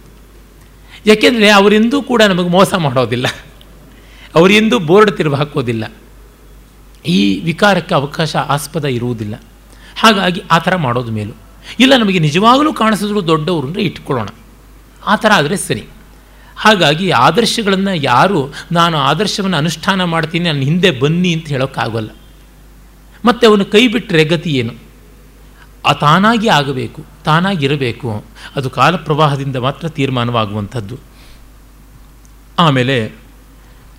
ಯಾಕೆಂದರೆ 1.06 1.50
ಅವರೆಂದೂ 1.50 2.00
ಕೂಡ 2.02 2.22
ನಮಗೆ 2.32 2.50
ಮೋಸ 2.50 2.74
ಮಾಡೋದಿಲ್ಲ. 2.86 3.28
ಅವರೆಂದೂ 4.36 4.80
ಬೋರ್ಡ್ 4.90 5.12
ತಿರುವು 5.18 5.36
ಹಾಕೋದಿಲ್ಲ. 5.36 5.84
ಈ 7.06 7.20
ವಿಕಾರಕ್ಕೆ 7.46 7.94
ಅವಕಾಶ 8.02 8.36
ಆಸ್ಪದ 8.56 8.86
ಇರುವುದಿಲ್ಲ. 8.98 9.36
ಹಾಗಾಗಿ 10.02 10.42
ಆ 10.52 10.58
ಥರ 10.66 10.76
ಮಾಡೋದು 10.76 11.12
ಮೇಲೂ. 11.12 11.34
ಇಲ್ಲ, 11.80 11.94
ನಮಗೆ 11.98 12.20
ನಿಜವಾಗಲೂ 12.20 12.74
ಕಾಣಿಸಿದ್ರು 12.74 13.28
ದೊಡ್ಡವರು 13.28 13.66
ಅಂದರೆ 13.68 13.82
ಇಟ್ಕೊಳ್ಳೋಣ. 13.82 14.30
ಆ 15.08 15.16
ಥರ 15.16 15.32
ಆದರೆ 15.40 15.58
ಸರಿ. 15.58 15.84
ಹಾಗಾಗಿ 16.62 17.12
ಆದರ್ಶಗಳನ್ನು 17.12 17.94
ಯಾರು, 17.96 18.54
ನಾನು 18.72 18.98
ಆದರ್ಶವನ್ನು 18.98 19.58
ಅನುಷ್ಠಾನ 19.58 20.04
ಮಾಡ್ತೀನಿ, 20.04 20.50
ನನ್ನ 20.50 20.62
ಹಿಂದೆ 20.62 20.92
ಬನ್ನಿ 20.92 21.34
ಅಂತ 21.34 21.48
ಹೇಳೋಕ್ಕಾಗೋಲ್ಲ. 21.48 22.10
ಮತ್ತು 23.26 23.50
ಅವನು 23.50 23.66
ಕೈ 23.66 23.88
ಬಿಟ್ಟರೆ 23.88 24.24
ಗತಿ 24.26 24.52
ಏನು? 24.52 24.74
ಆ 25.86 25.94
ತಾನಾಗಿ 25.94 26.48
ಆಗಬೇಕು, 26.48 27.06
ತಾನಾಗಿರಬೇಕು. 27.24 28.26
ಅದು 28.56 28.70
ಕಾಲ 28.70 28.96
ಪ್ರವಾಹದಿಂದ 28.96 29.56
ಮಾತ್ರ 29.56 29.90
ತೀರ್ಮಾನವಾಗುವಂಥದ್ದು. 29.90 30.98
ಆಮೇಲೆ 32.60 33.21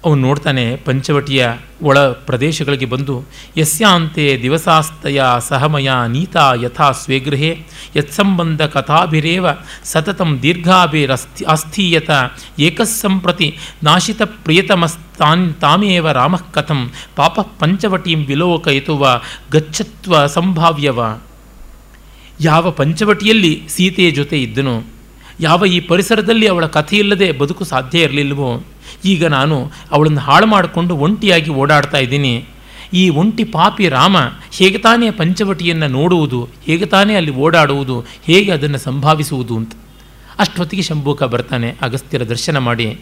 ಅವನು 0.05 0.21
ನೋಡ್ತಾನೆ, 0.21 0.65
ಪಂಚವಟಿಯ 0.77 1.43
ಒಳ 1.83 1.99
ಪ್ರದೇಶಗಳಿಗೆ 2.29 2.87
ಬಂದು, 2.87 3.17
ಯಸ್ಯಾಂತೆ 3.59 4.25
ದಿವಸಾಸ್ತಯ 4.43 5.21
ಸಹಮಯ 5.49 5.91
ನೀತಾ 6.09 6.47
ಯಥಾ 6.63 6.89
ಸ್ವೇಗೃಹೇ, 6.93 7.51
ಯತ್ಸಂಬಂಧ 7.97 8.63
ಕಥಾಭಿರೇವ 8.63 9.47
ಸತತಂ 9.85 10.31
ದೀರ್ಘಾಭಿರಸ್ಥಿ 10.43 11.45
ಅಸ್ಥೀಯತ, 11.45 12.11
ಏಕಸ್ಸಂಪ್ರತಿ 12.59 13.49
ನಾಶಿತ 13.83 14.23
ಪ್ರಿಯತಮಸ್ತಾನ್ 14.23 15.47
ತಾಮೇವ 15.55 16.11
ರಾಮಃ 16.11 16.45
ಕಥಂ 16.51 16.81
ಪಾಪ 17.17 17.41
ಪಂಚವಟೀಂ 17.61 18.23
ವಿಲೋಕಯಿತುವ 18.25 19.05
ಗಚ್ಚತ್ವ 19.53 20.27
ಸಂಭಾವ್ಯವ. 20.27 21.01
ಯಾವ 22.41 22.71
ಪಂಚವಟಿಯಲ್ಲಿ 22.71 23.55
ಸೀತೆಯ 23.69 24.11
ಜೊತೆ 24.11 24.39
ಇದ್ದನು, 24.43 24.77
ಯಾವ 25.41 25.67
ಈ 25.67 25.81
ಪರಿಸರದಲ್ಲಿ 25.81 26.47
ಅವಳ 26.47 26.67
ಕಥೆಯಿಲ್ಲದೆ 26.67 27.31
ಬದುಕು 27.33 27.65
ಸಾಧ್ಯ 27.65 28.07
ಇರಲಿಲ್ಲವೋ? 28.09 28.53
ಈಗ 29.05 29.27
ನಾನು 29.27 29.73
ಅವಳನ್ನು 29.91 30.21
ಹಾಳು 30.21 30.47
ಮಾಡಿಕೊಂಡು 30.47 30.97
ಒಂಟಿಯಾಗಿ 30.97 31.51
ಓಡಾಡ್ತಾ 31.51 31.99
ಇದ್ದೀನಿ. 31.99 32.45
ಈ 32.93 33.09
ಒಂಟಿ 33.09 33.45
ಪಾಪಿ 33.45 33.89
ರಾಮ 33.89 34.17
ಹೇಗೆ 34.53 34.79
ತಾನೇ 34.79 35.11
ಪಂಚವಟಿಯನ್ನು 35.11 35.89
ನೋಡುವುದು, 35.89 36.49
ಹೇಗೆ 36.65 36.87
ತಾನೇ 36.87 37.15
ಅಲ್ಲಿ 37.15 37.35
ಓಡಾಡುವುದು, 37.37 38.05
ಹೇಗೆ 38.25 38.53
ಅದನ್ನು 38.53 38.79
ಸಂಭಾವಿಸುವುದು 38.79 39.57
ಅಂತ. 39.57 39.73
ಅಷ್ಟೊತ್ತಿಗೆ 40.39 40.83
ಶಂಭೂಕ 40.83 41.23
ಬರ್ತಾನೆ, 41.23 41.77
ಅಗಸ್ತ್ಯರ 41.83 42.25
ದರ್ಶನ 42.25 42.59
ಮಾಡಿ. 42.59 43.01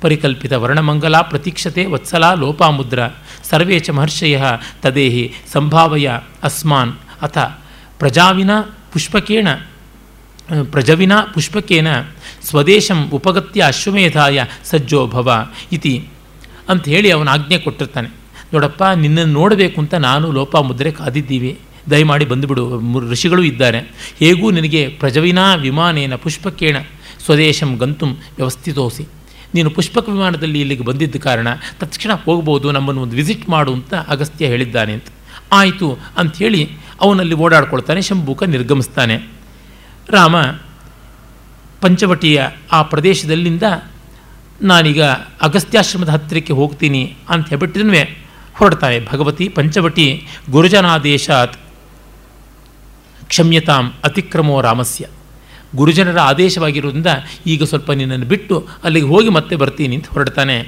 ಪರಿಕಲ್ಪಿತ 0.00 0.52
ವರ್ಣಮಂಗಲ, 0.52 1.20
ಪ್ರತೀಕ್ಷತೆ, 1.20 1.86
ವತ್ಸಲ, 1.86 2.34
ಲೋಪಾಮುದ್ರ 2.34 2.98
ಸರ್ವೇ 3.50 3.78
ಚ 3.78 3.90
ಮಹರ್ಷಯ, 3.90 4.42
ತದೇಹಿ, 4.82 5.32
ಸಂಭಾವಯ, 5.52 6.10
ಅಸ್ಮಾನ್, 6.42 6.92
ಅಥ, 7.22 7.38
ಪ್ರಜಾವಿನ, 7.98 8.50
ಪುಷ್ಪಕೇಣ, 8.92 9.48
ಪ್ರಜವಿನ, 10.70 11.12
ಪುಷ್ಪಕೇನ 11.34 11.86
ಸ್ವದೇಶಂ 12.48 12.98
ಉಪಗತ್ಯ 13.12 13.62
ಅಶ್ವಮೇಧಾಯ 13.66 14.44
ಸಜ್ಜೋ 14.64 15.06
ಭವ 15.06 15.28
ಇತಿ 15.72 15.94
ಅಂತ 16.68 16.84
ಹೇಳಿ 16.88 17.10
ಅವನ 17.10 17.28
ಆಜ್ಞೆ 17.28 17.58
ಕೊಟ್ಟಿರ್ತಾನೆ. 17.58 18.08
ನೋಡಪ್ಪ, 18.52 18.82
ನಿನ್ನನ್ನು 18.96 19.32
ನೋಡಬೇಕು 19.32 19.80
ಅಂತ 19.80 19.94
ನಾನು 19.94 20.26
ಲೋಪ 20.32 20.56
ಮುದ್ರೆ 20.56 20.90
ಕಾದಿದ್ದೀವಿ. 20.90 21.58
ದಯಮಾಡಿ 21.90 22.24
ಬಂದುಬಿಡು. 22.24 22.64
ಋಷಿಗಳು 23.10 23.42
ಇದ್ದಾರೆ. 23.42 23.80
ಹೇಗೂ 24.18 24.50
ನಿನಗೆ 24.50 24.88
ಪ್ರಜವಿನಾ 24.88 25.54
ವಿಮಾನೇನ 25.54 26.14
ಪುಷ್ಪಕೇಣ 26.14 26.76
ಸ್ವದೇಶಂ 27.24 27.70
ಗಂತುಂ 27.76 28.10
ವ್ಯವಸ್ಥಿತೋಸಿ. 28.36 29.04
ನೀನು 29.54 29.70
ಪುಷ್ಪಕ 29.70 30.08
ವಿಮಾನದಲ್ಲಿ 30.08 30.60
ಇಲ್ಲಿಗೆ 30.60 30.84
ಬಂದಿದ್ದ 30.84 31.16
ಕಾರಣ 31.16 31.48
ತಕ್ಷಣ 31.80 32.12
ಹೋಗ್ಬೋದು, 32.24 32.72
ನಮ್ಮನ್ನು 32.72 33.02
ಒಂದು 33.02 33.16
ವಿಸಿಟ್ 33.16 33.48
ಮಾಡು 33.48 33.72
ಅಂತ 33.72 33.94
ಅಗಸ್ತ್ಯ 33.94 34.46
ಹೇಳಿದ್ದಾನೆ 34.46 34.92
ಅಂತ. 34.92 35.08
ಆಯಿತು 35.52 35.88
ಅಂಥೇಳಿ 36.16 36.62
ಅವನಲ್ಲಿ 37.00 37.34
ಓಡಾಡ್ಕೊಳ್ತಾನೆ, 37.34 38.00
ಶಂಭೂಕ 38.02 38.42
ನಿರ್ಗಮಿಸ್ತಾನೆ. 38.42 39.16
ರಾಮ 40.10 40.36
ಪಂಚವಟಿಯ 41.86 42.38
ಆ 42.72 42.78
ಪ್ರದೇಶದಲ್ಲಿಂದ 42.82 43.62
ನಾನೀಗ 44.62 45.02
ಅಗಸ್ತ್ಯಾಶ್ರಮದ 45.46 46.08
ಹತ್ತಿರಕ್ಕೆ 46.08 46.52
ಹೋಗ್ತೀನಿ 46.52 47.02
ಅಂತ 47.28 47.48
ಹೇಳ್ಬಿಟ್ಟಿದ್ವೇ 47.48 48.02
ಹೊರಡ್ತಾರೆ, 48.58 48.98
ಭಗವತಿ 49.04 49.46
ಪಂಚವಟಿ 49.48 50.06
ಗುರುಜನಾದೇಶಾತ್. 50.50 51.56
ಕ್ಷಮ್ಯತಾಂ 53.28 53.84
ಅತಿಕ್ರಮೋ 54.04 54.56
ರಾಮಸ್ಯ. 54.60 55.04
ಗುರುಜನರ 55.76 56.18
ಆದೇಶವಾಗಿರೋದ್ರಿಂದ 56.18 57.12
ಈಗ 57.46 57.64
ಸ್ವಲ್ಪ 57.64 57.90
ನಿನ್ನನ್ನು 57.90 58.26
ಬಿಟ್ಟು 58.26 58.56
ಅಲ್ಲಿಗೆ 58.84 59.06
ಹೋಗಿ 59.06 59.28
ಮತ್ತೆ 59.28 59.56
ಬರ್ತೀನಿ 59.56 59.96
ಅಂತ 59.96 60.08
ಹೊರಡ್ತಾನೆ. 60.08 60.58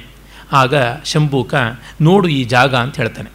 ಆಗ 0.53 0.75
ಶಂಭೂಕ, 1.05 1.53
ನೋಡು 2.01 2.27
ಈ 2.27 2.41
ಜಾಗ 2.43 2.75
ಅಂತ 2.75 2.97
ಹೇಳ್ತಾನೆ. 2.97 3.29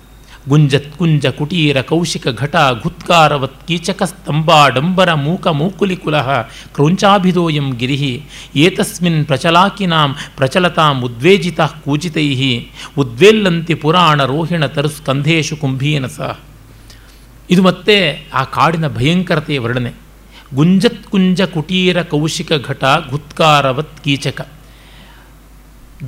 ಗುಂಜತ್ 0.48 0.96
ಕುಂಜ 0.96 1.26
ಕುಟೀರ 1.26 1.80
ಕೌಶಿಕ 1.80 2.28
ಘಟ 2.28 2.56
ಘುತ್ಕಾರವತ್ 2.82 3.68
ಕೀಚಕ 3.68 4.02
ಸ್ತಂಭಾಡಂಬರ 4.02 5.12
ಮೂಕ 5.12 5.46
ಮೂಕುಲಿಕುಲಃ 5.46 6.42
ಕ್ರೌಂಚಾಭಿದೋಯಂ 6.74 7.76
ಗಿರಿಹಿ 7.76 8.24
ಏತಸ್ಮಿನ್ 8.56 9.26
ಪ್ರಚಲಾಕಿನಾಂ 9.26 10.16
ಪ್ರಚಲತಾಂ 10.36 11.02
ಉದ್ವೇಜಿತ 11.02 11.60
ಕೂಜಿತೈ 11.60 12.68
ಉದ್ವೇಲ್ಲಂತಿ 12.98 13.74
ಪುರಾಣ 13.74 14.24
ರೋಹಿಣ 14.24 14.66
ತರುಸ್ಕಂಧೇಶು 14.66 15.56
ಕುಂಭೀನ 15.56 16.06
ಸಹ. 16.06 16.38
ಇದು 17.50 17.62
ಮತ್ತೆ 17.62 17.96
ಆ 18.34 18.44
ಕಾಡಿನ 18.44 18.88
ಭಯಂಕರತೆಯ 18.88 19.58
ವರ್ಣನೆ. 19.58 19.94
ಗುಂಜತ್ 20.54 21.04
ಕುಂಜ 21.04 21.42
ಕುಟೀರ 21.42 22.02
ಕೌಶಿಕ 22.02 22.52
ಘಟ 22.52 22.84
ಘುತ್ಕಾರವತ್ 23.10 24.00
ಕೀಚಕ. 24.04 24.40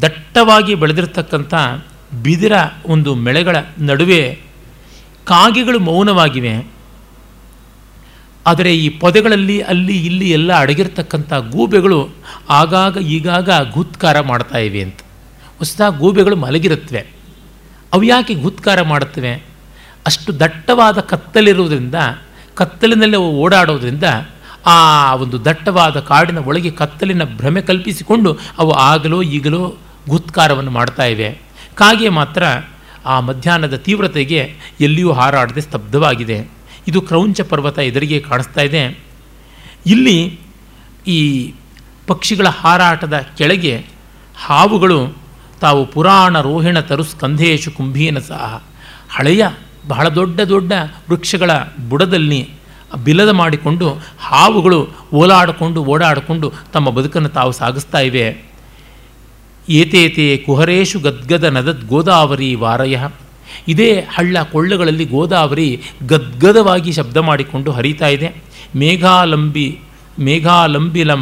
ದಟ್ಟವಾಗಿ 0.03 0.75
ಬೆಳೆದಿರ್ತಕ್ಕಂಥ 0.75 1.55
ಬಿದಿರ 2.23 2.53
ಒಂದು 2.87 3.15
ಮೆಳೆಗಳ 3.15 3.57
ನಡುವೆ 3.79 4.41
ಕಾಗೆಗಳು 5.25 5.79
ಮೌನವಾಗಿವೆ. 5.79 6.71
ಆದರೆ 8.47 8.77
ಈ 8.77 8.89
ಪೊದೆಗಳಲ್ಲಿ 8.89 9.61
ಅಲ್ಲಿ 9.61 10.07
ಇಲ್ಲಿ 10.07 10.31
ಎಲ್ಲ 10.31 10.59
ಅಡಗಿರ್ತಕ್ಕಂಥ 10.59 11.33
ಗೂಬೆಗಳು 11.33 12.09
ಆಗಾಗ 12.51 12.97
ಈಗಾಗ 12.97 13.51
ಗುತ್ಕಾರ 13.73 14.21
ಮಾಡ್ತಾ 14.21 14.59
ಇವೆ 14.59 14.83
ಅಂತ. 14.83 14.97
ಹೊಸದಾಗಿ 15.59 15.99
ಗೂಬೆಗಳು 15.99 16.37
ಮಲಗಿರುತ್ತವೆ. 16.37 17.07
ಅವು 17.93 18.03
ಯಾಕೆ 18.03 18.35
ಗೂತ್ಕಾರ 18.35 18.83
ಮಾಡುತ್ತವೆ? 18.83 19.47
ಅಷ್ಟು 20.07 20.41
ದಟ್ಟವಾದ 20.41 20.99
ಕತ್ತಲಿರುವುದರಿಂದ, 20.99 21.95
ಕತ್ತಲಿನಲ್ಲಿ 22.55 23.17
ಅವು 23.17 23.39
ಓಡಾಡೋದ್ರಿಂದ 23.39 24.05
ಆ 24.67 25.15
ಒಂದು 25.15 25.45
ದಟ್ಟವಾದ 25.45 26.01
ಕಾಡಿನ 26.01 26.39
ಒಳಗೆ 26.39 26.71
ಕತ್ತಲಿನ 26.71 27.25
ಭ್ರಮೆ 27.25 27.61
ಕಲ್ಪಿಸಿಕೊಂಡು 27.61 28.39
ಅವು 28.59 28.71
ಆಗಲೋ 28.71 29.23
ಈಗಲೋ 29.23 29.77
ಗೂತ್ಕಾರವನ್ನು 30.09 30.71
ಮಾಡ್ತಾ 30.71 31.05
ಇವೆ. 31.05 31.46
ಕಾಗೆ 31.77 32.09
ಮಾತ್ರ 32.09 32.43
ಆ 33.07 33.21
ಮಧ್ಯಾಹ್ನದ 33.21 33.77
ತೀವ್ರತೆಗೆ 33.77 34.55
ಎಲ್ಲಿಯೂ 34.81 35.13
ಹಾರಾಡದೆ 35.13 35.61
ಸ್ತಬ್ಧವಾಗಿದೆ. 35.61 36.51
ಇದು 36.89 37.01
ಕ್ರೌಂಚ 37.01 37.41
ಪರ್ವತ 37.41 37.79
ಎದುರಿಗೆ 37.79 38.21
ಕಾಣಿಸ್ತಾ 38.21 38.61
ಇದೆ. 38.61 39.01
ಇಲ್ಲಿ 39.87 40.41
ಈ 41.07 41.53
ಪಕ್ಷಿಗಳ 42.07 42.49
ಹಾರಾಟದ 42.49 43.21
ಕೆಳಗೆ 43.39 43.87
ಹಾವುಗಳು 44.45 45.19
ತಾವು 45.61 45.87
ಪುರಾಣ 45.87 46.41
ರೋಹಿಣ 46.41 46.81
ತರು 46.81 47.03
ಸ್ಕಂಧೇಶು 47.03 47.71
ಕುಂಭೀನ 47.71 48.19
ಸಹ. 48.19 48.63
ಹಳೆಯ 49.11 49.47
ಬಹಳ 49.89 50.09
ದೊಡ್ಡ 50.09 50.41
ದೊಡ್ಡ 50.41 50.73
ವೃಕ್ಷಗಳ 51.11 51.51
ಬುಡದಲ್ಲಿ 51.89 52.51
ಬಿಲದ 53.05 53.29
ಮಾಡಿಕೊಂಡು 53.29 53.99
ಹಾವುಗಳು 54.19 54.89
ಓಲಾಡಿಕೊಂಡು 55.15 55.85
ಓಡಾಡಿಕೊಂಡು 55.85 56.53
ತಮ್ಮ 56.73 56.91
ಬದುಕನ್ನು 56.91 57.29
ತಾವು 57.29 57.53
ಸಾಗಿಸ್ತಾ 57.53 57.99
ಇವೆ. 57.99 58.56
ಏತೇತೆ 59.69 60.37
ಕುಹರೇಶು 60.37 61.01
ಗದ್ಗದ 61.01 61.45
ನದದ್ 61.45 61.85
ಗೋದಾವರಿ 61.89 62.55
ವಾರಯ. 62.55 62.99
ಇದೇ 63.69 64.07
ಹಳ್ಳ 64.15 64.37
ಕೊಳ್ಳಗಳಲ್ಲಿ 64.43 65.05
ಗೋದಾವರಿ 65.05 65.81
ಗದ್ಗದವಾಗಿ 66.07 66.93
ಶಬ್ದ 66.93 67.17
ಮಾಡಿಕೊಂಡು 67.17 67.73
ಹರಿತಾ 67.73 68.07
ಇದೆ. 68.07 68.43
ಮೇಘಾಲಂಬಿ, 68.77 69.79
ಮೇಘಾಲಂಬಿಲ 70.19 71.13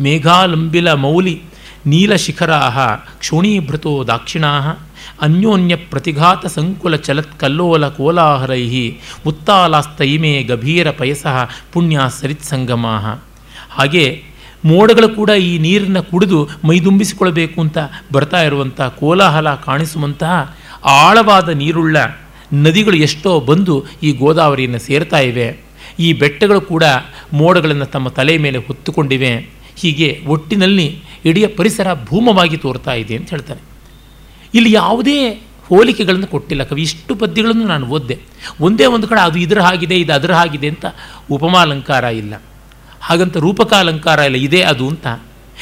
ಮೇಘಾಲಂಬಿಲ 0.00 0.92
ಮೌಲಿ, 0.92 1.42
ನೀಲಶಿಖರಾಹ, 1.86 2.78
ಕ್ಷೋಣೀಭೃತೋ 2.94 4.04
ದಾಕ್ಷಿಣಾ 4.04 4.76
ಅನ್ಯೋನ್ಯ 5.22 5.76
ಪ್ರತಿಘಾತ 5.76 6.46
ಸಂಕುಲ 6.46 6.96
ಚಲತ್ 6.96 7.40
ಕಲ್ಲೋಲ 7.40 7.88
ಕೋಲಾಹಲೈ 7.88 8.92
ಉತ್ತಾಲಾಸ್ತೈಮೇ 9.26 10.42
ಗಭೀರ 10.42 10.90
ಪಯಸ 10.90 11.26
ಪುಣ್ಯ 11.72 12.00
ಸರಿತ್ಸಂಗಮಾ 12.20 13.24
ಹಾಗೆ 13.70 14.24
ಮೋಡಗಳು 14.64 15.08
ಕೂಡ 15.08 15.30
ಈ 15.30 15.58
ನೀರನ್ನು 15.58 16.02
ಕುಡಿದು 16.02 16.48
ಮೈದುಂಬಿಸಿಕೊಳ್ಳಬೇಕು 16.64 17.60
ಅಂತ 17.60 17.78
ಬರ್ತಾ 18.12 18.42
ಇರುವಂಥ 18.42 18.80
ಕೋಲಾಹಲ 18.80 19.54
ಕಾಣಿಸುವಂತಹ 19.54 20.56
ಆಳವಾದ 20.84 21.48
ನೀರುಳ್ಳ 21.48 21.96
ನದಿಗಳು 22.54 22.96
ಎಷ್ಟೋ 22.96 23.40
ಬಂದು 23.40 23.84
ಈ 24.02 24.12
ಗೋದಾವರಿಯನ್ನು 24.12 24.78
ಸೇರ್ತಾ 24.78 25.18
ಇವೆ. 25.18 25.60
ಈ 25.98 26.12
ಬೆಟ್ಟಗಳು 26.12 26.60
ಕೂಡ 26.60 26.84
ಮೋಡಗಳನ್ನು 27.32 27.86
ತಮ್ಮ 27.86 28.08
ತಲೆ 28.08 28.38
ಮೇಲೆ 28.38 28.58
ಹೊತ್ತುಕೊಂಡಿವೆ. 28.58 29.62
ಹೀಗೆ 29.76 30.22
ಒಟ್ಟಿನಲ್ಲಿ 30.26 31.02
ಇಡೀ 31.24 31.46
ಪರಿಸರ 31.46 31.86
ಭೂಮವಾಗಿ 32.04 32.56
ತೋರ್ತಾ 32.56 32.92
ಇದೆ 32.92 33.16
ಅಂತ 33.16 33.30
ಹೇಳ್ತಾರೆ. 33.30 33.60
ಇಲ್ಲಿ 34.54 34.72
ಯಾವುದೇ 34.72 35.30
ಹೋಲಿಕೆಗಳನ್ನು 35.68 36.26
ಕೊಟ್ಟಿಲ್ಲ. 36.26 36.62
ಕವಿ, 36.62 36.82
ಇಷ್ಟು 36.82 37.14
ಪದ್ಯಗಳನ್ನು 37.14 37.66
ನಾನು 37.66 37.86
ಓದ್ದೆ. 37.86 38.18
ಒಂದೇ 38.60 38.86
ಒಂದು 38.86 39.08
ಕಡೆ 39.08 39.20
ಅದು 39.20 39.38
ಇದರ 39.38 39.60
ಹಾಗಿದೆ, 39.60 40.00
ಇದು 40.00 40.12
ಅದರ 40.12 40.32
ಹಾಗಿದೆ 40.32 40.68
ಅಂತ 40.68 40.86
ಉಪಮಾಲಂಕಾರ 41.30 42.04
ಇಲ್ಲ. 42.04 42.34
ಹಾಗಂತ 43.02 43.36
ರೂಪಕ 43.36 43.72
ಅಲಂಕಾರ 43.74 44.18
ಇಲ್ಲ, 44.18 44.36
ಇದೇ 44.36 44.62
ಅದು 44.62 44.88
ಅಂತ. 44.88 45.06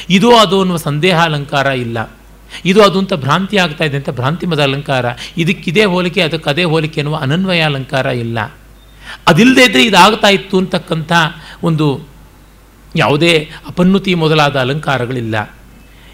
ಇದೋ 0.09 0.31
ಅದು 0.31 0.59
ಅನ್ನುವ 0.59 0.77
ಸಂದೇಹ 0.77 1.23
ಅಲಂಕಾರ 1.23 1.65
ಇಲ್ಲ. 1.65 2.15
ಇದು 2.65 2.83
ಅದು 2.83 2.99
ಅಂತ 2.99 3.13
ಭ್ರಾಂತಿ 3.13 3.57
ಆಗ್ತಾ 3.57 3.83
ಇದೆ 3.83 3.97
ಅಂತ 3.97 4.09
ಭ್ರಾಂತಿಮದ 4.09 4.63
ಅಲಂಕಾರ. 4.63 5.05
ಇದಕ್ಕಿದೇ 5.37 5.85
ಹೋಲಿಕೆ, 5.85 6.21
ಅದಕ್ಕೆ 6.21 6.49
ಅದೇ 6.49 6.63
ಹೋಲಿಕೆ 6.63 7.01
ಅನ್ನುವ 7.01 7.17
ಅನನ್ವಯ 7.17 7.61
ಅಲಂಕಾರ 7.61 8.05
ಇಲ್ಲ. 8.05 8.39
ಅದಿಲ್ಲದೇ 9.27 9.63
ಇದ್ದರೆ 9.63 9.83
ಇದಾಗ್ತಾ 9.83 10.27
ಇತ್ತು 10.27 10.57
ಅಂತಕ್ಕಂಥ 10.57 11.11
ಒಂದು 11.63 12.07
ಯಾವುದೇ 12.95 13.49
ಅಪನ್ನುತಿ 13.67 14.13
ಮೊದಲಾದ 14.13 14.59
ಅಲಂಕಾರಗಳಿಲ್ಲ. 14.59 15.55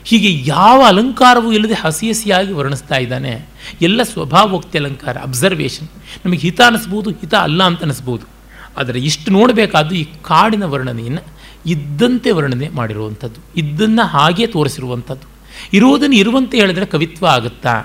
ಹೀಗೆ 0.04 0.50
ಯಾವ 0.50 0.84
ಅಲಂಕಾರವೂ 0.88 1.52
ಇಲ್ಲದೆ 1.52 1.74
ಹಸಿ 1.74 2.10
ಹಸಿಯಾಗಿ 2.10 2.52
ವರ್ಣಿಸ್ತಾ 2.52 2.96
ಇದ್ದಾನೆ. 2.96 3.50
ಎಲ್ಲ 3.82 4.04
ಸ್ವಭಾವೋಕ್ತಿ 4.04 4.78
ಅಲಂಕಾರ 4.78 5.18
ಅಬ್ಸರ್ವೇಷನ್ 5.18 5.88
ನಮಗೆ 6.26 6.40
ಹಿತ 6.40 6.62
ಅನ್ನಿಸ್ಬೋದು 6.62 7.10
ಹಿತ 7.10 7.34
ಅಲ್ಲ 7.34 7.64
ಅಂತ 7.64 7.80
ಅನ್ನಿಸ್ಬೋದು 7.80 8.37
ಆದರೆ 8.78 9.00
ಇಷ್ಟು 9.00 9.32
ನೋಡಬೇಕಾದ್ದು 9.32 9.96
ಈ 9.96 10.04
ಕಾಡಿನ 10.22 10.64
ವರ್ಣನೆಯನ್ನು 10.64 11.24
ಇದ್ದಂತೆ 11.66 12.32
ವರ್ಣನೆ 12.32 12.70
ಮಾಡಿರುವಂಥದ್ದು. 12.70 13.40
ಇದ್ದನ್ನು 13.58 14.06
ಹಾಗೆ 14.08 14.48
ತೋರಿಸಿರುವಂಥದ್ದು. 14.48 15.28
ಇರುವುದನ್ನು 15.74 16.16
ಇರುವಂತೆ 16.16 16.58
ಹೇಳಿದರೆ 16.58 16.86
ಕವಿತ್ವ 16.86 17.26
ಆಗುತ್ತಾ? 17.26 17.76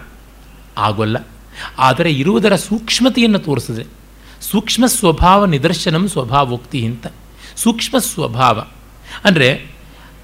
ಆಗೋಲ್ಲ. 0.79 1.17
ಆದರೆ 1.79 2.11
ಇರುವುದರ 2.13 2.55
ಸೂಕ್ಷ್ಮತೆಯನ್ನು 2.57 3.39
ತೋರಿಸಿದೆ 3.39 3.85
ಸೂಕ್ಷ್ಮ 4.41 4.85
ಸ್ವಭಾವ 4.87 5.45
ನಿದರ್ಶನಂ 5.45 6.09
ಸ್ವಭಾವೋಕ್ತಿ 6.09 6.81
ಅಂತ 6.85 7.07
ಸೂಕ್ಷ್ಮ 7.57 7.99
ಸ್ವಭಾವ. 7.99 8.59
ಅಂದರೆ 9.25 9.49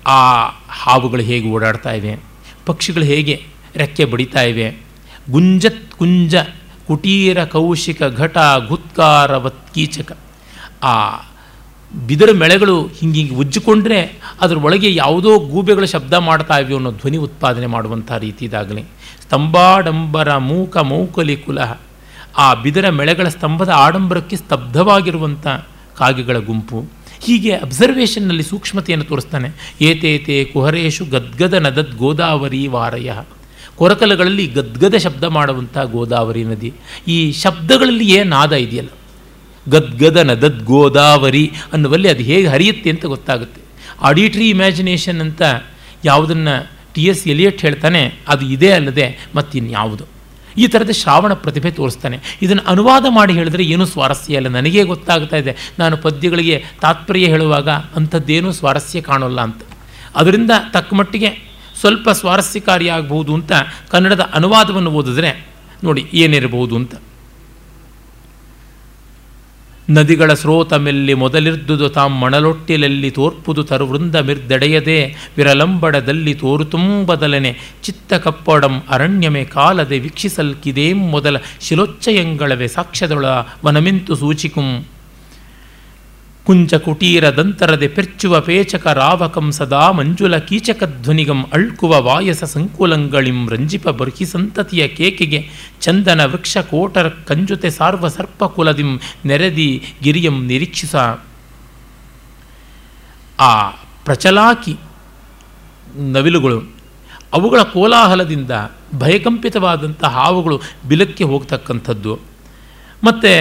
ಆ 0.07 0.21
ಹಾವುಗಳು 0.69 1.23
ಹೇಗೆ 1.23 1.49
ಓಡಾಡ್ತಾ 1.49 1.93
ಇವೆ, 1.93 2.13
ಪಕ್ಷಿಗಳು 2.67 3.05
ಹೇಗೆ 3.05 3.35
ರೆಕ್ಕೆ 3.77 4.05
ಬಡಿತಾ 4.05 4.43
ಇವೆ, 4.43 4.69
ಗುಂಜತ್ 5.31 5.91
ಕುಂಜ, 5.91 6.35
ಕುಟೀರ 6.87 7.45
ಕೌಶಿಕ 7.45 8.03
ಘಟ 8.03 8.39
ಗುತ್ಕಾರ 8.69 9.39
ಕೀಚಕ 9.75 10.19
ಆ 10.83 11.19
ಬಿದಿರ 12.07 12.31
ಮೆಳೆಗಳು 12.33 12.87
ಹಿಂಗೆ 12.87 13.19
ಹಿಂಗೆ 13.19 13.35
ಉಜ್ಜಿಕೊಂಡ್ರೆ 13.35 14.21
ಅದರ 14.41 14.57
ಒಳಗೆ 14.57 14.95
ಯಾವುದೋ 14.95 15.39
ಗೂಬೆಗಳ 15.39 15.85
ಶಬ್ದ 15.85 16.13
ಮಾಡ್ತಾ 16.13 16.59
ಇವೆ 16.59 16.75
ಅನ್ನೋ 16.75 16.93
ಧ್ವನಿ 16.93 17.17
ಉತ್ಪಾದನೆ 17.17 17.67
ಮಾಡುವಂಥ 17.67 18.13
ರೀತಿದಾಗಲಿ 18.13 18.85
ಸ್ತಂಭಾಡಂಬರ 19.23 20.37
ಮೂಕ 20.37 20.77
ಮೌಕಲಿ 20.77 21.37
ಕುಲ 21.37 21.59
ಆ 22.39 22.55
ಬಿದಿರ 22.55 22.89
ಮೆಳೆಗಳ 22.89 23.29
ಸ್ತಂಭದ 23.29 23.69
ಆಡಂಬರಕ್ಕೆ 23.69 24.37
ಸ್ತಬ್ಧವಾಗಿರುವಂಥ 24.37 25.47
ಕಾಗೆಗಳ 25.97 26.39
ಗುಂಪು. 26.39 26.87
ಹೀಗೆ 27.21 27.53
ಅಬ್ಸರ್ವೇಷನ್ನಲ್ಲಿ 27.53 28.43
ಸೂಕ್ಷ್ಮತೆಯನ್ನು 28.43 29.05
ತೋರಿಸ್ತಾನೆ. 29.05 29.77
ಏತೇತೆ 29.81 30.45
ಕುಹರೇಶು 30.45 31.05
ಗದ್ಗದ 31.05 31.55
ನದದ್ 31.55 31.97
ಗೋದಾವರಿ 31.97 32.67
ವಾರಯ. 32.67 33.13
ಕೊರಕಲಗಳಲ್ಲಿ 33.77 34.47
ಗದ್ಗದ 34.47 34.97
ಶಬ್ದ 34.97 35.25
ಮಾಡುವಂಥ 35.25 35.79
ಗೋದಾವರಿ 35.79 36.45
ನದಿ. 36.45 36.75
ಈ 37.09 37.33
ಶಬ್ದಗಳಲ್ಲಿ 37.33 38.13
ಏನು 38.13 38.31
ನಾದ 38.31 38.53
ಇದೆಯಲ್ಲ? 38.53 38.89
ಗದ್ಗದ 39.67 40.17
ನದದ್ 40.17 40.61
ಗೋದಾವರಿ 40.65 41.53
ಅನ್ನುವಲ್ಲಿ 41.73 42.09
ಅದು 42.09 42.23
ಹೇಗೆ 42.23 42.47
ಹರಿಯುತ್ತೆ 42.47 42.91
ಅಂತ 42.91 43.07
ಗೊತ್ತಾಗುತ್ತೆ. 43.07 43.61
ಆಡಿಟ್ರಿ 44.01 44.47
ಇಮ್ಯಾಜಿನೇಷನ್ 44.49 45.21
ಅಂತ 45.21 45.43
ಯಾವುದನ್ನು 46.05 46.55
ಟಿ 46.95 47.03
ಎಸ್ 47.05 47.25
ಎಲಿಯಟ್ 47.29 47.61
ಹೇಳ್ತಾನೆ, 47.61 48.03
ಅದು 48.29 48.45
ಇದೇ 48.45 48.71
ಅಲ್ಲದೆ 48.71 49.07
ಮತ್ತಿನ್ಯಾವುದು. 49.37 50.05
ಈ 50.57 50.67
ಥರದ 50.67 50.91
ಶ್ರಾವಣ 50.91 51.33
ಪ್ರತಿಭೆ 51.33 51.71
ತೋರಿಸ್ತಾನೆ. 51.71 52.17
ಇದನ್ನು 52.43 52.63
ಅನುವಾದ 52.67 53.07
ಮಾಡಿ 53.09 53.33
ಹೇಳಿದ್ರೆ 53.33 53.65
ಏನೂ 53.65 53.85
ಸ್ವಾರಸ್ಯ 53.87 54.37
ಇಲ್ಲ. 54.37 54.49
ನನಗೇ 54.49 54.83
ಗೊತ್ತಾಗ್ತಾ 54.83 55.37
ಇದೆ, 55.37 55.53
ನಾನು 55.79 55.97
ಪದ್ಯಗಳಿಗೆ 55.97 56.57
ತಾತ್ಪರ್ಯ 56.81 57.27
ಹೇಳುವಾಗ 57.27 57.69
ಅಂಥದ್ದೇನೂ 57.69 58.53
ಸ್ವಾರಸ್ಯ 58.53 59.01
ಕಾಣೋಲ್ಲ 59.01 59.41
ಅಂತ. 59.41 59.61
ಅದರಿಂದ 60.17 60.53
ತಕ್ಕ 60.73 60.95
ಮಟ್ಟಿಗೆ 60.95 61.31
ಸ್ವಲ್ಪ 61.81 62.09
ಸ್ವಾರಸ್ಯಕಾರಿಯಾಗಬಹುದು 62.11 63.35
ಅಂತ 63.35 63.53
ಕನ್ನಡದ 63.91 64.21
ಅನುವಾದವನ್ನು 64.35 64.91
ಓದಿದ್ರೆ 64.91 65.31
ನೋಡಿ 65.85 66.03
ಏನಿರಬಹುದು 66.15 66.77
ಅಂತ. 66.77 66.95
ನದಿಗಳ 69.91 70.35
ಸ್ರೋತ 70.35 70.73
ಮೆಲ್ಲಿ 70.75 71.15
ಮೊದಲಿರ್ದುದು 71.15 71.89
ತಾಂ 71.89 72.19
ಮಣಲೊಟ್ಟಿಲಲ್ಲಿ 72.21 73.11
ತೋರ್ಪುದು 73.11 73.63
ತರುವೃಂದ 73.65 74.17
ಮಿರ್ದೆಡೆಯದೆ 74.17 75.15
ವಿರಲಂಬಡದಲ್ಲಿ 75.37 76.35
ತೋರುತುಂಬದಲನೆ 76.35 77.57
ಚಿತ್ತ 77.85 78.15
ಕಪ್ಪಡಂ 78.15 78.83
ಅರಣ್ಯಮೆ 78.89 79.45
ಕಾಲದೆ 79.45 79.99
ವೀಕ್ಷಿಸಲ್ಕಿದೇಂ 79.99 80.99
ಮೊದಲ 81.09 81.37
ಶಿಲೋಚ್ಚಯಂಗಳವೆ 81.61 82.69
ಸಾಕ್ಷ್ಯದೊಳ 82.69 83.27
ವನಮಿಂತು 83.65 84.15
ಸೂಚಿಕುಂ. 84.15 84.69
ಕುಂಚ 86.49 86.75
ಕುಟೀರ 86.75 87.31
ದಂತರದೆ 87.31 87.89
ಪೆರ್ಚುವ 87.89 88.41
ಪೇಚಕ 88.41 88.87
ರಾವಕಂ 88.87 89.53
ಸದಾ 89.53 89.91
ಮಂಜುಲ 89.91 90.37
ಕೀಚಕ 90.37 90.85
ಧ್ವನಿಗಂ 91.03 91.45
ಅಳ್ಕುವ 91.53 92.03
ವಾಯಸ 92.03 92.45
ಸಂಕುಲಂಗಳಿಂ 92.45 93.49
ರಂಜಿಪ 93.51 93.89
ಬರ್ಹಿ 93.89 94.27
ಸಂತತಿಯ 94.27 94.89
ಕೇಕೆಗೆ 94.89 95.49
ಚಂದನ 95.81 96.25
ವೃಕ್ಷ 96.25 96.59
ಕೋಟರ 96.59 97.09
ಕಂಜುತೆ 97.09 97.71
ಸಾರ್ವ 97.71 98.09
ಸರ್ಪ 98.09 98.45
ಕುಲದಿಂ 98.45 99.01
ನೆರೆದಿ 99.27 99.83
ಗಿರಿಯಂ 100.03 100.47
ನಿರೀಕ್ಷಿಸ. 100.47 100.97
ಆ 103.41 103.69
ಪ್ರಚಲಾಕಿ 104.05 104.77
ನವಿಲುಗಳು 105.97 106.61
ಅವುಗಳ 107.33 107.63
ಕೋಲಾಹಲದಿಂದ 107.63 108.51
ಭಯಕಂಪಿತವಾದಂಥ 108.95 110.05
ಹಾವುಗಳು 110.05 110.61
ಬಿಲಕ್ಕೆ 110.89 111.25
ಹೋಗ್ತಕ್ಕಂಥದ್ದು. 111.25 112.19
ಮತ್ತು 113.05 113.33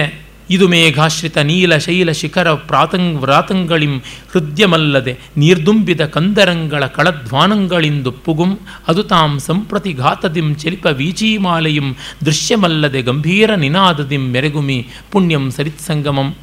ಇದು 0.50 0.68
ಮೇಘಾಶ್ರಿತ 0.68 1.38
ನೀಲ 1.38 1.76
ಶೈಲ 1.76 2.10
ಶಿಖರ 2.10 2.52
ಪ್ರಾತಂಗ್ 2.52 3.20
ವ್ರಾತಂಗಳಿಂ 3.20 3.98
ಹೃದಯಮಲ್ಲದೆ 4.32 5.18
ನೀರ್ದುಂಬಿದ 5.36 6.00
ಕಂದರಂಗಳ 6.00 6.86
ಕಳಧ್ವಾನಂಗಳಿಂದು 6.86 8.12
ಪುಗುಂ, 8.12 8.58
ಅದು 8.88 9.02
ತಾಂ 9.02 9.38
ಸಂಪ್ರತಿ 9.38 9.92
ಘಾತದಿಂ 9.92 10.54
ಚಲಿಪ 10.54 10.86
ವೀಚೀಮಾಲೆಯಂ, 10.86 11.96
ದೃಶ್ಯಮಲ್ಲದೆ 12.24 13.02
ಗಂಭೀರ 13.02 13.54
ನಿನಾದದಿಂ 13.54 14.30
ಮೆರೆಗುಮಿ 14.30 14.86
ಪುಣ್ಯಂ 15.12 15.50
ಸರಿತ್ಸಂಗಮಂ 15.50 16.34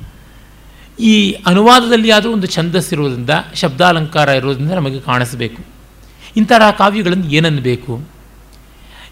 ಈ 1.00 1.32
ಅನುವಾದದಲ್ಲಿ 1.46 2.12
ಆದರೂ 2.12 2.32
ಒಂದು 2.32 2.48
ಛಂದಸ್ಸಿರುವುದರಿಂದ 2.48 3.30
ಶಬ್ದಾಲಂಕಾರ 3.56 4.28
ಇರೋದ್ರಿಂದ 4.28 4.72
ನಮಗೆ 4.72 5.00
ಕಾಣಿಸಬೇಕು. 5.00 5.62
ಇಂತಹ 6.38 6.72
ಕಾವ್ಯಗಳನ್ನು 6.72 7.30
ಏನನ್ನಬೇಕು 7.30 8.02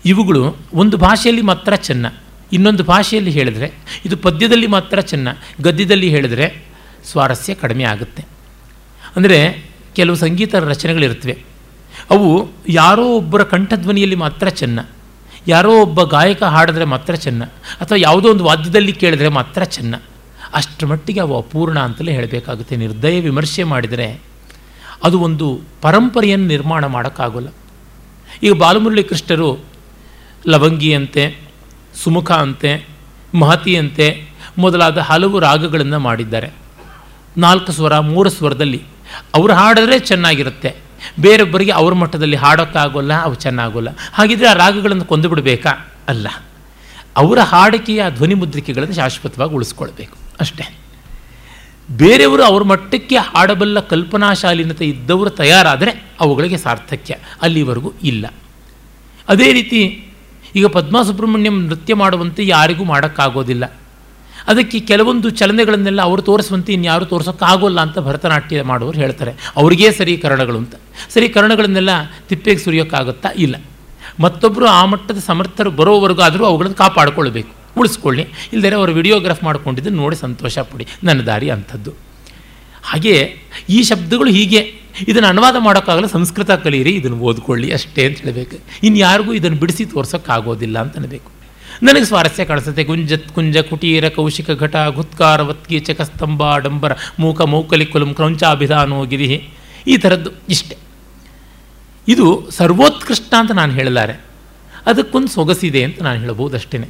ಇವುಗಳು 0.05 0.57
ಒಂದು 0.73 0.97
ಭಾಷೆಯಲ್ಲಿ 0.97 1.41
ಮಾತ್ರ 1.41 1.75
ಚೆನ್ನ 1.75 2.05
ಇನ್ನೊಂದು 2.54 2.84
ಭಾಷೆಯಲ್ಲಿ 2.84 3.32
ಹೇಳಿದರೆ, 3.32 3.68
ಇದು 4.06 4.16
ಪದ್ಯದಲ್ಲಿ 4.18 4.68
ಮಾತ್ರ 4.68 4.99
ಚೆನ್ನ, 5.01 5.28
ಗದ್ಯದಲ್ಲಿ 5.62 6.10
ಹೇಳಿದರೆ 6.10 6.47
ಸ್ವಾರಸ್ಯ 7.06 7.54
ಕಡಿಮೆ 7.54 7.84
ಆಗುತ್ತೆ. 7.84 8.24
ಅಂದರೆ 9.16 9.39
ಕೆಲವು 9.95 10.16
ಸಂಗೀತ 10.16 10.56
ರಚನೆಗಳಿರ್ತವೆ 10.56 11.36
ಅವು 12.10 12.30
ಯಾರೋ 12.70 13.06
ಒಬ್ಬರ 13.16 13.43
ಕಂಠಧ್ವನಿಯಲ್ಲಿ 13.43 14.16
ಮಾತ್ರ 14.16 14.47
ಚೆನ್ನ, 14.49 14.80
ಯಾರೋ 15.47 15.72
ಒಬ್ಬ 15.82 16.04
ಗಾಯಕ 16.04 16.43
ಹಾಡಿದ್ರೆ 16.43 16.86
ಮಾತ್ರ 16.86 17.16
ಚೆನ್ನ, 17.16 17.43
ಅಥವಾ 17.82 17.97
ಯಾವುದೋ 17.97 18.28
ಒಂದು 18.30 18.43
ವಾದ್ಯದಲ್ಲಿ 18.43 18.93
ಕೇಳಿದ್ರೆ 18.93 19.28
ಮಾತ್ರ 19.28 19.64
ಚೆನ್ನ. 19.64 19.95
ಅಷ್ಟರ 20.54 20.86
ಮಟ್ಟಿಗೆ 20.86 21.20
ಅವು 21.20 21.38
ಅಪೂರ್ಣ 21.38 21.80
ಅಂತಲೇ 21.80 22.12
ಹೇಳಬೇಕಾಗುತ್ತೆ. 22.12 22.76
ನಿರ್ದಯ 22.76 23.20
ವಿಮರ್ಶೆ 23.20 23.64
ಮಾಡಿದರೆ 23.64 24.08
ಅದು 25.04 25.20
ಒಂದು 25.20 25.47
ಪರಂಪರೆಯನ್ನು 25.82 26.47
ನಿರ್ಮಾಣ 26.47 26.86
ಮಾಡೋಕ್ಕಾಗೋಲ್ಲ. 26.86 27.49
ಈಗ 28.43 28.54
ಬಾಲಮುರಳಿ 28.54 29.04
ಕೃಷ್ಣರು 29.04 29.49
ಲವಂಗಿಯಂತೆ 30.47 31.24
ಸುಮುಖ 31.95 32.31
ಅಂತೆ 32.31 32.87
ಮಹತಿಯಂತೆ 33.35 34.27
ಮೊದಲಾದ 34.57 34.97
ಹಲವು 34.97 35.39
ರಾಗಗಳನ್ನು 35.39 35.99
ಮಾಡಿದ್ದಾರೆ. 35.99 36.51
ನಾಲ್ಕು 37.37 37.71
ಸ್ವರ, 37.71 37.99
ಮೂರು 37.99 38.29
ಸ್ವರದಲ್ಲಿ 38.29 38.81
ಅವರು 39.35 39.53
ಹಾಡಿದ್ರೆ 39.53 39.99
ಚೆನ್ನಾಗಿರುತ್ತೆ. 39.99 40.75
ಬೇರೊಬ್ಬರಿಗೆ 41.19 41.71
ಅವ್ರ 41.71 41.93
ಮಟ್ಟದಲ್ಲಿ 41.93 42.35
ಹಾಡೋಕ್ಕಾಗೋಲ್ಲ, 42.35 43.21
ಅವು 43.21 43.33
ಚೆನ್ನಾಗೋಲ್ಲ. 43.33 43.87
ಹಾಗಿದ್ರೆ 44.13 44.47
ಆ 44.47 44.53
ರಾಗಗಳನ್ನು 44.53 45.05
ಕೊಂದು 45.05 45.29
ಬಿಡಬೇಕಾ? 45.29 45.93
ಅಲ್ಲ. 46.09 46.27
ಅವರ 47.17 47.39
ಹಾಡಿಕೆಯ 47.39 48.03
ಧ್ವನಿ 48.09 48.33
ಮುದ್ರಿಕೆಗಳನ್ನು 48.33 48.95
ಶಾಶ್ವತವಾಗಿ 48.95 49.53
ಉಳಿಸ್ಕೊಳ್ಬೇಕು. 49.53 50.17
ಅಷ್ಟೇ. 50.39 50.77
ಬೇರೆಯವರು 51.91 52.43
ಅವ್ರ 52.43 52.63
ಮಟ್ಟಕ್ಕೆ 52.63 53.17
ಹಾಡಬಲ್ಲ 53.17 53.79
ಕಲ್ಪನಾಶಾಲೀನತೆ 53.79 54.85
ಇದ್ದವರು 54.85 55.29
ತಯಾರಾದರೆ 55.29 56.03
ಅವುಗಳಿಗೆ 56.19 56.57
ಸಾರ್ಥಕ್ಯ. 56.57 57.15
ಅಲ್ಲಿವರೆಗೂ 57.41 57.93
ಇಲ್ಲ. 58.03 58.33
ಅದೇ 59.29 59.53
ರೀತಿ 59.53 60.12
ಈಗ 60.56 60.66
ಪದ್ಮಾ 60.66 61.04
ಸುಬ್ರಹ್ಮಣ್ಯಂ 61.04 61.66
ನೃತ್ಯ 61.68 61.93
ಮಾಡುವಂತೆ 61.93 62.47
ಯಾರಿಗೂ 62.47 62.84
ಮಾಡೋಕ್ಕಾಗೋದಿಲ್ಲ. 62.84 63.66
ಅದಕ್ಕೆ 64.47 64.80
ಕೆಲವೊಂದು 64.80 65.30
ಚಲನೆಗಳನ್ನೆಲ್ಲ 65.30 66.01
ಅವರು 66.01 66.22
ತೋರಿಸುವಂತೆ 66.22 66.74
ಇನ್ಯಾರು 66.74 67.06
ತೋರಿಸೋಕ್ಕಾಗೋಲ್ಲ 67.06 67.82
ಅಂತ 67.82 67.99
ಭರತನಾಟ್ಯ 67.99 68.62
ಮಾಡುವವರು 68.62 68.99
ಹೇಳ್ತಾರೆ. 68.99 69.32
ಅವ್ರಿಗೇ 69.56 69.91
ಸರಿ 69.91 70.18
ಕರಣಗಳು 70.18 70.58
ಅಂತ. 70.58 70.76
ಸರಿ 71.14 71.30
ಕರಣಗಳನ್ನೆಲ್ಲ 71.30 71.89
ತಿಪ್ಪೆಗೆ 72.30 72.60
ಸುರಿಯೋಕ್ಕಾಗುತ್ತಾ 72.60 73.30
ಇಲ್ಲ. 73.30 73.56
ಮತ್ತೊಬ್ಬರು 74.20 74.66
ಆ 74.66 74.86
ಮಟ್ಟದ 74.86 75.18
ಸಮರ್ಥರು 75.18 75.72
ಬರೋವರೆಗಾದರೂ 75.72 76.45
ಅವುಗಳನ್ನು 76.45 76.78
ಕಾಪಾಡಿಕೊಳ್ಬೇಕು. 76.78 77.54
ಉಳಿಸ್ಕೊಳ್ಳಿ. 77.78 78.28
ಇಲ್ಲದೇ 78.54 78.70
ಅವರು 78.70 78.91
ವಿಡಿಯೋಗ್ರಾಫ್ 78.91 79.43
ಮಾಡ್ಕೊಂಡಿದ್ದು 79.43 79.89
ನೋಡಿ 79.89 80.16
ಸಂತೋಷ 80.16 80.60
ಪಡಿ. 80.60 80.88
ನನ್ನ 81.04 81.22
ದಾರಿ 81.22 81.49
ಅಂಥದ್ದು. 81.49 81.91
ಹಾಗೆಯೇ 82.84 83.41
ಈ 83.70 83.84
ಶಬ್ದಗಳು 83.84 84.30
ಹೀಗೆ 84.30 84.82
ಇದನ್ನು 85.07 85.27
ಅನುವಾದ 85.27 85.55
ಮಾಡೋಕ್ಕಾಗಲ್ಲ, 85.59 86.07
ಸಂಸ್ಕೃತ 86.07 86.51
ಕಲಿಯಿರಿ 86.51 86.91
ಇದನ್ನು 86.91 87.17
ಓದ್ಕೊಳ್ಳಿ 87.17 87.71
ಅಷ್ಟೇ 87.71 88.05
ಅಂತ 88.05 88.17
ಹೇಳಬೇಕು. 88.17 88.57
ಇನ್ಯಾರಿಗೂ 88.83 89.33
ಇದನ್ನು 89.33 89.57
ಬಿಡಿಸಿ 89.57 89.85
ತೋರ್ಸೋಕ್ಕಾಗೋದಿಲ್ಲ 89.85 90.79
ಅಂತ 90.79 90.95
ಅನ್ನಬೇಕು 90.95 91.31
ನನಗೆ 91.83 92.05
ಸ್ವಾರಸ್ಯ 92.05 92.45
ಕಾಣಿಸುತ್ತೆ. 92.45 92.83
ಕುಂಜತ್, 92.83 93.29
ಕುಂಜ, 93.29 93.57
ಕುಟೀರ, 93.57 94.09
ಕೌಶಿಕ 94.09 94.51
ಘಟ, 94.51 94.75
ಗುತ್ಕಾರ 94.75 95.41
ವತ್ಕೀಚಕ 95.41 96.01
ಸ್ತಂಭ 96.01 96.55
ಡಂಬರ 96.57 96.91
ಮೂಕ, 97.19 97.41
ಮೌಕಲಿ, 97.41 97.85
ಕುಲಂ, 97.85 98.13
ಕ್ರೌಂಚಾಭಿಧಾನೋ 98.13 99.05
ಗಿರಿ 99.05 99.49
ಈ 99.87 99.97
ಥರದ್ದು 99.97 100.29
ಇಷ್ಟೆ. 100.49 100.78
ಇದು 102.07 102.47
ಸರ್ವೋತ್ಕೃಷ್ಟ 102.51 103.33
ಅಂತ 103.39 103.51
ನಾನು 103.51 103.74
ಹೇಳಲಾರೆ. 103.74 104.25
ಅದಕ್ಕೊಂದು 104.86 105.28
ಸೊಗಸಿದೆ 105.28 105.83
ಅಂತ 105.83 106.01
ನಾನು 106.01 106.20
ಹೇಳ್ಬೋದು 106.20 106.55
ಅಷ್ಟೇ 106.55 106.89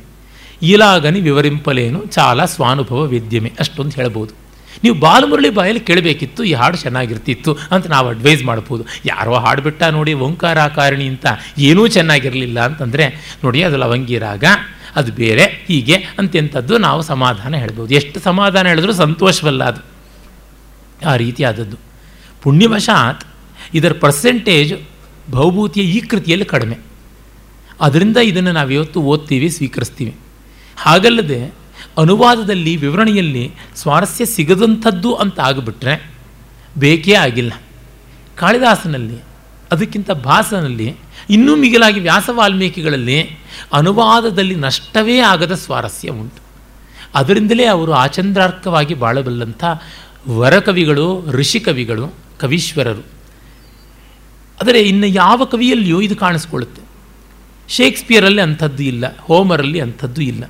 ಇಲಾಗನಿ 0.62 1.22
ವಿವರಿಂಪಲೇನು, 1.22 2.06
ಚಾಲ 2.06 2.46
ಸ್ವಾನುಭವ 2.46 3.02
ವಿದ್ಯಮೆ, 3.04 3.54
ಅಷ್ಟೊಂದು 3.60 3.92
ಹೇಳ್ಬೋದು 3.92 4.43
ನೀವು 4.84 4.96
ಬಾಲಮುರಳಿ 5.00 5.50
ಬಾಯಲ್ಲಿ 5.50 5.82
ಕೇಳಬೇಕಿತ್ತು, 5.90 6.44
ಈ 6.44 6.54
ಹಾಡು 6.54 6.78
ಚೆನ್ನಾಗಿರ್ತಿತ್ತು 6.78 7.52
ಅಂತ 7.72 7.88
ನಾವು 7.88 8.08
ಅಡ್ವೈಸ್ 8.10 8.44
ಮಾಡ್ಬೋದು. 8.44 8.86
ಯಾರೋ 9.06 9.34
ಹಾಡುಬಿಟ್ಟ 9.46 9.84
ನೋಡಿ 9.84 10.14
ಓಂಕಾರಾಕಾರಿಣಿ 10.14 11.08
ಅಂತ 11.08 11.26
ಏನೂ 11.70 11.88
ಚೆನ್ನಾಗಿರಲಿಲ್ಲ 11.88 12.60
ಅಂತಂದರೆ, 12.60 13.08
ನೋಡಿ 13.44 13.64
ಅದು 13.64 13.78
ಲವಂಗಿ 13.78 14.18
ರಾಗ 14.18 14.44
ಅದು 14.96 15.12
ಬೇರೆ, 15.12 15.46
ಹೀಗೆ 15.68 15.96
ಅಂತೆಂಥದ್ದು 16.20 16.78
ನಾವು 16.78 17.02
ಸಮಾಧಾನ 17.02 17.56
ಹೇಳ್ಬೋದು. 17.56 17.94
ಎಷ್ಟು 17.94 18.20
ಸಮಾಧಾನ 18.20 18.68
ಹೇಳಿದ್ರೂ 18.68 18.94
ಸಂತೋಷವಲ್ಲ 18.94 19.64
ಅದು. 19.64 19.82
ಆ 21.06 21.16
ರೀತಿಯಾದದ್ದು 21.16 21.78
ಪುಣ್ಯವಶಾತ್ 22.44 23.24
ಇದರ 23.74 23.94
ಪರ್ಸೆಂಟೇಜ್ 24.02 24.74
ಭೌಭೂತಿಯ 25.32 25.84
ಈ 25.84 26.00
ಕೃತಿಯಲ್ಲಿ 26.12 26.46
ಕಡಿಮೆ. 26.46 26.78
ಅದರಿಂದ 27.82 28.18
ಇದನ್ನು 28.18 28.52
ನಾವು 28.52 28.72
ಇವತ್ತು 28.72 29.02
ಓದ್ತೀವಿ, 29.02 29.50
ಸ್ವೀಕರಿಸ್ತೀವಿ. 29.50 30.14
ಹಾಗಲ್ಲದೆ 30.78 31.40
ಅನುವಾದದಲ್ಲಿ 31.98 32.76
ವಿವರಣೆಯಲ್ಲಿ 32.76 33.52
ಸ್ವಾರಸ್ಯ 33.76 34.26
ಸಿಗದಂಥದ್ದು 34.26 35.14
ಅಂತ 35.14 35.40
ಆಗಿಬಿಟ್ರೆ 35.40 36.12
ಬೇಕೇ 36.78 37.14
ಆಗಿಲ್ಲ. 37.14 37.54
ಕಾಳಿದಾಸನಲ್ಲಿ, 38.38 39.18
ಅದಕ್ಕಿಂತ 39.72 40.12
ಭಾಸನಲ್ಲಿ, 40.12 40.96
ಇನ್ನೂ 41.30 41.56
ಮಿಗಿಲಾಗಿ 41.56 42.00
ವ್ಯಾಸ 42.00 42.30
ವಾಲ್ಮೀಕಿಗಳಲ್ಲಿ 42.34 43.38
ಅನುವಾದದಲ್ಲಿ 43.74 44.56
ನಷ್ಟವೇ 44.56 45.20
ಆಗದ 45.20 45.52
ಸ್ವಾರಸ್ಯ 45.52 46.10
ಉಂಟು. 46.10 46.44
ಅದರಿಂದಲೇ 47.16 47.66
ಅವರು 47.66 47.94
ಆಚಂದ್ರಾರ್ಕವಾಗಿ 47.94 48.94
ಬಾಳಬಲ್ಲಂಥ 48.94 49.64
ವರಕವಿಗಳು 50.30 51.30
ಋಷಿಕವಿಗಳು 51.30 52.16
ಕವೀಶ್ವರರು. 52.40 53.06
ಆದರೆ 54.62 54.82
ಇನ್ನು 54.82 55.06
ಯಾವ 55.06 55.46
ಕವಿಯಲ್ಲಿಯೂ 55.46 56.02
ಇದು 56.02 56.16
ಕಾಣಿಸ್ಕೊಳ್ಳುತ್ತೆ. 56.16 56.82
ಶೇಕ್ಸ್ಪಿಯರಲ್ಲಿ 57.70 58.42
ಅಂಥದ್ದು 58.42 58.84
ಇಲ್ಲ, 58.84 59.18
ಹೋಮರಲ್ಲಿ 59.18 59.80
ಅಂಥದ್ದು 59.80 60.22
ಇಲ್ಲ. 60.22 60.44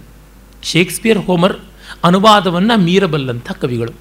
ಶೇಕ್ಸ್ಪಿಯರ್ 0.64 1.20
ಹೋಮರ್ 1.20 1.58
ಅನುವಾದವನ್ನು 2.04 2.80
ಮೀರಬಲ್ಲಂಥ 2.80 3.52
ಕವಿಗಳು. 3.52 3.92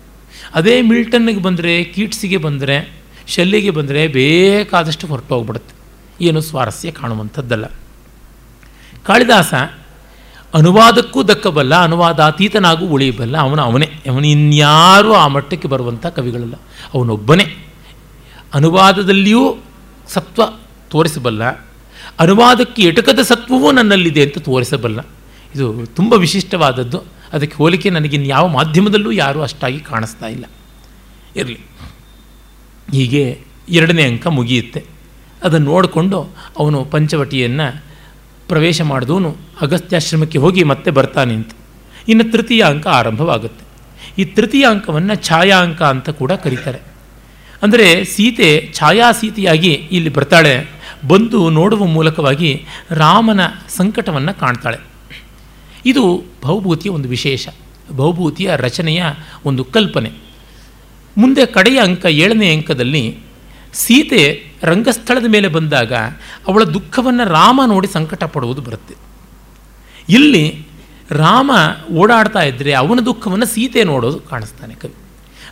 ಅದೇ 0.55 0.83
ಮಿಲ್ಟನ್ನಿಗೆ 0.83 1.43
ಬಂದರೆ, 1.43 1.85
ಕೀಟ್ಸಿಗೆ 1.85 2.37
ಬಂದರೆ, 2.37 3.03
ಶೆಲ್ಲಿಗೆ 3.27 3.71
ಬಂದರೆ 3.71 4.09
ಬೇಕಾದಷ್ಟು 4.09 5.07
ಹೊರಟೋಗ್ಬಿಡುತ್ತೆ. 5.07 5.75
ಏನು 6.25 6.41
ಸ್ವಾರಸ್ಯ 6.41 6.91
ಕಾಣುವಂಥದ್ದಲ್ಲ. 6.91 7.67
ಕಾಳಿದಾಸ 9.07 9.55
ಅನುವಾದಕ್ಕೂ 10.55 11.23
ದಕ್ಕಬಲ್ಲ, 11.23 11.83
ಅನುವಾದಾತೀತನಾಗೂ 11.83 12.87
ಉಳಿಯಬಲ್ಲ, 12.87 13.39
ಅವನು 13.39 13.63
ಅವನೇ. 13.63 13.87
ಅವನು 14.11 14.27
ಇನ್ಯಾರೂ 14.27 15.13
ಆ 15.13 15.27
ಮಟ್ಟಕ್ಕೆ 15.27 15.69
ಬರುವಂಥ 15.69 16.07
ಕವಿಗಳಲ್ಲ. 16.07 16.55
ಅವನೊಬ್ಬನೇ. 16.95 17.73
ಅನುವಾದದಲ್ಲಿಯೂ 18.55 19.57
ಸತ್ವ 20.09 20.43
ತೋರಿಸಬಲ್ಲ. 20.91 21.45
ಅನುವಾದಕ್ಕೆ 22.21 22.83
ಎಟಕದ 22.83 23.19
ಸತ್ವವೂ 23.23 23.73
ನನ್ನಲ್ಲಿದೆ 23.73 24.23
ಅಂತ 24.23 24.39
ತೋರಿಸಬಲ್ಲ. 24.39 25.01
ಇದು 25.55 25.87
ತುಂಬ 25.87 26.15
ವಿಶಿಷ್ಟವಾದದ್ದು. 26.15 27.03
ಅದಕ್ಕೆ 27.33 27.57
ಹೋಲಿಕೆ 27.57 27.91
ನನಗಿನ್ಯಾವ 27.91 28.49
ಮಾಧ್ಯಮದಲ್ಲೂ 28.49 29.13
ಯಾರೂ 29.13 29.41
ಅಷ್ಟಾಗಿ 29.41 29.81
ಕಾಣಿಸ್ತಾ 29.81 30.27
ಇಲ್ಲ. 30.27 30.45
ಇರಲಿ. 31.37 31.61
ಹೀಗೆ 32.93 33.41
ಎರಡನೇ 33.69 34.03
ಅಂಕ 34.03 34.27
ಮುಗಿಯುತ್ತೆ. 34.27 34.85
ಅದನ್ನು 35.45 35.67
ನೋಡಿಕೊಂಡು 35.67 36.29
ಅವನು 36.59 36.85
ಪಂಚವಟಿಯನ್ನು 36.85 37.85
ಪ್ರವೇಶ 38.49 38.83
ಮಾಡಿದವನು 38.83 39.37
ಅಗಸ್ತ್ಯಾಶ್ರಮಕ್ಕೆ 39.61 40.39
ಹೋಗಿ 40.39 40.65
ಮತ್ತೆ 40.65 40.91
ಬರ್ತಾನೆ 40.91 41.35
ಅಂತ. 41.35 41.51
ಇನ್ನು 42.09 42.33
ತೃತೀಯ 42.33 42.63
ಅಂಕ 42.63 42.87
ಆರಂಭವಾಗುತ್ತೆ. 42.87 43.65
ಈ 44.23 44.25
ತೃತೀಯ 44.25 44.67
ಅಂಕವನ್ನು 44.71 45.15
ಛಾಯಾ 45.15 45.59
ಅಂಕ 45.59 45.83
ಅಂತ 45.83 46.11
ಕೂಡ 46.11 46.33
ಕರೀತಾರೆ. 46.33 46.79
ಅಂದರೆ 47.63 48.05
ಸೀತೆ 48.05 48.73
ಛಾಯಾ 48.75 49.13
ಸೀತೆಯಾಗಿ 49.13 49.73
ಇಲ್ಲಿ 49.73 50.11
ಬರ್ತಾಳೆ. 50.11 50.69
ಬಂದು 51.09 51.51
ನೋಡುವ 51.51 51.85
ಮೂಲಕವಾಗಿ 51.85 52.67
ರಾಮನ 52.91 53.41
ಸಂಕಟವನ್ನು 53.77 54.39
ಕಾಣ್ತಾಳೆ. 54.41 54.92
ಇದು 55.87 56.23
ಭವಭೂತಿಯ 56.43 56.93
ಒಂದು 56.93 57.09
ವಿಶೇಷ. 57.09 57.49
ಭವಭೂತಿಯ 57.93 58.51
ರಚನೆಯ 58.57 59.05
ಒಂದು 59.45 59.65
ಕಲ್ಪನೆ. 59.65 60.13
ಮುಂದೆ 61.19 61.47
ಕಡೆಯ 61.47 61.79
ಅಂಕ 61.79 62.07
ಏಳನೇ 62.07 62.57
ಅಂಕದಲ್ಲಿ 62.57 63.19
ಸೀತೆ 63.73 64.47
ರಂಗಸ್ಥಳದ 64.63 65.25
ಮೇಲೆ 65.29 65.49
ಬಂದಾಗ 65.49 65.93
ಅವಳ 66.49 66.65
ದುಃಖವನ್ನು 66.65 67.29
ರಾಮ 67.29 67.61
ನೋಡಿ 67.67 67.89
ಸಂಕಟ 67.89 68.25
ಪಡುವುದು 68.25 68.63
ಬರುತ್ತೆ. 68.63 68.95
ಇಲ್ಲಿ 70.09 70.67
ರಾಮ 71.11 71.51
ಓಡಾಡ್ತಾ 71.95 72.43
ಇದ್ದರೆ 72.43 72.73
ಅವನ 72.73 73.01
ದುಃಖವನ್ನು 73.01 73.47
ಸೀತೆ 73.47 73.85
ನೋಡೋದು 73.85 74.21
ಕಾಣಿಸ್ತಾನೆ 74.21 74.75
ಕವಿ. 74.75 74.95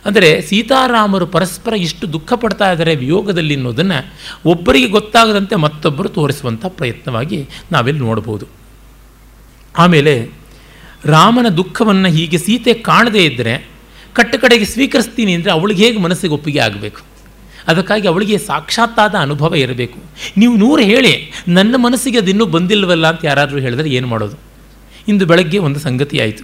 ಅಂದರೆ 0.05 0.41
ಸೀತಾರಾಮರು 0.41 1.25
ಪರಸ್ಪರ 1.25 1.73
ಇಷ್ಟು 1.73 2.13
ದುಃಖ 2.13 2.33
ಪಡ್ತಾ 2.33 2.71
ಇದ್ದಾರೆ 2.71 2.95
ವಿಯೋಗದಲ್ಲಿ 2.95 3.55
ಅನ್ನೋದನ್ನು 3.55 4.13
ಒಬ್ಬರಿಗೆ 4.45 4.87
ಗೊತ್ತಾಗದಂತೆ 4.87 5.55
ಮತ್ತೊಬ್ಬರು 5.55 6.09
ತೋರಿಸುವಂಥ 6.09 6.65
ಪ್ರಯತ್ನವಾಗಿ 6.65 7.49
ನಾವೆಲ್ಲಿ 7.71 8.01
ನೋಡ್ಬೋದು. 8.01 8.60
ಆಮೇಲೆ 9.75 10.13
ರಾಮನ 11.05 11.47
ದುಃಖವನ್ನು 11.49 12.09
ಹೀಗೆ 12.09 12.37
ಸೀತೆ 12.37 12.73
ಕಾಣದೇ 12.73 13.25
ಇದ್ದರೆ 13.25 13.53
ಕಟ್ಟ 14.13 14.35
ಕಡೆಗೆ 14.35 14.65
ಸ್ವೀಕರಿಸ್ತೀನಿ 14.65 15.33
ಅಂದರೆ 15.33 15.51
ಅವಳಿಗೆ 15.51 15.85
ಹೇಗೆ 15.85 15.97
ಮನಸ್ಸಿಗೆ 15.97 16.33
ಒಪ್ಪಿಗೆ 16.33 16.59
ಆಗಬೇಕು? 16.59 17.01
ಅದಕ್ಕಾಗಿ 17.67 18.07
ಅವಳಿಗೆ 18.07 18.37
ಸಾಕ್ಷಾತ್ತಾದ 18.37 19.15
ಅನುಭವ 19.15 19.55
ಇರಬೇಕು. 19.55 19.99
ನೀವು 20.37 20.57
ನೂರು 20.57 20.81
ಹೇಳಿ, 20.81 21.31
ನನ್ನ 21.47 21.75
ಮನಸ್ಸಿಗೆ 21.77 22.17
ಅದಿನ್ನೂ 22.17 22.45
ಬಂದಿಲ್ಲವಲ್ಲ 22.45 23.07
ಅಂತ 23.09 23.25
ಯಾರಾದರೂ 23.25 23.57
ಹೇಳಿದ್ರೆ 23.57 23.89
ಏನು 23.89 24.07
ಮಾಡೋದು? 24.07 24.37
ಇಂದು 25.07 25.25
ಬೆಳಗ್ಗೆ 25.25 25.57
ಒಂದು 25.57 25.79
ಸಂಗತಿ 25.79 26.19
ಆಯಿತು. 26.19 26.43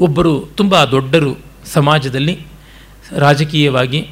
ಒಬ್ಬರು 0.00 0.32
ತುಂಬ 0.56 0.84
ದೊಡ್ಡರು 0.84 1.36
ಸಮಾಜದಲ್ಲಿ 1.74 2.34
ರಾಜಕೀಯವಾಗಿ 3.18 4.08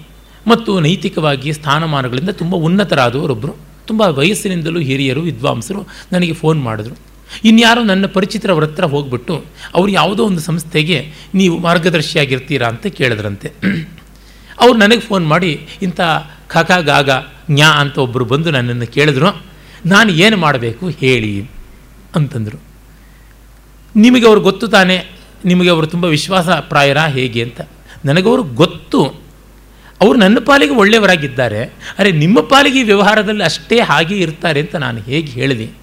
ಮತ್ತು 0.48 0.81
ನೈತಿಕವಾಗಿ 0.81 1.52
ಸ್ಥಾನಮಾನಗಳಿಂದ 1.52 2.28
ತುಂಬ 2.28 2.55
ಉನ್ನತರಾದವರೊಬ್ಬರು 2.55 3.55
ತುಂಬ 3.86 4.01
ವಯಸ್ಸಿನಿಂದಲೂ 4.01 4.81
ಹಿರಿಯರು, 4.81 5.20
ವಿದ್ವಾಂಸರು 5.20 5.81
ನನಗೆ 6.12 6.32
ಫೋನ್ 6.32 6.62
ಮಾಡಿದ್ರು. 6.62 7.10
ಇನ್ಯಾರೋ 7.44 7.82
ನನ್ನ 7.82 8.07
ಪರಿಚಿತರ 8.07 8.51
ಅವ್ರ 8.51 8.65
ಹತ್ರ 8.65 8.85
ಹೋಗ್ಬಿಟ್ಟು 8.85 9.44
ಅವ್ರು 9.74 9.93
ಯಾವುದೋ 9.93 10.24
ಒಂದು 10.24 10.40
ಸಂಸ್ಥೆಗೆ 10.40 11.12
ನೀವು 11.35 11.59
ಮಾರ್ಗದರ್ಶಿಯಾಗಿರ್ತೀರಾ 11.59 12.69
ಅಂತ 12.69 12.86
ಕೇಳಿದ್ರಂತೆ. 12.86 13.52
ಅವ್ರು 14.61 14.78
ನನಗೆ 14.78 15.01
ಫೋನ್ 15.01 15.28
ಮಾಡಿ, 15.28 15.69
ಇಂಥ 15.82 16.01
ಖಕ 16.48 16.70
ಗಾಗ 16.81 17.11
ಜ್ಞಾ 17.51 17.66
ಅಂತ 17.66 17.98
ಒಬ್ಬರು 17.98 18.24
ಬಂದು 18.24 18.51
ನನ್ನನ್ನು 18.51 18.86
ಕೇಳಿದ್ರು. 18.86 19.43
ನಾನು 19.86 20.11
ಏನು 20.11 20.36
ಮಾಡಬೇಕು 20.36 20.89
ಹೇಳಿ 20.89 21.51
ಅಂತಂದರು. 22.15 22.62
ನಿಮಗೆ 23.97 24.27
ಅವ್ರು 24.27 24.40
ಗೊತ್ತು 24.40 24.69
ತಾನೇ? 24.69 25.11
ನಿಮಗೆ 25.44 25.69
ಅವರು 25.69 25.86
ತುಂಬ 25.86 26.05
ವಿಶ್ವಾಸ 26.05 26.48
ಪ್ರಾಯರ 26.48 26.98
ಹೇಗೆ 26.98 27.43
ಅಂತ. 27.43 27.61
ನನಗವರು 28.05 28.43
ಗೊತ್ತು. 28.43 29.05
ಅವರು 30.01 30.19
ನನ್ನ 30.19 30.39
ಪಾಲಿಗೆ 30.47 30.73
ಒಳ್ಳೆಯವರಾಗಿದ್ದಾರೆ. 30.73 31.65
ಅರೆ, 31.98 32.12
ನಿಮ್ಮ 32.12 32.40
ಪಾಲಿಗೆ 32.40 32.81
ಈ 32.81 32.82
ವ್ಯವಹಾರದಲ್ಲಿ 32.82 33.44
ಅಷ್ಟೇ 33.44 33.81
ಹಾಗೆ 33.81 34.16
ಇರ್ತಾರೆ 34.16 34.61
ಅಂತ 34.61 34.77
ನಾನು 34.77 35.01
ಹೇಗೆ 35.01 35.32
ಹೇಳಿದೆ? 35.32 35.80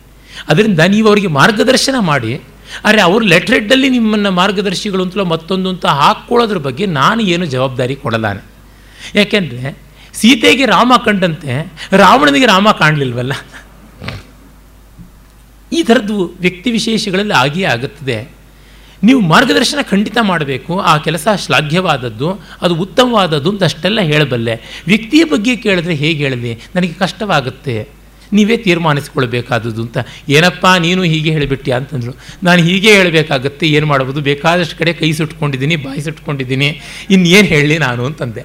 ಅದರಿಂದ 0.49 0.79
ನೀವು 0.79 1.07
ಅವರಿಗೆ 1.07 1.27
ಮಾರ್ಗದರ್ಶನ 1.27 1.95
ಮಾಡಿ. 1.99 2.41
ಅರೆ 2.85 3.01
ಅವರು 3.01 3.25
ಲೆಟ್ರೆಡ್ಡಲ್ಲಿ 3.25 3.89
ನಿಮ್ಮನ್ನು 3.89 4.31
ಮಾರ್ಗದರ್ಶಿಗಳು 4.31 5.03
ಅಂತಲೋ 5.03 5.25
ಮತ್ತೊಂದು 5.25 5.69
ಅಂತ 5.69 5.85
ಹಾಕ್ಕೊಳ್ಳೋದ್ರ 5.85 6.57
ಬಗ್ಗೆ 6.57 6.85
ನಾನು 6.85 7.21
ಏನು 7.21 7.45
ಜವಾಬ್ದಾರಿ 7.45 7.95
ಕೊಡಲಾನೆ 7.95 8.41
ಯಾಕೆಂದರೆ 9.15 9.77
ಸೀತೆಗೆ 10.13 10.65
ರಾಮ 10.65 10.93
ಕಂಡಂತೆ, 11.05 11.73
ರಾವಣನಿಗೆ 11.97 12.45
ರಾಮ 12.45 12.71
ಕಾಣಲಿಲ್ವಲ್ಲ? 12.71 13.33
ಈ 15.73 15.83
ಥರದ್ದು 15.83 16.31
ವ್ಯಕ್ತಿ 16.39 16.71
ವಿಶೇಷಗಳಲ್ಲಿ 16.71 17.33
ಆಗಿಯೇ 17.33 17.65
ಆಗುತ್ತದೆ. 17.65 18.29
ನೀವು 19.03 19.19
ಮಾರ್ಗದರ್ಶನ 19.19 19.81
ಖಂಡಿತ 19.81 20.17
ಮಾಡಬೇಕು. 20.21 20.79
ಆ 20.79 20.97
ಕೆಲಸ 20.97 21.27
ಶ್ಲಾಘ್ಯವಾದದ್ದು, 21.45 22.29
ಅದು 22.61 22.75
ಉತ್ತಮವಾದದ್ದು 22.75 23.49
ಅಂತ 23.49 23.63
ಅಷ್ಟೆಲ್ಲ 23.63 24.01
ಹೇಳಬಲ್ಲೆ. 24.01 24.83
ವ್ಯಕ್ತಿಯ 24.87 25.23
ಬಗ್ಗೆ 25.23 25.55
ಕೇಳಿದ್ರೆ 25.55 25.93
ಹೇಗೆ 25.93 26.23
ಹೇಳಲಿ 26.23 26.59
ನನಗೆ 26.75 26.93
ಕಷ್ಟವಾಗುತ್ತೆ. 26.93 27.96
ನೀವೇ 28.35 28.55
ತೀರ್ಮಾನಿಸ್ಕೊಳ್ಬೇಕಾದದ್ದು 28.65 29.81
ಅಂತ. 29.85 29.97
ಏನಪ್ಪ, 30.37 30.65
ನೀನು 30.85 31.01
ಹೀಗೆ 31.11 31.31
ಹೇಳಿಬಿಟ್ಟಿ 31.35 31.71
ಅಂತಂದರು. 31.77 32.13
ನಾನು 32.47 32.61
ಹೀಗೆ 32.67 32.91
ಹೇಳಬೇಕಾಗತ್ತೆ, 32.97 33.65
ಏನು 33.77 33.87
ಮಾಡ್ಬೋದು 33.91 34.21
ಬೇಕಾದಷ್ಟು 34.29 34.77
ಕಡೆ 34.79 34.93
ಕೈ 35.01 35.09
ಸುಟ್ಕೊಂಡಿದ್ದೀನಿ, 35.19 35.77
ಬಾಯಿ 35.85 36.01
ಸುಟ್ಕೊಂಡಿದ್ದೀನಿ, 36.07 36.69
ಇನ್ನೇನು 37.15 37.47
ಹೇಳಲಿ 37.53 37.77
ನಾನು 37.87 38.03
ಅಂತಂದೆ. 38.09 38.43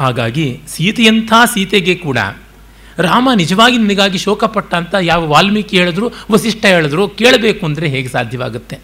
ಹಾಗಾಗಿ 0.00 0.48
ಸೀತೆಯಂಥ 0.74 1.32
ಸೀತೆಗೆ 1.54 1.96
ಕೂಡ 2.06 2.18
ರಾಮ 3.06 3.28
ನಿಜವಾಗಿ 3.40 3.76
ನಿನಗಾಗಿ 3.82 4.18
ಶೋಕಪಟ್ಟ 4.18 4.72
ಅಂತ 4.80 4.94
ಯಾವ 5.08 5.22
ವಾಲ್ಮೀಕಿ 5.32 5.74
ಹೇಳಿದ್ರು, 5.78 6.06
ವಸಿಷ್ಠ 6.34 6.62
ಹೇಳಿದ್ರು, 6.74 7.02
ಕೇಳಬೇಕು 7.20 7.62
ಅಂದರೆ 7.68 7.86
ಹೇಗೆ 7.94 8.10
ಸಾಧ್ಯವಾಗುತ್ತೆ? 8.14 8.76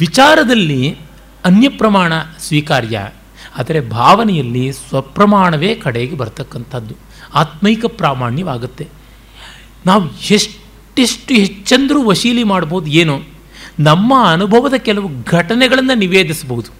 ವಿಚಾರದಲ್ಲಿ 0.00 0.82
ಅನ್ಯಪ್ರಮಾಣ 1.50 2.12
ಸ್ವೀಕಾರ್ಯ, 2.46 2.98
ಆದರೆ 3.60 3.80
ಭಾವನೆಯಲ್ಲಿ 3.96 4.62
ಸ್ವಪ್ರಮಾಣವೇ 4.78 5.70
ಕಡೆಗೆ 5.82 6.16
ಬರ್ತಕ್ಕಂಥದ್ದು. 6.22 6.94
ಆತ್ಮೈಕ 7.34 7.84
ಪ್ರಾಮಾಣ್ಯವಾಗುತ್ತೆ. 7.88 8.88
ನಾವು 9.86 10.18
ಎಷ್ಟೆಷ್ಟು 10.30 11.34
ಹೆಚ್ಚಂದರೂ 11.34 12.02
ವಶೀಲಿ 12.02 12.42
ಮಾಡ್ಬೋದು 12.42 12.86
ಏನೋ, 12.86 13.20
ನಮ್ಮ 13.80 14.14
ಅನುಭವದ 14.32 14.74
ಕೆಲವು 14.74 15.10
ಘಟನೆಗಳನ್ನು 15.30 15.94
ನಿವೇದಿಸಬಹುದು. 15.94 16.70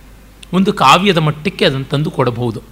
ಒಂದು 0.52 0.72
ಕಾವ್ಯದ 0.72 1.18
ಮಟ್ಟಕ್ಕೆ 1.18 1.64
ಅದನ್ನು 1.64 1.84
ತಂದು 1.84 2.10
ಕೊಡಬಹುದು. 2.10 2.62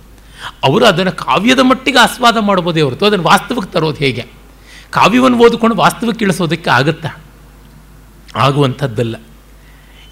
ಅವರು 0.65 0.87
ಅದನ್ನು 0.87 1.13
ಕಾವ್ಯದ 1.13 1.59
ಮಟ್ಟಿಗೆ 1.59 1.99
ಆಸ್ವಾದ 1.99 2.37
ಮಾಡ್ಬೋದೇ 2.37 2.81
ಹೊರತು 2.81 3.07
ಅದನ್ನು 3.07 3.25
ವಾಸ್ತವಕ್ಕೆ 3.25 3.73
ತರೋದು 3.73 3.97
ಹೇಗೆ? 3.97 4.27
ಕಾವ್ಯವನ್ನು 4.91 5.39
ಓದಿಕೊಂಡು 5.39 5.77
ವಾಸ್ತವಕ್ಕೆ 5.77 6.25
ಇಳಿಸೋದಕ್ಕೆ 6.25 6.71
ಆಗುತ್ತಾ? 6.71 7.09
ಆಗುವಂಥದ್ದಲ್ಲ. 8.37 9.17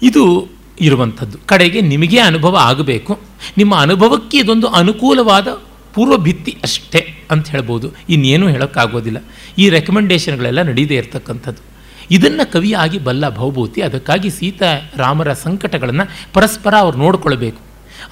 ಇದು 0.01 0.47
ಇರುವಂಥದ್ದು. 0.81 1.37
ಕಡೆಗೆ 1.45 1.81
ನಿಮಗೆ 1.81 2.19
ಅನುಭವ 2.19 2.55
ಆಗಬೇಕು. 2.55 3.19
ನಿಮ್ಮ 3.57 3.75
ಅನುಭವಕ್ಕೆ 3.75 4.37
ಇದೊಂದು 4.37 4.67
ಅನುಕೂಲವಾದ 4.67 5.47
ಪೂರ್ವ 5.93 6.17
ಭಿತ್ತಿ 6.17 6.57
ಅಷ್ಟೇ 6.63 7.15
ಅಂತ 7.31 7.47
ಹೇಳ್ಬೋದು. 7.49 7.91
ಇನ್ನೇನೂ 8.09 8.47
ಹೇಳೋಕ್ಕಾಗೋದಿಲ್ಲ. 8.47 9.17
ಈ 9.57 9.69
ರೆಕಮೆಂಡೇಷನ್ಗಳೆಲ್ಲ 9.69 10.61
ನಡೀದೇ 10.61 10.95
ಇರತಕ್ಕಂಥದ್ದು. 10.95 11.71
ಇದನ್ನು 12.11 12.51
ಕವಿಯಾಗಿ 12.51 12.97
ಬಲ್ಲ 12.97 13.29
ಭವಭೂತಿ, 13.29 13.81
ಅದಕ್ಕಾಗಿ 13.81 14.29
ಸೀತಾ 14.29 14.65
ರಾಮರ 14.97 15.33
ಸಂಕಟಗಳನ್ನು 15.33 16.09
ಪರಸ್ಪರ 16.33 16.75
ಅವ್ರು 16.75 16.97
ನೋಡಿಕೊಳ್ಬೇಕು. 16.97 17.61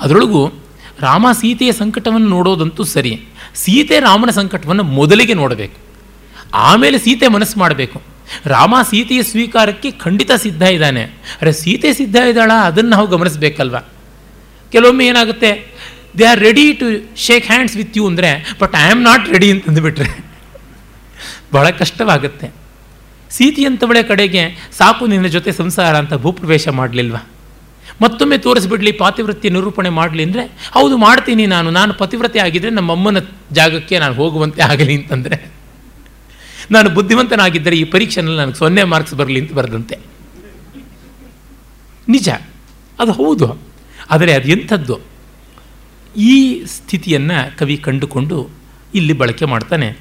ಅದರೊಳಗೂ 0.01 0.47
ರಾಮ 0.99 1.27
ಸೀತೆಯ 1.31 1.71
ಸಂಕಟವನ್ನು 1.71 2.27
ನೋಡೋದಂತೂ 2.27 2.83
ಸರಿ, 2.83 3.25
ಸೀತೆ 3.55 3.99
ರಾಮನ 3.99 4.29
ಸಂಕಟವನ್ನು 4.29 4.83
ಮೊದಲಿಗೆ 4.83 5.33
ನೋಡಬೇಕು. 5.33 5.77
ಆಮೇಲೆ 6.53 6.97
ಸೀತೆ 6.97 7.27
ಮನಸ್ಸು 7.27 7.59
ಮಾಡಬೇಕು. 7.59 8.01
ರಾಮ 8.45 8.75
ಸೀತೆಯ 8.89 9.23
ಸ್ವೀಕಾರಕ್ಕೆ 9.23 9.91
ಖಂಡಿತ 9.91 10.31
ಸಿದ್ಧ 10.31 10.61
ಇದ್ದಾನೆ. 10.61 11.03
ಅರೆ, 11.41 11.51
ಸೀತೆ 11.51 11.93
ಸಿದ್ಧ 11.93 12.15
ಇದ್ದಾಳ? 12.15 12.51
ಅದನ್ನು 12.63 12.89
ನಾವು 12.89 13.07
ಗಮನಿಸಬೇಕಲ್ವ? 13.07 13.77
ಕೆಲವೊಮ್ಮೆ 14.71 15.07
ಏನಾಗುತ್ತೆ? 15.07 15.78
They 16.19 16.25
are 16.31 16.41
ready 16.47 16.65
to 16.81 16.87
shake 17.27 17.45
hands 17.51 17.75
with 17.81 17.97
you 17.99 18.05
ಅಂದರೆ 18.11 18.31
but 18.61 18.75
I 18.83 18.85
am 18.93 19.03
not 19.09 19.25
ready 19.35 19.49
ಅಂತಂದುಬಿಟ್ರೆ 19.55 20.09
ಬಹಳ 21.55 21.67
ಕಷ್ಟವಾಗುತ್ತೆ. 21.81 22.47
ಸೀತೆಯಂಥವಳೆ 23.37 24.01
ಕಡೆಗೆ 24.11 24.43
ಸಾಕು 24.79 25.03
ನಿನ್ನ 25.11 25.27
ಜೊತೆ 25.35 25.51
ಸಂಸಾರ 25.59 25.93
ಅಂತ 26.03 26.13
ಭೂಪ್ರವೇಶ 26.23 26.67
ಮಾಡಲಿಲ್ವ? 26.79 27.17
ಮತ್ತೊಮ್ಮೆ 28.03 28.37
ತೋರಿಸ್ಬಿಡ್ಲಿ 28.45 28.91
ಪಾತಿವೃತ್ತಿ 29.01 29.47
ನಿರೂಪಣೆ 29.55 29.89
ಮಾಡಲಿ 29.97 30.23
ಅಂದರೆ, 30.27 30.43
ಹೌದು 30.75 30.95
ಮಾಡ್ತೀನಿ 31.05 31.45
ನಾನು 31.53 31.69
ನಾನು 31.77 31.91
ಪತಿವ್ರತೆ 32.01 32.39
ಆಗಿದ್ದರೆ 32.45 32.71
ನಮ್ಮಮ್ಮನ 32.79 33.19
ಜಾಗಕ್ಕೆ 33.57 33.95
ನಾನು 34.03 34.15
ಹೋಗುವಂತೆ 34.19 34.61
ಆಗಲಿ 34.71 34.95
ಅಂತಂದರೆ. 34.99 35.37
ನಾನು 36.75 36.89
ಬುದ್ಧಿವಂತನಾಗಿದ್ದರೆ 36.97 37.75
ಈ 37.81 37.85
ಪರೀಕ್ಷೆನಲ್ಲಿ 37.93 38.39
ನನಗೆ 38.41 38.59
ಸೊನ್ನೆ 38.63 38.83
ಮಾರ್ಕ್ಸ್ 38.93 39.15
ಬರಲಿ 39.21 39.39
ಅಂತ 39.43 39.53
ಬರೆದಂತೆ. 39.59 39.95
ನಿಜ, 42.07 42.29
ಅದು 43.01 43.11
ಹೌದು, 43.19 43.47
ಆದರೆ 44.13 44.33
ಅದು 44.39 44.47
ಎಂಥದ್ದು? 44.55 44.97
ಈ 46.17 46.65
ಸ್ಥಿತಿಯನ್ನು 46.65 47.57
ಕವಿ 47.57 47.77
ಕಂಡುಕೊಂಡು 47.77 48.49
ಇಲ್ಲಿ 48.95 49.13
ಬಳಕೆ 49.13 49.45
ಮಾಡ್ತಾನೆ. 49.45 49.97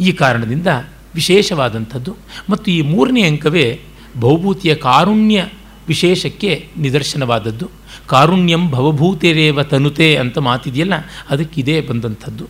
ಈ 0.00 0.12
ಕಾರಣದಿಂದ 0.12 0.66
ವಿಶೇಷವಾದಂಥದ್ದು 1.14 2.16
ಮತ್ತು 2.50 2.70
ಈ 2.70 2.80
ಮೂರನೇ 2.80 3.22
ಅಂಕವೇ 3.22 3.80
ಭೌಭೂತಿಯ 4.20 4.74
ಕಾರುಣ್ಯ 4.74 5.46
ವಿಶೇಷಕ್ಕೆ 5.88 6.68
ನಿದರ್ಶನವಾದದ್ದು. 6.76 7.70
ಕಾರುಣ್ಯಂ 8.06 8.70
ಭವಭೂತೆರೇವ 8.70 9.62
ತನುತೆ 9.62 10.16
ಅಂತ 10.16 10.38
ಮಾತಿದೆಯಲ್ಲ, 10.38 10.92
ಅದಕ್ಕೆ 11.30 11.60
ಇದೇ 11.60 11.80
ಬಂದಂಥದ್ದು. 11.80 12.48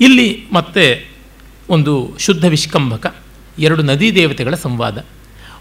ಇಲ್ಲಿ 0.00 0.46
ಮತ್ತೆ 0.52 1.08
ಒಂದು 1.70 2.16
ಶುದ್ಧ 2.18 2.44
ವಿಷ್ಕಂಭಕ, 2.44 3.16
ಎರಡು 3.58 3.82
ನದಿ 3.82 4.14
ದೇವತೆಗಳ 4.14 4.54
ಸಂವಾದ. 4.54 5.04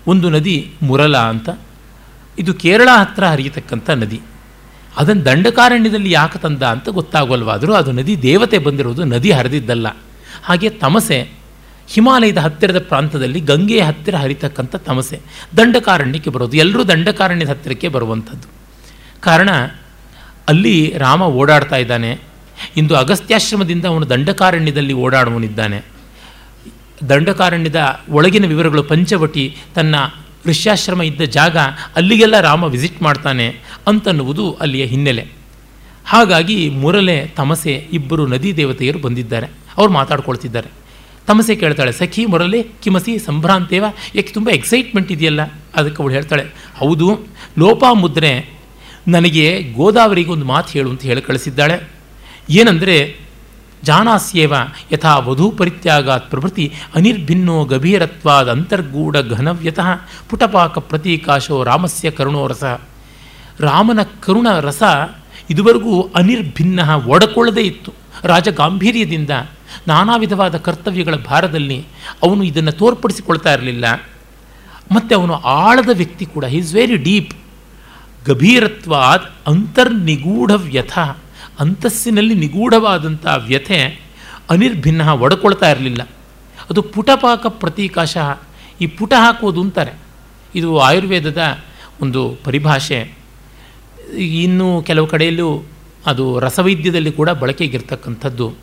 ಒಂದು 0.08 0.30
ನದಿ 0.30 0.72
ಮುರಲ 0.82 1.18
ಅಂತ. 1.18 1.50
ಇದು 2.40 2.54
ಕೇರಳ 2.54 2.90
ಹತ್ರ 3.00 3.24
ಹರಿಯತಕ್ಕಂಥ 3.24 3.90
ನದಿ. 3.90 4.22
ಅದನ್ನು 4.98 5.26
ದಂಡಕಾರಣ್ಯದಲ್ಲಿ 5.26 6.12
ಯಾಕೆ 6.12 6.40
ತಂದ 6.40 6.64
ಅಂತ 6.64 6.90
ಗೊತ್ತಾಗೋಲ್ವಾದರೂ 6.90 7.74
ಅದು 7.74 7.92
ನದಿ 7.92 8.22
ದೇವತೆ 8.22 8.58
ಬಂದಿರೋದು 8.58 9.04
ನದಿ 9.04 9.32
ಹರಿದಿದ್ದಲ್ಲ. 9.32 9.88
ಹಾಗೆ 10.44 10.70
ತಮಸೆ, 10.70 11.30
ಹಿಮಾಲಯದ 11.88 12.38
ಹತ್ತಿರದ 12.38 12.80
ಪ್ರಾಂತದಲ್ಲಿ 12.80 13.40
ಗಂಗೆಯ 13.40 13.82
ಹತ್ತಿರ 13.82 14.16
ಹರಿತಕ್ಕಂಥ 14.16 14.76
ತಮಸೆ, 14.76 15.20
ದಂಡಕಾರಣ್ಯಕ್ಕೆ 15.58 16.30
ಬರೋದು, 16.30 16.58
ಎಲ್ಲರೂ 16.58 16.84
ದಂಡಕಾರಣ್ಯದ 16.84 17.50
ಹತ್ತಿರಕ್ಕೆ 17.50 17.88
ಬರುವಂಥದ್ದು. 17.88 18.48
ಕಾರಣ, 19.22 19.50
ಅಲ್ಲಿ 20.48 20.94
ರಾಮ 20.98 21.22
ಓಡಾಡ್ತಾ 21.22 21.76
ಇದ್ದಾನೆ. 21.76 22.20
ಇಂದು 22.78 22.96
ಅಗಸ್ತ್ಯಾಶ್ರಮದಿಂದ 22.96 23.86
ಅವನು 23.86 24.10
ದಂಡಕಾರಣ್ಯದಲ್ಲಿ 24.10 24.94
ಓಡಾಡುವನಿದ್ದಾನೆ. 24.94 25.86
ದಂಡಕಾರಣ್ಯದ 27.10 28.00
ಒಳಗಿನ 28.10 28.46
ವಿವರಗಳು 28.46 28.84
ಪಂಚವಟಿ 28.84 29.58
ತನ್ನ 29.76 29.96
ಋಷ್ಯಾಶ್ರಮ 30.48 31.02
ಇದ್ದ 31.02 31.22
ಜಾಗ 31.22 31.58
ಅಲ್ಲಿಗೆಲ್ಲ 31.96 32.40
ರಾಮ 32.40 32.64
ವಿಸಿಟ್ 32.64 33.02
ಮಾಡ್ತಾನೆ 33.02 33.60
ಅಂತನ್ನುವುದು 33.88 34.54
ಅಲ್ಲಿಯ 34.54 34.86
ಹಿನ್ನೆಲೆ. 34.86 35.28
ಹಾಗಾಗಿ 36.06 36.70
ಮುರಲೆ 36.70 37.28
ತಮಸೆ 37.28 37.88
ಇಬ್ಬರು 37.94 38.28
ನದಿ 38.28 38.58
ದೇವತೆಯರು 38.58 39.00
ಬಂದಿದ್ದಾರೆ. 39.00 39.48
ಅವ್ರು 39.78 39.94
ಮಾತಾಡ್ಕೊಳ್ತಿದ್ದಾರೆ. 39.94 40.70
ತಮಸೆ 41.28 41.56
ಕೇಳ್ತಾಳೆ, 41.56 41.92
ಸಖಿ 41.92 42.26
ಮುರಲೆ 42.26 42.64
ಕಿಮಸಿ, 42.64 43.20
ಸಂಭ್ರಾಂತೇವ, 43.20 43.86
ಯಾಕೆ 44.16 44.34
ತುಂಬ 44.34 44.50
ಎಕ್ಸೈಟ್ಮೆಂಟ್ 44.50 45.12
ಇದೆಯಲ್ಲ? 45.12 45.42
ಅದಕ್ಕೆ 45.76 46.04
ಅವಳು 46.04 46.14
ಹೇಳ್ತಾಳೆ, 46.14 46.44
ಹೌದು, 46.78 47.20
ಲೋಪಾಮುದ್ರೆ 47.58 48.50
ನನಗೆ 49.08 49.62
ಗೋದಾವರಿಗೆ 49.62 50.30
ಒಂದು 50.30 50.46
ಮಾತು 50.46 50.72
ಹೇಳು 50.72 50.90
ಅಂತ 50.90 51.02
ಹೇಳಿ 51.02 51.22
ಕಳಿಸಿದ್ದಾಳೆ. 51.22 51.90
ಏನಂದರೆ 52.50 53.23
ಜಾನಾಸ್ಯೇವ 53.84 54.54
ಯಥಾ 54.92 55.18
ವಧೂ 55.18 55.52
ಪರಿತ್ಯಾಗಾತ್ 55.52 56.30
ಪ್ರಭೃತಿ 56.30 56.74
ಅನಿರ್ಭಿನ್ನೋ 56.96 57.66
ಗಭೀರತ್ವಾದ 57.66 58.52
ಅಂತರ್ಗೂಢ 58.52 59.18
ಘನವ್ಯತಃ 59.18 59.88
ಪುಟಪಾಕ 60.30 60.78
ಪ್ರತೀಕಾಶೋ 60.78 61.64
ರಾಮಸ್ಯ 61.64 62.12
ಕರುಣೋರಸ. 62.12 62.64
ರಾಮನ 63.60 64.00
ಕರುಣ 64.04 64.48
ರಸ 64.60 64.84
ಇದುವರೆಗೂ 65.50 66.02
ಅನಿರ್ಭಿನ್ನ 66.02 66.90
ಒಡಕೊಳ್ಳದೇ 66.90 67.62
ಇತ್ತು. 67.62 67.94
ರಾಜ 68.24 68.50
ಗಾಂಭೀರ್ಯದಿಂದ 68.50 69.30
ನಾನಾ 69.88 70.16
ವಿಧವಾದ 70.16 70.58
ಕರ್ತವ್ಯಗಳ 70.58 71.16
ಭಾರದಲ್ಲಿ 71.16 71.86
ಅವನು 72.24 72.44
ಇದನ್ನು 72.44 72.72
ತೋರ್ಪಡಿಸಿಕೊಳ್ತಾ 72.72 73.54
ಇರಲಿಲ್ಲ. 73.54 74.08
ಮತ್ತು 74.92 75.20
ಅವನು 75.20 75.34
ಆಳದ 75.34 75.90
ವ್ಯಕ್ತಿ 75.94 76.26
ಕೂಡ 76.26 76.44
ಈಸ್ 76.44 76.74
ವೆರಿ 76.74 76.96
ಡೀಪ್ 76.96 77.34
ಗಭೀರತ್ವಾದ 78.26 79.20
ಅಂತರ್ನಿಗೂಢ 79.48 80.52
ವ್ಯಥ 80.52 81.00
ಅಂತಸ್ಸಿನಲ್ಲಿ 81.60 82.36
ನಿಗೂಢವಾದಂಥ 82.36 83.26
ವ್ಯಥೆ 83.46 84.02
ಅನಿರ್ಭಿನ್ನ 84.50 85.10
ಒಡ್ಕೊಳ್ತಾ 85.10 85.72
ಇರಲಿಲ್ಲ. 85.72 86.10
ಅದು 86.70 86.82
ಪುಟಪಾಕ 86.82 87.46
ಪ್ರತೀಕಾಶ. 87.48 88.18
ಈ 88.82 88.88
ಪುಟ 88.88 89.14
ಹಾಕೋದು 89.14 89.62
ಅಂತಾರೆ. 89.62 89.92
ಇದು 90.56 90.80
ಆಯುರ್ವೇದದ 90.80 91.42
ಒಂದು 92.02 92.38
ಪರಿಭಾಷೆ. 92.44 93.12
ಇನ್ನೂ 94.18 94.82
ಕೆಲವು 94.82 95.08
ಕಡೆಯಲ್ಲೂ 95.08 95.64
ಅದು 96.06 96.40
ರಸವೈದ್ಯದಲ್ಲಿ 96.40 97.12
ಕೂಡ 97.12 97.30
ಬಳಕೆಗಿರ್ತಕ್ಕಂಥದ್ದು. 97.30 98.54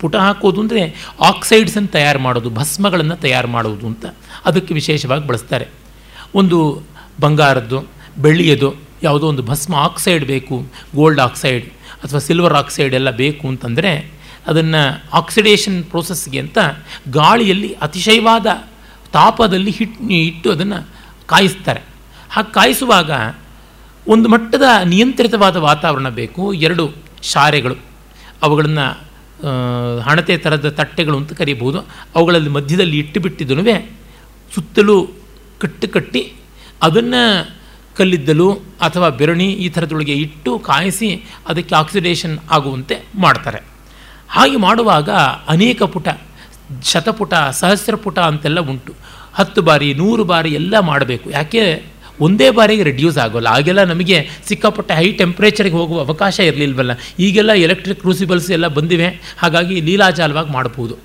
ಪುಟ 0.00 0.16
ಹಾಕೋದು 0.16 0.60
ಅಂದರೆ 0.60 1.12
ಆಕ್ಸೈಡ್ಸನ್ನು 1.20 1.88
ತಯಾರು 1.88 2.18
ಮಾಡೋದು, 2.18 2.50
ಭಸ್ಮಗಳನ್ನು 2.50 3.16
ತಯಾರು 3.16 3.48
ಮಾಡೋದು 3.48 3.86
ಅಂತ 3.86 4.06
ಅದಕ್ಕೆ 4.44 4.74
ವಿಶೇಷವಾಗಿ 4.74 5.26
ಬಳಸ್ತಾರೆ. 5.26 5.68
ಒಂದು 6.34 6.82
ಬಂಗಾರದ್ದು, 7.20 7.84
ಬೆಳ್ಳಿಯದು, 8.18 8.74
ಯಾವುದೋ 9.02 9.26
ಒಂದು 9.26 9.42
ಭಸ್ಮ 9.42 9.74
ಆಕ್ಸೈಡ್ 9.74 10.24
ಬೇಕು, 10.24 10.66
ಗೋಲ್ಡ್ 10.94 11.20
ಆಕ್ಸೈಡ್. 11.20 11.72
ಅಥವಾ 12.02 12.20
ಸಿಲ್ವರ್ 12.20 12.54
ಆಕ್ಸೈಡ್ 12.54 12.94
ಎಲ್ಲ 12.94 13.10
ಬೇಕು 13.10 13.44
ಅಂತಂದರೆ 13.48 13.92
ಅದನ್ನು 14.46 14.82
ಆಕ್ಸಿಡೇಷನ್ 15.12 15.78
ಪ್ರೋಸೆಸ್ಗೆ 15.84 16.38
ಅಂತ 16.38 16.58
ಗಾಳಿಯಲ್ಲಿ 17.10 17.70
ಅತಿಶಯವಾದ 17.82 18.46
ತಾಪದಲ್ಲಿ 19.12 19.70
ಹಿಟ್, 19.70 19.96
ಇಟ್ಟು 20.10 20.48
ಅದನ್ನು 20.52 20.78
ಕಾಯಿಸ್ತಾರೆ. 21.26 21.82
ಹಾಗೆ 22.30 22.50
ಕಾಯಿಸುವಾಗ 22.52 23.10
ಒಂದು 24.08 24.28
ಮಟ್ಟದ 24.28 24.66
ನಿಯಂತ್ರಿತವಾದ 24.84 25.56
ವಾತಾವರಣ 25.56 26.08
ಬೇಕು, 26.08 26.44
ಎರಡು 26.66 26.84
ಶಾರೆಗಳು. 27.22 27.76
ಅವುಗಳನ್ನು 28.42 28.86
ಹಣತೆ 30.00 30.36
ಥರದ 30.36 30.68
ತಟ್ಟೆಗಳು 30.68 31.16
ಅಂತ 31.16 31.32
ಕರೀಬಹುದು. 31.32 31.80
ಅವುಗಳಲ್ಲಿ 32.14 32.50
ಮಧ್ಯದಲ್ಲಿ 32.50 32.96
ಇಟ್ಟು 32.98 33.20
ಬಿಟ್ಟಿದ್ದನು 33.20 33.64
ಸುತ್ತಲೂ 34.54 34.96
ಕಟ್ಟು 35.60 35.88
ಕಟ್ಟಿ 35.88 36.22
ಅದನ್ನು 36.82 37.22
ಕಲ್ಲಿದ್ದಲು 37.96 38.52
ಅಥವಾ 38.80 39.08
ಬೆರಣಿ 39.08 39.52
ಈ 39.52 39.68
ಥರದೊಳಗೆ 39.68 40.12
ಇಟ್ಟು 40.12 40.58
ಕಾಯಿಸಿ 40.58 41.24
ಅದಕ್ಕೆ 41.48 41.74
ಆಕ್ಸಿಡೇಷನ್ 41.74 42.38
ಆಗುವಂತೆ 42.50 42.98
ಮಾಡ್ತಾರೆ. 43.18 43.62
ಹಾಗೆ 44.28 44.56
ಮಾಡುವಾಗ 44.56 45.10
ಅನೇಕ 45.48 45.82
ಪುಟ, 45.82 46.08
ಶತಪುಟ 46.84 47.34
ಸಹಸ್ರ 47.34 47.94
ಪುಟ 47.94 48.18
ಅಂತೆಲ್ಲ 48.18 48.60
ಉಂಟು. 48.60 48.92
ಹತ್ತು 49.34 49.62
ಬಾರಿ, 49.62 49.94
ನೂರು 49.94 50.24
ಬಾರಿ 50.24 50.50
ಎಲ್ಲ 50.50 50.78
ಮಾಡಬೇಕು. 50.78 51.30
ಯಾಕೆ? 51.30 51.84
ಒಂದೇ 52.20 52.50
ಬಾರಿಗೆ 52.50 52.82
ರೆಡ್ಯೂಸ್ 52.82 53.18
ಆಗೋಲ್ಲ. 53.18 53.48
ಆಗೆಲ್ಲ 53.48 53.84
ನಮಗೆ 53.84 54.28
ಸಿಕ್ಕಾಪಟ್ಟೆ 54.44 54.94
ಹೈ 54.94 55.12
ಟೆಂಪ್ರೇಚರ್ಗೆ 55.12 55.72
ಹೋಗುವ 55.72 56.00
ಅವಕಾಶ 56.00 56.40
ಇರಲಿಲ್ವಲ್ಲ. 56.40 56.90
ಈಗೆಲ್ಲ 57.18 57.52
ಎಲೆಕ್ಟ್ರಿಕ್ 57.52 58.00
ಕ್ರೂಸಿಬಲ್ಸ್ 58.00 58.50
ಎಲ್ಲ 58.50 58.66
ಬಂದಿವೆ. 58.66 59.34
ಹಾಗಾಗಿ 59.38 59.80
ಲೀಲಾಜಾಲವಾಗಿ 59.80 60.50
ಮಾಡಬಹುದು. 60.50 60.96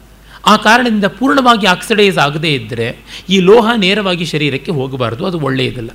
ಆ 0.45 0.55
ಕಾರಣದಿಂದ 0.55 1.05
ಪೂರ್ಣವಾಗಿ 1.05 1.67
ಆಕ್ಸಿಡೈಸ್ 1.67 2.17
ಆಗದೇ 2.17 2.53
ಇದ್ದರೆ 2.53 2.97
ಈ 3.29 3.39
ಲೋಹ 3.39 3.71
ನೇರವಾಗಿ 3.75 4.25
ಶರೀರಕ್ಕೆ 4.25 4.71
ಹೋಗಬಾರ್ದು. 4.71 5.25
ಅದು 5.25 5.39
ಒಳ್ಳೆಯದಲ್ಲ. 5.39 5.89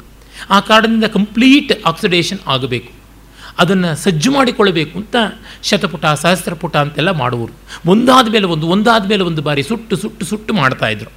ಆ 0.51 0.61
ಕಾರಣದಿಂದ 0.61 1.05
ಕಂಪ್ಲೀಟ್ 1.05 1.87
ಆಕ್ಸಿಡೇಷನ್ 1.87 2.39
ಆಗಬೇಕು. 2.47 2.93
ಅದನ್ನು 3.59 3.97
ಸಜ್ಜು 3.97 4.33
ಮಾಡಿಕೊಳ್ಳಬೇಕು 4.33 4.99
ಅಂತ 4.99 5.17
ಶತಪುಟ, 5.63 6.07
ಸಹಸ್ರಪುಟ 6.07 6.77
ಅಂತೆಲ್ಲ 6.77 7.11
ಮಾಡುವರು. 7.11 7.53
ಒಂದಾದ 7.91 8.29
ಮೇಲೆ 8.29 8.47
ಒಂದು, 8.47 8.67
ಒಂದಾದ 8.67 9.09
ಮೇಲೆ 9.09 9.23
ಒಂದು 9.23 9.43
ಬಾರಿ 9.43 9.63
ಸುಟ್ಟು 9.63 9.97
ಸುಟ್ಟು 9.97 10.27
ಸುಟ್ಟು 10.27 10.55
ಮಾಡ್ತಾಯಿದ್ರು 10.55 11.11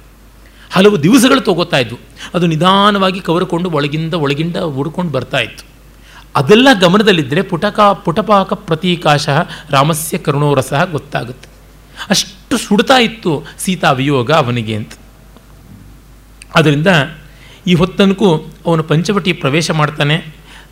ಹಲವು 0.70 1.02
ದಿವಸಗಳು 1.02 1.40
ತಗೋತಾ 1.40 1.78
ಇದ್ವು. 1.78 1.98
ಅದು 2.34 2.46
ನಿಧಾನವಾಗಿ 2.46 3.20
ಕವರ್ಕೊಂಡು 3.20 3.70
ಒಳಗಿಂದ 3.70 4.14
ಒಳಗಿಂದ 4.14 4.56
ಹುಡ್ಕೊಂಡು 4.56 5.12
ಬರ್ತಾ 5.12 5.38
ಇತ್ತು. 5.38 5.64
ಅದೆಲ್ಲ 6.34 6.68
ಗಮನದಲ್ಲಿದ್ದರೆ 6.80 7.42
ಪುಟಕ, 7.42 7.80
ಪುಟಪಾಕ 7.80 8.52
ಪ್ರತೀಕಾಶ 8.52 9.28
ರಾಮಸ್ಯ 9.70 10.18
ಕರುಣೋರಸ 10.18 10.72
ಗೊತ್ತಾಗುತ್ತೆ. 10.90 11.48
ಅಷ್ಟು 12.10 12.58
ಸುಡ್ತಾ 12.58 12.96
ಇತ್ತು 12.96 13.44
ಸೀತಾ 13.58 13.92
ವಿಯೋಗ 13.92 14.32
ಅವನಿಗೆ 14.32 14.74
ಅಂತ. 14.74 14.92
ಅದರಿಂದ 16.54 16.86
ಈ 17.66 17.74
ಹೊತ್ತನಕ್ಕೂ 17.74 18.36
ಅವನು 18.66 18.82
ಪಂಚವಟಿ 18.82 19.32
ಪ್ರವೇಶ 19.32 19.70
ಮಾಡ್ತಾನೆ. 19.70 20.16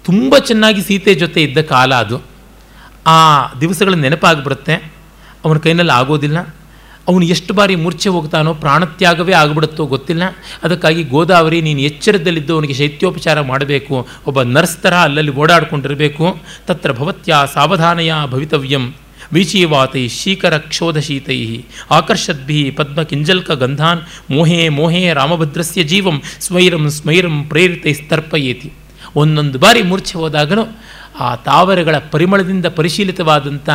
ತುಂಬ 0.04 0.38
ಚೆನ್ನಾಗಿ 0.38 0.82
ಸೀತೆ 0.82 1.14
ಜೊತೆ 1.14 1.42
ಇದ್ದ 1.42 1.58
ಕಾಲ 1.58 1.94
ಅದು. 1.94 2.20
ಆ 3.06 3.52
ದಿವಸಗಳ 3.60 3.94
ನೆನಪಾಗ್ಬಿಡುತ್ತೆ 3.94 4.92
ಅವನ 5.44 5.58
ಕೈನಲ್ಲಿ 5.58 5.92
ಆಗೋದಿಲ್ಲ. 5.92 6.38
ಅವನು 7.08 7.24
ಎಷ್ಟು 7.24 7.54
ಬಾರಿ 7.54 7.76
ಮೂರ್ಛೆ 7.76 8.08
ಹೋಗ್ತಾನೋ 8.08 8.54
ಪ್ರಾಣತ್ಯಾಗವೇ 8.54 9.32
ಆಗಿಬಿಡುತ್ತೋ 9.32 9.86
ಗೊತ್ತಿಲ್ಲ. 9.86 10.22
ಅದಕ್ಕಾಗಿ 10.62 11.02
ಗೋದಾವರಿ 11.02 11.60
ನೀನು 11.60 11.80
ಎಚ್ಚರದಲ್ಲಿದ್ದು 11.80 12.54
ಅವನಿಗೆ 12.54 12.74
ಶೈತ್ಯೋಪಚಾರ 12.74 13.40
ಮಾಡಬೇಕು. 13.40 14.08
ಒಬ್ಬ 14.26 14.42
ನರ್ಸ್ 14.42 14.76
ಥರ 14.76 14.94
ಅಲ್ಲಲ್ಲಿ 14.94 15.34
ಓಡಾಡ್ಕೊಂಡಿರಬೇಕು. 15.34 16.36
ತತ್ರ 16.66 16.92
ಭವತ್ಯ 16.92 17.34
ಸಾವಧಾನಯ 17.54 18.12
ಭವಿತವ್ಯಂ. 18.26 18.94
ವೀಚೀವಾತೈ 19.32 20.08
ಶೀಕರ 20.08 20.58
ಕ್ಷೋಧಶೀತೈ 20.58 21.38
ಆಕರ್ಷದ್ಭಿ 21.90 22.70
ಪದ್ಮ 22.70 23.02
ಕಿಂಜಲ್ಕ 23.02 23.50
ಗಂಧಾನ್ 23.50 24.00
ಮೋಹೇ 24.30 24.68
ಮೋಹೇ 24.68 25.12
ರಾಮಭದ್ರಸ್ಯ 25.12 25.82
ಜೀವಂ 25.82 26.22
ಸ್ವೈರಂ 26.40 26.90
ಸ್ಮೈರಂ 26.90 27.36
ಪ್ರೇರಿತೈ 27.44 27.92
ಸ್ತರ್ಪಯೇತಿ. 27.92 28.72
ಒಂದೊಂದು 29.16 29.58
ಬಾರಿ 29.58 29.82
ಮೂರ್ಛೆ 29.82 30.18
ಹೋದಾಗಲೂ 30.18 30.64
ಆ 31.20 31.34
ತಾವರೆಗಳ 31.34 31.98
ಪರಿಮಳದಿಂದ 31.98 32.66
ಪರಿಶೀಲಿತವಾದಂಥ 32.66 33.68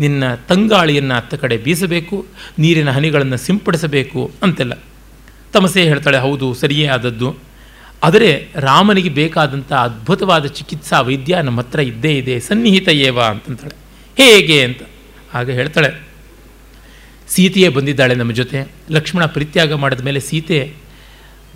ನಿನ್ನ 0.00 0.34
ತಂಗಾಳಿಯನ್ನು 0.34 1.14
ಅತ್ತ 1.14 1.34
ಕಡೆ 1.34 1.56
ಬೀಸಬೇಕು, 1.56 2.26
ನೀರಿನ 2.58 2.90
ಹನಿಗಳನ್ನು 2.90 3.36
ಸಿಂಪಡಿಸಬೇಕು 3.36 4.30
ಅಂತೆಲ್ಲ. 4.42 4.74
ತಮಸೆ 5.52 5.82
ಹೇಳ್ತಾಳೆ, 5.82 6.18
ಹೌದು, 6.18 6.54
ಸರಿಯೇ 6.54 6.86
ಆದದ್ದು. 6.86 7.30
ಆದರೆ 8.02 8.48
ರಾಮನಿಗೆ 8.54 9.08
ಬೇಕಾದಂಥ 9.08 9.72
ಅದ್ಭುತವಾದ 9.72 10.46
ಚಿಕಿತ್ಸಾ 10.46 11.00
ವೈದ್ಯ 11.00 11.42
ನಮ್ಮ 11.42 11.60
ಹತ್ರ 11.60 11.80
ಇದ್ದೇ 11.80 12.12
ಇದೆ, 12.16 12.40
ಸನ್ನಿಹಿತ 12.40 12.88
ಅಂತಂತಾಳೆ. 13.30 13.76
ಹೇಗೆ 14.16 14.64
ಅಂತ? 14.64 14.82
ಆಗ 15.34 15.50
ಹೇಳ್ತಾಳೆ. 15.50 15.90
ಸೀತೆಯೇ 17.28 17.68
ಬಂದಿದ್ದಾಳೆ 17.68 18.14
ನಮ್ಮ 18.14 18.32
ಜೊತೆ. 18.32 18.68
ಲಕ್ಷ್ಮಣ 18.90 19.24
ಪರಿತ್ಯಾಗ 19.24 19.72
ಮಾಡಿದ 19.72 20.00
ಮೇಲೆ 20.00 20.20
ಸೀತೆ 20.20 20.74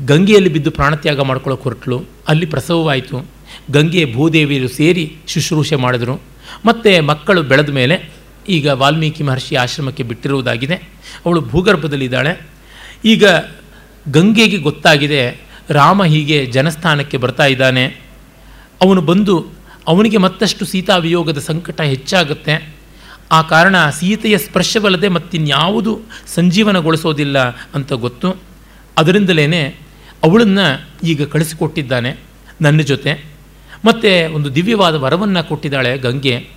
ಗಂಗೆಯಲ್ಲಿ 0.07 0.51
ಬಿದ್ದು 0.51 0.71
ಪ್ರಾಣತ್ಯಾಗ 0.71 1.21
ಮಾಡ್ಕೊಳ್ಳೋಕೆ 1.21 1.63
ಹೊರಟಳು 1.63 2.05
ಅಲ್ಲಿ 2.29 2.47
ಪ್ರಸವವಾಯಿತು. 2.47 3.27
ಗಂಗೆ, 3.71 4.13
ಭೂದೇವಿಯರು 4.13 4.69
ಸೇರಿ 4.69 5.17
ಶುಶ್ರೂಷೆ 5.27 5.77
ಮಾಡಿದ್ರು. 5.77 6.21
ಮತ್ತು 6.65 7.03
ಮಕ್ಕಳು 7.07 7.43
ಬೆಳೆದ 7.43 7.71
ಮೇಲೆ 7.71 8.11
ಈಗ 8.49 8.67
ವಾಲ್ಮೀಕಿ 8.67 9.23
ಮಹರ್ಷಿ 9.23 9.55
ಆಶ್ರಮಕ್ಕೆ 9.57 10.03
ಬಿಟ್ಟಿರುವುದಾಗಿದೆ. 10.03 10.75
ಅವಳು 11.27 11.41
ಭೂಗರ್ಭದಲ್ಲಿದ್ದಾಳೆ. 11.41 12.41
ಈಗ 13.05 13.25
ಗಂಗೆಗೆ 14.11 14.57
ಗೊತ್ತಾಗಿದೆ, 14.57 15.41
ರಾಮ 15.71 16.05
ಹೀಗೆ 16.05 16.47
ಜನಸ್ಥಾನಕ್ಕೆ 16.47 17.17
ಬರ್ತಾ 17.17 17.47
ಇದ್ದಾನೆ. 17.47 17.87
ಅವನು 18.81 19.01
ಬಂದು 19.01 19.47
ಅವನಿಗೆ 19.87 20.17
ಮತ್ತಷ್ಟು 20.17 20.65
ಸೀತಾ 20.65 20.97
ವಿಯೋಗದ 20.97 21.39
ಸಂಕಟ 21.39 21.81
ಹೆಚ್ಚಾಗುತ್ತೆ. 21.81 22.74
ಆ 23.33 23.43
ಕಾರಣ 23.43 23.91
ಸೀತೆಯ 23.91 24.39
ಸ್ಪರ್ಶವಲ್ಲದೆ 24.39 25.09
ಮತ್ತಿನ್ಯಾವುದು 25.09 26.01
ಸಂಜೀವನಗೊಳಿಸೋದಿಲ್ಲ 26.35 27.39
ಅಂತ 27.49 27.93
ಗೊತ್ತು. 27.93 28.37
ಅದರಿಂದಲೇ 28.99 29.67
ಅವಳನ್ನು 30.25 30.91
ಈಗ 31.05 31.23
ಕಳಿಸಿಕೊಟ್ಟಿದ್ದಾನೆ 31.23 32.17
ನನ್ನ 32.61 32.81
ಜೊತೆ. 32.81 33.25
ಮತ್ತು 33.85 34.35
ಒಂದು 34.35 34.55
ದಿವ್ಯವಾದ 34.55 34.95
ವರವನ್ನು 34.95 35.49
ಕೊಟ್ಟಿದ್ದಾಳೆ 35.49 35.99
ಗಂಗೆ. 35.99 36.49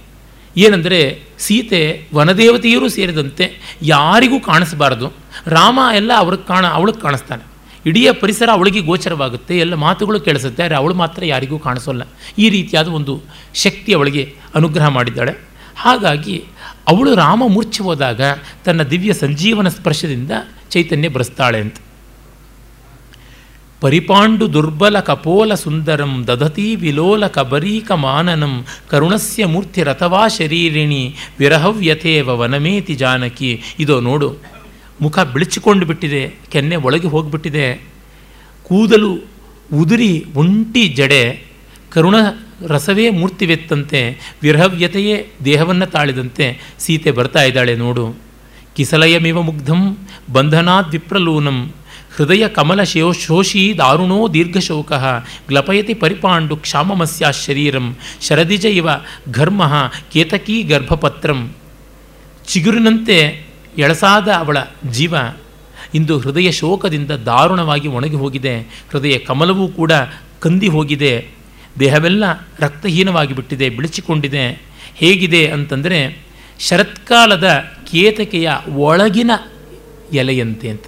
ಏನಂದರೆ, 0.57 1.23
ಸೀತೆ 1.39 2.07
ವನದೇವತೆಯರೂ 2.15 2.89
ಸೇರಿದಂತೆ 2.89 3.77
ಯಾರಿಗೂ 3.81 4.39
ಕಾಣಿಸಬಾರ್ದು. 4.39 5.13
ರಾಮ 5.47 5.79
ಎಲ್ಲ 5.95 6.11
ಅವ್ರಿಗೆ 6.17 6.47
ಕಾಣ, 6.47 6.67
ಅವಳಿಗೆ 6.67 7.01
ಕಾಣಿಸ್ತಾನೆ. 7.01 7.43
ಇಡೀ 7.89 8.07
ಪರಿಸರ 8.19 8.49
ಅವಳಿಗೆ 8.51 8.81
ಗೋಚರವಾಗುತ್ತೆ. 8.81 9.57
ಎಲ್ಲ 9.57 9.73
ಮಾತುಗಳು 9.73 10.19
ಕೇಳಿಸುತ್ತೆ, 10.19 10.63
ಆದರೆ 10.63 10.75
ಅವಳು 10.75 10.93
ಮಾತ್ರ 10.93 11.25
ಯಾರಿಗೂ 11.25 11.59
ಕಾಣಿಸೋಲ್ಲ. 11.59 12.01
ಈ 12.37 12.49
ರೀತಿಯಾದ 12.49 12.87
ಒಂದು 12.87 13.21
ಶಕ್ತಿ 13.53 13.93
ಅವಳಿಗೆ 13.93 14.35
ಅನುಗ್ರಹ 14.55 14.87
ಮಾಡಿದ್ದಾಳೆ. 14.87 15.33
ಹಾಗಾಗಿ 15.77 16.43
ಅವಳು 16.87 17.15
ರಾಮ 17.15 17.43
ಮೂರ್ಛೆ 17.47 17.83
ಹೋದಾಗ 17.83 18.21
ತನ್ನ 18.65 18.83
ದಿವ್ಯ 18.83 19.13
ಸಂಜೀವನ 19.13 19.67
ಸ್ಪರ್ಶದಿಂದ 19.67 20.31
ಚೈತನ್ಯ 20.69 21.07
ಬರೆಸ್ತಾಳೆ 21.07 21.59
ಅಂತ. 21.61 21.77
ಪರಿಪಾಂಡು 23.81 24.53
ದುರ್ಬಲ 24.53 24.99
ಕಪೋಲ 24.99 25.53
ಸುಂದರಂ 25.53 26.23
ದಧತಿ 26.27 26.75
ವಿಲೋಲ 26.75 27.27
ಕಬರೀಕ 27.27 27.91
ಮಾನನಂ 27.91 28.65
ಕರುಣಸ್ಯ 28.89 29.45
ಮೂರ್ತಿ 29.45 29.83
ರಥವಾ 29.83 30.27
ಶರೀರಿಣಿ 30.27 31.15
ವಿರಹವ್ಯಥೇವ 31.39 32.37
ವನಮೇತಿ 32.39 32.95
ಜಾನಕಿ. 32.95 33.51
ಇದು 33.79 33.99
ನೋಡು, 34.01 34.29
ಮುಖ 35.01 35.19
ಬಿಳಿಚಿಕೊಂಡು 35.19 35.85
ಬಿಟ್ಟಿದೆ, 35.85 36.23
ಕೆನ್ನೆ 36.51 36.75
ಒಳಗೆ 36.75 37.07
ಹೋಗಿಬಿಟ್ಟಿದೆ. 37.07 37.67
ಕೂದಲು 38.63 39.11
ಉದುರಿ 39.73 40.25
ಒಂಟಿ 40.35 40.87
ಜಡೆ, 40.87 41.23
ಕರುಣ 41.89 42.15
ರಸವೇ 42.65 43.09
ಮೂರ್ತಿವೆತ್ತಂತೆ, 43.09 44.17
ವಿರಹವ್ಯತೆಯೇ 44.41 45.27
ದೇಹವನ್ನು 45.45 45.85
ತಾಳಿದಂತೆ 45.85 46.59
ಸೀತೆ 46.79 47.11
ಬರ್ತಾ 47.11 47.43
ಇದ್ದಾಳೆ 47.43 47.75
ನೋಡು. 47.75 48.15
ಕಿಸಲಯಮಿವ 48.75 49.41
ಮುಗ್ಧಂ 49.41 49.97
ಬಂಧನಾದ್ 50.33 50.91
ವಿಪ್ರಲೂನಂ 50.91 51.73
ಹೃದಯ 52.15 52.47
ಕಮಲ 52.47 52.83
ಶೋ 52.83 53.11
ಶೋಷಿ 53.11 53.75
ದಾರುಣೋ 53.77 54.33
ದೀರ್ಘಶೋಕ, 54.33 54.93
ಗ್ಲಪಯತಿ 55.47 55.93
ಪರಿಪಾಂಡು 55.93 56.57
ಕ್ಷಾಮಮಸ್ಯ 56.57 57.25
ಶರೀರಂ, 57.45 57.97
ಶರದಿಜ 58.21 58.65
ಇವ 58.65 58.89
ಘರ್ಮ 59.31 59.91
ಕೇತಕೀ 60.11 60.63
ಗರ್ಭಪತ್ರಂ. 60.63 61.53
ಚಿಗುರಿನಂತೆ 62.47 63.47
ಎಳಸಾದ 63.77 64.27
ಅವಳ 64.27 64.57
ಜೀವ 64.91 65.15
ಇಂದು 65.95 66.19
ಹೃದಯ 66.19 66.51
ಶೋಕದಿಂದ 66.51 67.11
ದಾರುಣವಾಗಿ 67.11 67.87
ಒಣಗಿ 67.87 68.15
ಹೋಗಿದೆ. 68.15 68.59
ಹೃದಯ 68.59 69.17
ಕಮಲವೂ 69.17 69.67
ಕೂಡ 69.67 69.91
ಕಂದಿ 70.39 70.67
ಹೋಗಿದೆ. 70.67 71.36
ದೇಹವೆಲ್ಲ 71.79 72.23
ರಕ್ತಹೀನವಾಗಿ 72.59 73.33
ಬಿಟ್ಟಿದೆ 73.33 73.69
ಬಿಳಿಚಿಕೊಂಡಿದೆ. 73.69 74.61
ಹೇಗಿದೆ 74.95 75.47
ಅಂತಂದರೆ 75.47 76.25
ಶರತ್ಕಾಲದ 76.59 77.47
ಕೇತಕೆಯ 77.91 78.49
ಒಳಗಿನ 78.75 79.31
ಎಲೆಯಂತೆ 80.13 80.69
ಅಂತ. 80.69 80.83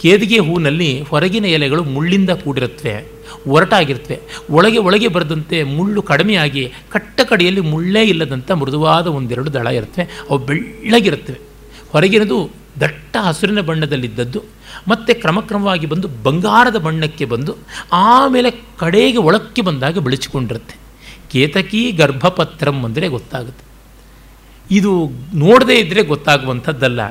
ಕೇದಿಗೆ 0.00 0.38
ಹೂನಲ್ಲಿ 0.38 1.02
ಹೊರಗಿನ 1.02 1.44
ಎಲೆಗಳು 1.44 1.84
ಮುಳ್ಳಿಂದ 1.84 2.30
ಕೂಡಿರುತ್ತವೆ, 2.30 3.12
ಒರಟಾಗಿರುತ್ತವೆ. 3.46 4.20
ಒಳಗೆ 4.50 4.78
ಒಳಗೆ 4.78 5.08
ಬರೆದಂತೆ 5.08 5.62
ಮುಳ್ಳು 5.62 6.02
ಕಡಿಮೆಯಾಗಿ 6.02 6.72
ಕಟ್ಟ 6.90 7.20
ಕಡೆಯಲ್ಲಿ 7.20 7.60
ಮುಳ್ಳೇ 7.60 8.02
ಇಲ್ಲದಂಥ 8.02 8.50
ಮೃದುವಾದ 8.50 9.06
ಒಂದೆರಡು 9.06 9.52
ದಳ 9.52 9.66
ಇರುತ್ತವೆ. 9.66 10.04
ಅವು 10.30 10.38
ಬೆಳ್ಳಗಿರುತ್ತವೆ. 10.38 11.38
ಹೊರಗಿನದು 11.90 12.50
ದಟ್ಟ 12.80 13.16
ಹಸುರಿನ 13.16 13.60
ಬಣ್ಣದಲ್ಲಿದ್ದದ್ದು. 13.60 14.42
ಮತ್ತೆ 14.88 15.14
ಕ್ರಮಕ್ರಮವಾಗಿ 15.14 15.86
ಬಂದು 15.86 16.08
ಬಂಗಾರದ 16.08 16.76
ಬಣ್ಣಕ್ಕೆ 16.76 17.24
ಬಂದು 17.24 17.54
ಆಮೇಲೆ 17.92 18.50
ಕಡೆಗೆ 18.78 19.18
ಒಳಕ್ಕೆ 19.18 19.62
ಬಂದಾಗ 19.62 19.98
ಬೆಳೆಸಿಕೊಂಡಿರುತ್ತೆ. 19.98 20.76
ಕೇತಕಿ 21.32 21.92
ಗರ್ಭಪತ್ರಂ 21.92 22.84
ಅಂದರೆ 22.84 23.08
ಗೊತ್ತಾಗುತ್ತೆ. 23.08 23.68
ಇದು 24.70 25.10
ನೋಡದೇ 25.34 25.74
ಇದ್ದರೆ 25.74 26.02
ಗೊತ್ತಾಗುವಂಥದ್ದಲ್ಲ. 26.02 27.08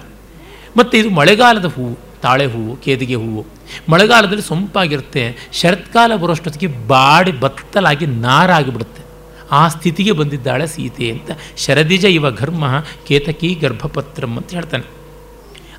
ಮತ್ತು 0.77 0.97
ಇದು 0.97 1.09
ಮಳೆಗಾಲದ 1.09 1.65
ಹೂವು, 1.65 1.97
ತಾಳೆ 2.21 2.45
ಹೂವು, 2.45 2.75
ಕೇದಿಗೆ 2.75 3.15
ಹೂವು. 3.15 3.45
ಮಳೆಗಾಲದಲ್ಲಿ 3.89 4.41
ಸೊಂಪಾಗಿರುತ್ತೆ. 4.41 5.35
ಶರತ್ಕಾಲ 5.53 6.15
ಬರೋಷ್ಟೊತ್ತಿಗೆ 6.15 6.87
ಬಾಡಿ 6.87 7.31
ಬತ್ತಲಾಗಿ 7.31 8.05
ನಾರಾಗಿಬಿಡುತ್ತೆ. 8.05 9.03
ಆ 9.51 9.67
ಸ್ಥಿತಿಗೆ 9.67 10.11
ಬಂದಿದ್ದಾಳೆ 10.11 10.67
ಸೀತೆ 10.67 11.11
ಅಂತ. 11.11 11.31
ಶರದಿಜ 11.57 12.05
ಇವ 12.05 12.31
ಘರ್ಮ 12.31 12.83
ಕೇತಕಿ 13.07 13.53
ಗರ್ಭಪತ್ರಂ 13.53 14.37
ಅಂತ 14.37 14.53
ಹೇಳ್ತಾನೆ. 14.53 14.96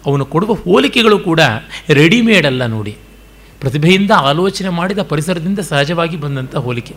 ಅವನು 0.08 0.24
ಕೊಡುವ 0.24 0.52
ಹೋಲಿಕೆಗಳು 0.54 1.18
ಕೂಡ 1.18 1.40
ರೆಡಿಮೇಡ್ 1.90 2.46
ಅಲ್ಲ 2.46 2.66
ನೋಡಿ. 2.66 2.94
ಪ್ರತಿಭೆಯಿಂದ 3.60 4.10
ಆಲೋಚನೆ 4.30 4.68
ಮಾಡಿದ 4.68 5.02
ಪರಿಸರದಿಂದ 5.02 5.58
ಸಹಜವಾಗಿ 5.58 6.16
ಬಂದಂಥ 6.16 6.56
ಹೋಲಿಕೆ. 6.56 6.94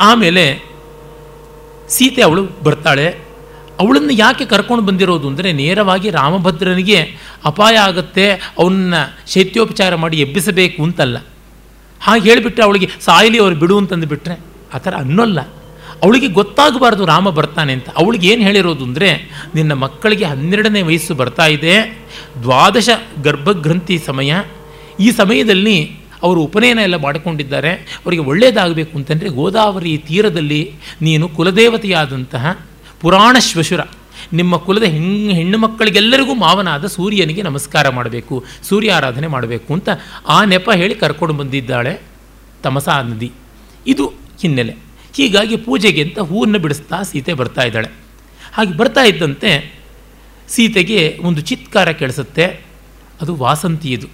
ಆಮೇಲೆ 0.00 0.44
ಸೀತೆ 1.88 2.22
ಅವಳು 2.22 2.42
ಬರ್ತಾಳೆ. 2.62 3.06
ಅವಳನ್ನು 3.80 4.12
ಯಾಕೆ 4.12 4.44
ಕರ್ಕೊಂಡು 4.44 4.84
ಬಂದಿರೋದು 4.84 5.28
ಅಂದರೆ 5.28 5.52
ನೇರವಾಗಿ 5.52 6.10
ರಾಮಭದ್ರನಿಗೆ 6.10 6.98
ಅಪಾಯ 7.44 7.76
ಆಗುತ್ತೆ 7.76 8.26
ಅವನ್ನ 8.58 8.94
ಶೈತ್ಯೋಪಚಾರ 9.26 9.94
ಮಾಡಿ 9.94 10.16
ಎಬ್ಬಿಸಬೇಕು 10.20 10.82
ಅಂತಲ್ಲ. 10.82 11.18
ಹಾಗೆ 12.00 12.30
ಹೇಳಿಬಿಟ್ರೆ 12.30 12.64
ಅವಳಿಗೆ, 12.64 12.88
ಸಾಯಲಿ 13.00 13.38
ಅವರು 13.38 13.54
ಬಿಡು 13.54 13.78
ಅಂತಂದು 13.78 14.06
ಬಿಟ್ಟರೆ 14.06 14.36
ಆ 14.74 14.78
ಥರ 14.78 14.94
ಅನ್ನೋಲ್ಲ. 14.96 15.40
ಅವಳಿಗೆ 16.02 16.26
ಗೊತ್ತಾಗಬಾರ್ದು 16.26 17.06
ರಾಮ 17.06 17.30
ಬರ್ತಾನೆ 17.30 17.72
ಅಂತ. 17.72 17.88
ಅವಳಿಗೆ 17.90 18.28
ಏನು 18.28 18.42
ಹೇಳಿರೋದು 18.42 18.84
ಅಂದರೆ, 18.84 19.30
ನಿನ್ನ 19.54 19.72
ಮಕ್ಕಳಿಗೆ 19.72 20.24
ಹನ್ನೆರಡನೇ 20.24 20.82
ವಯಸ್ಸು 20.82 21.14
ಬರ್ತಾ 21.14 21.46
ಇದೆ, 21.46 22.06
ದ್ವಾದಶ 22.42 22.88
ಗರ್ಭಗ್ರಂಥಿ 23.22 23.98
ಸಮಯ. 23.98 24.34
ಈ 25.00 25.10
ಸಮಯದಲ್ಲಿ 25.10 25.96
ಅವರು 26.22 26.40
ಉಪನಯನ 26.40 26.78
ಎಲ್ಲ 26.78 26.96
ಮಾಡಿಕೊಂಡಿದ್ದಾರೆ. 26.96 27.72
ಅವರಿಗೆ 27.72 28.22
ಒಳ್ಳೆಯದಾಗಬೇಕು 28.22 28.98
ಅಂತಂದರೆ 28.98 29.28
ಗೋದಾವರಿ 29.28 29.98
ತೀರದಲ್ಲಿ 29.98 30.72
ನೀನು 31.02 31.28
ಕುಲದೇವತೆಯಾದಂತಹ 31.28 32.58
ಪುರಾಣ 33.00 33.36
ಶ್ವಶುರ. 33.38 33.80
ನಿಮ್ಮ 34.32 34.56
ಕುಲದ 34.56 34.82
ಹೆಣ್ಣು 34.82 35.32
ಹೆಣ್ಣು 35.34 35.58
ಮಕ್ಕಳಿಗೆಲ್ಲರಿಗೂ 35.58 36.34
ಮಾವನಾದ 36.34 36.86
ಸೂರ್ಯನಿಗೆ 36.86 37.42
ನಮಸ್ಕಾರ 37.42 37.88
ಮಾಡಬೇಕು 37.88 38.44
ಸೂರ್ಯ 38.68 38.92
ಆರಾಧನೆ 38.92 39.26
ಮಾಡಬೇಕು 39.26 39.74
ಅಂತ 39.74 39.88
ಆ 40.28 40.44
ನೆಪ 40.44 40.70
ಹೇಳಿ 40.70 40.94
ಕರ್ಕೊಂಡು 40.94 41.34
ಬಂದಿದ್ದಾಳೆ 41.34 42.00
ತಮಸಾ 42.62 43.02
ನದಿ. 43.02 43.32
ಇದು 43.86 44.12
ಹಿನ್ನೆಲೆ. 44.42 44.83
ಹೀಗಾಗಿ 45.14 45.56
ಪೂಜೆಗೆ 45.56 46.02
ಅಂತ 46.02 46.18
ಹೂವನ್ನು 46.18 46.58
ಬಿಡಿಸ್ತಾ 46.58 47.02
ಸೀತೆ 47.02 47.34
ಬರ್ತಾ 47.34 47.62
ಇದ್ದಾಳೆ. 47.62 47.88
ಹಾಗೆ 48.52 48.76
ಬರ್ತಾ 48.76 49.02
ಇದ್ದಂತೆ 49.02 49.80
ಸೀತೆಗೆ 50.48 51.18
ಒಂದು 51.22 51.40
ಚಿತ್ಕಾರ 51.40 51.90
ಕೇಳಿಸುತ್ತೆ. 51.90 52.44
ಅದು 53.20 53.36
ವಾಸಂತಿಯದು. 53.36 54.06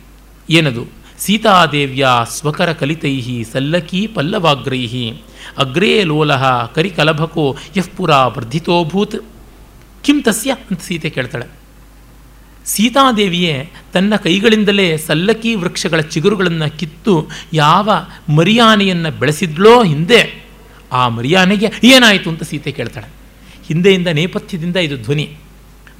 ಏನದು? 0.50 0.86
ಸೀತಾದೇವ್ಯ 1.18 2.08
ಸ್ವಕರ 2.30 2.72
ಕಲಿತೈಹಿ 2.72 3.44
ಸಲ್ಲಕಿ 3.52 4.06
ಪಲ್ಲವಾಗ್ರೈಹಿ. 4.06 5.22
ಅಗ್ರೇ 5.58 6.04
ಲೋಲಹ 6.04 6.66
ಕರಿಕಲಭಕೋ 6.74 7.56
ಯಃಪುರ 7.76 8.10
ವರ್ಧಿತೋಭೂತ್ 8.10 9.16
ಕಿಂ 10.02 10.22
ತಸ್ಯ 10.22 10.52
ಅಂತ 10.70 10.80
ಸೀತೆ 10.80 11.10
ಕೇಳ್ತಾಳೆ. 11.10 11.46
ಸೀತಾದೇವಿಯೇ 12.64 13.70
ತನ್ನ 13.92 14.16
ಕೈಗಳಿಂದಲೇ 14.16 14.96
ಸಲ್ಲಕಿ 14.96 15.54
ವೃಕ್ಷಗಳ 15.54 16.00
ಚಿಗುರುಗಳನ್ನು 16.00 16.78
ಕಿತ್ತು 16.78 17.28
ಯಾವ 17.52 17.90
ಮರಿಯಾನೆಯನ್ನು 18.36 19.10
ಬೆಳೆಸಿದ್ಳೋ 19.10 19.82
ಹಿಂದೆ 19.82 20.49
ಆ 20.92 21.08
ಮರ್ಯಾನೆಗೆ 21.08 21.70
ಏನಾಯಿತು 21.84 22.30
ಅಂತ 22.30 22.42
ಸೀತೆ 22.42 22.72
ಕೇಳ್ತಾಳೆ. 22.72 23.06
ಹಿಂದೆಯಿಂದ 23.66 24.06
ನೇಪಥ್ಯದಿಂದ 24.06 24.76
ಇದು 24.76 24.96
ಧ್ವನಿ. 24.96 25.36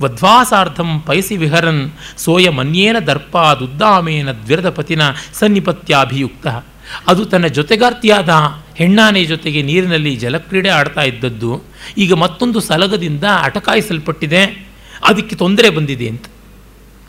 ವಧ್ವಾಸಾರ್ಥಂ 0.03 1.01
ಪಯಸಿ 1.01 1.37
ವಿಹರನ್ 1.37 1.91
ಸೋಯ 2.17 2.49
ಮನ್ಯೇನ 2.49 2.99
ದರ್ಪಾದುದ್ದಾಮೇನ 2.99 4.33
ದ್ವಿರದ 4.33 4.71
ಪತಿನ 4.71 5.03
ಸನ್ನಿಪತ್ಯಾಭಿಯುಕ್ತ. 5.35 6.47
ಅದು 7.07 7.25
ತನ್ನ 7.25 7.47
ಜೊತೆಗಾರ್ತಿಯಾದ 7.47 8.31
ಹೆಣ್ಣಾನೆ 8.77 9.25
ಜೊತೆಗೆ 9.25 9.63
ನೀರಿನಲ್ಲಿ 9.63 10.17
ಜಲಕ್ರೀಡೆ 10.17 10.69
ಆಡ್ತಾ 10.69 11.03
ಇದ್ದದ್ದು. 11.03 11.63
ಈಗ 11.99 12.13
ಮತ್ತೊಂದು 12.13 12.61
ಸಲಗದಿಂದ 12.61 13.25
ಅಟಕಾಯಿಸಲ್ಪಟ್ಟಿದೆ. 13.43 14.71
ಅದಕ್ಕೆ 15.05 15.37
ತೊಂದರೆ 15.37 15.71
ಬಂದಿದೆ 15.71 16.09
ಅಂತ. 16.09 16.25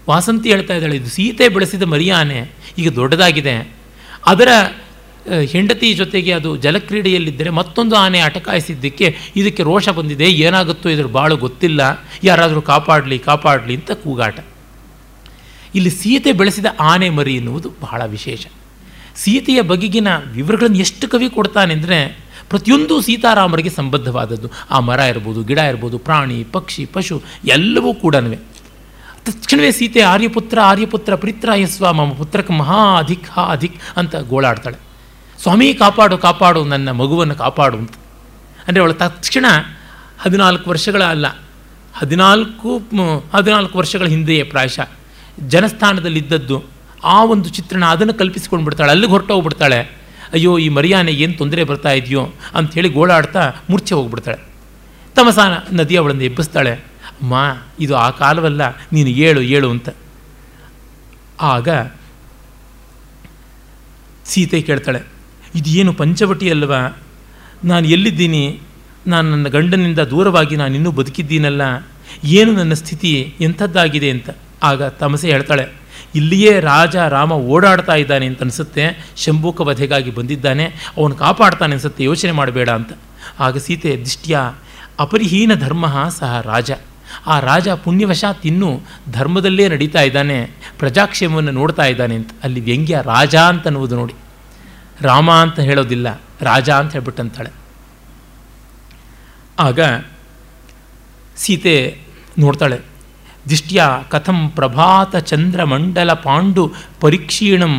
ವಾಸಂತಿ 0.10 0.52
ಹೇಳ್ತಾ 0.52 0.74
ಇದ್ದಾಳೆ, 0.74 0.95
ಇದು 0.95 1.10
ಸೀತೆ 1.10 1.49
ಬೆಳೆಸಿದ 1.49 1.84
ಮರಿಯಾನೆ, 1.84 2.52
ಈಗ 2.78 2.94
ದೊಡ್ಡದಾಗಿದೆ. 2.94 3.76
ಅದರ 4.26 4.48
ಹೆಂಡತಿ 5.27 5.93
ಜೊತೆಗೆ 5.93 6.34
ಅದು 6.34 6.57
ಜಲಕ್ರೀಡೆಯಲ್ಲಿದ್ದರೆ 6.57 7.49
ಮತ್ತೊಂದು 7.49 7.95
ಆನೆ 7.95 8.19
ಅಟಕಾಯಿಸಿದ್ದಕ್ಕೆ 8.19 9.15
ಇದಕ್ಕೆ 9.35 9.64
ರೋಷ 9.64 9.89
ಬಂದಿದೆ. 9.89 10.26
ಏನಾಗುತ್ತೋ 10.26 10.89
ಇದ್ರ 10.89 11.06
ಬಾಳು 11.06 11.38
ಗೊತ್ತಿಲ್ಲ. 11.38 11.81
ಯಾರಾದರೂ 12.23 12.61
ಕಾಪಾಡಲಿ 12.61 13.19
ಕಾಪಾಡಲಿ 13.19 13.76
ಅಂತ 13.76 13.91
ಕೂಗಾಟ. 13.91 14.39
ಇಲ್ಲಿ 15.76 15.89
ಸೀತೆ 15.89 16.31
ಬೆಳೆಸಿದ 16.31 16.65
ಆನೆ 16.80 17.10
ಮರಿ 17.10 17.35
ಎನ್ನುವುದು 17.35 17.69
ಬಹಳ 17.81 18.06
ವಿಶೇಷ. 18.06 18.45
ಸೀತೆಯ 19.15 19.61
ಬಗೆಗಿನ 19.61 20.07
ವಿವರಗಳನ್ನು 20.31 20.77
ಎಷ್ಟು 20.77 21.07
ಕವಿ 21.07 21.30
ಕೊಡ್ತಾನೆ 21.30 21.73
ಅಂದರೆ 21.73 22.31
ಪ್ರತಿಯೊಂದು 22.49 23.02
ಸೀತಾರಾಮರಿಗೆ 23.02 23.69
ಸಂಬದ್ಧವಾದದ್ದು. 23.69 24.52
ಆ 24.72 24.80
ಮರ 24.80 24.99
ಇರ್ಬೋದು, 24.99 25.43
ಗಿಡ 25.43 25.57
ಇರ್ಬೋದು, 25.57 25.98
ಪ್ರಾಣಿ, 25.98 26.43
ಪಕ್ಷಿ, 26.43 26.85
ಪಶು 26.85 27.22
ಎಲ್ಲವೂ 27.45 27.93
ಕೂಡ 27.93 28.15
ತಕ್ಷಣವೇ 29.26 29.72
ಸೀತೆ 29.72 30.02
ಆರ್ಯಪುತ್ರ 30.02 30.60
ಆರ್ಯಪುತ್ರ 30.64 31.15
ಪ್ರಿತ್ರಾಯಸ್ವ 31.15 31.93
ಮಮ 31.93 32.14
ಪುತ್ರಕ್ಕೆ 32.14 32.53
ಮಹಾ 32.53 32.98
ಅಧಿಕ್, 32.99 33.27
ಹಾ 33.31 33.43
ಅಧಿಕ್ 33.43 33.76
ಅಂತ 33.98 34.15
ಗೋಳಾಡ್ತಾಳೆ. 34.15 34.90
ಸ್ವಾಮಿ 35.41 35.68
ಕಾಪಾಡು 35.81 36.15
ಕಾಪಾಡು, 36.26 36.61
ನನ್ನ 36.72 36.89
ಮಗುವನ್ನು 37.01 37.35
ಕಾಪಾಡು 37.43 37.77
ಅಂತ. 37.81 37.93
ಅಂದರೆ 38.65 38.81
ಅವಳ 38.84 38.93
ತಕ್ಷಣ 39.03 39.45
ಹದಿನಾಲ್ಕು 40.23 40.65
ವರ್ಷಗಳ 40.72 41.03
ಅಲ್ಲ, 41.13 41.27
ಹದಿನಾಲ್ಕು 41.99 42.72
ಹದಿನಾಲ್ಕು 43.35 43.76
ವರ್ಷಗಳ 43.81 44.07
ಹಿಂದೆಯೇ 44.15 44.43
ಪ್ರಾಯಶಃ. 44.51 44.89
ಜನಸ್ಥಾನದಲ್ಲಿದ್ದದ್ದು, 45.53 46.57
ಆ 47.13 47.18
ಒಂದು 47.34 47.47
ಚಿತ್ರಣ 47.57 47.84
ಅದನ್ನು 47.95 48.13
ಕಲ್ಪಿಸಿಕೊಂಡು 48.19 48.65
ಬಿಡ್ತಾಳೆ, 48.68 48.91
ಅಲ್ಲಿಗೆ 48.95 49.13
ಹೊರಟೋಗ್ಬಿಡ್ತಾಳೆ 49.15 49.80
ಅಯ್ಯೋ, 50.35 50.51
ಈ 50.65 50.68
ಮರಿಯಾನೆ 50.77 51.11
ಏನು 51.23 51.34
ತೊಂದರೆ 51.39 51.61
ಬರ್ತಾ 51.69 51.91
ಇದೆಯೋ 51.99 52.23
ಅಂಥೇಳಿ 52.57 52.89
ಗೋಳಾಡ್ತಾ 52.97 53.41
ಮೂರ್ಛೆ 53.69 53.93
ಹೋಗ್ಬಿಡ್ತಾಳೆ. 53.97 54.39
ತಮಸಾನ 55.15 55.53
ನದಿ 55.80 55.95
ಅವಳನ್ನು 56.01 56.26
ಎಬ್ಬಿಸ್ತಾಳೆ, 56.30 56.73
ಅಮ್ಮ, 57.22 57.34
ಇದು 57.85 57.93
ಆ 58.03 58.07
ಕಾಲವಲ್ಲ, 58.22 58.61
ನೀನು 58.95 59.09
ಏಳು 59.27 59.41
ಏಳು 59.55 59.69
ಅಂತ. 59.76 59.89
ಆಗ 61.53 61.69
ಸೀತೆ 64.31 64.61
ಕೇಳ್ತಾಳೆ 64.69 65.01
ಇದೇನು 65.56 65.94
ಪಂಚವಟಿ 65.94 66.49
ಅಲ್ವಾ? 66.49 66.98
ನಾನು 67.64 67.88
ಎಲ್ಲಿದ್ದೀನಿ? 67.88 68.60
ನಾನು 69.07 69.32
ನನ್ನ 69.32 69.48
ಗಂಡನಿಂದ 69.48 69.99
ದೂರವಾಗಿ 69.99 70.56
ನಾನು 70.56 70.76
ಇನ್ನೂ 70.76 70.91
ಬದುಕಿದ್ದೀನಲ್ಲ. 70.91 71.61
ಏನು 72.23 72.52
ನನ್ನ 72.52 72.73
ಸ್ಥಿತಿ? 72.73 73.36
ಎಂಥದ್ದಾಗಿದೆ 73.41 74.10
ಅಂತ. 74.10 74.30
ಆಗ 74.64 74.84
ತಮಸೆ 74.84 75.32
ಹೇಳ್ತಾಳೆ, 75.32 75.65
ಇಲ್ಲಿಯೇ 76.15 76.60
ರಾಜ 76.60 76.95
ರಾಮ 76.95 77.32
ಓಡಾಡ್ತಾ 77.32 77.95
ಇದ್ದಾನೆ 77.95 78.26
ಅಂತ 78.26 78.41
ಅನಿಸುತ್ತೆ. 78.41 79.14
ಶಂಭೂಕ 79.18 79.61
ವಧೆಗಾಗಿ 79.61 80.11
ಬಂದಿದ್ದಾನೆ. 80.11 80.65
ಅವನು 80.98 81.15
ಕಾಪಾಡ್ತಾನೆ 81.15 81.73
ಅನಿಸುತ್ತೆ. 81.73 82.03
ಯೋಚನೆ 82.03 82.32
ಮಾಡಬೇಡ 82.32 82.69
ಅಂತ. 82.69 82.94
ಆಗ 83.40 83.57
ಸೀತೆ, 83.57 83.98
ದಿಷ್ಟ್ಯ, 83.99 84.40
ಅಪರಿಹೀನ 84.99 85.53
ಧರ್ಮ 85.53 86.10
ಸಹ 86.10 86.41
ರಾಜ. 86.41 86.72
ಆ 87.28 87.40
ರಾಜ 87.40 87.69
ಪುಣ್ಯವಶಾತ್ 87.69 88.45
ಇನ್ನೂ 88.45 88.80
ಧರ್ಮದಲ್ಲೇ 89.11 89.69
ನಡೀತಾ 89.69 90.02
ಇದ್ದಾನೆ. 90.02 90.38
ಪ್ರಜಾಕ್ಷೇಮವನ್ನು 90.80 91.52
ನೋಡ್ತಾ 91.52 91.86
ಇದ್ದಾನೆ 91.86 92.15
ಅಂತ. 92.15 92.30
ಅಲ್ಲಿ 92.44 92.60
ವ್ಯಂಗ್ಯ 92.60 92.99
ರಾಜ 93.03 93.36
ಅಂತ 93.36 93.65
ಅನ್ನುವುದು 93.68 93.95
ನೋಡಿ. 93.95 94.14
ರಾಮ 95.02 95.32
ಅಂತ 95.32 95.60
ಹೇಳೋದಿಲ್ಲ, 95.60 96.07
ರಾಜ 96.41 96.69
ಅಂತ 96.69 96.91
ಹೇಳ್ಬಿಟ್ಟಂತಾಳೆ. 96.91 97.52
ಆಗ 99.60 99.80
ಸೀತೆ 101.38 101.76
ನೋಡ್ತಾಳೆ, 102.40 102.78
ದಿಷ್ಟ್ಯ 103.49 103.84
ಕಥಂ 104.10 104.40
ಪ್ರಭಾತ 104.49 105.15
ಚಂದ್ರಮಂಡಲ 105.30 106.14
ಪಾಂಡು 106.26 106.64
ಪರೀಕ್ಷೀಣಂ 107.02 107.73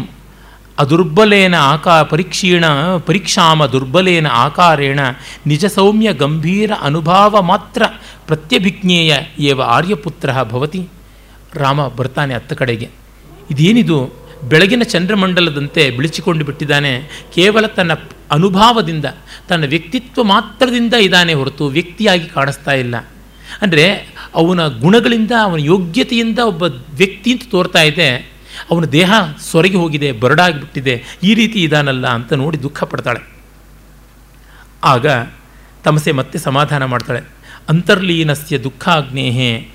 ಅದುರ್ಬಲೇನ 0.78 1.54
ಆಕಾ, 1.54 2.02
ಪರೀಕ್ಷೀಣ, 2.02 2.64
ಪರೀಕ್ಷಾಮ 2.98 3.66
ದುರ್ಬಲೇನ 3.66 4.28
ಆಕಾರೇಣ 4.36 5.00
ನಿಜ 5.46 5.64
ಸೌಮ್ಯ 5.66 6.08
ಗಂಭೀರ 6.14 6.72
ಅನುಭಾವ 6.82 7.42
ಮಾತ್ರ 7.42 7.82
ಪ್ರತ್ಯಭಿಜ್ಞೇಯ 8.26 9.12
ಏವ 9.40 9.62
ಆರ್ಯಪುತ್ರ 9.66 10.30
ಭವತಿ. 10.42 10.82
ರಾಮ 11.54 11.86
ಬರ್ತಾನೆ 11.88 12.34
ಹತ್ತ 12.34 12.52
ಕಡೆಗೆ. 12.52 12.88
ಇದೇನಿದು? 13.50 13.98
ಬೆಳಗಿನ 14.48 14.82
ಚಂದ್ರಮಂಡಲದಂತೆ 14.82 15.90
ಬಿಳಿಚಿಕೊಂಡು 15.90 16.44
ಬಿಟ್ಟಿದ್ದಾನೆ. 16.44 17.02
ಕೇವಲ 17.34 17.66
ತನ್ನ 17.66 17.92
ಅನುಭಾವದಿಂದ, 18.30 19.04
ತನ್ನ 19.48 19.64
ವ್ಯಕ್ತಿತ್ವ 19.66 20.24
ಮಾತ್ರದಿಂದ 20.24 20.94
ಇದ್ದಾನೆ 20.94 21.34
ಹೊರತು 21.34 21.66
ವ್ಯಕ್ತಿಯಾಗಿ 21.66 22.28
ಕಾಣಿಸ್ತಾ 22.28 22.72
ಇಲ್ಲ. 22.72 22.96
ಅಂದರೆ 23.62 24.14
ಅವನ 24.34 24.66
ಗುಣಗಳಿಂದ, 24.66 25.30
ಅವನ 25.42 25.60
ಯೋಗ್ಯತೆಯಿಂದ 25.60 26.38
ಒಬ್ಬ 26.38 26.62
ವ್ಯಕ್ತಿ 26.94 27.32
ಅಂತ 27.32 27.42
ತೋರ್ತಾ 27.50 27.82
ಇದೆ. 27.82 28.16
ಅವನ 28.70 28.84
ದೇಹ 28.84 29.12
ಸೊರಗಿ 29.50 29.76
ಹೋಗಿದೆ, 29.76 30.12
ಬರಡಾಗಿಬಿಟ್ಟಿದೆ. 30.12 31.04
ಈ 31.22 31.34
ರೀತಿ 31.34 31.62
ಇದಾನಲ್ಲ 31.62 32.06
ಅಂತ 32.06 32.32
ನೋಡಿ 32.32 32.62
ದುಃಖ 32.62 32.84
ಪಡ್ತಾಳೆ. 32.84 33.32
ಆಗ 34.84 35.06
ತಮಸೆ 35.84 36.12
ಮತ್ತೆ 36.12 36.38
ಸಮಾಧಾನ 36.38 36.84
ಮಾಡ್ತಾಳೆ. 36.84 37.20
ಅಂತರ್ಲೀನಸ್ಯ 37.68 38.58
ದುಃಖಾಗ್ನೇಹೇ 38.58 39.68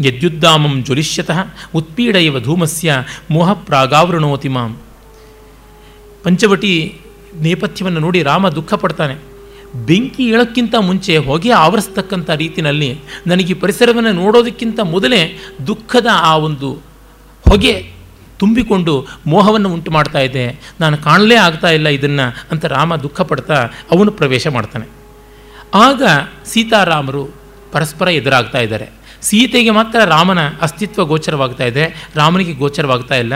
ಯದ್ಯುದ್ದಾಮಂ 0.00 0.82
ಜ್ವಲಿಷ್ಯತಃ 0.82 1.38
ಉತ್ಪೀಡ 1.74 2.16
ಇವ 2.16 2.40
ಧೂಮಸ್ಯ 2.40 2.92
ಮೋಹ 3.30 3.52
ಪ್ರಾಗಾವೃಣೋತಿ 3.52 4.48
ಮಾಂ 4.48 4.80
ಪಂಚವಟಿ 6.24 7.00
ನೇಪಥ್ಯವನ್ನು 7.34 8.00
ನೋಡಿ 8.00 8.22
ರಾಮ 8.22 8.48
ದುಃಖ 8.48 8.74
ಪಡ್ತಾನೆ 8.74 9.14
ಬೆಂಕಿ 9.86 10.24
ಇಳಕ್ಕಿಂತ 10.28 10.74
ಮುಂಚೆ 10.80 11.16
ಹೊಗೆ 11.16 11.50
ಆವರಿಸ್ತಕ್ಕಂಥ 11.50 12.30
ರೀತಿಯಲ್ಲಿ 12.30 12.98
ನನಗೆ 13.26 13.54
ಪರಿಸರವನ್ನು 13.54 14.12
ನೋಡೋದಕ್ಕಿಂತ 14.12 14.80
ಮೊದಲೇ 14.80 15.38
ದುಃಖದ 15.66 16.06
ಆ 16.12 16.36
ಒಂದು 16.36 16.70
ಹೊಗೆ 17.48 17.92
ತುಂಬಿಕೊಂಡು 18.38 19.06
ಮೋಹವನ್ನು 19.26 19.72
ಉಂಟು 19.72 19.90
ಮಾಡ್ತಾ 19.90 20.18
ಇದೆ. 20.18 20.60
ನಾನು 20.80 20.98
ಕಾಣಲೇ 20.98 21.34
ಆಗ್ತಾ 21.34 21.68
ಇಲ್ಲ 21.68 21.88
ಇದನ್ನು 21.88 22.46
ಅಂತ 22.50 22.64
ರಾಮ 22.64 22.96
ದುಃಖ 22.96 23.20
ಪಡ್ತಾ 23.20 23.54
ಅವನು 23.90 24.12
ಪ್ರವೇಶ 24.12 24.46
ಮಾಡ್ತಾನೆ. 24.46 24.86
ಆಗ 25.74 26.02
ಸೀತಾರಾಮರು 26.44 27.30
ಪರಸ್ಪರ 27.72 28.08
ಎದುರಾಗ್ತಾ 28.08 28.58
ಇದ್ದಾರೆ. 28.58 28.99
ಸೀತೆಗೆ 29.22 29.70
ಮಾತ್ರ 29.70 29.98
ರಾಮನ 30.04 30.38
ಅಸ್ತಿತ್ವ 30.62 31.04
ಗೋಚರವಾಗ್ತಾ 31.04 31.64
ಇದೆ, 31.64 31.86
ರಾಮನಿಗೆ 32.16 32.52
ಗೋಚರವಾಗ್ತಾ 32.52 33.16
ಇಲ್ಲ. 33.16 33.34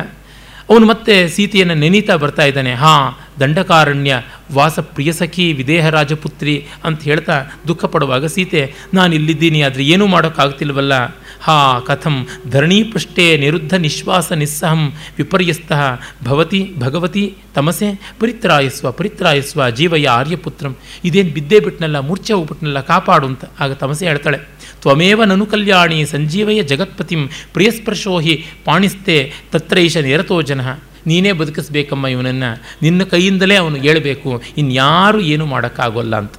ಅವನು 0.70 0.86
ಮತ್ತೆ 0.86 1.14
ಸೀತೆಯನ್ನು 1.28 1.74
ನೆನೀತಾ 1.74 2.16
ಬರ್ತಾ 2.16 2.44
ಇದ್ದಾನೆ. 2.44 2.74
ಹಾಂ, 2.74 3.02
ದಂಡಕಾರಣ್ಯ 3.40 4.12
ವಾಸ 4.52 4.78
ಪ್ರಿಯಸಖಿ 4.78 5.52
ವಿದೇಹ 5.52 5.88
ರಾಜಪುತ್ರಿ 5.88 6.54
ಅಂತ 6.84 7.02
ಹೇಳ್ತಾ 7.02 7.36
ದುಃಖ 7.68 7.84
ಪಡುವಾಗ 7.84 8.26
ಸೀತೆ, 8.26 8.62
ನಾನು 8.94 9.14
ಇಲ್ಲಿದ್ದೀನಿ, 9.14 9.62
ಆದರೆ 9.62 9.84
ಏನೂ 9.84 10.06
ಮಾಡೋಕ್ಕಾಗ್ತಿಲ್ವಲ್ಲ? 10.06 10.94
ಹಾ, 11.40 11.56
ಕಥಂ 11.80 12.14
ಧರಣೀಪೃಷ್ಟೇ 12.50 13.36
ನಿರುದ್ಧ 13.36 13.74
ನಿಶ್ವಾಸ 13.74 14.32
ನಿಸ್ಸಹಂ 14.32 14.82
ವಿಪರ್ಯಸ್ತಃ 15.16 15.80
ಭವತಿ 16.24 16.60
ಭಗವತಿ 16.78 17.24
ತಮಸೆ 17.54 17.88
ಪರಿತ್ರಾಯಸ್ವ 18.20 18.92
ಪರಿತ್ರಾಯಸ್ವ 18.92 19.68
ಜೀವಯ 19.70 20.06
ಆರ್ಯಪುತ್ರಂ. 20.08 20.76
ಇದೇನು 21.04 21.30
ಬಿದ್ದೇ 21.30 21.60
ಬಿಟ್ನಲ್ಲ, 21.60 22.00
ಮೂರ್ಛೆ 22.00 22.32
ಹೋಗ್ಬಿಟ್ನಲ್ಲ, 22.32 22.80
ಕಾಪಾಡು 22.80 23.26
ಅಂತ. 23.26 23.44
ಆಗ 23.60 23.72
ತಮಸೆ 23.72 24.06
ಹೇಳ್ತಾಳೆ. 24.06 24.38
ತ್ವಮೇವ 24.84 25.24
ನನು 25.24 25.44
ಕಲ್ಯಾಣಿ 25.46 25.98
ಸಂಜೀವಯ 26.06 26.62
ಜಗತ್ಪತಿಂ 26.62 27.20
ಪ್ರಿಯಸ್ಪರ್ಶೋ 27.52 28.14
ಹಿ 28.20 28.34
ಪಾಣಿಸ್ತೆ 28.64 29.16
ತತ್ರೈಷ 29.52 29.96
ನಿರತೋ 29.96 30.36
ಜನ. 30.42 30.60
ನೀನೇ 31.06 31.32
ಬದುಕಿಸ್ಬೇಕಮ್ಮ 31.32 32.06
ಇವನನ್ನು. 32.06 32.50
ನಿನ್ನ 32.82 33.02
ಕೈಯಿಂದಲೇ 33.04 33.56
ಅವನು 33.56 33.76
ಹೇಳಬೇಕು. 33.76 34.30
ಇನ್ಯಾರು 34.56 35.20
ಏನು 35.20 35.46
ಮಾಡೋಕ್ಕಾಗೋಲ್ಲ 35.46 36.14
ಅಂತ. 36.16 36.36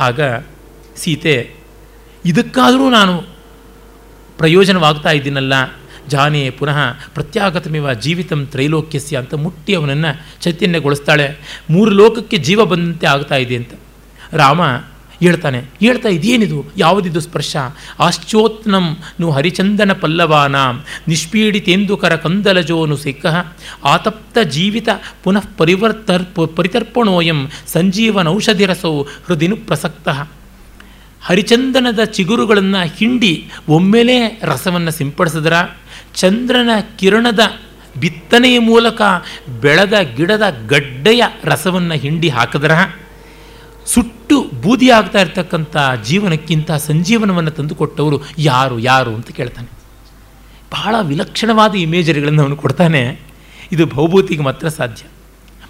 ಆಗ 0.00 0.20
ಸೀತೆ, 0.96 1.36
ಇದಕ್ಕಾದರೂ 2.24 2.90
ನಾನು 2.90 3.14
ಪ್ರಯೋಜನವಾಗ್ತಾ 4.38 5.10
ಇದ್ದೀನಲ್ಲ. 5.10 5.54
ಜಾನೆ 6.08 6.50
ಪುನಃ 6.50 6.78
ಪ್ರತ್ಯಾಗತಮಿವ 7.14 7.92
ಜೀವಿತಂ 7.94 8.46
ತ್ರೈಲೋಕ್ಯಸ್ಯ 8.46 9.16
ಅಂತ 9.16 9.34
ಮುಟ್ಟಿ 9.34 9.74
ಅವನನ್ನು 9.74 10.10
ಚೈತನ್ಯಗೊಳಿಸ್ತಾಳೆ. 10.42 11.26
ಮೂರು 11.70 11.90
ಲೋಕಕ್ಕೆ 11.90 12.36
ಜೀವ 12.36 12.64
ಬಂದಂತೆ 12.64 13.06
ಆಗ್ತಾ 13.06 13.36
ಇದೆ 13.36 13.56
ಅಂತ. 13.56 13.74
ರಾಮ 14.32 14.62
ಹೇಳ್ತಾನೆ, 15.20 15.58
ಹೇಳ್ತಾ 15.80 16.08
ಇದೇನಿದು? 16.08 16.58
ಯಾವುದಿದು 16.76 17.20
ಸ್ಪರ್ಶ? 17.20 17.56
ಆಶ್ಚೋತ್ನಂ 17.98 18.86
ನು 19.20 19.26
ಹರಿಚಂದನ 19.30 19.92
ಪಲ್ಲವಾನ 19.92 20.56
ನಿಷ್ಪೀಡಿತೇಂದುಕರ 21.08 22.14
ಕಂದಲಜೋನು 22.16 22.96
ಸಿಕ್ಕಃ, 22.96 23.36
ಆತಪ್ತ 23.84 24.38
ಜೀವಿತ 24.38 24.88
ಪುನಃ 25.24 25.46
ಪರಿವರ್ತರ್ 25.58 26.26
ಪರಿತರ್ಪಣೋಯಂ 26.56 27.40
ಸಂಜೀವನೌಷಧಿರಸೌ 27.66 28.94
ಹೃದಿನು 29.26 29.56
ಪ್ರಸಕ್ತ. 29.68 30.08
ಹರಿಚಂದನದ 31.22 32.02
ಚಿಗುರುಗಳನ್ನು 32.16 32.82
ಹಿಂಡಿ 32.98 33.32
ಒಮ್ಮೆಲೇ 33.68 34.18
ರಸವನ್ನು 34.42 34.90
ಸಿಂಪಡಿಸಿದ್ರ. 34.90 35.54
ಚಂದ್ರನ 36.14 36.70
ಕಿರಣದ 36.98 37.42
ಬಿತ್ತನೆಯ 38.00 38.56
ಮೂಲಕ 38.58 39.02
ಬೆಳೆದ 39.62 39.96
ಗಿಡದ 40.16 40.46
ಗಡ್ಡೆಯ 40.66 41.22
ರಸವನ್ನು 41.44 41.94
ಹಿಂಡಿ 41.94 42.28
ಹಾಕಿದ್ರ 42.28 42.72
ಸುಟ್ಟು 43.88 44.50
ಬೂದಿ 44.62 44.90
ಆಗ್ತಾ 44.90 45.20
ಇರ್ತಕ್ಕಂಥ 45.20 45.76
ಜೀವನಕ್ಕಿಂತ 46.04 46.72
ಸಂಜೀವನವನ್ನು 46.72 47.50
ತಂದುಕೊಟ್ಟವರು 47.50 48.20
ಯಾರು 48.38 48.78
ಯಾರು 48.78 49.14
ಅಂತ 49.14 49.30
ಕೇಳ್ತಾನೆ. 49.30 49.68
ಬಹಳ 50.72 50.94
ವಿಲಕ್ಷಣವಾದ 51.02 51.74
ಇಮೇಜರಿಗಳನ್ನು 51.74 52.42
ಅವನು 52.42 52.56
ಕೊಡ್ತಾನೆ. 52.56 53.20
ಇದು 53.72 53.86
ಭೌಭೂತಿಗೆ 53.86 54.42
ಮಾತ್ರ 54.42 54.68
ಸಾಧ್ಯ. 54.68 55.02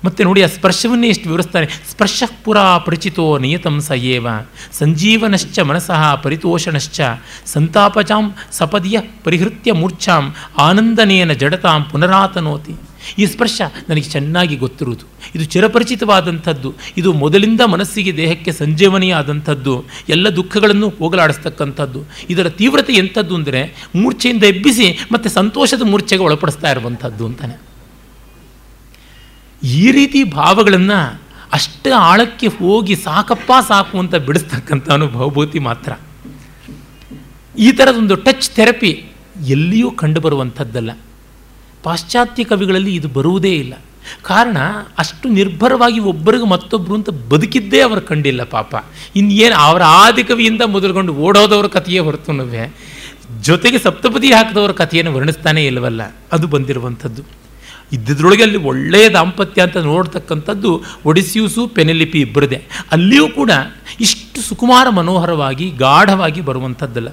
ಮತ್ತು 0.05 0.25
ನೋಡಿ, 0.25 0.43
ಆ 0.43 0.47
ಸ್ಪರ್ಶವನ್ನೇ 0.47 1.09
ಎಷ್ಟು 1.09 1.29
ವಿವರಿಸ್ತಾನೆ. 1.29 1.67
ಸ್ಪರ್ಶ 1.91 2.23
ಪುರಾ 2.45 2.79
ಪರಿಚಿತೋ 2.79 3.39
ನಿಯತಂ 3.39 3.81
ಸ 3.81 3.91
ಏವ. 3.91 4.27
ಸಂಜೀವನಶ್ಚ 4.73 5.59
ಮನಸಃ 5.59 6.15
ಪರಿತೋಷಣಶ್ಚ. 6.15 7.01
ಸಂತಾಪಚಾಂ 7.47 8.35
ಸಪದಿಯ 8.53 8.99
ಪರಿಹೃತ್ಯ 9.25 9.73
ಮೂರ್ಛಾಂ. 9.73 10.35
ಆನಂದನೇನ 10.59 11.33
ಜಡತಾಂ 11.33 11.85
ಪುನರಾತನೋತಿ. 11.85 12.88
ಈ 13.19 13.27
ಸ್ಪರ್ಶ 13.27 13.63
ನನಗೆ 13.89 14.03
ಚೆನ್ನಾಗಿ 14.03 14.57
ಗೊತ್ತಿರುವುದು. 14.57 15.05
ಇದು 15.35 15.45
ಚಿರಪರಿಚಿತವಾದಂಥದ್ದು. 15.45 16.75
ಇದು 16.97 17.13
ಮೊದಲಿಂದ 17.13 17.61
ಮನಸ್ಸಿಗೆ 17.61 18.17
ದೇಹಕ್ಕೆ 18.17 18.53
ಸಂಜೀವನಿಯಾದಂಥದ್ದು. 18.53 19.85
ಎಲ್ಲ 20.09 20.29
ದುಃಖಗಳನ್ನು 20.29 20.89
ಹೋಗಲಾಡಿಸ್ತಕ್ಕಂಥದ್ದು. 20.89 22.03
ಇದರ 22.31 22.49
ತೀವ್ರತೆ 22.49 22.93
ಎಂಥದ್ದು 22.93 23.35
ಅಂದರೆ 23.35 23.91
ಮೂರ್ಛೆಯಿಂದ 23.95 24.45
ಎಬ್ಬಿಸಿ 24.45 24.99
ಮತ್ತು 25.13 25.31
ಸಂತೋಷದ 25.31 25.83
ಮೂರ್ಛೆಗೆ 25.83 26.23
ಒಳಪಡಿಸ್ತಾ 26.23 26.71
ಇರುವಂಥದ್ದು 26.71 27.27
ಅಂತಾನೆ. 27.27 27.61
ಈ 29.63 29.91
ರೀತಿ 29.91 30.25
ಭಾವಗಳನ್ನು 30.25 31.29
ಅಷ್ಟು 31.53 31.95
ಆಳಕ್ಕೆ 31.95 32.47
ಹೋಗಿ 32.47 32.97
ಸಾಕಪ್ಪ 32.97 33.53
ಸಾಕು 33.69 33.99
ಅಂತ 33.99 34.15
ಬಿಡಿಸ್ತಕ್ಕಂಥ 34.15 34.91
ಅನುಭವಭೂತಿ 34.91 35.59
ಮಾತ್ರ. 35.59 35.93
ಈ 37.59 37.73
ಥರದೊಂದು 37.73 38.17
ಟಚ್ 38.17 38.51
ಥೆರಪಿ 38.51 39.05
ಎಲ್ಲಿಯೂ 39.49 39.91
ಕಂಡುಬರುವಂಥದ್ದಲ್ಲ. 39.91 40.91
ಪಾಶ್ಚಾತ್ಯ 41.89 42.45
ಕವಿಗಳಲ್ಲಿ 42.45 42.93
ಇದು 42.95 43.09
ಬರುವುದೇ 43.09 43.53
ಇಲ್ಲ. 43.57 43.75
ಕಾರಣ 44.23 44.59
ಅಷ್ಟು 44.99 45.27
ನಿರ್ಭರವಾಗಿ 45.29 46.01
ಒಬ್ಬರಿಗೆ 46.01 46.47
ಮತ್ತೊಬ್ಬರು 46.47 46.95
ಅಂತ 46.95 47.11
ಬದುಕಿದ್ದೇ 47.31 47.81
ಅವರು 47.81 48.01
ಕಂಡಿಲ್ಲ 48.01 48.43
ಪಾಪ. 48.45 48.73
ಇನ್ನೇನು 49.17 49.57
ಅವರ 49.57 49.83
ಆದಿ 49.83 50.25
ಕವಿಯಿಂದ 50.25 50.63
ಮೊದಲುಗೊಂಡು 50.67 51.13
ಓಡೋದವ್ರ 51.27 51.67
ಕಥೆಯೇ 51.67 51.99
ಹೊರತುನುವೆ 51.99 52.65
ಜೊತೆಗೆ 53.43 53.79
ಸಪ್ತಪದಿ 53.79 54.29
ಹಾಕಿದವರ 54.33 54.73
ಕಥೆಯನ್ನು 54.73 55.13
ವರ್ಣಿಸ್ತಾನೇ 55.15 55.63
ಇಲ್ಲವಲ್ಲ, 55.67 56.03
ಅದು 56.33 56.47
ಬಂದಿರುವಂಥದ್ದು. 56.47 57.23
ಇದ್ದದ್ರೊಳಗೆ 57.93 58.43
ಅಲ್ಲಿ 58.43 58.59
ಒಳ್ಳೆಯ 58.71 59.07
ದಾಂಪತ್ಯ 59.09 59.63
ಅಂತ 59.63 59.77
ನೋಡ್ತಕ್ಕಂಥದ್ದು 59.77 60.71
ಒಡಿಸ್ಯೂಸು 61.07 61.63
ಪೆನೆಲಿಪಿ 61.69 62.21
ಇಬ್ಬರದೇ 62.21 62.59
ಅಲ್ಲಿಯೂ 62.93 63.27
ಕೂಡ 63.29 63.53
ಇಷ್ಟು 64.01 64.41
ಸುಕುಮಾರ 64.41 64.89
ಮನೋಹರವಾಗಿ, 64.89 65.71
ಗಾಢವಾಗಿ 65.71 66.41
ಬರುವಂಥದ್ದಲ್ಲ. 66.41 67.09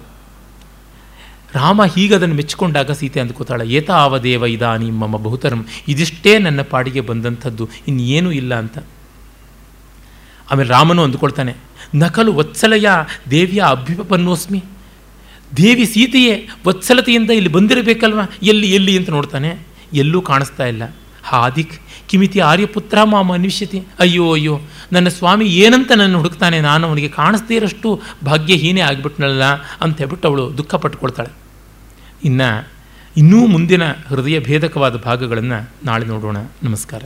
ರಾಮ 1.57 1.81
ಹೀಗದನ್ನು 1.93 2.35
ಮೆಚ್ಚಿಕೊಂಡಾಗ 2.39 2.91
ಸೀತೆ 2.99 3.19
ಅಂದ್ಕೋತಾಳೆ 3.23 3.65
ಏತಾವದೇವ 3.77 4.45
ಇದಾನಿ 4.55 4.87
ಮಮ್ಮ 5.01 5.15
ಬಹುತರಂ, 5.25 5.61
ಇದಿಷ್ಟೇ 5.91 6.33
ನನ್ನ 6.45 6.61
ಪಾಡಿಗೆ 6.73 7.01
ಬಂದಂಥದ್ದು, 7.09 7.65
ಇನ್ನೇನೂ 7.89 8.31
ಇಲ್ಲ 8.41 8.53
ಅಂತ. 8.63 8.77
ಆಮೇಲೆ 10.51 10.69
ರಾಮನು 10.75 11.03
ಅಂದುಕೊಳ್ತಾನೆ, 11.07 11.53
ನಕಲು 12.01 12.31
ವತ್ಸಲೆಯ 12.39 12.89
ದೇವಿಯ 13.33 13.61
ಅಭ್ಯುಪನ್ನೋಸ್ಮಿ 13.75 14.61
ದೇವಿ 15.57 15.85
ಸೀತೆಯೇ 15.93 16.35
ವತ್ಸಲತೆಯಿಂದ 16.67 17.31
ಇಲ್ಲಿ 17.39 17.51
ಬಂದಿರಬೇಕಲ್ವ? 17.55 18.21
ಎಲ್ಲಿ 18.51 18.67
ಎಲ್ಲಿ 18.77 18.93
ಅಂತ 18.99 19.09
ನೋಡ್ತಾನೆ, 19.17 19.51
ಎಲ್ಲೂ 20.03 20.19
ಕಾಣಿಸ್ತಾ 20.29 20.65
ಇಲ್ಲ. 20.73 20.83
ಹಾದಿಕ್ 21.29 21.75
ಕಿಮಿತಿ 22.09 22.39
ಆರ್ಯಪುತ್ರ 22.49 22.97
ಮಾಮ 23.11 23.33
ಅನ್ವಿಷ್ಯತಿ, 23.37 23.79
ಅಯ್ಯೋ 24.03 24.25
ಅಯ್ಯೋ, 24.33 24.55
ನನ್ನ 24.95 25.07
ಸ್ವಾಮಿ 25.17 25.45
ಏನಂತ 25.63 25.91
ನನ್ನ 26.01 26.19
ಹುಡುಕ್ತಾನೆ, 26.21 26.57
ನಾನು 26.69 26.83
ಅವನಿಗೆ 26.89 27.09
ಕಾಣಿಸ್ದೇ 27.19 27.55
ಇರೋಷ್ಟು 27.59 27.89
ಭಾಗ್ಯಹೀನೇ 28.25 28.81
ಆಗಿಬಿಟ್ನಲ್ಲ 28.89 29.43
ಅಂತ 29.83 29.95
ಹೇಳ್ಬಿಟ್ಟು 30.01 30.27
ಅವಳು 30.31 30.45
ದುಃಖ 30.59 30.75
ಪಟ್ಕೊಳ್ತಾಳೆ 30.83 31.31
ಇನ್ನು 32.25 32.67
ಇನ್ನೂ 33.17 33.47
ಮುಂದಿನ 33.47 33.81
ಹೃದಯ 34.07 34.39
ಭೇದಕವಾದ 34.39 34.95
ಭಾಗಗಳನ್ನು 34.95 35.69
ನಾಳೆ 35.85 36.05
ನೋಡೋಣ. 36.05 36.37
ನಮಸ್ಕಾರ. 36.63 37.03